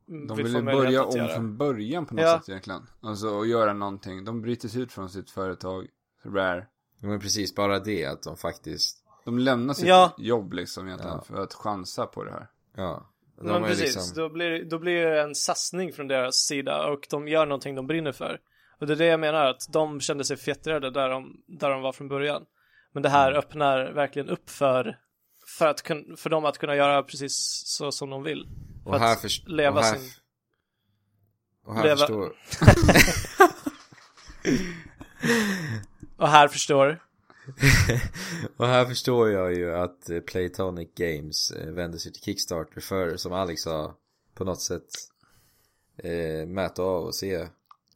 De 0.06 0.36
vill 0.36 0.47
ju 0.55 0.62
möjlighet 0.62 0.85
börja 0.86 1.01
att 1.02 1.15
om 1.15 1.16
göra. 1.16 1.35
från 1.35 1.56
början 1.56 2.06
på 2.06 2.15
något 2.15 2.23
Ja. 2.24 2.39
sätt 2.39 2.48
egentligen. 2.48 2.86
Alltså 3.01 3.28
och 3.28 3.47
göra 3.47 3.73
någonting. 3.73 4.24
De 4.24 4.43
bryter 4.43 4.69
sig 4.69 4.82
ut 4.82 4.93
från 4.93 5.11
sitt 5.11 5.31
företag, 5.31 5.86
Rare. 6.24 6.66
Men 6.98 7.20
precis, 7.20 7.55
bara 7.55 7.78
det 7.81 8.05
att 8.05 8.23
de 8.23 8.36
faktiskt... 8.36 8.98
De 9.24 9.39
lämnar 9.39 9.74
sitt 9.74 9.86
Ja. 9.86 10.15
jobb 10.19 10.52
liksom 10.52 10.86
egentligen 10.86 11.16
Ja. 11.16 11.24
för 11.24 11.43
att 11.43 11.55
chansa 11.55 12.06
på 12.06 12.24
det 12.24 12.31
här. 12.31 12.51
Ja. 12.77 13.11
De 13.36 13.47
Men 13.47 13.62
precis, 13.65 13.94
liksom... 13.97 14.16
då, 14.16 14.28
blir, 14.28 14.65
då 14.65 14.78
blir 14.78 15.06
det 15.06 15.20
en 15.23 15.35
satsning 15.35 15.93
från 15.93 16.09
deras 16.09 16.36
sida 16.36 16.86
och 16.86 17.06
de 17.11 17.28
gör 17.28 17.47
någonting 17.47 17.74
de 17.74 17.86
brinner 17.86 18.12
för. 18.12 18.40
Och 18.81 18.86
det 18.86 18.93
är 18.93 18.97
det 18.97 19.06
jag 19.06 19.20
menar, 19.20 19.44
att 19.47 19.66
de 19.73 20.01
kände 20.01 20.24
sig 20.24 20.36
fjättrade 20.36 20.90
där 20.90 21.09
de, 21.09 21.36
där 21.47 21.70
de 21.70 21.82
var 21.82 21.93
från 21.93 22.09
början. 22.09 22.43
Men 22.93 23.02
det 23.02 23.09
här 23.09 23.28
Mm. 23.28 23.39
öppnar 23.39 23.93
verkligen 23.93 24.28
upp 24.28 24.51
för, 24.51 24.98
för, 25.59 25.66
att, 25.69 25.81
för 26.16 26.31
dem 26.31 26.44
att 26.44 26.59
kunna 26.59 26.77
göra 26.77 27.02
precis 27.02 27.62
så 27.66 27.93
som 27.93 28.11
de 28.11 28.23
vill. 28.23 28.47
För 28.85 28.90
Och 28.90 28.98
här, 29.01 29.15
först... 29.16 29.48
leva 29.48 29.78
och 29.78 29.85
här... 29.85 29.97
sin- 29.98 30.11
Och 31.66 31.74
här 31.74 31.82
leva- 31.85 31.97
förstår... 31.97 32.32
Och 36.16 36.28
här 36.28 36.48
förstår, 36.48 37.02
och 38.56 38.66
här 38.66 38.84
förstår 38.84 39.30
jag 39.30 39.54
ju 39.54 39.74
att 39.74 40.10
eh, 40.10 40.20
Playtonic 40.20 40.88
Games 40.94 41.50
eh, 41.50 41.72
vänder 41.72 41.98
sig 41.98 42.12
till 42.12 42.22
Kickstarter 42.22 42.80
för, 42.80 43.16
som 43.16 43.32
Alex 43.32 43.62
sa, 43.62 43.96
på 44.34 44.44
något 44.44 44.60
sätt 44.60 44.88
eh, 45.96 46.46
mäta 46.46 46.82
av 46.82 47.04
och 47.04 47.14
se 47.14 47.34
eh, 47.34 47.48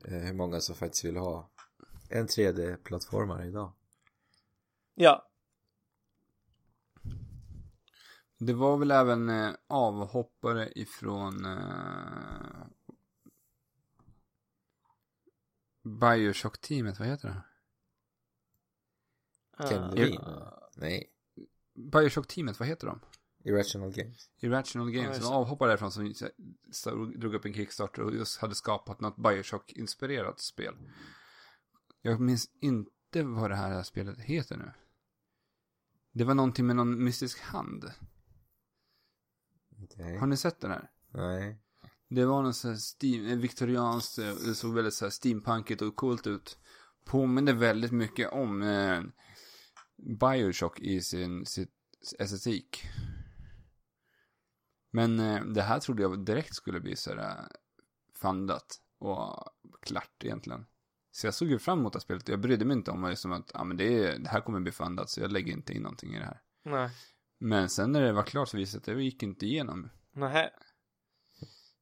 hur 0.04 0.34
många 0.34 0.60
som 0.60 0.74
faktiskt 0.74 1.04
vill 1.04 1.16
ha 1.16 1.50
en 2.10 2.26
3D-plattformare 2.26 3.46
idag. 3.46 3.72
Ja, 4.94 5.28
Det 8.38 8.52
var 8.52 8.76
väl 8.76 8.90
även 8.90 9.28
eh, 9.28 9.50
avhoppare 9.66 10.72
ifrån 10.74 11.44
eh, 11.44 12.66
Bioshock-teamet, 15.82 16.98
vad 16.98 17.08
heter 17.08 17.28
det? 17.28 17.42
Ken 19.58 19.82
eh, 19.82 19.94
Levine? 19.94 20.20
Nej, 20.76 21.10
Bioshock-teamet, 21.74 22.58
vad 22.60 22.68
heter 22.68 22.86
de? 22.86 23.00
Irrational 23.44 23.90
Games. 23.92 24.30
Irrational 24.40 24.94
Ja, 24.94 25.02
Games, 25.02 25.16
som 25.16 25.30
det. 25.30 25.36
avhoppade 25.36 25.70
därifrån 25.70 25.92
som 26.72 27.12
drog 27.20 27.34
upp 27.34 27.44
en 27.44 27.54
Kickstarter 27.54 28.02
och 28.02 28.14
just 28.14 28.40
hade 28.40 28.54
skapat 28.54 29.00
något 29.00 29.16
Bioshock-inspirerat 29.16 30.40
spel. 30.40 30.74
Jag 32.02 32.20
minns 32.20 32.50
inte 32.60 33.22
vad 33.22 33.50
det 33.50 33.56
här 33.56 33.82
spelet 33.82 34.18
heter 34.20 34.56
nu. 34.56 34.72
Det 36.12 36.24
var 36.24 36.34
någonting 36.34 36.66
med 36.66 36.76
någon 36.76 37.04
mystisk 37.04 37.40
hand. 37.40 37.92
Okej. 39.82 40.16
Har 40.16 40.26
ni 40.26 40.36
sett 40.36 40.60
den 40.60 40.70
här? 40.70 40.90
Nej. 41.14 41.58
Det 42.08 42.24
var 42.24 42.42
någon 42.42 42.54
sån 42.54 42.70
här 42.70 42.78
steam, 42.78 43.26
eh, 43.26 43.36
viktorianskt, 43.36 44.18
eh, 44.18 44.34
det 44.34 44.54
såg 44.54 44.74
väldigt 44.74 44.94
så 44.94 45.04
här 45.04 45.10
steampunkigt 45.10 45.82
och 45.82 45.96
coolt 45.96 46.26
ut. 46.26 46.58
Påminner 47.04 47.52
väldigt 47.52 47.92
mycket 47.92 48.32
om 48.32 48.62
eh, 48.62 49.02
Bioshock 49.98 50.80
i 50.80 51.00
sin, 51.00 51.46
sitt 51.46 51.70
estetik. 52.18 52.88
Men 54.90 55.20
eh, 55.20 55.44
det 55.44 55.62
här 55.62 55.80
trodde 55.80 56.02
jag 56.02 56.24
direkt 56.24 56.54
skulle 56.54 56.80
bli 56.80 56.96
så 56.96 57.10
här 57.10 57.18
eh, 57.18 57.44
fundat 58.14 58.80
och 58.98 59.44
klart 59.80 60.24
egentligen. 60.24 60.66
Så 61.10 61.26
jag 61.26 61.34
såg 61.34 61.48
ju 61.48 61.58
fram 61.58 61.78
emot 61.78 61.92
det 61.92 61.96
här 61.96 62.00
spelet. 62.00 62.28
Jag 62.28 62.40
brydde 62.40 62.64
mig 62.64 62.76
inte 62.76 62.90
om 62.90 63.02
det 63.02 63.16
som 63.16 63.32
att, 63.32 63.50
ja 63.54 63.64
men 63.64 63.76
det, 63.76 64.04
är, 64.04 64.18
det 64.18 64.28
här 64.28 64.40
kommer 64.40 64.60
bli 64.60 64.72
fundat 64.72 65.10
så 65.10 65.20
jag 65.20 65.32
lägger 65.32 65.52
inte 65.52 65.72
in 65.74 65.82
någonting 65.82 66.14
i 66.14 66.18
det 66.18 66.24
här. 66.24 66.40
nej, 66.64 66.90
Men 67.38 67.68
sen 67.68 67.92
när 67.92 68.02
det 68.02 68.12
var 68.12 68.22
klart 68.22 68.48
så 68.48 68.56
visade 68.56 68.84
det 68.84 68.92
att 68.92 68.98
det 68.98 69.04
gick 69.04 69.22
inte 69.22 69.46
igenom. 69.46 69.90
nej. 70.12 70.50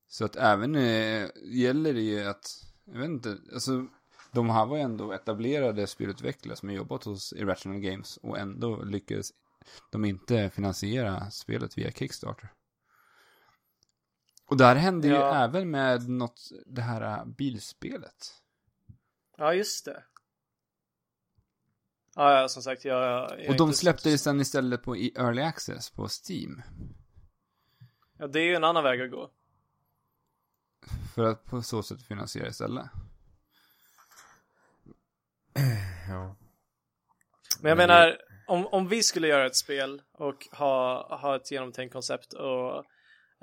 Så 0.09 0.25
att 0.25 0.37
även 0.37 0.75
eh, 0.75 1.29
gäller 1.45 1.95
det 1.95 2.01
ju 2.01 2.25
att, 2.25 2.47
jag 2.85 2.99
vet 2.99 3.09
inte, 3.09 3.39
alltså 3.53 3.87
de 4.37 4.51
här 4.51 4.67
var 4.67 4.77
ju 4.77 4.83
ändå 4.83 5.13
etablerade 5.13 5.87
spelutvecklare 5.87 6.57
som 6.57 6.69
har 6.69 6.77
jobbat 6.77 7.05
hos 7.05 7.33
Irrational 7.33 7.81
Games 7.81 8.17
och 8.17 8.39
ändå 8.39 8.83
lyckades 8.83 9.33
de 9.91 10.05
inte 10.05 10.51
finansiera 10.51 11.31
spelet 11.31 11.79
via 11.79 11.91
Kickstarter. 11.93 12.53
Och 14.47 14.57
det 14.57 14.65
här 14.65 14.77
hände 14.77 15.09
ju 15.09 15.15
Ja. 15.15 15.45
även 15.45 15.71
med 15.71 16.09
något, 16.09 16.41
det 16.67 16.83
här 16.83 17.19
eh, 17.19 17.25
bilspelet. 17.25 18.43
Ja, 19.37 19.55
just 19.55 19.85
det. 19.85 20.05
Ja, 22.15 22.41
ja, 22.41 22.49
som 22.49 22.63
sagt, 22.63 22.85
jag, 22.85 23.03
jag 23.41 23.51
Och 23.51 23.57
de 23.57 23.73
släppte 23.73 24.11
det 24.11 24.19
sen 24.19 24.41
istället 24.41 24.83
på 24.83 24.97
Early 24.97 25.43
Access 25.43 25.91
på 25.91 26.09
Steam. 26.09 26.63
Ja, 28.19 28.27
det 28.27 28.41
är 28.41 28.45
ju 28.45 28.55
en 28.55 28.65
annan 28.65 28.85
väg 28.85 29.01
att 29.01 29.11
gå. 29.11 29.31
För 31.15 31.25
att 31.25 31.45
på 31.45 31.63
så 31.63 31.83
sätt 31.83 32.03
finansiera 32.03 32.49
istället. 32.49 32.87
Ja. 36.09 36.37
Men 37.61 37.69
jag 37.69 37.77
Men 37.77 37.89
menar, 37.89 38.19
om, 38.47 38.67
om 38.67 38.89
vi 38.89 39.03
skulle 39.03 39.29
göra 39.29 39.47
ett 39.47 39.57
spel 39.57 40.03
och 40.13 40.49
ha, 40.53 41.17
ha 41.17 41.37
ett 41.37 41.51
genomtänkt 41.51 41.93
koncept 41.93 42.33
och 42.33 42.85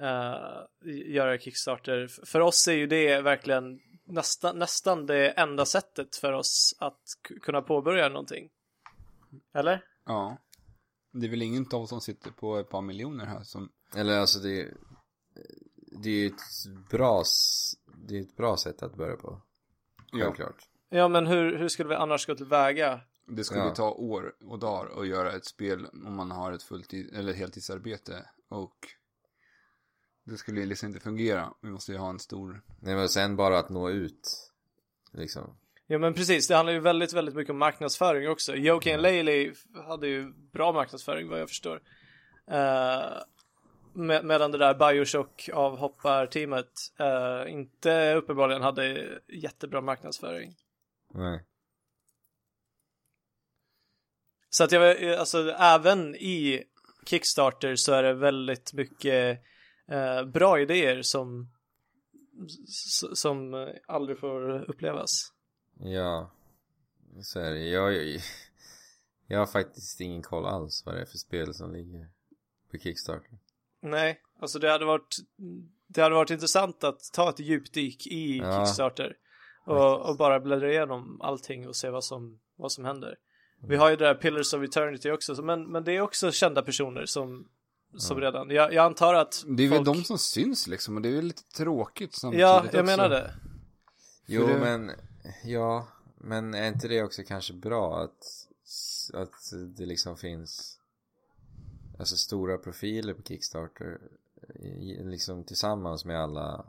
eh, 0.06 0.60
göra 1.07 1.38
Kickstarter. 1.38 2.07
För 2.26 2.40
oss 2.40 2.68
är 2.68 2.73
ju 2.73 2.88
det 2.88 3.22
verkligen 3.22 3.80
nästan, 4.06 4.60
nästan 4.60 5.06
det 5.06 5.30
enda 5.30 5.65
sättet 5.65 6.15
för 6.15 6.31
oss 6.31 6.76
att 6.80 7.02
kunna 7.41 7.61
påbörja 7.61 8.10
någonting. 8.10 8.49
Eller? 9.53 9.85
Ja. 10.06 10.38
Det 11.11 11.26
är 11.26 11.30
väl 11.30 11.41
ingen 11.41 11.65
av 11.73 11.81
oss 11.81 11.90
som 11.90 12.02
sitter 12.02 12.31
på 12.31 12.57
ett 12.57 12.69
par 12.69 12.81
miljoner 12.81 13.26
här 13.26 13.44
som 13.44 13.69
Eller 13.95 14.19
alltså 14.19 14.40
det 14.40 14.73
Det 16.03 16.10
är 16.10 16.14
ju 16.14 16.27
ett 16.27 16.90
bra 16.90 17.23
Det 18.07 18.18
är 18.18 18.22
ett 18.22 18.35
bra 18.35 18.57
sätt 18.57 18.84
att 18.84 18.95
börja 18.95 19.15
på 19.15 19.41
Självklart 20.11 20.56
Ja, 20.60 20.72
men 21.07 21.27
hur, 21.27 21.57
hur 21.57 21.67
skulle 21.67 21.89
vi 21.89 21.95
annars 21.95 22.27
gå 22.27 22.35
tillväga? 22.35 22.99
Det 23.27 23.43
skulle 23.43 23.61
Ja. 23.61 23.75
ta 23.75 23.91
år 23.91 24.35
och 24.45 24.59
dagar 24.59 25.01
att 25.01 25.07
göra 25.07 25.31
ett 25.31 25.45
spel 25.45 25.87
om 25.93 26.15
man 26.15 26.31
har 26.31 26.51
ett 26.51 26.63
fulltid 26.63 27.15
eller 27.15 27.33
heltidsarbete 27.33 28.25
och 28.49 28.75
det 30.23 30.37
skulle 30.37 30.65
liksom 30.65 30.87
inte 30.87 30.99
fungera. 30.99 31.53
Vi 31.61 31.69
måste 31.69 31.91
ju 31.91 31.97
ha 31.97 32.09
en 32.09 32.19
stor... 32.19 32.61
Nej 32.79 32.95
men 32.95 33.09
sen 33.09 33.35
bara 33.35 33.59
att 33.59 33.69
nå 33.69 33.89
ut 33.89 34.49
Liksom 35.11 35.57
Ja 35.87 35.97
men 35.97 36.13
precis, 36.13 36.47
det 36.47 36.55
handlar 36.55 36.73
ju 36.73 36.79
väldigt, 36.79 37.13
väldigt 37.13 37.35
mycket 37.35 37.51
om 37.51 37.57
marknadsföring 37.57 38.29
också. 38.29 38.55
Joking 38.55 38.97
Laley 38.97 39.53
hade 39.87 40.07
ju 40.07 40.33
bra 40.53 40.71
marknadsföring 40.71 41.29
vad 41.29 41.41
jag 41.41 41.49
förstår. 41.49 41.75
Uh, 42.51 43.21
med, 43.93 44.25
medan 44.25 44.51
det 44.51 44.57
där 44.57 44.73
Bioshock 44.73 45.49
avhopparteamet 45.53 46.71
uh, 47.01 47.51
inte 47.51 48.13
uppenbarligen 48.13 48.61
hade 48.61 49.07
jättebra 49.27 49.81
marknadsföring. 49.81 50.55
Nej. 51.14 51.45
Så 54.49 54.64
att 54.64 54.72
jag, 54.72 55.03
alltså 55.14 55.52
även 55.52 56.15
i 56.15 56.64
Kickstarter 57.06 57.76
så 57.76 57.94
är 57.94 58.03
det 58.03 58.14
väldigt 58.14 58.73
mycket 58.73 59.40
eh, 59.88 60.26
bra 60.26 60.60
idéer 60.60 61.02
som 61.02 61.49
som 63.14 63.53
eh, 63.53 63.68
aldrig 63.88 64.19
får 64.19 64.69
upplevas. 64.69 65.34
Ja. 65.80 66.31
Så 67.22 67.40
är 67.40 67.52
det. 67.52 67.60
Jag, 67.60 67.94
jag, 67.94 68.19
jag 69.27 69.40
har 69.40 69.45
faktiskt 69.45 70.02
ingen 70.02 70.22
koll 70.22 70.45
alls 70.45 70.84
vad 70.85 70.95
det 70.95 71.02
är 71.02 71.06
för 71.06 71.18
spel 71.18 71.53
som 71.53 71.73
ligger 71.73 72.10
på 72.72 72.77
Kickstarter. 72.77 73.40
Nej, 73.81 74.22
alltså 74.40 74.60
det 74.60 74.72
hade 74.72 74.85
varit 74.85 75.15
det 75.88 76.02
hade 76.02 76.15
varit 76.15 76.30
intressant 76.30 76.84
att 76.84 76.99
ta 77.14 77.30
ett 77.30 77.40
djupdyk 77.40 78.07
i 78.07 78.38
Ja. 78.38 78.65
Kickstarter 78.65 79.18
och, 79.65 80.10
och 80.10 80.18
bara 80.18 80.40
bläddra 80.40 80.69
igenom 80.72 81.22
allting 81.22 81.68
och 81.68 81.76
se 81.76 81.90
vad 81.90 82.03
som, 82.03 82.40
vad 82.56 82.72
som 82.72 82.85
händer. 82.85 83.15
Vi 83.68 83.76
har 83.76 83.90
ju 83.90 83.95
det 83.95 84.06
där 84.06 84.15
Pillars 84.15 84.53
of 84.53 84.64
Eternity 84.64 85.11
också, 85.11 85.35
så- 85.35 85.44
men, 85.44 85.72
men 85.72 85.84
det 85.84 85.91
är 85.95 86.02
också 86.02 86.31
kända 86.31 86.61
personer 86.61 87.06
som, 87.06 87.48
som 87.98 88.22
redan, 88.22 88.49
jag, 88.49 88.73
jag 88.73 88.85
antar 88.85 89.14
att 89.14 89.44
Det 89.48 89.64
är 89.64 89.69
väl 89.69 89.85
folk- 89.85 89.98
de 89.98 90.03
som 90.03 90.18
syns 90.18 90.68
liksom 90.68 90.95
och 90.95 91.02
det 91.02 91.10
är 91.10 91.15
väl 91.15 91.26
lite 91.26 91.44
tråkigt 91.44 92.14
samtidigt 92.15 92.41
Ja, 92.41 92.56
jag 92.56 92.65
också. 92.65 92.84
menar 92.84 93.10
det. 93.10 93.34
Jo 94.26 94.48
det- 94.48 94.60
men 94.60 94.91
Ja 95.45 95.88
Men 96.18 96.53
är 96.53 96.68
inte 96.68 96.88
det 96.88 97.03
också 97.03 97.23
kanske 97.27 97.53
bra 97.53 97.99
att 98.03 98.48
Att 99.14 99.52
det 99.77 99.85
liksom 99.85 100.18
finns 100.18 100.80
Alltså 101.99 102.15
stora 102.18 102.57
profiler 102.57 103.14
på 103.14 103.22
Kickstarter 103.23 103.98
Liksom 105.03 105.44
tillsammans 105.44 106.06
med 106.06 106.19
alla 106.22 106.65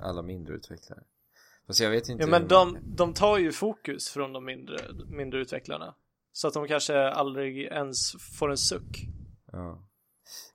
Alla 0.00 0.22
mindre 0.22 0.54
utvecklare 0.54 1.02
Fast 1.66 1.80
jag 1.80 1.90
vet 1.90 2.08
inte 2.08 2.22
Ja, 2.22 2.30
men 2.30 2.48
de, 2.48 2.78
de 2.82 3.14
tar 3.14 3.38
ju 3.38 3.52
fokus 3.52 4.08
från 4.08 4.32
de 4.32 4.44
mindre, 4.44 4.76
mindre 5.08 5.40
utvecklarna. 5.40 5.94
Så 6.32 6.48
att 6.48 6.54
de 6.54 6.68
kanske 6.68 7.10
aldrig 7.10 7.58
ens 7.58 8.12
får 8.38 8.50
en 8.50 8.56
suck. 8.56 9.06
Ja 9.52 9.86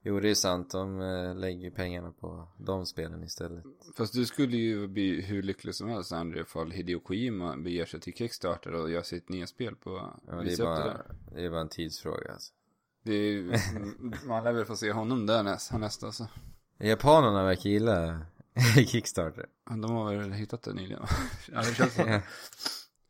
Jo 0.03 0.19
det 0.19 0.29
är 0.29 0.35
sant, 0.35 0.71
de 0.71 1.01
eh, 1.01 1.35
lägger 1.35 1.71
pengarna 1.71 2.11
på 2.11 2.47
de 2.57 2.85
spelen 2.85 3.23
istället 3.23 3.63
Fast 3.97 4.13
du 4.13 4.25
skulle 4.25 4.57
ju 4.57 4.88
bli 4.88 5.21
hur 5.21 5.43
lycklig 5.43 5.75
som 5.75 5.89
helst 5.89 6.11
Andrew 6.11 6.41
ifall 6.41 6.71
Hideo 6.71 6.99
Kojima 6.99 7.57
beger 7.57 7.85
sig 7.85 7.99
till 7.99 8.13
Kickstarter 8.13 8.73
och 8.73 8.91
gör 8.91 9.01
sitt 9.01 9.29
nya 9.29 9.47
spel 9.47 9.75
på 9.75 10.19
ja, 10.27 10.35
det, 10.35 10.53
är 10.53 10.63
bara, 10.63 10.85
där. 10.85 11.05
det 11.35 11.45
är 11.45 11.49
bara 11.49 11.61
en 11.61 11.69
tidsfråga 11.69 12.31
alltså. 12.31 12.53
Det 13.03 13.13
är 13.13 13.43
man 14.27 14.43
lär 14.43 14.51
väl 14.51 14.65
få 14.65 14.75
se 14.75 14.91
honom 14.91 15.25
där 15.25 15.43
nästa, 15.43 15.77
nästa 15.77 16.05
alltså. 16.05 16.27
Japanerna 16.77 17.43
verkar 17.43 17.69
gilla 17.69 18.25
Kickstarter 18.88 19.45
De 19.69 19.91
har 19.91 20.15
väl 20.15 20.32
hittat 20.32 20.64
det 20.64 20.73
nyligen 20.73 21.02
ja, 21.52 21.61
det 21.61 21.76
känns 21.76 21.94
så. 21.94 22.02
Ja. 22.02 22.22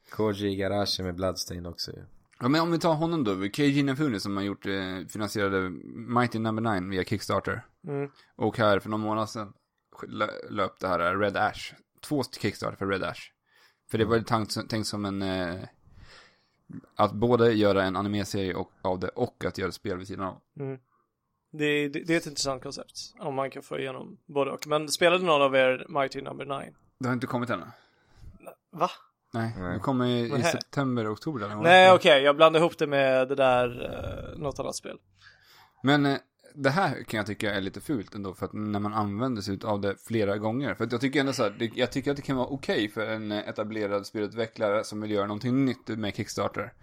Koji 0.09 0.47
Igarashi 0.47 1.03
med 1.03 1.15
Bloodstained 1.15 1.67
också 1.67 1.91
ju 1.91 2.03
Ja 2.39 2.47
men 2.47 2.61
om 2.61 2.71
vi 2.71 2.79
tar 2.79 2.93
honom 2.93 3.23
då, 3.23 3.49
Keiji 3.49 3.79
Inafune 3.79 4.19
som 4.19 4.37
har 4.37 4.43
gjort, 4.43 4.65
eh, 4.65 5.07
finansierade 5.09 5.69
Mighty 5.93 6.39
Number 6.39 6.81
9 6.81 6.89
via 6.89 7.03
Kickstarter. 7.03 7.65
Mm. 7.87 8.11
Och 8.35 8.57
här 8.57 8.79
för 8.79 8.89
någon 8.89 8.99
månad 9.01 9.29
sedan 9.29 9.53
lö- 10.07 10.49
löpte 10.49 10.87
här 10.87 11.17
Red 11.17 11.37
Ash. 11.37 11.73
Två 12.01 12.23
Kickstarter 12.23 12.77
för 12.77 12.85
Red 12.85 13.03
Ash. 13.03 13.19
För 13.91 13.97
det 13.97 14.05
var 14.05 14.15
ju 14.15 14.23
tänkt, 14.23 14.69
tänkt 14.69 14.87
som 14.87 15.05
en, 15.05 15.21
eh, 15.21 15.61
att 16.95 17.13
både 17.13 17.53
göra 17.53 17.83
en 17.83 17.95
animeserie 17.95 18.53
och, 18.53 18.71
av 18.81 18.99
det 18.99 19.07
och 19.07 19.45
att 19.45 19.57
göra 19.57 19.69
ett 19.69 19.75
spel 19.75 19.97
vid 19.97 20.07
sidan 20.07 20.25
av. 20.25 20.41
Mm. 20.59 20.79
Det, 21.51 21.87
det, 21.87 21.99
det 21.99 22.13
är 22.13 22.17
ett 22.17 22.25
intressant 22.25 22.63
koncept. 22.63 23.13
Om 23.19 23.35
man 23.35 23.51
kan 23.51 23.63
få 23.63 23.79
igenom 23.79 24.17
både 24.25 24.51
och. 24.51 24.67
Men 24.67 24.87
spelade 24.87 25.25
någon 25.25 25.41
av 25.41 25.55
er 25.55 25.85
Mighty 25.89 26.21
Number 26.21 26.45
9? 26.45 26.73
Det 26.99 27.07
har 27.07 27.13
inte 27.13 27.27
kommit 27.27 27.49
ännu. 27.49 27.65
Va? 28.71 28.89
Nej, 29.33 29.51
Nej. 29.57 29.73
det 29.73 29.79
kommer 29.79 30.05
i, 30.05 30.39
i 30.39 30.43
september, 30.43 31.13
oktober 31.13 31.45
eller 31.45 31.55
Nej 31.55 31.91
okej, 31.91 32.23
jag 32.23 32.35
blandade 32.35 32.65
ihop 32.65 32.77
det 32.77 32.87
med 32.87 33.27
det 33.27 33.35
där, 33.35 33.67
uh, 34.33 34.39
något 34.39 34.59
annat 34.59 34.75
spel. 34.75 34.97
Men 35.83 36.05
eh, 36.05 36.17
det 36.55 36.69
här 36.69 37.03
kan 37.03 37.17
jag 37.17 37.27
tycka 37.27 37.53
är 37.53 37.61
lite 37.61 37.81
fult 37.81 38.15
ändå 38.15 38.33
för 38.33 38.45
att 38.45 38.53
när 38.53 38.79
man 38.79 38.93
använder 38.93 39.41
sig 39.41 39.59
av 39.63 39.81
det 39.81 39.95
flera 40.07 40.37
gånger. 40.37 40.73
För 40.75 40.83
att 40.83 40.91
jag 40.91 41.01
tycker 41.01 41.19
ändå 41.19 41.33
så 41.33 41.43
här, 41.43 41.55
det, 41.59 41.71
jag 41.75 41.91
tycker 41.91 42.11
att 42.11 42.17
det 42.17 42.23
kan 42.23 42.37
vara 42.37 42.47
okej 42.47 42.89
för 42.89 43.07
en 43.07 43.31
eh, 43.31 43.49
etablerad 43.49 44.05
spelutvecklare 44.05 44.83
som 44.83 45.01
vill 45.01 45.11
göra 45.11 45.27
någonting 45.27 45.65
nytt 45.65 45.87
med 45.87 46.15
Kickstarter. 46.15 46.73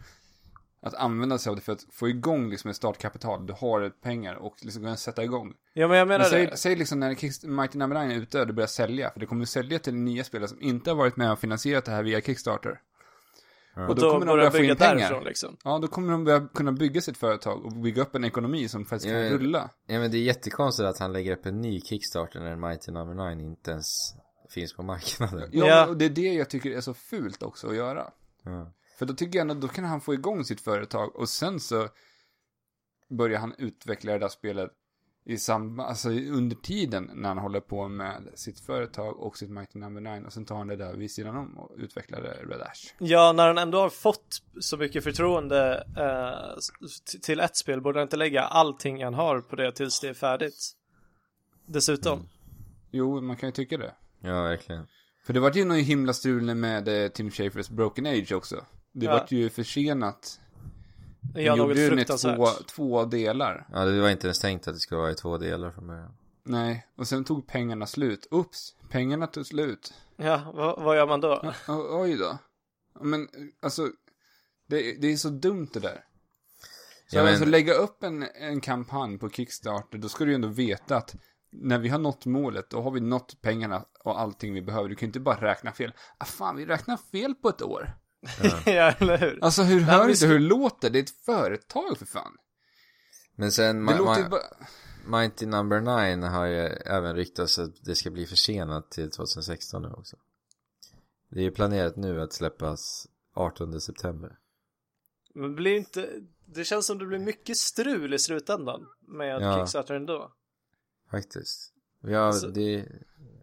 Att 0.81 0.95
använda 0.95 1.39
sig 1.39 1.51
av 1.51 1.57
det 1.57 1.63
för 1.63 1.73
att 1.73 1.87
få 1.93 2.09
igång 2.09 2.51
liksom 2.51 2.71
ett 2.71 2.77
startkapital. 2.77 3.47
Du 3.47 3.53
har 3.53 3.91
pengar 4.03 4.35
och 4.35 4.55
liksom 4.63 4.83
kunna 4.83 4.97
sätta 4.97 5.25
igång. 5.25 5.55
Ja 5.73 5.89
men 5.89 5.99
jag 5.99 6.09
menar 6.09 6.19
Men 6.25 6.31
säg, 6.31 6.47
det. 6.47 6.57
säg 6.57 6.77
liksom 6.77 7.01
när 7.01 7.47
Mighty 7.49 7.79
Number 7.79 8.05
9 8.07 8.17
är 8.17 8.21
ute 8.21 8.41
och 8.41 8.47
du 8.47 8.53
börjar 8.53 8.67
sälja. 8.67 9.11
För 9.11 9.21
det 9.21 9.27
kommer 9.27 9.43
att 9.43 9.49
sälja 9.49 9.79
till 9.79 9.95
nya 9.95 10.25
spelare 10.25 10.49
som 10.49 10.61
inte 10.61 10.91
har 10.91 10.97
varit 10.97 11.17
med 11.17 11.33
och 11.33 11.39
finansierat 11.39 11.85
det 11.85 11.91
här 11.91 12.03
via 12.03 12.21
Kickstarter. 12.21 12.81
Ja. 13.75 13.89
Och 13.89 13.95
då, 13.97 14.11
kommer 14.11 14.27
de 14.27 14.37
börja 14.37 14.51
få 14.51 14.57
bygga 14.59 14.71
in 14.71 14.77
pengar. 14.77 14.95
därifrån 14.97 15.25
liksom. 15.25 15.57
Ja, 15.65 15.79
då 15.79 15.89
kommer 15.89 16.13
de 16.13 16.25
börja 16.25 16.49
kunna 16.55 16.73
bygga 16.73 17.01
sitt 17.01 17.17
företag 17.17 17.65
och 17.65 17.73
bygga 17.73 18.03
upp 18.03 18.15
en 18.15 18.25
ekonomi 18.25 18.69
som 18.69 18.85
faktiskt 18.85 19.07
kan 19.07 19.19
Ja, 19.19 19.25
ja. 19.25 19.31
rulla. 19.33 19.71
Ja 19.87 19.99
men 19.99 20.11
det 20.11 20.17
är 20.17 20.23
jättekonstigt 20.23 20.87
att 20.87 20.99
han 20.99 21.13
lägger 21.13 21.33
upp 21.33 21.47
en 21.47 21.61
ny 21.61 21.81
Kickstarter 21.81 22.41
när 22.41 22.57
Mighty 22.57 22.93
Number 22.93 23.35
9 23.35 23.47
inte 23.47 23.71
ens 23.71 24.15
finns 24.51 24.73
på 24.75 24.83
marknaden. 24.83 25.49
Ja, 25.53 25.67
Ja. 25.67 25.87
och 25.87 25.97
det 25.97 26.05
är 26.05 26.11
det 26.11 26.35
jag 26.35 26.51
tycker 26.51 26.71
är 26.71 26.81
så 26.81 26.95
fult 26.95 27.43
också 27.43 27.69
att 27.69 27.77
göra. 27.77 28.11
Ja. 28.43 28.73
För 28.99 29.07
då 29.07 29.15
tycker 29.15 29.39
jag 29.39 29.51
ändå, 29.51 29.67
då 29.67 29.69
kan 29.69 29.85
han 29.85 30.01
få 30.01 30.15
igång 30.15 30.45
sitt 30.45 30.61
företag 30.61 31.17
och 31.17 31.29
sen 31.29 31.61
så 31.61 31.89
börjar 33.11 33.41
han 33.41 33.55
utveckla 33.59 34.13
det 34.13 34.19
där 34.19 34.29
spelet 34.29 34.71
i 35.25 35.39
samband, 35.39 35.89
alltså 35.89 36.09
under 36.11 36.57
tiden 36.57 37.11
när 37.15 37.29
han 37.29 37.39
håller 37.39 37.61
på 37.61 37.89
med 37.89 38.29
sitt 38.35 38.61
företag 38.61 39.21
och 39.21 39.37
sitt 39.37 39.51
Mighty 39.51 39.79
Number 39.79 40.01
9 40.01 40.27
och 40.27 40.33
sen 40.33 40.45
tar 40.45 40.57
han 40.57 40.67
det 40.67 40.77
där 40.77 40.95
vid 40.95 41.11
sidan 41.11 41.37
om 41.37 41.59
och 41.59 41.75
utvecklar 41.77 42.21
det 42.23 42.55
Red 42.55 42.63
Ash. 42.63 42.95
Ja, 42.99 43.33
när 43.33 43.47
han 43.47 43.59
ändå 43.59 43.81
har 43.81 43.91
fått 43.91 44.43
så 44.61 44.77
mycket 44.77 45.05
förtroende 45.05 45.85
eh, 45.97 46.59
till 47.23 47.41
ett 47.41 47.57
spel 47.57 47.81
borde 47.81 47.99
han 47.99 48.07
inte 48.07 48.17
lägga 48.17 48.43
allting 48.43 49.05
han 49.05 49.15
har 49.15 49.41
på 49.41 49.57
det 49.57 49.73
tills 49.73 50.01
det 50.01 50.09
är 50.09 50.15
färdigt. 50.15 50.73
Dessutom. 51.67 52.29
Jo, 52.91 53.21
man 53.21 53.37
kan 53.37 53.49
ju 53.49 53.53
tycka 53.53 53.77
det. 53.77 53.95
ja, 54.21 54.43
verkligen. 54.43 54.87
För 55.27 55.33
det 55.33 55.41
var 55.41 55.53
ju 55.53 55.65
någon 55.65 55.77
himla 55.77 56.13
strul 56.13 56.55
med 56.55 57.05
eh, 57.05 57.09
Tim 57.09 57.31
Schafers 57.31 57.69
Broken 57.69 58.07
Age 58.07 58.33
också. 58.33 58.65
Det 58.99 59.07
Ja. 59.07 59.13
vart 59.13 59.31
ju 59.33 59.51
försenat. 59.51 60.41
Ja, 61.35 61.41
De 61.43 61.49
något 61.49 61.59
gjorde 61.59 61.81
ju 61.81 61.91
den 61.91 61.99
i 61.99 62.05
två, 62.05 62.47
två 62.67 63.05
delar. 63.05 63.69
Ja, 63.73 63.85
det 63.85 64.01
var 64.01 64.11
inte 64.11 64.27
ens 64.27 64.39
tänkt 64.39 64.69
att 64.69 64.75
det 64.75 64.81
skulle 64.81 65.01
vara 65.01 65.11
i 65.11 65.15
två 65.15 65.39
delar 65.39 65.71
från 65.71 65.87
början. 65.87 66.15
Nej, 66.45 66.87
och 66.97 67.09
sen 67.09 67.25
tog 67.25 67.47
pengarna 67.47 67.87
slut. 67.87 68.27
Ups, 68.31 68.75
pengarna 68.89 69.27
tog 69.27 69.47
slut. 69.47 69.95
Ja, 70.17 70.53
vad, 70.55 70.83
vad 70.83 70.97
gör 70.97 71.07
man 71.07 71.21
då? 71.21 71.53
O- 71.69 72.01
oj 72.03 72.17
då. 72.17 72.39
Men 73.01 73.29
alltså, 73.63 73.89
det, 74.67 75.01
det 75.01 75.13
är 75.13 75.17
så 75.17 75.29
dumt 75.29 75.69
det 75.73 75.81
där. 75.81 76.05
Så 77.11 77.17
Ja, 77.17 77.23
men- 77.23 77.31
alltså 77.33 77.45
lägga 77.45 77.75
upp 77.75 78.03
en, 78.03 78.23
en 78.23 78.61
kampanj 78.61 79.19
på 79.19 79.31
Kickstarter, 79.31 79.99
då 79.99 80.09
ska 80.09 80.25
du 80.25 80.31
ju 80.31 80.35
ändå 80.35 80.49
veta 80.49 80.97
att 80.97 81.17
när 81.51 81.79
vi 81.79 81.89
har 81.89 81.99
nått 81.99 82.27
målet, 82.27 82.71
då 82.71 82.83
har 82.83 82.91
vi 82.91 83.01
nått 83.01 83.41
pengarna 83.41 83.85
och 84.05 84.21
allting 84.21 84.55
vi 84.55 84.63
behöver. 84.63 84.89
Du 84.89 84.95
kan 84.95 85.07
ju 85.07 85.09
inte 85.09 85.21
bara 85.21 85.41
räkna 85.41 85.73
fel. 85.73 85.93
Ah 86.19 86.25
fan, 86.25 86.57
vi 86.57 86.67
räknar 86.67 86.97
fel 86.97 87.35
på 87.35 87.49
ett 87.49 87.63
år. 87.63 87.97
ja, 88.67 88.93
eller 88.99 89.19
hur? 89.19 89.39
Alltså 89.45 89.63
hur 89.63 89.77
Nej, 89.77 89.85
hör 89.85 90.05
du 90.07 90.13
inte 90.13 90.27
hur 90.27 90.39
det 90.39 90.45
låter? 90.47 90.91
Det 90.91 90.99
är 90.99 91.03
ett 91.03 91.25
företag 91.25 91.99
för 91.99 92.07
fan. 92.07 92.37
Men 93.35 93.53
sen, 93.53 93.87
Det 93.87 93.93
Ma- 93.93 93.99
låter 93.99 94.21
ju 94.21 94.27
Ma- 94.27 94.31
bara... 94.31 95.21
Mighty 95.21 95.47
Number 95.47 95.81
9 96.17 96.27
har 96.27 96.47
ju 96.47 96.57
även 96.67 97.17
ryktats 97.17 97.59
att 97.59 97.85
det 97.85 97.95
ska 97.95 98.11
bli 98.11 98.27
försenat 98.27 98.91
till 98.91 99.11
2016 99.11 99.83
nu 99.83 99.89
också. 99.89 100.17
Det 101.31 101.39
är 101.41 101.45
ju 101.45 101.51
planerat 101.51 101.97
nu 101.97 102.21
att 102.23 102.33
släppas 102.33 103.07
18 103.35 103.81
september. 103.81 104.39
Men 105.35 105.55
blir 105.55 105.77
inte, 105.77 106.09
det 106.47 106.65
känns 106.65 106.87
som 106.87 106.99
det 106.99 107.07
blir 107.07 107.19
mycket 107.19 107.57
strul 107.57 108.15
i 108.15 108.19
slutändan 108.19 108.87
med 109.01 109.43
Ja. 109.43 109.59
Kickstarter 109.59 109.95
ändå. 109.95 110.33
Faktiskt. 111.11 111.73
Ja, 112.03 112.19
Alltså- 112.21 112.49
det... 112.49 112.87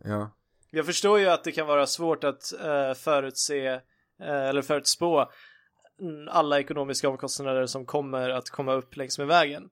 Ja. 0.04 0.32
Jag 0.70 0.86
förstår 0.86 1.20
ju 1.20 1.26
att 1.30 1.44
det 1.44 1.52
kan 1.52 1.68
vara 1.68 1.88
svårt 1.88 2.24
att 2.24 2.54
eh, 2.54 2.94
förutse 2.94 3.82
eller 4.20 4.62
förutspå 4.62 5.32
mm, 6.02 6.28
alla 6.28 6.60
ekonomiska 6.60 7.10
omkostnader 7.10 7.66
som 7.66 7.86
kommer 7.86 8.30
att 8.30 8.50
komma 8.50 8.74
upp 8.74 8.96
längs 8.96 9.18
med 9.18 9.28
vägen. 9.28 9.70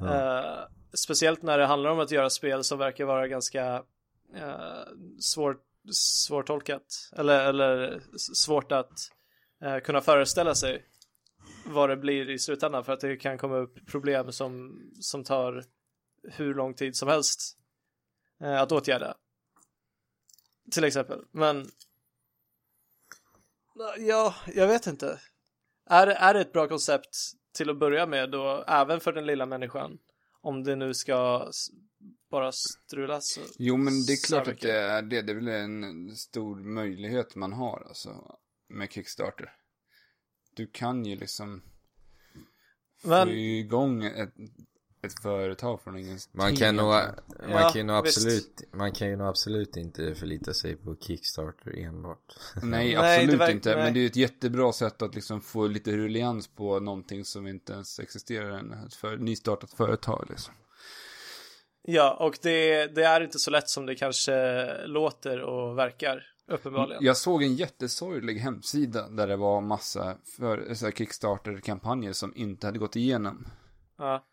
Eh, 0.00 0.64
speciellt 0.92 1.42
när 1.42 1.58
det 1.58 1.66
handlar 1.66 1.90
om 1.90 2.00
att 2.00 2.10
göra 2.10 2.30
spel 2.30 2.64
som 2.64 2.78
verkar 2.78 3.04
vara 3.04 3.28
ganska 3.28 3.84
eh, 4.34 4.82
svår, 5.20 5.56
svårtolkat 5.92 7.10
eller, 7.16 7.48
eller 7.48 8.00
svårt 8.34 8.72
att 8.72 8.92
eh, 9.62 9.78
kunna 9.78 10.00
föreställa 10.00 10.54
sig 10.54 10.84
vad 11.66 11.88
det 11.88 11.96
blir 11.96 12.30
i 12.30 12.38
slutändan 12.38 12.84
för 12.84 12.92
att 12.92 13.00
det 13.00 13.16
kan 13.16 13.38
komma 13.38 13.56
upp 13.56 13.86
problem 13.86 14.32
som, 14.32 14.80
som 15.00 15.24
tar 15.24 15.64
hur 16.22 16.54
lång 16.54 16.74
tid 16.74 16.96
som 16.96 17.08
helst 17.08 17.58
eh, 18.40 18.60
att 18.60 18.72
åtgärda. 18.72 19.14
Till 20.70 20.84
exempel, 20.84 21.24
men 21.30 21.66
ja, 23.98 24.34
jag 24.54 24.66
vet 24.66 24.86
inte. 24.86 25.20
Är, 25.86 26.06
är 26.06 26.34
det 26.34 26.40
ett 26.40 26.52
bra 26.52 26.68
koncept 26.68 27.16
till 27.54 27.70
att 27.70 27.78
börja 27.78 28.06
med 28.06 28.30
då, 28.30 28.64
även 28.66 29.00
för 29.00 29.12
den 29.12 29.26
lilla 29.26 29.46
människan? 29.46 29.98
Om 30.40 30.64
det 30.64 30.76
nu 30.76 30.94
ska 30.94 31.50
bara 32.30 32.52
strulas. 32.52 33.38
Jo, 33.58 33.76
men 33.76 33.92
det 34.06 34.12
är 34.12 34.26
klart 34.26 34.48
att 34.48 34.60
det 34.60 34.72
är 34.72 35.02
det. 35.02 35.22
Det 35.22 35.32
är 35.32 35.36
väl 35.36 35.48
en 35.48 36.16
stor 36.16 36.56
möjlighet 36.56 37.34
man 37.34 37.52
har 37.52 37.86
alltså 37.88 38.38
med 38.68 38.92
Kickstarter. 38.92 39.52
Du 40.56 40.66
kan 40.66 41.04
ju 41.04 41.16
liksom 41.16 41.62
Men, 43.04 43.26
få 43.26 43.32
igång 43.32 44.04
ett, 44.04 44.34
ett 45.02 45.22
företag 45.22 45.80
från 45.82 45.98
ingenstans. 45.98 46.34
Man 46.44 46.56
kan 46.56 46.76
nog, 46.76 46.86
man 46.86 47.02
Ja, 47.50 47.58
kan 47.70 47.74
ju 47.80 47.82
nog 47.82 48.04
visst. 48.04 48.18
absolut, 48.18 48.62
man 48.72 48.92
kan 48.92 49.08
ju 49.08 49.16
nog 49.16 49.26
absolut 49.26 49.76
inte 49.76 50.14
förlita 50.14 50.54
sig 50.54 50.76
på 50.76 50.96
Kickstarter 50.96 51.78
enbart. 51.78 52.36
Nej, 52.62 52.94
Nej, 52.94 52.96
absolut 52.96 53.40
verk- 53.40 53.50
inte. 53.50 53.74
nej. 53.74 53.84
Men 53.84 53.94
det 53.94 53.98
är 53.98 54.02
ju 54.02 54.06
ett 54.06 54.16
jättebra 54.16 54.72
sätt 54.72 55.02
att 55.02 55.14
liksom 55.14 55.40
få 55.40 55.66
lite 55.66 55.96
ruljans 55.96 56.48
på 56.48 56.80
någonting 56.80 57.24
som 57.24 57.46
inte 57.46 57.72
ens 57.72 57.98
existerar 58.00 58.50
än. 58.50 58.72
Ett 58.72 58.94
för, 58.94 59.16
nystartat 59.16 59.72
företag 59.72 60.26
liksom. 60.30 60.54
ja, 61.82 62.16
och 62.20 62.38
det, 62.42 62.86
det 62.86 63.02
är 63.04 63.20
inte 63.20 63.38
så 63.38 63.50
lätt 63.50 63.68
som 63.68 63.86
det 63.86 63.94
kanske 63.94 64.66
låter 64.86 65.40
och 65.40 65.78
verkar, 65.78 66.22
uppenbarligen. 66.48 67.04
Jag 67.04 67.16
såg 67.16 67.42
en 67.42 67.54
jättesorglig 67.54 68.38
hemsida 68.38 69.08
där 69.08 69.26
det 69.26 69.36
var 69.36 69.60
massa 69.60 70.16
för, 70.36 70.74
så 70.74 70.84
här 70.84 70.92
Kickstarter-kampanjer 70.92 72.12
som 72.12 72.32
inte 72.36 72.66
hade 72.66 72.78
gått 72.78 72.96
igenom. 72.96 73.46
Ja. 73.98 74.24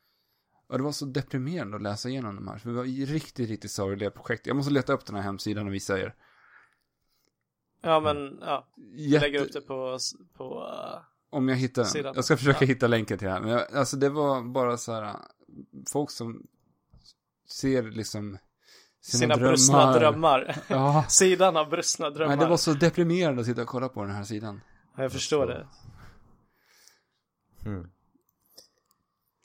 Och 0.70 0.78
det 0.78 0.84
var 0.84 0.92
så 0.92 1.06
deprimerande 1.06 1.76
att 1.76 1.82
läsa 1.84 2.10
igenom 2.10 2.36
de 2.36 2.48
här. 2.48 2.58
För 2.58 2.70
det 2.70 2.76
var 2.76 2.84
riktigt, 3.06 3.50
riktigt 3.50 3.72
sorgliga 3.72 4.12
projekt. 4.12 4.48
Jag 4.48 4.56
måste 4.56 4.72
leta 4.74 4.94
upp 4.94 5.06
den 5.06 5.16
här 5.16 5.24
hemsidan 5.24 5.68
och 5.68 5.74
visa 5.74 6.00
er. 6.00 6.16
ja, 7.82 8.00
men 8.00 8.38
ja, 8.42 8.68
Jätte... 8.96 9.26
lägger 9.26 9.42
upp 9.42 9.54
det 9.54 9.62
på, 9.62 9.98
på 10.38 10.60
uh, 10.64 11.02
Om 11.30 11.50
jag 11.50 11.56
hittar 11.56 11.82
den. 11.82 11.92
Sidan. 11.92 12.14
Jag 12.16 12.26
ska 12.26 12.38
försöka 12.38 12.66
Ja. 12.66 12.68
hitta 12.68 12.88
länken 12.88 13.18
till 13.18 13.28
det 13.28 13.34
här. 13.34 13.42
Men 13.42 13.50
jag, 13.50 13.74
alltså 13.76 13.98
det 13.98 14.10
var 14.10 14.42
bara 14.42 14.78
så 14.78 14.94
här. 14.94 15.16
Folk 15.92 16.12
som 16.12 16.48
ser 17.50 17.84
liksom 17.84 18.38
sina, 19.02 19.20
sina, 19.20 19.36
drömmar. 19.36 19.50
brustna 19.50 19.94
drömmar. 20.00 20.56
Ja. 20.68 21.06
Sidan 21.10 21.58
av 21.58 21.70
brustna 21.70 22.10
drömmar. 22.10 22.36
Nej, 22.36 22.46
det 22.46 22.50
var 22.50 22.58
så 22.58 22.74
deprimerande 22.74 23.42
att 23.42 23.48
sitta 23.48 23.62
och 23.62 23.68
kolla 23.68 23.90
på 23.90 24.04
den 24.04 24.16
här 24.16 24.24
sidan. 24.24 24.62
Ja, 24.96 25.04
Jag 25.04 25.12
förstår 25.12 25.48
det. 25.48 25.68
Mm. 27.66 27.90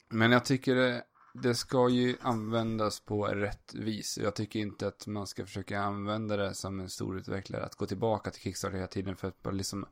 Men 0.09 0.33
jag 0.33 0.45
tycker 0.45 0.75
det, 0.75 1.05
det 1.35 1.55
ska 1.55 1.89
ju 1.89 2.17
användas 2.21 3.01
på 3.01 3.27
rätt 3.27 3.75
vis. 3.75 4.19
Jag 4.23 4.35
tycker 4.35 4.61
inte 4.61 4.87
att 4.87 5.07
man 5.07 5.27
ska 5.27 5.45
försöka 5.47 5.81
använda 5.81 6.37
det 6.37 6.55
som 6.55 6.81
en 6.81 6.89
stor 6.91 7.19
utvecklare. 7.19 7.65
Att 7.65 7.75
gå 7.75 7.87
tillbaka 7.87 8.31
till 8.31 8.43
Kickstarter 8.43 8.77
hela 8.77 8.89
tiden 8.89 9.17
för 9.17 9.29
att 9.29 9.43
bara 9.43 9.55
liksom 9.55 9.87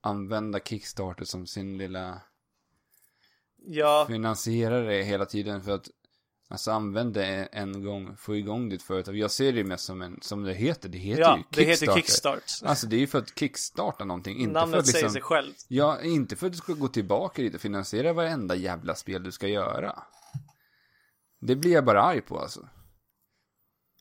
använda 0.00 0.60
Kickstarter 0.60 1.24
som 1.24 1.46
sin 1.46 1.78
lilla 1.78 2.20
Ja, 3.66 4.04
finansiera 4.08 4.80
det 4.80 5.02
hela 5.02 5.26
tiden 5.26 5.62
för 5.62 5.72
att 5.72 5.88
alltså 6.48 6.70
använd 6.70 7.14
det 7.14 7.24
en 7.52 7.84
gång, 7.84 8.16
få 8.16 8.36
igång 8.36 8.68
ditt 8.68 8.82
företag. 8.82 9.16
Jag 9.16 9.30
ser 9.30 9.52
det 9.52 9.64
mest 9.64 9.84
som 9.84 10.02
en, 10.02 10.18
som 10.22 10.42
det 10.42 10.54
heter, 10.54 10.88
det 10.88 10.98
heter 10.98 11.22
ja 11.22 11.36
ju 11.36 11.42
det 11.50 11.64
Kickstarter. 11.64 11.92
heter 11.92 12.00
Kickstart. 12.00 12.42
Alltså 12.62 12.86
det 12.86 12.96
är 12.96 13.00
ju 13.00 13.06
för 13.06 13.18
att 13.18 13.38
kickstarta 13.38 14.04
någonting, 14.04 14.38
inte 14.38 14.54
för 14.54 14.60
Namnet 14.60 14.80
att 14.80 14.86
säger 14.86 15.04
liksom, 15.04 15.12
sig 15.12 15.22
själv. 15.22 15.52
ja, 15.68 16.02
inte 16.02 16.36
för 16.36 16.46
att 16.46 16.52
du 16.52 16.58
ska 16.58 16.72
gå 16.72 16.88
tillbaka 16.88 17.42
dit 17.42 17.54
och 17.54 17.60
finansiera 17.60 18.12
varenda 18.12 18.54
jävla 18.54 18.94
spel 18.94 19.22
du 19.22 19.32
ska 19.32 19.48
göra. 19.48 20.02
Det 21.40 21.56
blir 21.56 21.72
jag 21.72 21.84
bara 21.84 22.02
arg 22.02 22.20
på 22.20 22.38
alltså. 22.38 22.68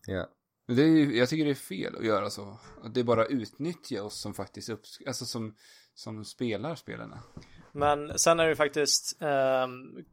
Ja. 0.07 0.29
Det 0.67 0.81
är, 0.81 1.11
jag 1.11 1.29
tycker 1.29 1.45
det 1.45 1.51
är 1.51 1.55
fel 1.55 1.95
att 1.95 2.05
göra 2.05 2.29
så. 2.29 2.59
Att 2.83 2.93
det 2.93 2.99
är 2.99 3.03
bara 3.03 3.25
utnyttja 3.25 4.03
oss 4.03 4.19
som 4.21 4.33
faktiskt 4.33 4.69
uppsk- 4.69 5.07
alltså 5.07 5.25
som, 5.25 5.55
som 5.93 6.25
spelar 6.25 6.75
spelarna. 6.75 7.23
Men 7.71 8.19
sen 8.19 8.39
är 8.39 8.43
det 8.43 8.49
ju 8.49 8.55
faktiskt 8.55 9.21
ehm, 9.21 10.05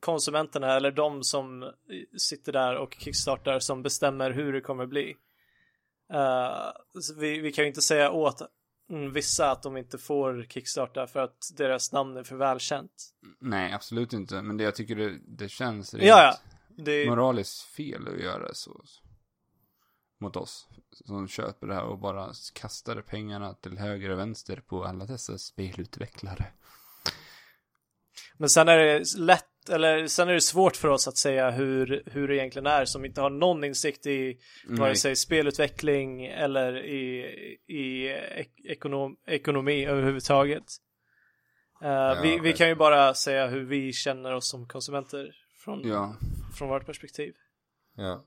konsumenterna 0.00 0.76
eller 0.76 0.90
de 0.90 1.22
som 1.22 1.72
sitter 2.18 2.52
där 2.52 2.76
och 2.76 2.96
kickstartar 2.98 3.58
som 3.58 3.82
bestämmer 3.82 4.30
hur 4.30 4.52
det 4.52 4.60
kommer 4.60 4.86
bli. 4.86 5.16
Eh, 6.12 6.72
vi, 7.18 7.40
vi 7.40 7.52
kan 7.52 7.64
ju 7.64 7.68
inte 7.68 7.82
säga 7.82 8.10
åt 8.10 8.42
vissa 9.12 9.50
att 9.50 9.62
de 9.62 9.76
inte 9.76 9.98
får 9.98 10.46
kickstarta 10.48 11.06
för 11.06 11.20
att 11.20 11.38
deras 11.56 11.92
namn 11.92 12.16
är 12.16 12.24
för 12.24 12.36
välkänt. 12.36 13.12
Nej, 13.40 13.72
absolut 13.72 14.12
inte. 14.12 14.42
Men 14.42 14.56
det 14.56 14.64
jag 14.64 14.74
tycker 14.74 14.96
det, 14.96 15.18
det 15.26 15.48
känns 15.48 15.94
rent 15.94 16.06
Ja, 16.06 16.22
ja. 16.22 16.51
Det, 16.84 17.06
moraliskt 17.08 17.62
fel 17.62 18.08
att 18.08 18.20
göra 18.20 18.54
så. 18.54 18.84
Mot 20.20 20.36
oss 20.36 20.68
som 20.90 21.28
köper 21.28 21.66
det 21.66 21.74
här 21.74 21.84
och 21.84 21.98
bara 21.98 22.32
kastar 22.54 23.00
pengarna 23.02 23.54
till 23.54 23.78
höger 23.78 24.10
och 24.10 24.18
vänster 24.18 24.56
på 24.56 24.84
alla 24.84 25.04
dessa 25.04 25.38
spelutvecklare. 25.38 26.46
men 28.36 28.48
sen 28.48 28.68
är 28.68 28.76
det 28.78 29.04
lätt, 29.18 29.68
eller 29.70 30.06
sen 30.06 30.28
är 30.28 30.32
det 30.32 30.40
svårt 30.40 30.76
för 30.76 30.88
oss 30.88 31.08
att 31.08 31.16
säga 31.16 31.50
hur, 31.50 32.02
hur 32.06 32.28
det 32.28 32.36
egentligen 32.36 32.66
är 32.66 32.84
som 32.84 33.04
inte 33.04 33.20
har 33.20 33.30
någon 33.30 33.64
insikt 33.64 34.06
i 34.06 34.38
vare 34.68 34.96
sig 34.96 35.16
spelutveckling 35.16 36.26
eller 36.26 36.84
i, 36.84 37.24
i 37.66 38.08
ek- 38.08 38.64
ekonom, 38.64 39.16
ekonomi 39.26 39.86
överhuvudtaget. 39.86 40.64
Eh, 41.82 42.22
vi, 42.22 42.30
vi 42.30 42.38
själv. 42.40 42.56
kan 42.56 42.68
ju 42.68 42.74
bara 42.74 43.14
säga 43.14 43.46
hur 43.46 43.64
vi 43.64 43.92
känner 43.92 44.34
oss 44.34 44.50
som 44.50 44.68
konsumenter 44.68 45.30
från, 45.64 45.88
Ja, 45.88 46.16
från 46.52 46.68
vårt 46.68 46.86
perspektiv. 46.86 47.34
Ja. 47.96 48.24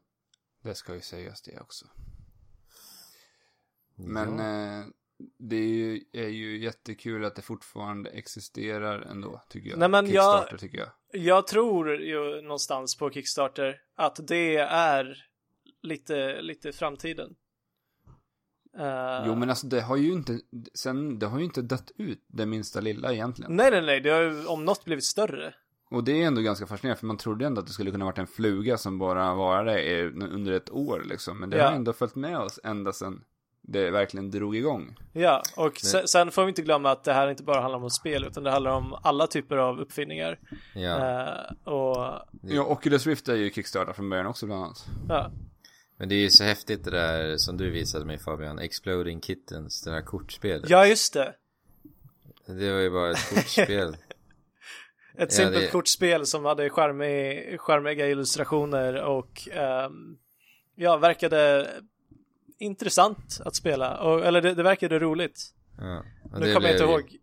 det 0.64 0.76
ska 0.76 0.94
ju 0.96 1.02
sägas 1.02 1.42
det 1.42 1.60
också. 1.60 1.86
Men 3.96 4.40
ja. 4.40 4.80
eh, 4.80 4.86
det 5.40 5.56
är 5.56 5.68
ju, 5.68 6.04
är 6.14 6.28
ju 6.28 6.58
jättekul 6.64 7.26
att 7.26 7.36
det 7.36 7.42
fortfarande 7.42 8.10
existerar 8.10 9.02
ändå, 9.02 9.42
tycker 9.50 9.70
jag. 9.70 9.80
Nej, 9.80 9.90
men 9.90 10.10
jag- 10.10 10.40
Kickstarter, 10.40 10.58
tycker 10.58 10.78
jag. 10.78 10.90
Jag 11.12 11.48
tror 11.48 12.02
ju 12.02 12.42
någonstans 12.42 12.98
på 12.98 13.12
Kickstarter 13.12 13.82
att 13.96 14.28
det 14.28 14.56
är 14.58 15.28
lite, 15.82 16.42
lite 16.42 16.72
framtiden. 16.72 17.36
Eh, 18.78 19.24
Jo, 19.28 19.36
men 19.36 19.50
alltså 19.50 19.68
det 19.68 19.82
har 19.82 19.98
ju 19.98 20.12
inte, 20.12 20.40
sen, 20.74 21.20
det 21.20 21.26
har 21.26 21.40
ju 21.40 21.46
inte 21.46 21.62
dött 21.62 21.92
ut 21.98 22.24
det 22.28 22.46
minsta 22.46 22.80
lilla 22.80 23.14
egentligen. 23.14 23.56
Nej, 23.56 23.72
nej, 23.72 23.82
nej, 23.82 24.02
det 24.02 24.10
har 24.10 24.22
ju 24.22 24.46
om 24.46 24.66
något 24.66 24.86
blivit 24.86 25.06
större. 25.06 25.56
Och 25.90 26.04
det 26.04 26.22
är 26.24 26.28
ändå 26.28 26.42
ganska 26.42 26.68
fascinerande, 26.68 27.00
för 27.00 27.08
man 27.08 27.18
trodde 27.18 27.46
ändå 27.46 27.62
att 27.62 27.68
det 27.68 27.74
skulle 27.74 27.92
kunna 27.92 28.06
varit 28.06 28.18
en 28.18 28.28
fluga 28.28 28.78
som 28.78 29.00
bara 29.00 29.34
varade 29.36 30.04
under 30.10 30.52
ett 30.52 30.70
år 30.72 31.04
liksom. 31.06 31.40
Men 31.40 31.50
det 31.50 31.58
Ja. 31.58 31.66
har 31.68 31.72
ändå 31.76 31.94
följt 31.94 32.16
med 32.16 32.38
oss 32.38 32.60
ända 32.64 32.94
sedan 32.94 33.24
det 33.68 33.92
verkligen 33.92 34.32
drog 34.32 34.56
igång. 34.56 34.98
Ja, 35.14 35.44
och 35.56 35.78
sen, 35.78 36.08
sen 36.08 36.32
får 36.32 36.44
vi 36.46 36.50
inte 36.50 36.62
glömma 36.62 36.92
att 36.92 37.04
det 37.04 37.14
här 37.14 37.30
inte 37.30 37.44
bara 37.44 37.62
handlar 37.62 37.80
om 37.80 37.90
spel, 37.90 38.26
utan 38.26 38.44
det 38.44 38.52
handlar 38.52 38.72
om 38.72 38.96
alla 39.04 39.28
typer 39.28 39.58
av 39.58 39.80
uppfinningar. 39.80 40.40
ja. 40.76 41.22
Eh, 41.22 41.74
och, 41.74 42.22
Ja, 42.42 42.64
Oculus 42.64 43.08
Rift 43.08 43.28
är 43.30 43.36
ju 43.36 43.50
Kickstarter 43.52 43.94
från 43.94 44.10
början 44.10 44.26
också 44.28 44.46
bland 44.46 44.64
annat. 44.64 44.86
ja. 45.10 45.32
Men 45.98 46.10
det 46.10 46.16
är 46.16 46.20
ju 46.20 46.30
så 46.30 46.44
häftigt 46.44 46.84
det 46.84 46.92
där 46.92 47.38
som 47.38 47.58
du 47.58 47.70
visade 47.70 48.06
mig 48.06 48.18
Fabian, 48.18 48.60
Exploding 48.60 49.22
Kittens, 49.22 49.82
det 49.82 49.92
här 49.92 50.02
kortspelet. 50.02 50.70
ja, 50.70 50.86
just 50.88 51.14
det. 51.14 51.34
Det 52.48 52.72
var 52.72 52.80
ju 52.80 52.90
bara 52.90 53.12
ett 53.12 53.30
kortspel. 53.36 53.98
Ett 55.18 55.32
Ja, 55.32 55.36
simpelt 55.38 55.66
det- 55.66 55.72
kortspel 55.72 56.26
som 56.26 56.46
hade 56.46 56.70
charmig, 56.70 57.60
charmiga 57.60 58.08
illustrationer 58.10 59.02
och 59.04 59.50
ehm, 59.52 60.18
ja, 60.76 60.98
verkade 60.98 61.70
intressant 62.58 63.42
att 63.46 63.56
spela. 63.56 63.98
Och, 63.98 64.26
eller 64.26 64.42
det, 64.42 64.54
det 64.54 64.64
verkade 64.64 65.00
roligt. 65.00 65.54
Ja. 65.78 66.04
Nu 66.40 66.54
kommer 66.54 66.68
jag 66.68 66.76
inte 66.76 66.84
ihåg. 66.84 67.18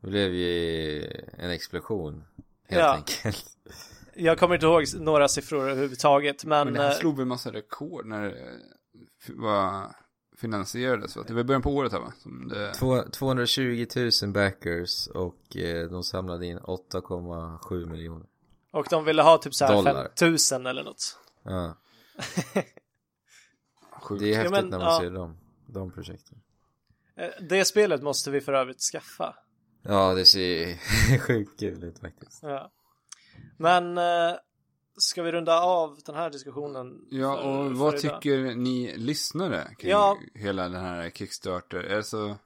Det 0.00 0.06
blev 0.08 0.34
ju 0.34 1.02
en 1.38 1.50
explosion. 1.50 2.24
Helt 2.68 2.82
Ja. 2.82 2.94
enkelt. 2.94 3.44
Jag 4.14 4.38
kommer 4.38 4.54
inte 4.54 4.66
ihåg 4.66 4.84
några 5.00 5.28
siffror 5.28 5.62
överhuvudtaget, 5.68 6.44
men, 6.44 6.66
Men 6.66 6.74
det 6.74 6.82
här 6.82 6.90
eh, 6.90 6.96
slog 6.96 7.16
väl 7.16 7.26
massa 7.26 7.52
rekord 7.52 8.06
när 8.06 8.22
det 8.22 8.30
eh, 8.30 9.34
var 9.34 9.94
finansierades. 10.42 11.16
Va? 11.16 11.24
Det 11.26 11.34
var 11.34 11.42
början 11.42 11.62
på 11.62 11.70
året 11.70 11.92
här 11.92 12.00
va? 12.00 12.12
Som 12.18 12.48
det... 12.48 12.74
Två- 12.74 13.02
220 13.10 13.86
000 14.22 14.32
backers 14.32 15.06
och 15.06 15.56
eh, 15.56 15.90
de 15.90 16.02
samlade 16.02 16.46
in 16.46 16.58
8,7 16.58 17.86
miljoner. 17.86 18.26
och 18.72 18.86
de 18.90 19.04
ville 19.04 19.22
ha 19.22 19.38
typ 19.38 19.54
så 19.54 19.64
här 19.64 19.74
Dollar. 19.74 20.04
5000 20.04 20.66
eller 20.66 20.84
något. 20.84 21.18
Ja. 21.42 21.76
Sjukt. 24.02 24.20
Det 24.22 24.32
är 24.34 24.36
häftigt 24.36 24.52
men, 24.52 24.68
när 24.68 24.78
man 24.78 24.86
ja. 24.86 25.00
ser 25.00 25.10
dem, 25.10 25.36
de 25.66 25.90
projekten. 25.92 26.38
Eh, 27.16 27.28
Det 27.48 27.64
spelet 27.64 28.02
måste 28.02 28.30
vi 28.30 28.40
för 28.40 28.52
övrigt 28.52 28.80
skaffa. 28.80 29.34
Ja, 29.82 30.14
det 30.14 30.24
ser 30.24 30.76
sjukt 31.18 31.60
kul 31.60 31.84
ut 31.84 31.98
faktiskt. 31.98 32.42
Ja. 32.42 32.72
Men 33.58 33.98
eh, 33.98 34.34
ska 34.96 35.22
vi 35.22 35.32
runda 35.32 35.60
av 35.60 35.98
den 36.06 36.14
här 36.14 36.30
diskussionen? 36.30 37.00
Ja, 37.10 37.36
för- 37.36 37.48
och 37.48 37.68
för 37.70 37.74
vad 37.74 37.94
idag? 38.04 38.22
tycker 38.22 38.54
ni 38.54 38.96
lyssnare 38.96 39.68
kring 39.78 39.90
Ja. 39.90 40.18
hela 40.34 40.62
den 40.68 40.80
här 40.84 41.10
Kickstarter? 41.10 41.96
Alltså, 41.96 42.38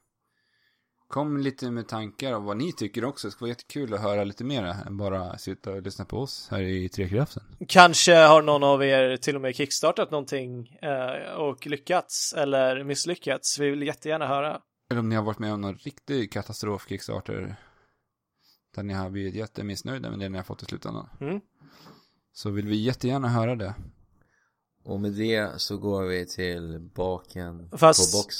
kom 1.07 1.37
lite 1.37 1.71
med 1.71 1.87
tankar 1.87 2.33
om 2.33 2.45
vad 2.45 2.57
ni 2.57 2.73
tycker 2.73 3.05
också. 3.05 3.27
Det 3.27 3.31
ska 3.31 3.39
vara 3.45 3.49
jättekul 3.49 3.93
att 3.93 4.01
höra 4.01 4.23
lite 4.23 4.43
mer 4.43 4.63
än 4.63 4.97
bara 4.97 5.37
sitta 5.37 5.71
och 5.71 5.81
lyssna 5.81 6.05
på 6.05 6.17
oss 6.17 6.47
här 6.51 6.61
i 6.61 6.89
Trekraften. 6.89 7.43
Kanske 7.67 8.15
har 8.15 8.41
någon 8.41 8.63
av 8.63 8.83
er 8.83 9.17
till 9.17 9.35
och 9.35 9.41
med 9.41 9.55
kickstartat 9.55 10.11
någonting 10.11 10.77
eh, 10.81 11.33
och 11.33 11.67
lyckats 11.67 12.33
eller 12.37 12.83
misslyckats. 12.83 13.59
Vi 13.59 13.69
vill 13.69 13.81
jättegärna 13.81 14.27
höra. 14.27 14.61
Eller 14.89 14.99
om 14.99 15.09
ni 15.09 15.15
har 15.15 15.23
varit 15.23 15.39
med 15.39 15.53
om 15.53 15.61
någon 15.61 15.75
riktig 15.75 16.31
katastrof 16.31 16.85
Kickstarter. 16.89 17.55
Där 18.75 18.83
ni 18.83 18.93
har 18.93 19.09
blivit 19.09 19.35
jättemissnöjda 19.35 20.09
med 20.09 20.19
det 20.19 20.29
ni 20.29 20.37
har 20.37 20.43
fått 20.43 20.63
i 20.63 20.65
slutändan. 20.65 21.09
Mm. 21.21 21.41
Så 22.37 22.49
vill 22.49 22.67
vi 22.67 22.75
jättegärna 22.75 23.27
höra 23.27 23.55
det. 23.55 23.73
Och 24.83 24.99
med 24.99 25.11
det 25.11 25.61
så 25.61 25.77
går 25.77 26.03
vi 26.03 26.25
till 26.25 26.79
baken 26.95 27.69
Fast- 27.77 28.11
på 28.13 28.17
box. 28.17 28.35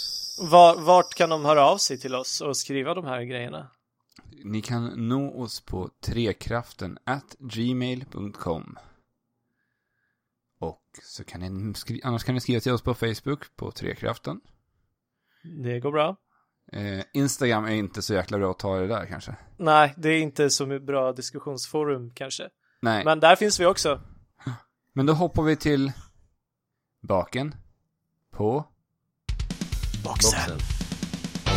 Var, 0.51 0.81
vart 0.81 1.15
kan 1.15 1.29
de 1.29 1.45
höra 1.45 1.65
av 1.65 1.77
sig 1.77 1.97
till 1.99 2.15
oss 2.15 2.41
och 2.41 2.57
skriva 2.57 2.93
de 2.93 3.05
här 3.05 3.23
grejerna? 3.23 3.71
Ni 4.43 4.61
kan 4.61 5.07
nå 5.09 5.41
oss 5.41 5.61
på 5.61 5.89
trekraften 6.01 6.97
at 7.03 7.35
gmail.com 7.39 8.77
Och 10.59 10.83
så 11.03 11.23
kan 11.23 11.41
ni 11.41 11.73
skri- 11.73 12.01
annars 12.03 12.23
kan 12.23 12.35
ni 12.35 12.41
skriva 12.41 12.59
till 12.59 12.71
oss 12.71 12.81
på 12.81 12.93
Facebook 12.93 13.55
på 13.55 13.71
Trekraften. 13.71 14.41
Det 15.63 15.79
går 15.79 15.91
bra. 15.91 16.15
Eh, 16.71 17.03
Instagram 17.13 17.65
är 17.65 17.71
inte 17.75 18.01
så 18.01 18.13
jäkla 18.13 18.37
bra 18.37 18.51
att 18.51 18.59
ta 18.59 18.79
det 18.79 18.87
där 18.87 19.05
kanske. 19.05 19.35
Nej, 19.57 19.93
det 19.97 20.09
är 20.09 20.19
inte 20.21 20.49
så 20.49 20.79
bra 20.79 21.13
diskussionsforum 21.13 22.11
kanske. 22.13 22.49
Nej, 22.81 22.97
men, 22.97 23.05
Men 23.05 23.19
där 23.19 23.35
finns 23.35 23.59
vi 23.59 23.65
också. 23.65 23.99
då 24.93 25.13
hoppar 25.13 25.43
vi 25.43 25.55
till 25.55 25.91
baken 27.01 27.55
på 28.31 28.63
Boxen. 30.03 30.59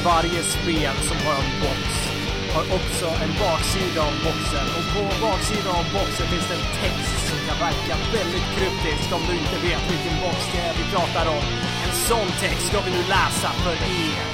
Varje 0.04 0.42
spel 0.42 0.94
som 1.08 1.16
har 1.26 1.34
en 1.34 1.60
box 1.60 2.10
har 2.54 2.64
också 2.78 3.06
en 3.24 3.32
baksida 3.44 4.00
av 4.08 4.14
boxen 4.26 4.66
och 4.76 4.86
på 4.94 5.02
baksidan 5.26 5.74
av 5.80 5.86
boxen 5.96 6.26
finns 6.32 6.48
det 6.50 6.56
en 6.60 6.68
text 6.82 7.20
som 7.28 7.38
kan 7.46 7.58
verka 7.66 7.94
väldigt 8.16 8.48
kryptisk 8.56 9.06
om 9.16 9.22
du 9.28 9.34
inte 9.42 9.58
vet 9.68 9.82
vilken 9.92 10.16
box 10.24 10.38
det 10.52 10.60
är 10.68 10.74
vi 10.80 10.84
pratar 10.94 11.26
om. 11.38 11.44
En 11.84 11.94
sån 12.08 12.28
text 12.42 12.64
ska 12.68 12.78
vi 12.86 12.90
nu 12.90 13.02
läsa 13.16 13.50
för 13.64 13.76
er. 14.06 14.24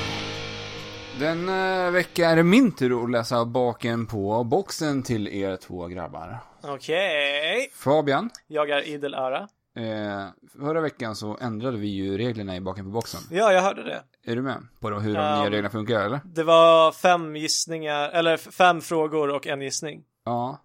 Den 1.19 1.49
eh, 1.49 1.91
vecka 1.91 2.31
är 2.31 2.37
det 2.37 2.43
min 2.43 2.73
tur 2.73 3.05
att 3.05 3.11
läsa 3.11 3.45
baken 3.45 4.07
på 4.07 4.45
boxen 4.45 5.03
till 5.03 5.29
er 5.29 5.57
två 5.57 5.87
grabbar. 5.87 6.39
Okej. 6.69 7.71
Fabian, 7.75 8.31
Jag 8.47 8.71
är 8.71 8.83
idel 8.83 9.15
öra. 9.15 9.49
eh, 9.77 10.29
förra 10.61 10.81
veckan 10.81 11.17
så 11.17 11.39
ändrade 11.41 11.77
vi 11.79 11.87
ju 11.89 12.19
reglerna 12.19 12.57
i 12.57 12.61
baken 12.61 12.85
på 12.85 12.91
boxen. 12.91 13.21
Ja, 13.31 13.53
jag 13.53 13.63
hörde 13.63 13.83
det. 13.85 14.03
Är 14.33 14.37
du 14.37 14.43
med 14.43 14.67
på 14.81 14.89
hur 14.91 15.15
de 15.15 15.21
Um, 15.21 15.41
nya 15.41 15.45
reglerna 15.51 15.71
funkar 15.71 16.01
eller? 16.01 16.21
Det 16.25 16.43
var 16.43 16.93
fem 16.93 17.37
gissningar, 17.37 18.09
eller 18.09 18.37
fem 18.37 18.81
frågor 18.81 19.31
och 19.35 19.47
en 19.47 19.61
gissning. 19.63 20.05
Ja. 20.25 20.65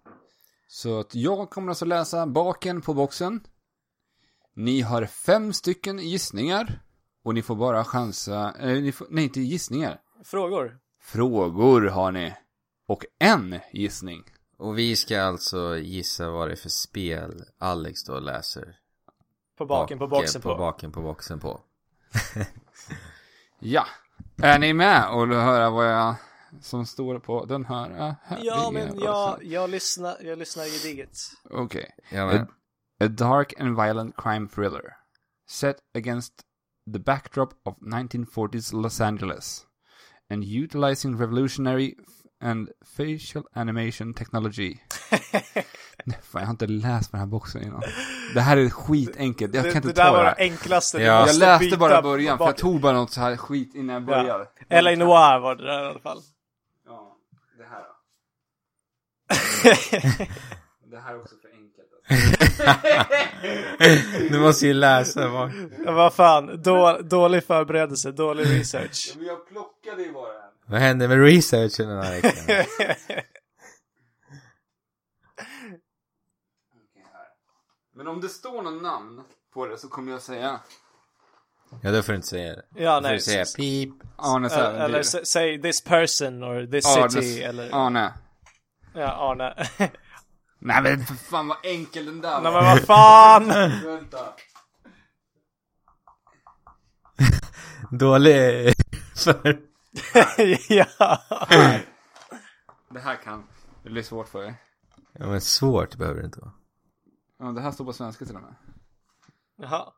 Så 0.68 1.00
att 1.00 1.14
jag 1.14 1.50
kommer 1.50 1.68
alltså 1.68 1.84
läsa 1.84 2.26
baken 2.26 2.80
på 2.82 2.94
boxen. 2.94 3.40
Ni 4.54 4.80
har 4.80 5.04
fem 5.06 5.52
stycken 5.52 5.98
gissningar. 5.98 6.80
Och 7.24 7.34
ni 7.34 7.42
får 7.42 7.54
bara 7.56 7.84
chansa, 7.84 8.54
eh, 8.60 8.92
får, 8.92 9.06
nej 9.10 9.24
inte 9.24 9.40
gissningar. 9.40 10.00
Frågor. 10.24 10.78
Frågor 11.02 11.82
har 11.82 12.12
ni. 12.12 12.34
Och 12.88 13.04
en 13.18 13.58
gissning. 13.72 14.22
Och 14.62 14.78
vi 14.78 14.96
ska 14.96 15.22
alltså 15.22 15.78
gissa 15.78 16.30
vad 16.30 16.48
det 16.48 16.52
är 16.52 16.56
för 16.56 16.68
spel 16.68 17.44
Alex 17.58 18.04
då 18.04 18.20
läser. 18.20 18.76
På 19.58 19.66
baken 19.66 19.98
på 19.98 20.08
boxen 20.08 20.42
på. 20.42 20.48
på. 20.48 20.58
baken 20.58 20.92
på 20.92 21.00
boxen 21.02 21.40
på. 21.40 21.60
Ja. 23.64 23.86
Är 24.42 24.58
ni 24.58 24.72
med 24.72 25.10
och 25.10 25.30
vill 25.30 25.38
höra 25.38 25.70
vad 25.70 25.92
jag 25.92 26.14
som 26.60 26.86
står 26.86 27.18
på 27.18 27.44
den 27.44 27.64
här? 27.64 28.08
äh, 28.08 28.14
här 28.22 28.38
Ja, 28.42 28.70
men 28.72 28.98
jag, 28.98 29.44
jag 29.44 29.70
lyssnar, 29.70 30.16
jag 30.20 30.38
lyssnar 30.38 30.64
gediget. 30.64 31.18
Okej. 31.50 31.94
Ja, 32.10 32.40
A, 32.40 32.46
a 33.00 33.08
dark 33.08 33.60
and 33.60 33.76
violent 33.76 34.16
crime 34.16 34.48
thriller. 34.48 34.96
Set 35.48 35.76
against 35.94 36.32
the 36.92 36.98
backdrop 36.98 37.52
of 37.64 37.74
1940s 37.78 38.82
Los 38.82 39.00
Angeles. 39.00 39.66
And 40.30 40.44
utilizing 40.44 41.20
revolutionary 41.20 41.94
and 42.42 42.68
facial 42.96 43.44
animation 43.52 44.14
technology. 44.14 44.76
Fan, 46.22 46.40
jag 46.40 46.40
har 46.40 46.50
inte 46.50 46.66
läst 46.66 47.10
på 47.10 47.16
den 47.16 47.20
här 47.20 47.26
boxen 47.30 47.62
innan. 47.62 47.82
Det 48.34 48.40
här 48.40 48.56
är 48.56 48.70
skitenkelt, 48.70 49.54
jag 49.54 49.64
det, 49.64 49.72
kan 49.72 49.76
inte 49.76 49.88
det 49.88 49.94
ta 49.94 50.02
där 50.02 50.10
det 50.10 50.16
var 50.16 50.24
här. 50.24 50.34
det 50.36 50.42
enklaste. 50.42 51.02
Ja. 51.02 51.26
Jag 51.26 51.36
läste 51.36 51.76
bara 51.76 52.02
början, 52.02 52.38
för 52.38 52.44
jag 52.44 52.56
tog 52.56 52.80
bara 52.80 52.92
något 52.92 53.10
så 53.10 53.20
här 53.20 53.36
skit 53.36 53.74
innan 53.74 53.94
jag 53.94 54.04
började. 54.04 54.46
LA 54.70 54.90
Noir 54.90 55.38
var 55.40 55.54
det 55.56 55.64
där 55.64 55.82
i 55.84 55.86
alla 55.86 56.00
fall. 56.00 56.18
Ja, 56.86 57.16
det 57.58 57.64
här 57.64 57.82
då. 57.82 57.94
Det 60.90 60.98
här 61.00 61.14
är 61.14 61.20
också 61.20 61.34
för 61.42 61.48
enkelt. 61.48 61.88
Alltså. 62.08 62.82
Du 64.32 64.38
måste 64.40 64.66
ju 64.66 64.72
läsa 64.74 65.30
bak. 65.30 65.50
Ja, 65.84 65.92
vad 65.92 66.14
fan, 66.14 66.60
då, 66.62 66.98
dålig 67.02 67.44
förberedelse, 67.44 68.12
dålig 68.12 68.44
research. 68.50 69.12
Men 69.16 69.26
jag 69.26 69.48
plockade 69.48 70.02
ju 70.02 70.12
bara. 70.12 70.41
Vad 70.72 70.80
hände 70.80 71.08
med 71.08 71.22
researchen 71.24 71.88
den 71.88 72.02
här 72.02 72.20
veckan? 72.20 72.66
Men 77.96 78.08
om 78.08 78.20
det 78.20 78.28
står 78.28 78.62
någon 78.62 78.82
namn 78.82 79.24
på 79.54 79.66
det 79.66 79.78
så 79.78 79.88
kommer 79.88 80.12
jag 80.12 80.22
säga 80.22 80.60
Ja, 81.82 81.90
då 81.90 82.02
får 82.02 82.12
du 82.12 82.16
inte 82.16 82.28
säga 82.28 82.54
det. 82.56 82.64
Ja, 82.74 82.94
Då 82.94 83.02
får 83.02 83.08
nej. 83.08 83.16
du 83.16 83.20
säga 83.20 83.44
pip. 83.56 83.90
Arne 84.16 84.48
Eller, 84.48 84.84
eller 84.84 85.02
säg 85.02 85.62
this 85.62 85.84
person 85.84 86.44
or 86.44 86.66
this 86.66 86.96
Arne, 86.96 87.10
city 87.10 87.42
eller 87.42 87.86
Arne. 87.86 88.12
ja, 88.94 89.30
Arne. 89.30 89.54
Nej 90.58 90.82
men 90.82 91.06
för 91.06 91.14
fan 91.14 91.48
vad 91.48 91.58
enkel 91.62 92.06
den 92.06 92.20
där 92.20 92.40
Nej 92.40 92.52
var. 92.52 92.62
men 92.62 92.70
vad 92.70 92.80
fan! 92.86 93.48
Vänta. 93.84 94.18
Dålig 97.90 98.74
för... 99.16 99.71
ja. 100.68 100.86
Det 102.90 103.00
här 103.00 103.16
kan 103.16 103.48
det 103.82 103.90
blir 103.90 104.02
svårt 104.02 104.28
för 104.28 104.44
er. 104.44 104.54
Ja, 105.12 105.26
men 105.26 105.40
svårt 105.40 105.96
behöver 105.96 106.20
det 106.20 106.26
inte 106.26 106.40
vara. 106.40 106.52
Ja, 107.38 107.44
det 107.44 107.60
här 107.60 107.70
står 107.72 107.84
på 107.84 107.92
svenska 107.92 108.24
till 108.24 108.36
och 108.36 108.42
med. 108.42 108.54
Jaha. 109.56 109.92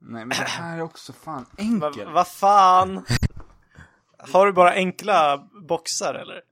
Nej 0.00 0.24
men 0.24 0.28
det 0.28 0.34
här 0.48 0.76
är 0.78 0.82
också 0.82 1.12
fan 1.12 1.42
Va- 1.42 1.48
enkelt. 1.58 2.12
Vad 2.12 2.28
fan? 2.28 3.04
Har 4.18 4.46
du 4.46 4.52
bara 4.52 4.70
enkla 4.72 5.48
boxar 5.68 6.14
eller? 6.14 6.42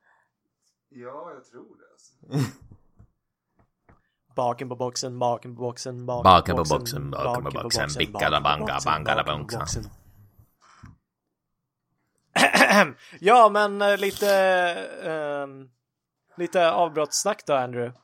Ja, 0.88 1.32
jag 1.34 1.44
tror 1.44 1.76
det 1.78 1.92
alltså. 1.92 2.50
Baken 4.36 4.68
på 4.68 4.76
boxen, 4.76 5.18
baken 5.18 5.56
på 5.56 5.62
boxen, 5.62 6.06
baken, 6.06 6.56
på 6.56 6.64
boxen, 6.64 7.10
baken 7.10 7.44
på 7.44 7.50
boxen, 7.50 7.88
bickala 7.98 8.40
banga, 8.40 8.78
bangala 8.84 9.24
boxen. 9.24 9.84
ja, 13.20 13.48
men 13.48 13.82
eh, 13.82 13.96
lite... 13.96 14.28
ehm, 15.02 15.68
lite 16.36 16.70
avbrottssnack 16.70 17.46
då, 17.46 17.54
Andrew. 17.54 17.98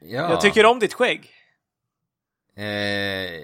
Ja. 0.00 0.30
Jag 0.30 0.40
tycker 0.40 0.66
om 0.66 0.78
ditt 0.78 0.94
skägg. 0.94 1.30
Eh, 2.56 2.66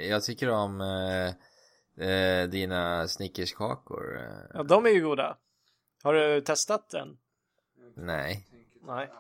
jag 0.09 0.25
tycker 0.25 0.51
om 0.51 0.81
eh, 0.81 2.09
eh, 2.09 2.49
dina 2.49 3.09
snickerskakor. 3.09 4.21
Ja, 4.55 4.63
de 4.63 4.87
är 4.87 4.91
ju 4.91 5.01
goda. 5.01 5.37
Har 6.03 6.15
du 6.15 6.41
testat 6.41 6.91
den? 6.91 7.19
nej. 7.95 8.45
Nej. 8.83 9.11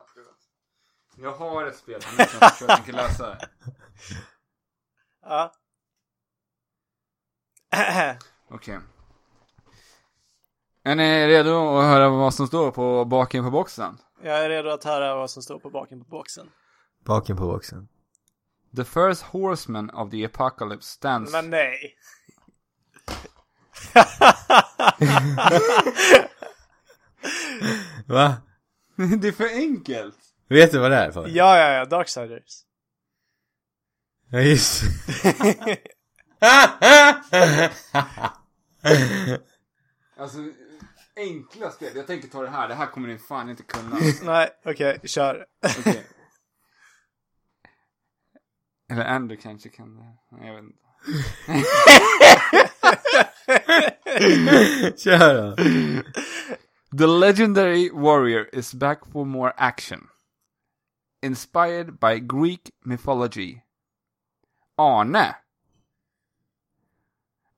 Jag 1.20 1.32
har 1.32 1.66
ett 1.66 1.76
spel 1.76 2.02
som 2.02 2.10
jag 2.60 2.76
tänker 2.76 2.92
läsa. 2.92 3.38
Ja. 5.22 5.52
Okej. 8.50 8.78
Är 10.82 10.94
ni 10.94 11.26
redo 11.26 11.78
att 11.78 11.84
höra 11.84 12.08
vad 12.08 12.34
som 12.34 12.46
står 12.46 12.70
på 12.70 13.04
baken 13.04 13.44
på 13.44 13.50
boxen? 13.50 13.98
Jag 14.22 14.44
är 14.44 14.48
redo 14.48 14.70
att 14.70 14.84
höra 14.84 15.14
vad 15.14 15.30
som 15.30 15.42
står 15.42 15.58
på 15.58 15.70
baken 15.70 16.04
på 16.04 16.10
boxen. 16.10 16.50
Baken 17.04 17.36
på 17.36 17.46
boxen. 17.46 17.88
The 18.76 18.84
first 18.84 19.22
horseman 19.22 19.90
of 19.90 20.10
the 20.10 20.24
apocalypse 20.24 20.88
stands... 20.88 21.32
Men 21.32 21.50
nej. 21.50 21.96
Va? 28.06 28.36
det 28.96 29.28
är 29.28 29.32
för 29.32 29.48
enkelt! 29.48 30.27
Vet 30.48 30.72
du 30.72 30.78
vad 30.78 30.90
det 30.90 30.96
är 30.96 31.10
för? 31.10 31.28
ja, 31.28 31.58
ja, 31.58 31.72
ja, 31.72 31.84
Darksiders. 31.84 32.64
Ja, 34.30 34.40
just 34.40 34.82
Alltså, 40.18 40.38
enkla 41.16 41.70
spel. 41.70 41.92
Jag 41.96 42.06
tänker 42.06 42.28
ta 42.28 42.42
det 42.42 42.48
här. 42.50 42.68
Det 42.68 42.74
här 42.74 42.86
kommer 42.86 43.08
ni 43.08 43.18
fan 43.18 43.50
inte 43.50 43.62
kunna. 43.62 43.96
nej, 44.22 44.48
okej, 44.64 45.00
kör. 45.04 45.46
Okej. 45.78 46.06
Eller 48.90 49.04
Andrew 49.04 49.42
kanske 49.42 49.68
kan 49.68 49.96
det. 49.96 50.16
Nej, 50.32 50.46
jag 50.48 50.54
vet 50.54 50.64
inte. 50.64 50.78
Kör 55.02 55.34
då. 55.34 55.56
The 56.98 57.06
legendary 57.06 57.90
warrior 57.92 58.46
is 58.52 58.74
back 58.74 59.00
for 59.12 59.24
more 59.24 59.52
action. 59.56 60.08
Inspired 61.22 61.98
by 61.98 62.20
Greek 62.20 62.70
mythology. 62.84 63.60
Arne. 64.76 65.34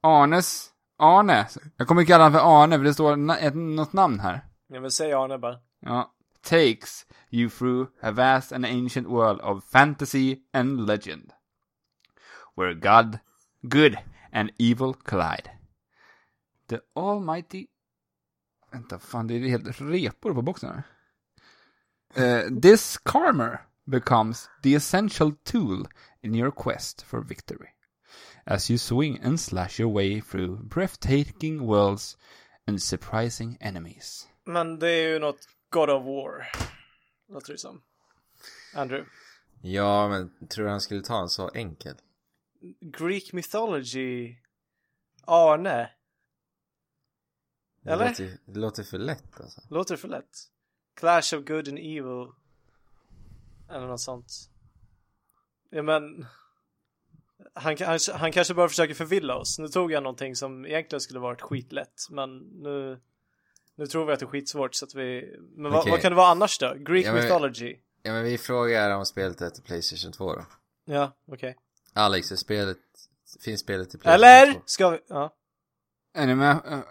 Arnes... 0.01 0.71
Arne. 0.97 1.49
Jag 1.77 1.89
kommer 1.89 2.05
kalla 2.05 2.25
honom 2.25 2.41
för 2.41 2.63
Arne 2.63 2.77
för 2.77 2.85
det 2.85 2.95
står 2.95 3.17
na- 3.17 3.39
ett, 3.39 3.55
något 3.55 3.93
namn 3.93 4.21
här. 4.21 4.41
Jag 4.67 4.81
vill 4.81 4.91
säga 4.91 5.21
Arne 5.21 5.39
bara. 5.39 5.61
Ja. 5.81 6.15
Takes 6.43 7.07
you 7.31 7.51
through 7.51 7.91
a 8.03 8.11
vast 8.11 8.53
and 8.53 8.65
ancient 8.67 9.09
world 9.09 9.41
of 9.41 9.65
fantasy 9.65 10.39
and 10.53 10.87
legend. 10.87 11.33
Where 12.57 12.75
God, 12.75 13.19
good 13.63 13.97
and 14.33 14.51
evil 14.59 14.95
collide. 14.95 15.51
The 16.69 16.79
almighty... 16.95 17.67
Vänta, 18.73 18.99
fan 18.99 19.27
det 19.27 19.35
är 19.35 19.49
helt 19.49 19.81
repor 19.81 20.35
på 20.35 20.43
boxen 20.43 20.71
här. 20.71 20.83
Eh, 22.15 22.49
this 22.63 22.99
karmer 22.99 23.59
becomes 23.87 24.49
the 24.63 24.75
essential 24.75 25.33
tool 25.45 25.87
in 26.23 26.35
your 26.35 26.51
quest 26.51 27.05
for 27.05 27.21
victory. 27.21 27.69
As 28.47 28.71
you 28.71 28.79
swing 28.79 29.21
and 29.23 29.41
slash 29.41 29.79
your 29.81 29.93
way 29.93 30.21
through 30.21 30.57
breathtaking 30.63 31.67
worlds 31.67 32.17
and 32.67 32.83
surprising 32.83 33.57
enemies. 33.61 34.29
Men 34.45 34.79
det 34.79 34.89
är 34.89 35.09
ju 35.09 35.19
något 35.19 35.49
God 35.71 35.91
of 35.91 36.05
War. 36.05 36.47
Låter 37.29 37.53
det 37.53 37.59
som. 37.59 37.83
Andrew. 38.75 39.11
Ja, 39.63 40.09
men 40.09 40.49
tror 40.49 40.65
du 40.65 40.71
han 40.71 40.81
skulle 40.81 41.03
ta 41.03 41.21
en 41.23 41.29
så 41.29 41.51
enkel? 41.55 41.95
Greek 42.81 43.33
mythology. 43.33 44.37
Arne. 45.25 45.91
Det 47.83 47.91
Eller? 47.91 48.09
Låter, 48.09 48.39
det 48.45 48.61
låter 48.61 48.83
för 48.83 48.99
lätt 48.99 49.41
alltså. 49.41 49.61
Låter 49.71 49.97
för 49.97 50.09
lätt. 50.09 50.51
Clash 50.95 51.35
of 51.35 51.45
good 51.45 51.69
and 51.69 51.79
evil. 51.79 52.27
Eller 53.71 53.87
något 53.87 54.01
sånt. 54.01 54.33
Ja 55.71 55.83
men. 55.83 56.27
Han, 57.55 57.77
han, 57.81 57.99
han 58.15 58.33
kanske 58.33 58.55
bara 58.55 58.69
försöker 58.69 58.95
förvilla 58.95 59.37
oss. 59.37 59.59
Nu 59.59 59.69
tog 59.69 59.93
jag 59.93 60.03
någonting 60.03 60.37
som 60.37 60.67
egentligen 60.67 61.01
skulle 61.01 61.21
varit 61.21 61.41
skitlätt. 61.41 62.07
Men 62.11 62.39
nu. 62.39 63.01
Nu 63.75 63.87
tror 63.87 64.07
vi 64.07 64.13
att 64.13 64.21
det 64.21 64.25
är 64.25 64.29
skitsvårt 64.29 64.75
så 64.75 64.85
att 64.85 64.95
vi. 64.95 65.37
Men 65.57 65.73
vad, 65.73 65.81
Okej. 65.81 65.91
vad 65.91 66.01
kan 66.01 66.13
det 66.13 66.17
vara 66.17 66.29
annars 66.29 66.59
då? 66.59 66.75
Greek 66.79 67.07
Ja, 67.07 67.13
men- 67.13 67.23
mythology. 67.23 67.77
Ja, 68.03 68.13
men 68.13 68.25
vi 68.25 68.39
frågar 68.39 68.91
om 68.91 69.07
spelet 69.07 69.43
heter 69.43 69.63
Playstation 69.63 70.13
2 70.13 70.33
då. 70.35 70.45
Ja, 70.85 71.13
okej. 71.27 71.57
Alex, 71.93 72.33
är 72.33 72.37
spelet... 72.37 72.79
Finns 73.45 73.61
spelet 73.61 73.91
till 73.91 73.99
Playstation 73.99 74.25
Eller? 74.45 74.53
2? 74.53 74.61
Ska 74.67 74.91
vi? 74.91 74.99
Ja. 75.09 75.35
Är 76.15 76.27
ni 76.27 76.35
med? 76.35 76.83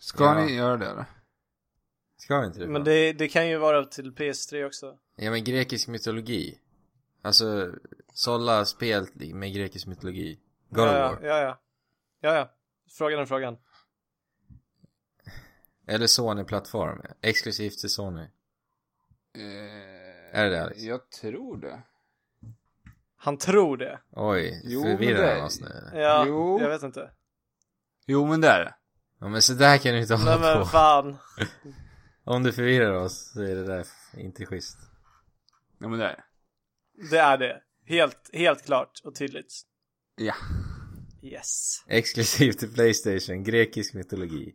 Ska 0.00 0.24
Ja. 0.24 0.44
ni 0.44 0.54
göra 0.54 0.76
det 0.76 0.86
eller? 0.86 1.04
Ska 2.22 2.40
vi 2.40 2.46
inte 2.46 2.58
det? 2.58 2.66
Men 2.66 2.84
det, 2.84 3.12
det 3.12 3.28
kan 3.28 3.48
ju 3.48 3.56
vara 3.56 3.84
till 3.84 4.12
PS3 4.12 4.66
också. 4.66 4.98
Ja, 5.16 5.30
men 5.30 5.44
grekisk 5.44 5.88
mytologi. 5.88 6.58
Alltså, 7.22 7.72
sålla 8.12 8.64
spel 8.64 9.06
med 9.14 9.54
grekisk 9.54 9.86
mytologi. 9.86 10.38
God 10.70 10.88
ja, 10.88 10.92
War. 10.92 11.18
ja, 11.22 11.38
ja. 11.40 11.58
Ja, 12.20 12.34
ja. 12.34 12.50
Frågan 12.90 13.20
är 13.20 13.26
frågan. 13.26 13.56
Eller 15.86 16.06
Sony-plattform. 16.06 17.02
Exklusivt 17.20 17.78
till 17.78 17.90
Sony. 17.90 18.22
Eh, 18.22 18.28
Är 20.40 20.44
det 20.44 20.50
det, 20.50 20.62
Alex? 20.64 20.80
Jag 20.82 21.10
tror 21.10 21.56
det. 21.56 21.82
Han 23.16 23.38
tror 23.38 23.76
det. 23.76 24.00
Oj, 24.10 24.60
Jo, 24.64 24.84
men 24.84 24.96
förvirrar 24.98 25.22
det- 25.22 25.34
han 25.34 25.44
oss 25.44 25.60
nu? 25.60 25.90
Ja, 25.94 26.24
Jo. 26.28 26.60
jag 26.60 26.68
vet 26.68 26.82
inte. 26.82 27.10
Jo 28.06 28.26
men 28.26 28.40
det 28.40 28.48
är 28.48 28.64
det. 28.64 28.74
Ja, 29.18 29.28
men 29.28 29.42
så 29.42 29.52
där 29.52 29.78
kan 29.78 29.92
du 29.94 30.00
inte 30.00 30.16
Nej 30.16 30.24
hålla 30.24 30.38
men 30.40 30.58
på. 30.58 30.64
fan. 30.64 31.16
Om 32.24 32.42
du 32.42 32.52
förvirrar 32.52 32.92
oss 32.92 33.32
så 33.32 33.42
är 33.42 33.54
det 33.54 33.64
där 33.64 33.86
inte 34.16 34.46
schysst. 34.46 34.78
Jo 35.80 35.88
men 35.88 35.98
det 35.98 36.04
är 36.04 36.16
det. 36.16 36.24
Det 37.10 37.18
är 37.18 37.38
det. 37.38 37.62
Helt, 37.84 38.30
helt 38.32 38.64
klart 38.64 39.00
och 39.04 39.14
tydligt. 39.14 39.52
Ja. 40.16 40.34
Yes. 41.22 41.84
Exklusivt 41.88 42.58
till 42.58 42.74
Playstation, 42.74 43.44
grekisk 43.44 43.94
mytologi. 43.94 44.54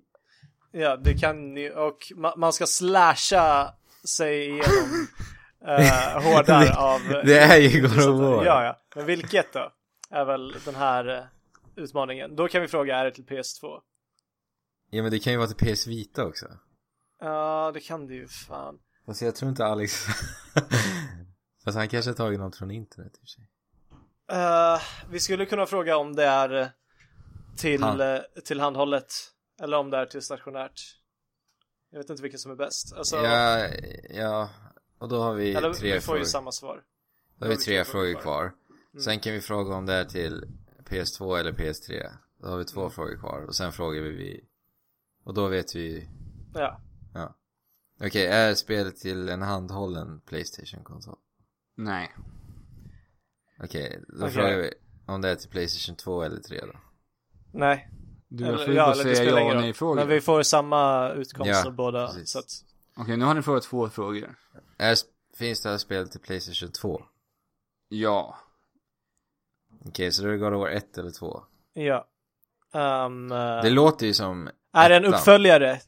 Ja, 0.72 0.98
det 0.98 1.14
kan 1.14 1.54
ni. 1.54 1.72
Och 1.72 1.98
ma- 2.16 2.38
man 2.38 2.54
ska 2.54 2.66
slasha 2.68 3.74
sig 4.08 4.46
igenom 4.46 5.08
uh, 5.68 6.24
hårdar 6.24 6.78
av... 6.78 7.02
Det 7.26 7.40
är 7.40 7.58
ju 7.58 7.82
God 7.82 7.92
of 7.92 8.20
War. 8.20 8.46
Ja, 8.46 8.64
ja. 8.64 8.82
Men 8.96 9.06
vilket 9.06 9.54
då? 9.54 9.72
Är 10.10 10.26
väl 10.26 10.56
den 10.66 10.76
här 10.76 11.10
uh, 11.10 11.24
utmaningen. 11.76 12.36
Då 12.36 12.48
kan 12.48 12.62
vi 12.62 12.68
fråga, 12.68 12.98
är 12.98 13.06
det 13.06 13.12
till 13.12 13.26
PS2? 13.26 13.80
Ja 14.90 15.02
men 15.04 15.12
det 15.12 15.20
kan 15.20 15.34
ju 15.34 15.38
vara 15.40 15.48
till 15.48 15.76
PS 15.76 15.88
Vita 15.88 16.26
också. 16.26 16.46
Ja, 17.20 17.72
det 17.74 17.80
kan 17.80 18.08
det 18.08 18.14
ju 18.14 18.28
fan. 18.28 18.80
Fast 19.06 19.22
jag 19.22 19.36
tror 19.36 19.50
inte 19.50 19.66
Alex... 19.66 19.94
Fast 21.64 21.78
han 21.78 21.90
kanske 21.90 22.12
har 22.12 22.16
tagit 22.16 22.40
något 22.40 22.56
från 22.56 22.72
internet 22.72 23.12
i 23.14 23.18
och 23.18 23.20
för 23.20 23.28
sig. 23.28 23.50
Uh, 24.32 25.12
vi 25.12 25.20
skulle 25.20 25.46
kunna 25.46 25.66
fråga 25.66 25.98
om 25.98 26.16
det 26.16 26.26
är 26.26 26.62
eh, 26.62 26.68
till, 27.56 27.84
Hand. 27.84 28.02
uh, 28.02 28.20
till 28.46 28.60
handhållet 28.60 29.14
eller 29.62 29.78
om 29.78 29.90
det 29.90 29.98
är 29.98 30.06
till 30.06 30.22
stationärt. 30.22 30.82
Jag 31.90 32.00
vet 32.00 32.10
inte 32.10 32.24
vilket 32.24 32.40
som 32.40 32.52
är 32.52 32.56
bäst. 32.56 32.94
Alltså, 32.94 33.16
Ja, 33.16 33.68
ja. 34.10 34.50
Och 35.00 35.10
då 35.10 35.22
har 35.22 35.34
vi 35.34 35.56
eller 35.56 35.74
tre 35.74 35.94
vi 35.94 36.00
får 36.00 36.06
frågor. 36.06 36.20
ju 36.20 36.26
samma 36.26 36.52
svar. 36.52 36.84
Då 37.36 37.46
har 37.46 37.50
vi 37.50 37.58
tre 37.58 37.86
frågor 37.86 38.14
kvar. 38.14 38.52
Sen 39.04 39.20
kan 39.20 39.34
vi 39.34 39.42
fråga 39.42 39.76
om 39.76 39.86
det 39.86 39.94
är 39.94 40.06
till 40.06 40.46
PS2 40.90 41.40
eller 41.40 41.52
PS3. 41.52 42.10
Då 42.42 42.48
har 42.48 42.58
vi 42.58 42.66
två 42.66 42.90
frågor 42.90 43.18
kvar. 43.18 43.42
Och 43.48 43.56
sen 43.56 43.72
frågar 43.72 44.02
vi 44.02 44.10
vi... 44.10 44.44
Och 45.24 45.34
då 45.34 45.48
vet 45.48 45.76
vi... 45.76 46.10
Ja. 46.54 46.82
Ja. 47.18 47.36
Okej, 48.06 48.28
är 48.28 48.56
spelet 48.56 48.98
till 48.98 49.30
en 49.30 49.42
handhållen 49.42 50.22
Playstation-konsol? 50.26 51.18
Nej. 51.76 52.16
Okej, 53.64 54.04
då 54.08 54.16
Okej. 54.26 54.32
frågar 54.34 54.58
vi 54.58 54.74
om 55.06 55.22
det 55.22 55.30
är 55.30 55.36
till 55.36 55.50
Playstation 55.50 55.96
2 55.96 56.22
eller 56.24 56.40
3 56.42 56.62
då. 56.62 56.80
Nej. 57.54 57.90
Du 58.28 58.46
Eller- 58.46 58.58
får 58.58 58.68
ju 58.68 58.74
det 59.10 59.16
säga 59.16 59.32
ja 59.40 59.56
och 59.56 59.62
nej 59.62 59.74
frågor. 59.74 59.96
Men 59.96 60.08
vi 60.08 60.22
får 60.22 60.44
samma 60.44 61.10
utkomst 61.10 61.52
Ja, 61.66 61.72
båda. 61.72 62.08
precis. 62.08 62.30
Så 62.30 62.40
att, 62.40 62.46
Okej, 62.98 63.18
nu 63.18 63.26
har 63.26 63.34
ni 63.34 63.42
frågat 63.42 63.64
två 63.64 63.90
frågor. 63.90 64.36
Är, 64.78 64.96
finns 65.38 65.62
det 65.62 65.70
här 65.70 65.78
spelet 65.78 66.12
till 66.12 66.20
Playstation 66.20 66.72
2? 66.72 67.04
Ja. 67.90 68.38
Okej, 69.86 70.12
så 70.12 70.22
då 70.24 70.28
är 70.28 70.32
det 70.32 70.38
God 70.38 70.54
of 70.54 70.60
War 70.60 70.70
1 70.70 70.98
eller 70.98 71.12
2? 71.12 71.44
ja. 71.74 72.08
Um, 72.74 73.28
Det 73.30 73.70
låter 73.70 74.06
ju 74.06 74.14
som... 74.14 74.50
är 74.74 74.90
det 74.90 74.96
en 74.96 75.06
uppföljare? 75.06 75.80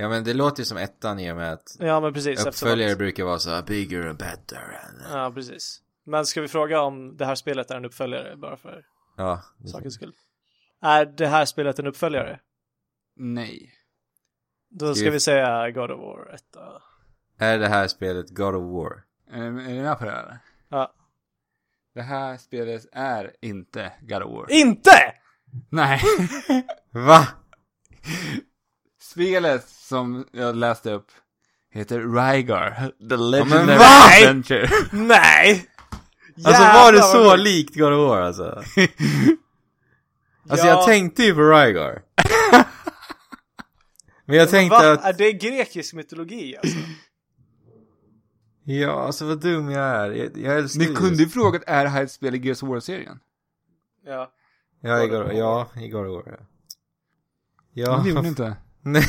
Ja 0.00 0.08
men 0.08 0.24
det 0.24 0.34
låter 0.34 0.60
ju 0.60 0.64
som 0.64 0.76
ettan 0.78 1.20
i 1.20 1.32
och 1.32 1.36
med 1.36 1.52
att 1.52 1.76
Ja 1.78 2.00
men 2.00 2.12
precis. 2.14 2.46
uppföljare 2.46 2.96
brukar 2.96 3.24
vara 3.24 3.38
så 3.38 3.50
här 3.50 3.62
bigger 3.62 4.06
and 4.06 4.18
better 4.18 4.80
Ja 5.12 5.32
precis. 5.34 5.82
Men 6.04 6.26
ska 6.26 6.40
vi 6.40 6.48
fråga 6.48 6.80
om 6.80 7.16
det 7.16 7.24
här 7.26 7.34
spelet 7.34 7.70
är 7.70 7.76
en 7.76 7.84
uppföljare 7.84 8.36
bara 8.36 8.56
för 8.56 8.84
Ja, 9.16 9.42
det- 9.58 9.68
sakens 9.68 9.94
skull? 9.94 10.12
Är 10.82 11.06
det 11.06 11.26
här 11.26 11.44
spelet 11.44 11.78
en 11.78 11.86
uppföljare? 11.86 12.40
Nej. 13.16 13.72
Då 14.70 14.86
ska 14.86 14.94
Ska 14.94 15.04
vi- 15.04 15.10
vi 15.10 15.20
säga 15.20 15.70
God 15.70 15.90
of 15.90 16.00
War 16.00 16.34
1 16.34 16.42
då. 16.52 16.82
Är 17.38 17.58
det 17.58 17.68
här 17.68 17.88
spelet 17.88 18.30
God 18.30 18.54
of 18.54 18.62
War? 18.72 19.04
Är, 19.30 19.42
är 19.46 19.50
ni 19.50 19.82
med 19.82 19.98
på 19.98 20.04
det 20.04 20.10
här? 20.10 20.38
Ja. 20.68 20.92
Det 21.94 22.02
här 22.02 22.36
spelet 22.36 22.86
är 22.92 23.32
inte 23.40 23.92
God 24.02 24.22
of 24.22 24.32
War. 24.32 24.52
INTE! 24.52 25.12
Nej. 25.70 26.00
Va? 26.90 27.26
Spelet 29.18 29.68
som 29.68 30.26
jag 30.32 30.56
läste 30.56 30.92
upp 30.92 31.06
heter 31.70 31.98
Rygar. 32.00 32.92
The 33.08 33.16
Legendary 33.16 33.78
va? 33.78 33.84
Adventure. 34.22 34.70
Nej! 34.92 35.66
Alltså 36.44 36.62
var 36.62 36.92
det 36.92 37.02
så 37.02 37.36
likt 37.36 37.76
God 37.76 37.92
of 37.92 38.08
War 38.10 38.20
alltså? 38.22 38.44
Alltså 40.48 40.66
Ja. 40.66 40.72
jag 40.72 40.86
tänkte 40.86 41.22
ju 41.22 41.34
på 41.34 41.40
Rygar. 41.40 42.02
Men 44.24 44.36
jag 44.36 44.50
tänkte 44.50 44.76
Va? 44.76 44.92
att, 44.92 45.04
Är 45.04 45.12
det 45.12 45.32
grekisk 45.32 45.94
mytologi 45.94 46.56
alltså? 46.56 46.78
ja 48.64 49.02
alltså 49.06 49.24
vad 49.26 49.40
dum 49.40 49.70
jag 49.70 49.84
är. 49.84 50.10
Jag, 50.10 50.38
jag 50.38 50.58
älskar 50.58 50.80
Ni 50.80 50.94
kunde 50.94 51.22
ju 51.22 51.28
frågat, 51.28 51.62
är 51.66 51.84
det 51.84 51.90
här 51.90 52.02
ett 52.02 52.12
spel 52.12 52.34
i 52.34 52.38
Gears 52.38 52.62
of 52.62 52.68
War-serien? 52.68 53.20
Ja. 54.06 54.32
Ja, 54.80 55.04
i 55.04 55.08
God 55.08 55.22
of, 55.22 55.32
ja, 55.32 55.68
i 55.76 55.88
God 55.88 56.06
of 56.06 56.26
War 56.26 56.38
ja. 56.38 56.44
Ja, 57.72 58.00
det 58.02 58.08
gjorde 58.08 58.22
ni 58.22 58.28
inte. 58.28 58.56
Nej, 58.92 59.04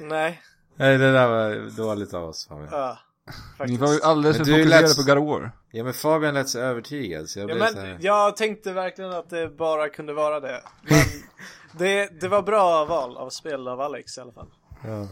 Nej. 0.00 0.40
nej 0.76 0.98
det 0.98 1.12
där 1.12 1.28
var 1.28 1.76
dåligt 1.76 2.14
av 2.14 2.24
oss 2.24 2.46
Fabian. 2.48 2.68
Ja. 2.72 2.98
Ni 3.26 3.32
Faktiskt. 3.58 3.80
var 3.80 3.92
ju 3.92 4.00
alldeles 4.02 4.36
för 4.36 4.44
du 4.44 4.50
fokuserade 4.52 4.86
lät- 4.86 4.96
på 4.96 5.02
God 5.02 5.18
of 5.18 5.28
War. 5.40 5.52
Ja 5.70 5.84
men 5.84 5.92
Fabian 5.94 6.34
lät 6.34 6.48
så 6.48 6.58
övertygad 6.58 7.28
så 7.28 7.38
jag 7.38 7.50
Ja, 7.50 7.54
blev 7.54 7.58
men 7.64 7.72
så 7.72 7.80
här... 7.80 7.98
jag 8.00 8.36
tänkte 8.36 8.72
verkligen 8.72 9.10
att 9.10 9.30
det 9.30 9.48
bara 9.48 9.88
kunde 9.88 10.12
vara 10.12 10.40
det. 10.40 10.62
Men 10.82 10.98
det, 11.78 12.20
det 12.20 12.28
var 12.28 12.42
bra 12.42 12.84
val 12.84 13.16
av 13.16 13.30
spel 13.30 13.68
av 13.68 13.80
Alex 13.80 14.18
i 14.18 14.20
alla 14.20 14.32
fall. 14.32 14.50
Ja. 14.84 15.08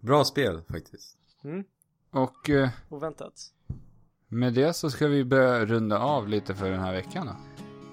Bra 0.00 0.24
spel 0.24 0.62
faktiskt. 0.70 1.16
Mm. 1.44 1.64
Och 2.12 2.50
eh, 2.50 2.68
Oväntat. 2.88 3.32
med 4.28 4.52
det 4.54 4.72
så 4.72 4.90
ska 4.90 5.06
vi 5.06 5.24
börja 5.24 5.64
runda 5.66 5.98
av 5.98 6.28
lite 6.28 6.54
för 6.54 6.70
den 6.70 6.80
här 6.80 6.92
veckan 6.92 7.26
då. 7.26 7.36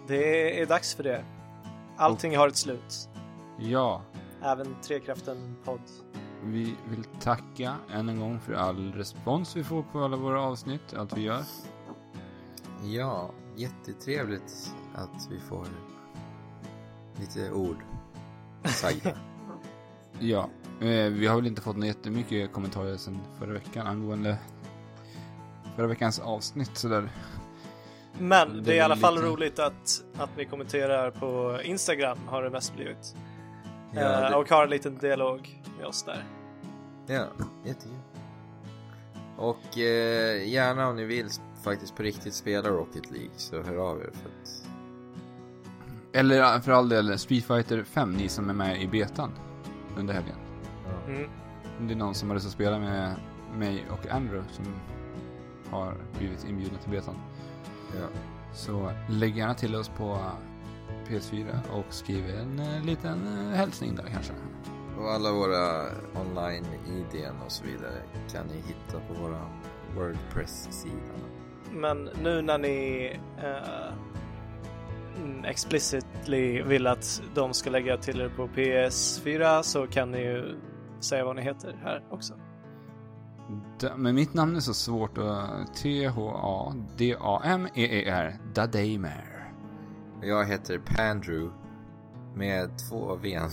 Det 0.07 0.61
är 0.61 0.65
dags 0.65 0.95
för 0.95 1.03
det. 1.03 1.23
Allting 1.97 2.37
har 2.37 2.47
ett 2.47 2.57
slut. 2.57 3.09
Ja, 3.59 4.03
Även 4.43 4.75
Trekraften 4.81 5.55
podd. 5.63 5.81
vi 6.43 6.75
vill 6.89 7.03
tacka 7.19 7.75
än 7.91 8.09
en 8.09 8.19
gång 8.19 8.39
för 8.39 8.53
all 8.53 8.93
respons 8.93 9.55
vi 9.55 9.63
får 9.63 9.83
på 9.83 10.03
alla 10.03 10.17
våra 10.17 10.41
avsnitt, 10.41 10.93
allt 10.93 11.17
vi 11.17 11.21
gör. 11.21 11.41
Ja, 12.83 13.31
jättetrevligt 13.55 14.71
att 14.95 15.27
vi 15.31 15.39
får 15.39 15.67
lite 17.19 17.51
ord 17.51 17.77
sagda. 18.65 19.11
Ja, 20.21 20.49
eh, 20.81 20.87
vi 21.11 21.27
har 21.27 21.35
väl 21.35 21.47
inte 21.47 21.61
fått 21.61 21.85
jättemycket 21.85 22.53
kommentarer 22.53 22.97
sedan 22.97 23.19
förra 23.39 23.53
veckan 23.53 23.87
angående 23.87 24.37
förra 25.75 25.87
veckans 25.87 26.19
avsnitt 26.19 26.77
sådär. 26.77 27.09
Men 28.19 28.53
Det 28.53 28.61
det 28.61 28.71
är 28.71 28.75
i 28.75 28.79
alla 28.79 28.95
fall 28.95 29.15
lite- 29.15 29.27
roligt 29.27 29.59
att, 29.59 30.03
att 30.17 30.37
ni 30.37 30.45
kommenterar 30.45 31.11
på 31.11 31.59
Instagram 31.63 32.17
har 32.27 32.43
det 32.43 32.49
mest 32.49 32.75
blivit. 32.75 33.15
Ja, 33.91 34.01
Eh, 34.01 34.29
det, 34.29 34.35
och 34.35 34.49
har 34.49 34.63
en 34.63 34.69
liten 34.69 34.97
dialog 34.97 35.61
med 35.77 35.85
oss 35.87 36.03
där. 36.03 36.23
ja 37.07 37.25
jättekul. 37.65 37.97
Och 39.37 39.77
eh, 39.77 40.47
gärna 40.49 40.87
om 40.87 40.95
ni 40.95 41.05
vill 41.05 41.27
faktiskt 41.63 41.95
på 41.95 42.03
riktigt 42.03 42.33
spela 42.33 42.69
Rocket 42.69 43.11
League 43.11 43.31
så 43.35 43.61
hör 43.61 43.75
av 43.75 43.99
er 44.01 44.09
för 44.13 44.29
att 44.29 44.67
Eller 46.13 46.55
eh, 46.55 46.61
för 46.61 46.71
all 46.71 46.89
del 46.89 47.19
Street 47.19 47.43
Fighter 47.43 47.83
5, 47.83 48.13
ni 48.13 48.29
som 48.29 48.49
är 48.49 48.53
med 48.53 48.81
i 48.81 48.87
betan 48.87 49.31
under 49.97 50.13
helgen. 50.13 50.35
Mm. 51.07 51.29
Om 51.79 51.87
det 51.87 51.93
är 51.93 51.97
någon 51.97 52.15
som 52.15 52.29
har 52.29 52.35
lust 52.35 52.47
att 52.47 52.53
spela 52.53 52.79
med 52.79 53.15
mig 53.55 53.85
och 53.91 54.07
Andrew 54.11 54.53
som 54.53 54.65
har 55.71 55.93
blivit 56.17 56.45
inbjudna 56.49 56.77
till 56.77 56.91
betan. 56.91 57.15
ja. 57.99 58.07
Så 58.53 58.91
lägg 59.09 59.37
gärna 59.37 59.53
till 59.53 59.75
oss 59.75 59.89
på 59.89 60.17
PS4 61.09 61.69
och 61.71 61.93
skriv 61.93 62.29
en 62.29 62.59
eh, 62.59 62.83
liten 62.85 63.27
eh, 63.27 63.57
hälsning 63.57 63.95
där 63.95 64.05
kanske. 64.13 64.33
Och 64.99 65.11
alla 65.11 65.31
våra 65.31 65.85
online-IDn 66.21 67.35
och 67.45 67.51
så 67.51 67.63
vidare 67.63 68.01
kan 68.31 68.47
ni 68.47 68.53
hitta 68.53 68.99
på 69.07 69.13
våra 69.21 69.41
Wordpress-sida. 69.95 71.13
Men 71.71 72.09
nu 72.23 72.41
när 72.41 72.57
ni 72.57 73.05
eh, 73.37 73.93
explicitly 75.45 76.61
vill 76.61 76.87
att 76.87 77.21
de 77.35 77.53
ska 77.53 77.69
lägga 77.69 77.97
till 77.97 78.21
er 78.21 78.29
på 78.29 78.47
PS4 78.47 79.61
så 79.61 79.87
kan 79.87 80.11
ni 80.11 80.17
ju 80.17 80.59
säga 80.99 81.25
vad 81.25 81.35
ni 81.35 81.41
heter 81.41 81.75
här 81.83 82.03
också. 82.11 82.33
Men 83.95 84.15
mitt 84.15 84.33
namn 84.33 84.55
är 84.55 84.59
så 84.59 84.73
svårt 84.73 85.17
att 85.17 85.75
T-H-A-D-A-M-E-E-R 85.75 87.07
Dadaimer. 88.53 89.28
Jag 90.21 90.45
heter 90.45 90.79
Pandrew 90.79 91.51
med 92.35 92.69
två 92.89 93.15
V. 93.15 93.39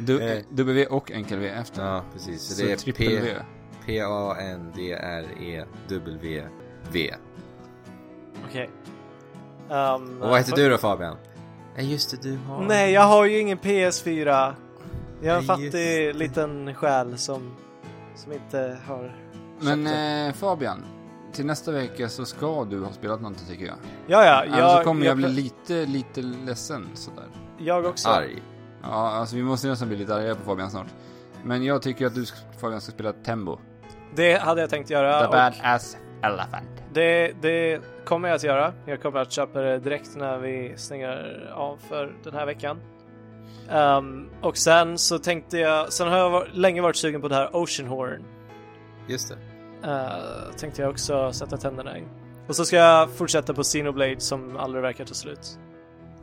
Du, 0.00 0.22
Eh. 0.22 0.42
W 0.50 0.86
och 0.86 1.10
enkel 1.12 1.38
V 1.38 1.48
efter. 1.48 1.86
ja, 1.86 2.02
precis. 2.12 2.42
Så, 2.42 2.54
Så 2.54 2.62
det 2.62 2.72
är 2.88 2.92
P- 2.92 3.20
V. 3.22 3.34
P-A-N-D-R-E-W-V. 5.88 7.14
Okej. 8.48 8.70
Um, 9.68 10.22
Och 10.22 10.28
vad 10.28 10.38
heter 10.38 10.56
du 10.56 10.68
då 10.68 10.78
Fabian? 10.78 11.16
Ja 11.76 11.82
just 11.82 12.10
det, 12.10 12.16
du 12.30 12.36
har... 12.36 12.62
Nej, 12.62 12.92
jag 12.92 13.02
har 13.02 13.24
ju 13.24 13.38
ingen 13.38 13.58
PS4. 13.58 14.54
Jag 15.22 15.34
är 15.34 15.38
en 15.40 15.46
Nej, 15.46 15.46
fattig 15.46 16.14
liten 16.14 16.74
själ 16.74 17.18
som, 17.18 17.56
som 18.14 18.32
inte 18.32 18.78
har 18.86 19.16
Men 19.60 19.86
eh, 19.86 20.32
Fabian, 20.34 20.84
till 21.32 21.46
nästa 21.46 21.72
vecka 21.72 22.08
så 22.08 22.24
ska 22.24 22.64
du 22.64 22.84
ha 22.84 22.92
spelat 22.92 23.20
någonting 23.20 23.46
tycker 23.46 23.66
jag. 23.66 23.76
Ja, 24.06 24.24
ja, 24.24 24.42
Annars 24.42 24.58
jag, 24.58 24.78
så 24.78 24.84
kommer 24.84 25.06
jag, 25.06 25.10
jag, 25.10 25.16
bli 25.16 25.28
lite, 25.28 25.86
lite 25.86 26.22
ledsen 26.22 26.88
sådär. 26.94 27.24
jag 27.58 27.84
också. 27.84 28.08
Arg. 28.08 28.42
Ja, 28.82 28.88
alltså 29.10 29.36
vi 29.36 29.42
måste 29.42 29.68
nästan 29.68 29.88
bli 29.88 29.96
lite 29.96 30.14
arga 30.14 30.34
på 30.34 30.42
Fabian 30.42 30.70
snart. 30.70 30.86
Men 31.44 31.64
jag 31.64 31.82
tycker 31.82 32.06
att 32.06 32.14
du 32.14 32.24
Fabian 32.60 32.80
ska 32.80 32.92
spela 32.92 33.12
Tembo. 33.12 33.58
Det 34.16 34.36
hade 34.38 34.60
jag 34.60 34.70
tänkt 34.70 34.90
göra. 34.90 35.20
The 35.20 35.26
och 35.26 35.32
Badass 35.32 35.96
Elephant. 36.22 36.82
det, 36.92 37.32
det 37.42 37.80
kommer 38.04 38.28
jag 38.28 38.36
att 38.36 38.44
göra. 38.44 38.72
Jag 38.86 39.02
kommer 39.02 39.20
att 39.20 39.32
köpa 39.32 39.60
det 39.60 39.78
direkt 39.78 40.16
när 40.16 40.38
vi 40.38 40.72
stänger 40.76 41.50
av 41.54 41.76
för 41.88 42.16
den 42.24 42.34
här 42.34 42.46
veckan. 42.46 42.80
Ehm, 43.70 44.28
och 44.42 44.56
sen 44.56 44.98
så 44.98 45.18
tänkte 45.18 45.58
jag, 45.58 45.92
sen 45.92 46.08
har 46.08 46.18
jag 46.18 46.46
länge 46.52 46.82
varit 46.82 46.96
sugen 46.96 47.20
på 47.20 47.28
det 47.28 47.34
här 47.34 47.56
Ocean 47.56 47.88
Horn. 47.88 48.24
Just 49.06 49.28
det. 49.28 49.36
Uh, 49.84 50.52
tänkte 50.56 50.82
jag 50.82 50.90
också 50.90 51.32
sätta 51.32 51.56
tänderna 51.56 51.98
i. 51.98 52.04
Och 52.46 52.56
så 52.56 52.64
ska 52.64 52.76
jag 52.76 53.10
fortsätta 53.10 53.54
på 53.54 53.62
Xenoblade 53.62 54.20
som 54.20 54.56
aldrig 54.56 54.82
verkar 54.82 55.04
ta 55.04 55.14
slut. 55.14 55.58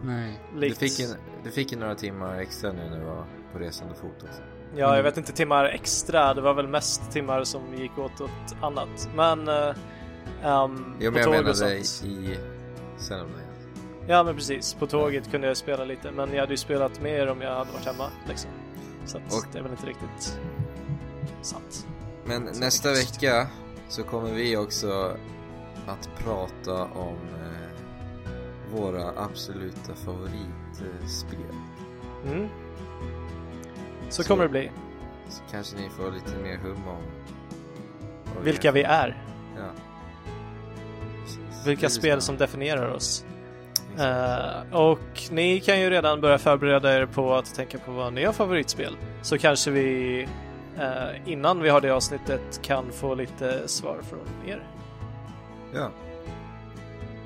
Nej. 0.01 0.39
Likt... 0.55 0.79
Du 0.79 0.89
fick, 0.89 0.99
en, 0.99 1.15
du 1.43 1.51
fick 1.51 1.73
en 1.73 1.79
några 1.79 1.95
timmar 1.95 2.39
extra 2.39 2.71
nu 2.71 2.89
när 2.89 2.99
du 2.99 3.05
var 3.05 3.25
på 3.53 3.59
resande 3.59 3.95
fot 3.95 4.23
också. 4.23 4.41
Ja, 4.73 4.79
jag 4.79 4.91
Mm. 4.93 5.03
vet 5.03 5.17
inte 5.17 5.31
timmar 5.31 5.65
extra. 5.65 6.33
Det 6.33 6.41
var 6.41 6.53
väl 6.53 6.67
mest 6.67 7.11
timmar 7.11 7.43
som 7.43 7.61
gick 7.77 7.97
åt 7.97 8.21
åt 8.21 8.55
annat. 8.61 9.09
Men... 9.15 9.47
Uh, 9.49 9.55
um, 10.45 10.95
Jo 10.99 11.11
men 11.11 11.21
jag 11.21 11.31
menade 11.31 11.77
i 11.77 11.83
Xenoblade. 12.97 13.41
Ja, 14.07 14.23
men 14.23 14.35
precis. 14.35 14.73
På 14.73 14.87
tåget 14.87 15.31
kunde 15.31 15.47
jag 15.47 15.57
spela 15.57 15.83
lite. 15.85 16.11
Men 16.11 16.33
jag 16.33 16.39
hade 16.39 16.53
ju 16.53 16.57
spelat 16.57 17.01
mer 17.01 17.27
om 17.27 17.41
jag 17.41 17.55
hade 17.55 17.71
varit 17.71 17.85
hemma. 17.85 18.09
Liksom. 18.27 18.49
Så 19.05 19.17
att 19.17 19.23
Och- 19.33 19.45
det 19.51 19.57
är 19.59 19.63
väl 19.63 19.71
inte 19.71 19.85
riktigt 19.87 20.39
sant. 21.41 21.87
Men 22.25 22.43
nästa 22.43 22.91
vecka 22.91 23.47
så 23.87 24.03
kommer 24.03 24.33
vi 24.33 24.57
också 24.57 25.17
att 25.87 26.09
prata 26.17 26.83
om 26.83 27.15
eh, 27.15 28.79
våra 28.79 29.23
absoluta 29.23 29.95
favoritspel. 30.05 31.39
Mm. 32.27 32.47
Så, 34.09 34.23
Så- 34.23 34.27
kommer 34.29 34.43
det 34.43 34.49
bli. 34.49 34.71
Så 35.29 35.41
kanske 35.51 35.77
ni 35.77 35.89
får 35.89 36.11
lite 36.11 36.37
mer 36.43 36.57
hum 36.57 36.87
om 36.87 37.01
Vilka 38.43 38.71
vi 38.71 38.83
är. 38.83 39.23
Ja. 39.57 39.69
Vilka 41.65 41.89
spel 41.89 42.21
som 42.21 42.37
definierar 42.37 42.91
oss. 42.91 43.25
Eh, 43.99 44.73
och 44.77 45.21
ni 45.31 45.59
kan 45.59 45.79
ju 45.79 45.89
redan 45.89 46.21
börja 46.21 46.37
förbereda 46.37 46.97
er 46.97 47.05
på 47.05 47.35
att 47.35 47.55
tänka 47.55 47.77
på 47.77 47.91
vad 47.91 48.13
ni 48.13 48.23
har 48.23 48.33
favoritspel. 48.33 48.97
Så 49.21 49.37
kanske 49.37 49.71
vi 49.71 50.27
eh, 50.77 51.31
innan 51.31 51.61
vi 51.61 51.69
har 51.69 51.81
det 51.81 51.89
avsnittet 51.89 52.59
kan 52.61 52.91
få 52.91 53.15
lite 53.15 53.67
svar 53.67 53.97
från 54.09 54.49
er. 54.49 54.67
Ja. 55.73 55.91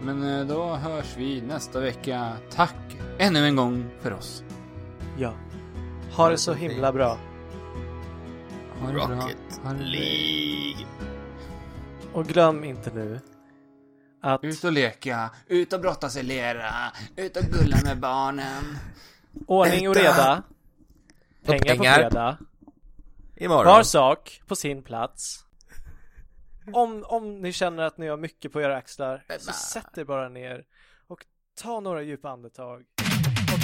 Men 0.02 0.40
eh, 0.40 0.46
då 0.46 0.76
hörs 0.76 1.18
vi 1.18 1.42
nästa 1.42 1.80
vecka. 1.80 2.34
Tack 2.52 2.76
ännu 3.18 3.46
en 3.46 3.56
gång 3.56 3.90
för 4.02 4.14
oss. 4.14 4.44
Ja. 5.18 5.34
Ha 6.16 6.30
det 6.30 6.38
så 6.38 6.54
himla 6.54 6.94
bra. 6.94 7.18
Ha 8.80 8.88
det 8.88 8.94
bra. 8.94 9.04
Ha 9.64 9.74
det. 9.74 9.84
League. 9.84 10.86
Och 12.14 12.26
glöm 12.26 12.64
inte 12.64 12.92
nu 12.94 13.20
att 14.22 14.44
Ut 14.44 14.64
och 14.64 14.72
leka, 14.72 15.30
ut 15.48 15.74
och 15.74 15.82
brottas 15.82 16.18
i 16.18 16.24
lera, 16.24 16.74
ut 17.16 17.38
och 17.38 17.44
gulla 17.44 17.78
med 17.84 18.00
barnen. 18.00 18.78
ordning 19.48 19.90
och 19.90 19.96
reda, 19.96 20.44
pengar 21.46 21.76
på 21.76 21.84
fredag, 21.84 22.38
Imorgon. 23.40 23.66
var 23.66 23.84
sak 23.84 24.42
på 24.48 24.56
sin 24.56 24.84
plats. 24.84 25.46
Om, 26.74 27.04
om 27.08 27.42
ni 27.42 27.54
känner 27.54 27.84
att 27.84 27.98
ni 27.98 28.08
har 28.08 28.18
mycket 28.18 28.52
på 28.52 28.62
era 28.62 28.76
axlar, 28.76 29.24
så 29.40 29.54
sätt 29.54 29.98
er 29.98 30.04
bara 30.04 30.30
ner 30.30 30.66
och 31.08 31.26
ta 31.62 31.80
några 31.80 32.02
djupa 32.02 32.30
andetag. 32.30 32.86
Och 33.54 33.60